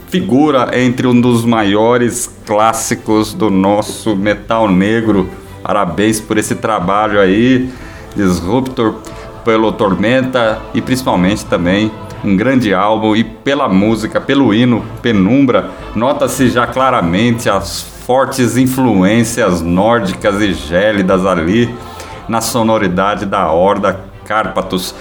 figura 0.08 0.72
entre 0.74 1.06
um 1.06 1.20
dos 1.20 1.44
maiores 1.44 2.34
clássicos 2.46 3.34
do 3.34 3.50
nosso 3.50 4.16
metal 4.16 4.70
negro. 4.70 5.30
Parabéns 5.62 6.22
por 6.22 6.38
esse 6.38 6.56
trabalho 6.56 7.20
aí, 7.20 7.70
Disruptor, 8.16 8.96
pelo 9.44 9.72
Tormenta 9.74 10.60
e 10.74 10.82
principalmente 10.82 11.46
também 11.46 11.92
um 12.24 12.38
grande 12.38 12.74
álbum 12.74 13.16
e 13.16 13.24
pela 13.24 13.68
música, 13.68 14.20
pelo 14.22 14.54
hino 14.54 14.84
Penumbra, 15.02 15.72
nota-se 15.96 16.50
já 16.50 16.68
claramente 16.68 17.50
as 17.50 17.82
fortes 17.82 18.56
influências 18.56 19.62
nórdicas 19.62 20.42
e 20.42 20.54
gélidas 20.54 21.26
ali 21.26 21.70
na 22.28 22.40
sonoridade 22.42 23.26
da 23.26 23.52
Horda 23.52 24.00
Cárpatos. 24.26 24.96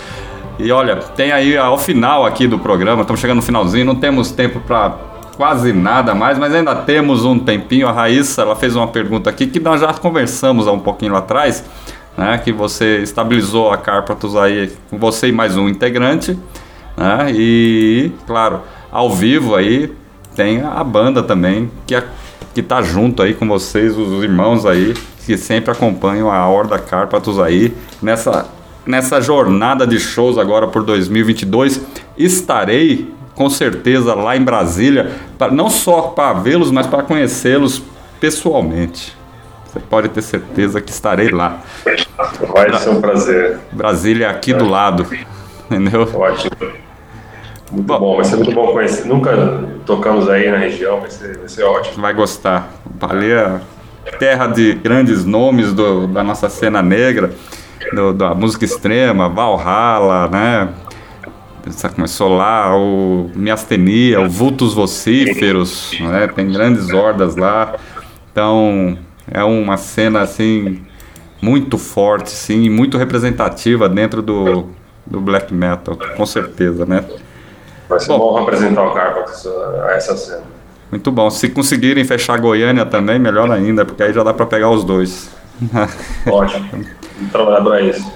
E 0.58 0.72
olha, 0.72 0.96
tem 0.96 1.30
aí 1.30 1.56
ao 1.56 1.78
final 1.78 2.26
aqui 2.26 2.48
do 2.48 2.58
programa, 2.58 3.02
estamos 3.02 3.20
chegando 3.20 3.36
no 3.36 3.42
finalzinho, 3.42 3.84
não 3.84 3.94
temos 3.94 4.32
tempo 4.32 4.58
para 4.60 4.96
quase 5.36 5.72
nada 5.72 6.16
mais, 6.16 6.36
mas 6.36 6.52
ainda 6.52 6.74
temos 6.74 7.24
um 7.24 7.38
tempinho. 7.38 7.86
A 7.86 7.92
Raíssa, 7.92 8.42
ela 8.42 8.56
fez 8.56 8.74
uma 8.74 8.88
pergunta 8.88 9.30
aqui 9.30 9.46
que 9.46 9.60
nós 9.60 9.80
já 9.80 9.94
conversamos 9.94 10.66
há 10.66 10.72
um 10.72 10.80
pouquinho 10.80 11.12
lá 11.12 11.20
atrás, 11.20 11.64
né? 12.16 12.38
Que 12.38 12.52
você 12.52 12.98
estabilizou 12.98 13.70
a 13.70 13.76
Carpatos 13.78 14.34
aí 14.34 14.72
com 14.90 14.98
você 14.98 15.28
e 15.28 15.32
mais 15.32 15.56
um 15.56 15.68
integrante, 15.68 16.36
né? 16.96 17.30
E, 17.30 18.10
claro, 18.26 18.62
ao 18.90 19.10
vivo 19.10 19.54
aí 19.54 19.92
tem 20.34 20.62
a 20.62 20.82
banda 20.82 21.22
também 21.22 21.70
que 21.86 21.94
é, 21.94 22.04
que 22.52 22.62
tá 22.62 22.82
junto 22.82 23.22
aí 23.22 23.32
com 23.32 23.46
vocês, 23.46 23.96
os 23.96 24.24
irmãos 24.24 24.66
aí 24.66 24.94
que 25.24 25.36
sempre 25.36 25.70
acompanham 25.70 26.32
a 26.32 26.48
Horda 26.48 26.80
Carpatos 26.80 27.38
aí 27.38 27.72
nessa 28.02 28.57
nessa 28.88 29.20
jornada 29.20 29.86
de 29.86 30.00
shows 30.00 30.38
agora 30.38 30.66
por 30.66 30.82
2022. 30.82 31.82
Estarei 32.16 33.12
com 33.34 33.50
certeza 33.50 34.14
lá 34.14 34.34
em 34.34 34.42
Brasília, 34.42 35.12
pra, 35.36 35.50
não 35.50 35.68
só 35.68 36.02
para 36.02 36.32
vê-los, 36.40 36.70
mas 36.70 36.86
para 36.86 37.02
conhecê-los 37.02 37.82
pessoalmente. 38.18 39.16
Você 39.66 39.78
pode 39.78 40.08
ter 40.08 40.22
certeza 40.22 40.80
que 40.80 40.90
estarei 40.90 41.28
lá. 41.28 41.60
Vai 42.52 42.72
ser 42.78 42.88
um 42.88 43.00
prazer. 43.00 43.58
Brasília 43.70 44.26
é 44.26 44.30
aqui 44.30 44.54
do 44.54 44.66
lado, 44.66 45.06
entendeu? 45.70 46.08
Ótimo. 46.14 46.50
Muito 47.70 47.84
bom, 47.86 47.98
bom, 47.98 48.16
vai 48.16 48.24
ser 48.24 48.36
muito 48.36 48.52
bom 48.52 48.72
conhecer. 48.72 49.04
Nunca 49.04 49.62
tocamos 49.84 50.30
aí 50.30 50.50
na 50.50 50.56
região, 50.56 51.00
vai 51.00 51.10
ser, 51.10 51.36
vai 51.36 51.48
ser 51.48 51.64
ótimo. 51.64 52.00
Vai 52.00 52.14
gostar. 52.14 52.72
Baleia, 52.86 53.60
terra 54.18 54.46
de 54.46 54.72
grandes 54.72 55.26
nomes 55.26 55.74
do, 55.74 56.06
da 56.06 56.24
nossa 56.24 56.48
cena 56.48 56.80
negra 56.82 57.30
do, 57.92 58.12
da 58.12 58.34
música 58.34 58.64
extrema, 58.64 59.28
Valhalla, 59.28 60.28
né? 60.28 60.68
Começou 61.94 62.34
lá 62.34 62.74
o 62.74 63.30
Miastenia, 63.34 64.20
o 64.20 64.28
Vultus 64.28 64.72
Vocíferos, 64.72 65.92
né? 66.00 66.26
Tem 66.28 66.50
grandes 66.50 66.90
hordas 66.90 67.36
lá. 67.36 67.74
Então, 68.32 68.96
é 69.30 69.44
uma 69.44 69.76
cena 69.76 70.20
assim 70.20 70.82
muito 71.42 71.76
forte, 71.76 72.30
sim, 72.30 72.68
muito 72.70 72.96
representativa 72.96 73.88
dentro 73.88 74.22
do, 74.22 74.66
do 75.06 75.20
black 75.20 75.52
metal, 75.52 75.96
com 76.16 76.26
certeza, 76.26 76.86
né? 76.86 77.04
Vai 77.88 78.00
ser 78.00 78.08
bom, 78.08 78.18
bom 78.18 78.38
representar 78.40 78.82
o 78.82 78.92
Carpax 78.92 79.46
a 79.46 79.92
essa 79.92 80.16
cena. 80.16 80.42
Muito 80.90 81.10
bom. 81.12 81.28
Se 81.30 81.48
conseguirem 81.48 82.04
fechar 82.04 82.38
Goiânia 82.38 82.84
também, 82.86 83.18
melhor 83.18 83.50
ainda, 83.50 83.84
porque 83.84 84.02
aí 84.02 84.12
já 84.12 84.22
dá 84.22 84.32
para 84.32 84.46
pegar 84.46 84.70
os 84.70 84.84
dois. 84.84 85.30
Ótimo. 86.26 86.84
trabalhar 87.26 87.62
para 87.62 87.80
isso. 87.80 88.12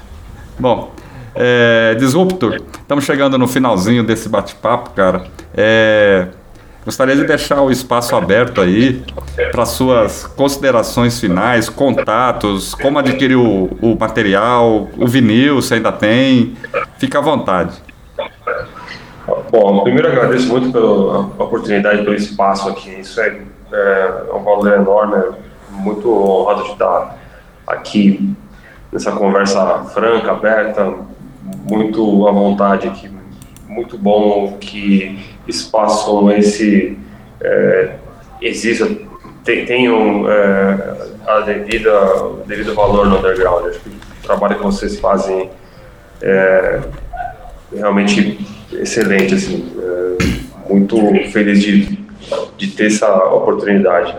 Bom, 0.59 0.93
é, 1.35 1.95
Disruptor, 1.95 2.61
estamos 2.81 3.05
chegando 3.05 3.39
no 3.39 3.49
finalzinho 3.49 4.05
desse 4.05 4.29
bate-papo, 4.29 4.91
cara. 4.91 5.25
É, 5.55 6.29
gostaria 6.85 7.17
de 7.17 7.25
deixar 7.25 7.63
o 7.63 7.71
espaço 7.71 8.15
aberto 8.15 8.61
aí 8.61 9.03
para 9.51 9.65
suas 9.65 10.27
considerações 10.27 11.19
finais, 11.19 11.69
contatos, 11.69 12.75
como 12.75 12.99
adquirir 12.99 13.37
o, 13.37 13.71
o 13.81 13.97
material, 13.99 14.89
o 14.97 15.07
vinil, 15.07 15.63
se 15.63 15.75
ainda 15.75 15.91
tem. 15.91 16.55
Fica 16.99 17.19
à 17.19 17.23
vontade. 17.23 17.77
Bom, 19.51 19.83
primeiro 19.83 20.09
agradeço 20.09 20.49
muito 20.49 20.71
pela 20.71 21.21
oportunidade, 21.21 22.03
pelo 22.03 22.15
espaço 22.15 22.69
aqui. 22.69 23.01
Isso 23.01 23.21
é, 23.21 23.41
é 23.73 24.35
um 24.35 24.43
valor 24.43 24.73
enorme, 24.73 25.35
muito 25.71 26.11
honrado 26.11 26.65
de 26.65 26.73
estar 26.73 27.17
aqui 27.67 28.35
nessa 28.93 29.13
conversa 29.13 29.85
franca, 29.87 30.33
aberta, 30.33 30.95
muito 31.69 32.29
à 32.29 32.33
vontade 32.33 32.87
aqui. 32.87 33.11
Muito 33.67 33.97
bom 33.97 34.59
que 34.61 35.19
espaço 35.49 36.05
como 36.07 36.31
esse 36.31 36.99
é, 37.41 37.95
exista, 38.41 38.87
tenham 39.45 40.31
é, 40.31 40.97
a 41.27 41.41
devida, 41.41 42.25
o 42.25 42.45
devido 42.47 42.75
valor 42.75 43.07
no 43.07 43.19
underground. 43.19 43.67
Acho 43.67 43.81
que 43.81 43.89
o 43.89 44.23
trabalho 44.23 44.57
que 44.57 44.63
vocês 44.63 45.01
fazem 45.01 45.51
é 46.21 46.81
realmente 47.75 48.47
excelente, 48.73 49.35
assim, 49.35 49.73
é, 49.79 50.71
muito 50.71 50.97
feliz 51.31 51.63
de, 51.63 51.99
de 52.59 52.67
ter 52.69 52.89
essa 52.89 53.11
oportunidade. 53.29 54.15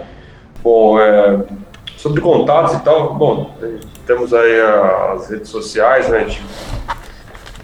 Bom, 0.64 1.00
é, 1.00 1.40
sobre 1.98 2.22
contatos 2.22 2.74
e 2.74 2.84
tal, 2.84 3.14
bom, 3.14 3.56
temos 4.06 4.34
aí 4.34 4.62
as 5.14 5.30
redes 5.30 5.50
sociais, 5.50 6.10
né? 6.10 6.28
Gente, 6.28 6.44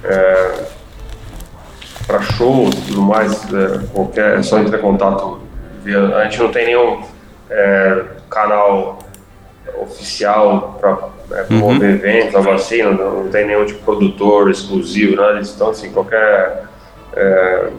é, 0.03 0.65
para 2.07 2.21
shows 2.21 2.73
e 2.73 2.81
tudo 2.87 3.01
mais, 3.01 3.33
é, 3.53 3.85
qualquer, 3.93 4.39
é 4.39 4.43
só 4.43 4.59
entrar 4.59 4.77
em 4.77 4.81
contato 4.81 5.41
via. 5.83 6.15
A 6.15 6.23
gente 6.23 6.39
não 6.39 6.51
tem 6.51 6.67
nenhum 6.67 7.03
é, 7.49 8.03
canal 8.29 8.99
oficial 9.81 10.77
para 10.79 11.37
é, 11.37 11.43
promover 11.43 11.89
uhum. 11.89 11.95
eventos, 11.95 12.35
algo 12.35 12.51
assim, 12.51 12.81
não, 12.81 12.93
não, 12.93 13.29
tem 13.29 13.45
nenhum 13.45 13.65
tipo 13.65 13.83
produtor 13.83 14.49
exclusivo, 14.49 15.15
nada 15.15 15.39
disso. 15.39 15.53
Então, 15.55 15.69
assim, 15.69 15.91
qualquer. 15.91 16.63
É, 17.15 17.69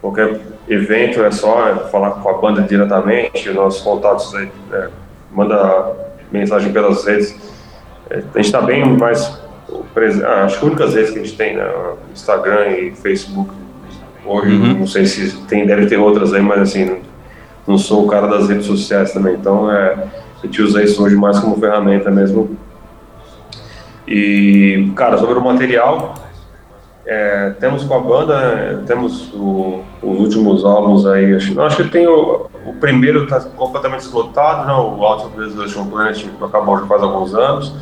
qualquer 0.00 0.40
evento 0.68 1.24
é 1.24 1.30
só 1.30 1.88
falar 1.90 2.12
com 2.12 2.28
a 2.28 2.34
banda 2.34 2.62
diretamente, 2.62 3.50
nossos 3.50 3.82
contatos 3.82 4.34
aí, 4.34 4.50
é, 4.72 4.88
manda 5.32 6.07
mensagem 6.30 6.72
pelas 6.72 7.04
redes. 7.04 7.36
É, 8.10 8.18
a 8.18 8.20
gente 8.20 8.46
está 8.46 8.60
bem 8.60 8.84
mais. 8.96 9.40
Ah, 10.24 10.44
acho 10.44 10.58
que 10.58 10.64
as 10.64 10.70
únicas 10.70 10.94
redes 10.94 11.10
que 11.10 11.18
a 11.18 11.22
gente 11.22 11.36
tem, 11.36 11.56
né? 11.56 11.70
Instagram 12.12 12.68
e 12.68 12.92
Facebook. 12.92 13.50
Hoje, 14.24 14.54
uhum. 14.54 14.80
não 14.80 14.86
sei 14.86 15.06
se 15.06 15.36
tem, 15.46 15.66
deve 15.66 15.86
ter 15.86 15.96
outras 15.96 16.34
aí, 16.34 16.42
mas 16.42 16.60
assim, 16.60 17.00
não 17.66 17.78
sou 17.78 18.04
o 18.04 18.08
cara 18.08 18.26
das 18.26 18.48
redes 18.48 18.66
sociais 18.66 19.12
também. 19.12 19.34
Então, 19.34 19.70
é, 19.70 19.94
a 20.42 20.46
gente 20.46 20.62
usa 20.62 20.82
isso 20.82 21.02
hoje 21.02 21.16
mais 21.16 21.38
como 21.38 21.58
ferramenta 21.58 22.10
mesmo. 22.10 22.56
E, 24.06 24.90
cara, 24.94 25.18
sobre 25.18 25.38
o 25.38 25.40
material, 25.42 26.14
é, 27.06 27.50
temos 27.58 27.84
com 27.84 27.94
a 27.94 28.00
banda, 28.00 28.82
temos 28.86 29.32
o, 29.34 29.82
os 30.02 30.20
últimos 30.20 30.64
álbuns 30.64 31.06
aí, 31.06 31.34
acho, 31.34 31.60
acho 31.60 31.76
que 31.76 31.90
tem 31.90 32.06
o, 32.06 32.48
o 32.68 32.74
primeiro 32.74 33.24
está 33.24 33.40
completamente 33.40 34.00
esgotado, 34.00 34.66
né, 34.66 34.72
o 34.72 35.04
Out 35.04 35.26
of 35.26 35.36
Desolation 35.36 35.86
Planet 35.86 36.26
acabou 36.42 36.78
já 36.78 36.86
faz 36.86 37.02
alguns 37.02 37.34
anos. 37.34 37.74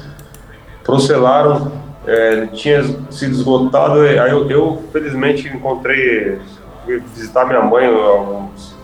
Procelaram, 0.85 1.73
é, 2.07 2.47
tinha 2.47 2.83
sido 3.11 3.33
esgotado, 3.33 4.01
aí 4.01 4.31
eu, 4.31 4.49
eu, 4.51 4.83
felizmente 4.93 5.49
encontrei, 5.49 6.39
fui 6.85 7.03
visitar 7.15 7.45
minha 7.47 7.63
mãe, 7.63 7.87
alguns, 7.87 8.77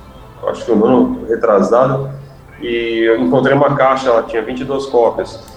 acho 0.49 0.65
que 0.65 0.73
um 0.73 0.85
ano 0.85 1.27
retrasado, 1.29 2.11
e 2.61 3.05
eu 3.09 3.21
encontrei 3.21 3.55
uma 3.55 3.77
caixa, 3.77 4.09
ela 4.09 4.23
tinha 4.25 4.43
22 4.43 4.87
cópias. 4.87 5.53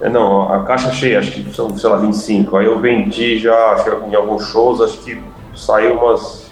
É, 0.00 0.08
não, 0.08 0.52
a 0.52 0.62
caixa 0.64 0.92
cheia, 0.92 1.18
acho 1.18 1.32
que 1.32 1.54
são, 1.54 1.76
sei 1.76 1.90
lá, 1.90 1.96
25. 1.96 2.56
Aí 2.56 2.66
eu 2.66 2.78
vendi 2.78 3.38
já 3.38 3.84
em 4.08 4.14
alguns 4.14 4.46
shows, 4.46 4.80
acho 4.80 4.98
que 4.98 5.20
saiu 5.54 5.98
umas, 5.98 6.50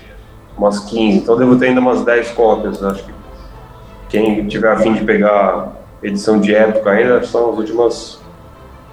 umas 0.59 0.81
15, 0.81 1.19
então 1.19 1.37
devo 1.37 1.57
ter 1.57 1.67
ainda 1.67 1.81
umas 1.81 2.05
10 2.05 2.33
cópias. 2.33 2.83
Acho 2.83 3.05
que 3.05 3.16
quem 4.17 4.47
tiver 4.47 4.73
a 4.73 4.79
fim 4.79 4.95
de 4.95 5.05
pegar 5.05 5.73
edição 6.03 6.41
de 6.41 6.55
época 6.55 6.91
ainda, 6.91 7.23
são 7.23 7.51
as 7.51 7.59
últimas. 7.59 8.21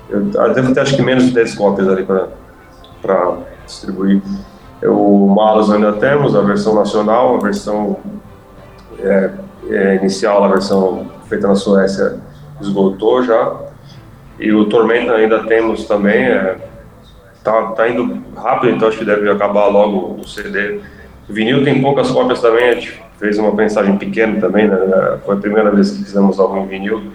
Eu, 0.10 0.30
eu 0.34 0.54
devo 0.54 0.74
ter 0.74 0.82
acho 0.82 0.96
que 0.96 1.02
menos 1.02 1.26
de 1.26 1.32
10 1.32 1.56
cópias 1.56 1.88
ali 1.88 2.06
para 2.06 3.38
distribuir. 3.66 4.22
O 4.84 5.28
Malus 5.28 5.72
ainda 5.72 5.94
temos, 5.94 6.36
a 6.36 6.42
versão 6.42 6.76
nacional, 6.76 7.38
a 7.38 7.40
versão 7.40 7.98
é, 9.00 9.32
é, 9.70 9.96
inicial, 9.96 10.44
a 10.44 10.50
versão 10.50 11.10
feita 11.30 11.48
na 11.48 11.56
Suécia 11.56 12.20
esgotou 12.60 13.24
já. 13.24 13.56
E 14.38 14.52
o 14.52 14.66
Tormenta 14.66 15.14
ainda 15.14 15.46
temos 15.46 15.86
também, 15.86 16.26
é, 16.26 16.58
tá, 17.44 17.68
tá 17.68 17.88
indo 17.88 18.22
rápido, 18.36 18.76
então 18.76 18.90
acho 18.90 18.98
que 18.98 19.06
deve 19.06 19.30
acabar 19.30 19.68
logo 19.68 20.20
o 20.20 20.28
CD. 20.28 20.82
O 21.30 21.34
vinil 21.34 21.64
tem 21.64 21.82
poucas 21.82 22.12
cópias 22.12 22.42
também, 22.42 22.70
a 22.70 22.74
gente 22.76 23.02
fez 23.18 23.38
uma 23.38 23.56
pensagem 23.56 23.98
pequena 23.98 24.40
também, 24.40 24.68
né? 24.68 24.78
Foi 25.26 25.36
a 25.36 25.40
primeira 25.40 25.72
vez 25.72 25.92
que 25.92 26.04
fizemos 26.04 26.40
algo 26.40 26.58
em 26.58 26.68
vinil. 26.68 27.12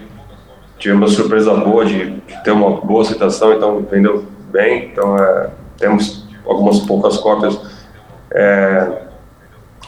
Tivemos 0.78 1.10
uma 1.10 1.16
surpresa 1.16 1.54
boa 1.54 1.84
de, 1.84 2.22
ter 2.44 2.52
uma 2.52 2.70
boa 2.80 3.04
citação, 3.04 3.52
então 3.52 3.84
vendeu 3.90 4.24
bem. 4.50 4.90
Então 4.92 5.16
é, 5.18 5.50
temos 5.76 6.26
algumas 6.46 6.80
poucas 6.80 7.18
cópias. 7.18 7.60
É, 8.32 9.02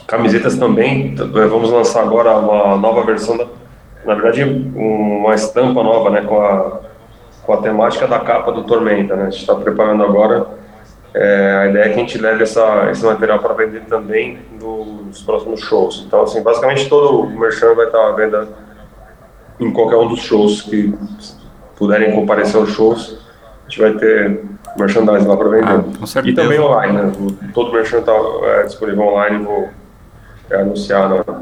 camisetas 0.07 0.57
também, 0.57 1.15
vamos 1.15 1.71
lançar 1.71 2.01
agora 2.01 2.37
uma 2.37 2.75
nova 2.75 3.03
versão 3.03 3.37
da, 3.37 3.47
na 4.05 4.15
verdade, 4.15 4.43
uma 4.43 5.33
estampa 5.33 5.81
nova, 5.83 6.09
né, 6.09 6.21
com 6.21 6.41
a, 6.41 6.79
com 7.43 7.53
a 7.53 7.57
temática 7.57 8.07
da 8.07 8.19
capa 8.19 8.51
do 8.51 8.63
Tormenta, 8.63 9.15
né, 9.15 9.23
a 9.23 9.29
gente 9.29 9.39
está 9.39 9.55
preparando 9.55 10.03
agora, 10.03 10.47
é, 11.13 11.57
a 11.63 11.67
ideia 11.67 11.85
é 11.85 11.89
que 11.89 11.95
a 11.95 11.97
gente 11.97 12.17
leve 12.17 12.43
essa, 12.43 12.89
esse 12.91 13.03
material 13.03 13.39
para 13.39 13.53
vender 13.53 13.81
também 13.81 14.39
nos 14.59 15.21
próximos 15.21 15.59
shows, 15.61 16.03
então, 16.07 16.23
assim, 16.23 16.41
basicamente 16.41 16.87
todo 16.87 17.21
o 17.21 17.39
merchan 17.39 17.73
vai 17.75 17.87
estar 17.87 18.07
à 18.07 18.11
venda 18.13 18.47
em 19.59 19.71
qualquer 19.71 19.97
um 19.97 20.07
dos 20.07 20.21
shows 20.21 20.61
que 20.61 20.93
puderem 21.75 22.13
comparecer 22.13 22.59
aos 22.59 22.69
shows, 22.69 23.19
a 23.65 23.69
gente 23.69 23.81
vai 23.81 23.93
ter 23.93 24.43
merchandising 24.77 25.27
lá 25.27 25.37
para 25.37 25.49
vender. 25.49 25.67
Ah, 25.67 26.21
e 26.23 26.33
também 26.33 26.59
online, 26.59 26.93
né, 26.93 27.11
todo 27.53 27.69
o 27.69 27.73
merchan 27.73 27.99
está 27.99 28.13
é, 28.43 28.63
disponível 28.63 29.03
online, 29.03 29.43
vou 29.43 29.69
é, 30.49 30.61
anunciar 30.61 31.09
na, 31.09 31.41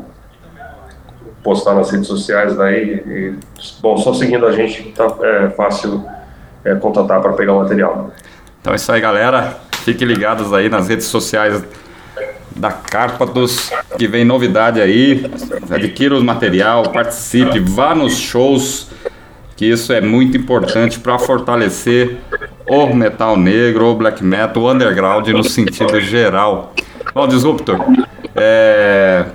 postar 1.43 1.73
nas 1.73 1.89
redes 1.91 2.07
sociais 2.07 2.55
daí. 2.55 3.03
E, 3.05 3.35
bom, 3.81 3.97
só 3.97 4.13
seguindo 4.13 4.45
a 4.45 4.51
gente 4.51 4.91
tá 4.91 5.07
é 5.21 5.49
fácil 5.49 6.03
é, 6.63 6.75
contatar 6.75 7.21
para 7.21 7.33
pegar 7.33 7.53
o 7.53 7.59
material. 7.59 8.11
Então 8.61 8.73
é 8.73 8.75
isso 8.75 8.91
aí, 8.91 9.01
galera. 9.01 9.57
Fiquem 9.83 10.07
ligados 10.07 10.53
aí 10.53 10.69
nas 10.69 10.87
redes 10.87 11.05
sociais 11.05 11.63
da 12.55 12.71
Cárpatos, 12.71 13.71
que 13.97 14.07
vem 14.07 14.25
novidade 14.25 14.81
aí. 14.81 15.25
Adquira 15.69 16.17
o 16.17 16.23
material, 16.23 16.83
participe, 16.91 17.59
vá 17.59 17.95
nos 17.95 18.17
shows, 18.17 18.89
que 19.55 19.65
isso 19.65 19.93
é 19.93 20.01
muito 20.01 20.37
importante 20.37 20.99
para 20.99 21.17
fortalecer 21.17 22.17
o 22.67 22.87
metal 22.93 23.37
negro, 23.37 23.85
o 23.87 23.95
black 23.95 24.23
metal, 24.23 24.63
o 24.63 24.71
underground 24.71 25.27
no 25.29 25.43
sentido 25.43 25.99
geral. 26.01 26.73
Bom, 27.13 27.27
Disruptor, 27.27 27.79
é, 28.35 29.25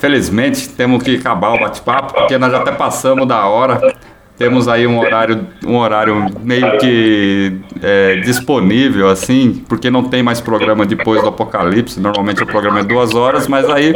Felizmente, 0.00 0.66
temos 0.70 1.02
que 1.02 1.16
acabar 1.16 1.50
o 1.52 1.60
bate-papo, 1.60 2.14
porque 2.14 2.38
nós 2.38 2.50
já 2.50 2.58
até 2.58 2.72
passamos 2.72 3.28
da 3.28 3.46
hora. 3.46 3.94
Temos 4.40 4.68
aí 4.68 4.86
um 4.86 4.98
horário, 4.98 5.46
um 5.66 5.76
horário 5.76 6.30
meio 6.42 6.78
que 6.78 7.60
é, 7.82 8.16
disponível, 8.20 9.10
assim, 9.10 9.62
porque 9.68 9.90
não 9.90 10.04
tem 10.04 10.22
mais 10.22 10.40
programa 10.40 10.86
depois 10.86 11.20
do 11.20 11.28
Apocalipse. 11.28 12.00
Normalmente 12.00 12.42
o 12.42 12.46
programa 12.46 12.80
é 12.80 12.82
duas 12.82 13.14
horas, 13.14 13.46
mas 13.46 13.68
aí 13.68 13.92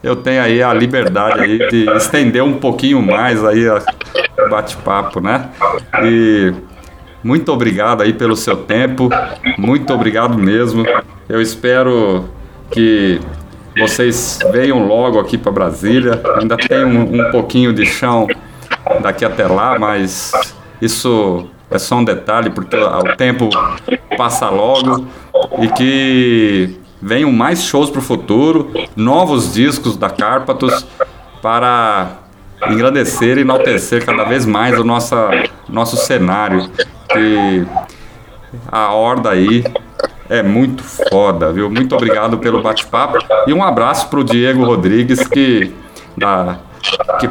eu 0.00 0.14
tenho 0.14 0.40
aí 0.40 0.62
a 0.62 0.72
liberdade 0.72 1.40
aí 1.40 1.58
de 1.70 1.90
estender 1.96 2.44
um 2.44 2.52
pouquinho 2.52 3.02
mais 3.02 3.44
aí 3.44 3.68
o 3.68 4.48
bate-papo, 4.48 5.20
né? 5.20 5.48
E 6.04 6.52
muito 7.24 7.50
obrigado 7.50 8.00
aí 8.00 8.12
pelo 8.12 8.36
seu 8.36 8.58
tempo, 8.58 9.08
muito 9.58 9.92
obrigado 9.92 10.38
mesmo. 10.38 10.86
Eu 11.28 11.42
espero 11.42 12.26
que 12.70 13.18
vocês 13.76 14.38
venham 14.52 14.86
logo 14.86 15.18
aqui 15.18 15.36
para 15.36 15.50
Brasília. 15.50 16.22
Ainda 16.40 16.56
tem 16.56 16.84
um, 16.84 17.26
um 17.26 17.30
pouquinho 17.32 17.72
de 17.72 17.84
chão 17.84 18.28
daqui 19.02 19.24
até 19.24 19.46
lá, 19.46 19.78
mas 19.78 20.32
isso 20.80 21.48
é 21.70 21.78
só 21.78 21.96
um 21.96 22.04
detalhe, 22.04 22.50
porque 22.50 22.76
o 22.76 23.16
tempo 23.16 23.48
passa 24.16 24.48
logo 24.48 25.06
e 25.60 25.68
que 25.68 26.80
venham 27.00 27.32
mais 27.32 27.62
shows 27.62 27.90
para 27.90 27.98
o 27.98 28.02
futuro, 28.02 28.70
novos 28.96 29.52
discos 29.52 29.96
da 29.96 30.08
Cárpatos 30.08 30.86
para 31.42 32.18
engrandecer 32.68 33.36
e 33.36 33.42
enaltecer 33.42 34.04
cada 34.04 34.24
vez 34.24 34.46
mais 34.46 34.78
o 34.78 34.84
nossa, 34.84 35.30
nosso 35.68 35.96
cenário. 35.96 36.70
Que 37.10 37.66
a 38.68 38.92
horda 38.94 39.30
aí 39.30 39.64
é 40.28 40.42
muito 40.42 40.82
foda, 40.82 41.52
viu? 41.52 41.70
Muito 41.70 41.94
obrigado 41.94 42.38
pelo 42.38 42.62
bate-papo. 42.62 43.18
E 43.46 43.52
um 43.52 43.62
abraço 43.62 44.08
pro 44.08 44.24
Diego 44.24 44.64
Rodrigues, 44.64 45.26
que, 45.28 45.74
da, 46.16 46.58
que 47.20 47.28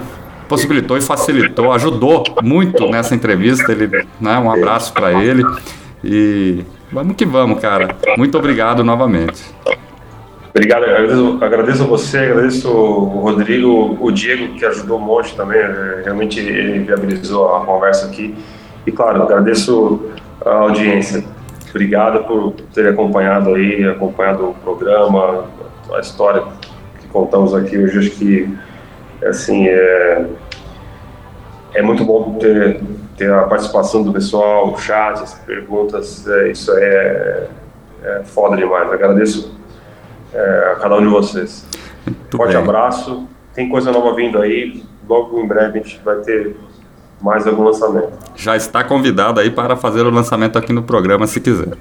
possibilitou 0.53 0.95
e 0.95 1.01
facilitou, 1.01 1.71
ajudou 1.71 2.23
muito 2.43 2.87
nessa 2.89 3.15
entrevista. 3.15 3.71
Ele, 3.71 4.05
né, 4.21 4.37
um 4.37 4.51
abraço 4.51 4.93
para 4.93 5.11
ele. 5.11 5.43
E 6.03 6.63
vamos 6.91 7.15
que 7.15 7.25
vamos, 7.25 7.59
cara. 7.59 7.95
Muito 8.17 8.37
obrigado 8.37 8.83
novamente. 8.83 9.43
Obrigado, 10.51 10.83
agradeço, 10.83 11.37
agradeço 11.41 11.87
você, 11.87 12.19
agradeço 12.19 12.69
o 12.69 13.21
Rodrigo, 13.21 13.97
o 13.99 14.11
Diego, 14.11 14.53
que 14.53 14.63
ajudou 14.63 14.99
um 14.99 15.01
monte 15.01 15.35
também. 15.35 15.57
É, 15.57 16.01
realmente 16.05 16.39
ele 16.39 16.79
viabilizou 16.79 17.55
a 17.55 17.65
conversa 17.65 18.05
aqui. 18.05 18.35
E 18.85 18.91
claro, 18.91 19.23
agradeço 19.23 20.11
a 20.45 20.51
audiência. 20.51 21.23
Obrigado 21.71 22.25
por 22.25 22.51
ter 22.71 22.87
acompanhado 22.87 23.55
aí, 23.55 23.83
acompanhado 23.87 24.49
o 24.49 24.53
programa, 24.53 25.45
a 25.91 25.99
história 25.99 26.43
que 27.01 27.07
contamos 27.07 27.55
aqui 27.55 27.75
hoje. 27.75 27.97
Acho 27.97 28.11
que, 28.11 28.55
assim, 29.25 29.67
é, 29.67 30.27
é 31.73 31.81
muito 31.81 32.05
bom 32.05 32.37
ter, 32.39 32.81
ter 33.17 33.31
a 33.31 33.43
participação 33.43 34.03
do 34.03 34.13
pessoal, 34.13 34.71
o 34.71 34.77
chat, 34.77 35.21
as 35.21 35.33
perguntas. 35.33 36.27
É, 36.27 36.51
isso 36.51 36.71
é, 36.75 37.47
é 38.03 38.21
foda 38.23 38.55
demais. 38.55 38.91
Agradeço 38.91 39.53
é, 40.33 40.73
a 40.73 40.79
cada 40.79 40.95
um 40.95 41.01
de 41.01 41.07
vocês. 41.07 41.65
Muito 42.05 42.37
Forte 42.37 42.53
bem. 42.53 42.61
abraço. 42.61 43.27
Tem 43.53 43.69
coisa 43.69 43.91
nova 43.91 44.15
vindo 44.15 44.39
aí. 44.39 44.83
Logo 45.07 45.39
em 45.39 45.47
breve 45.47 45.79
a 45.79 45.83
gente 45.83 46.01
vai 46.03 46.17
ter 46.17 46.55
mais 47.21 47.47
algum 47.47 47.63
lançamento. 47.63 48.11
Já 48.35 48.55
está 48.55 48.83
convidado 48.83 49.39
aí 49.39 49.49
para 49.49 49.75
fazer 49.75 50.01
o 50.01 50.09
lançamento 50.09 50.57
aqui 50.57 50.73
no 50.73 50.83
programa, 50.83 51.25
se 51.25 51.39
quiser. 51.39 51.73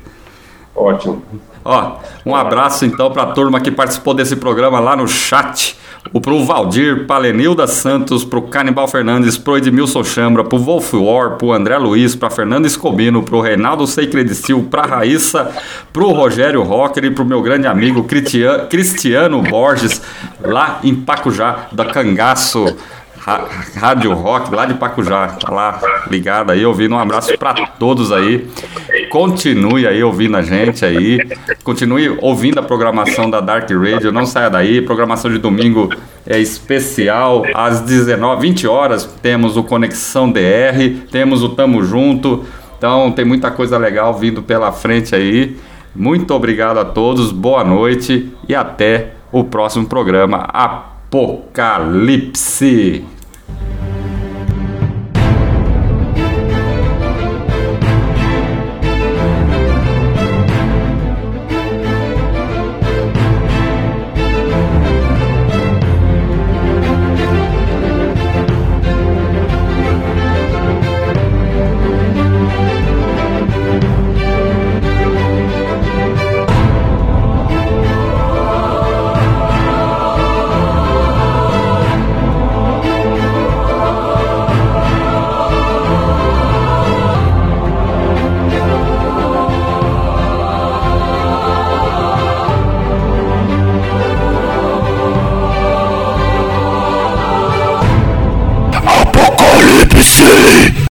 Ótimo. 0.75 1.23
Ó, 1.65 1.99
um 2.25 2.35
abraço 2.35 2.85
então 2.85 3.11
para 3.11 3.23
a 3.23 3.33
turma 3.33 3.61
que 3.61 3.71
participou 3.71 4.15
desse 4.15 4.37
programa 4.37 4.81
lá 4.81 4.97
no 4.97 5.07
chat. 5.07 5.79
O 6.11 6.21
pro 6.21 6.45
Valdir, 6.45 7.07
Palenilda 7.07 7.67
Santos, 7.67 8.25
pro 8.25 8.43
Canibal 8.43 8.89
Fernandes, 8.89 9.39
pro 9.39 9.57
Edmilson 9.57 10.03
Chambra, 10.03 10.43
pro 10.43 10.59
Wolf 10.59 10.93
War, 10.95 11.37
pro 11.37 11.53
André 11.53 11.79
Luiz, 11.79 12.17
pra 12.17 12.29
Fernando 12.29 12.67
Escobino, 12.67 13.23
pro 13.23 13.41
Reinaldo 13.41 13.87
Seicredicil, 13.87 14.67
pra 14.71 14.83
Raíssa, 14.83 15.53
pro 15.93 16.11
Rogério 16.11 16.63
Rocker 16.63 17.05
e 17.05 17.11
pro 17.11 17.25
meu 17.25 17.41
grande 17.41 17.67
amigo 17.67 18.05
Cristiano 18.69 19.43
Borges, 19.43 20.03
lá 20.43 20.81
em 20.83 20.95
Pacujá, 20.95 21.69
da 21.71 21.85
Cangaço. 21.85 22.77
Rádio 23.25 24.13
Rock 24.15 24.53
lá 24.53 24.67
de 24.67 24.75
Pacujá, 24.75 25.29
tá 25.29 25.53
lá 25.53 25.81
ligado 26.11 26.51
aí, 26.51 26.67
ouvindo. 26.67 26.97
Um 26.97 26.99
abraço 26.99 27.37
para 27.39 27.55
todos 27.79 28.11
aí. 28.11 28.49
Continue 29.11 29.87
aí 29.87 30.03
ouvindo 30.03 30.37
a 30.37 30.43
gente 30.43 30.85
aí. 30.85 31.19
Continue 31.63 32.19
ouvindo 32.21 32.59
a 32.59 32.63
programação 32.63 33.31
da 33.31 33.41
Dark 33.41 33.71
Radio. 33.71 34.11
Não 34.11 34.27
saia 34.27 34.51
daí. 34.51 34.83
Programação 34.83 35.31
de 35.31 35.39
domingo 35.39 35.89
é 36.27 36.39
especial. 36.41 37.45
Às 37.55 37.81
19, 37.81 38.43
20 38.43 38.67
horas 38.67 39.05
temos 39.23 39.57
o 39.57 39.63
Conexão 39.63 40.31
DR, 40.31 41.07
temos 41.11 41.45
o 41.45 41.51
Tamo 41.51 41.85
Junto. 41.85 42.45
Então 42.77 43.13
tem 43.13 43.25
muita 43.25 43.53
coisa 43.53 43.79
legal 43.79 44.13
vindo 44.15 44.43
pela 44.43 44.73
frente 44.73 45.15
aí. 45.15 45.57
Muito 45.95 46.35
obrigado 46.35 46.79
a 46.79 46.85
todos, 46.85 47.31
boa 47.31 47.63
noite 47.63 48.33
e 48.49 48.55
até 48.55 49.13
o 49.31 49.45
próximo 49.45 49.87
programa. 49.87 50.49
Apocalipse. 51.13 53.05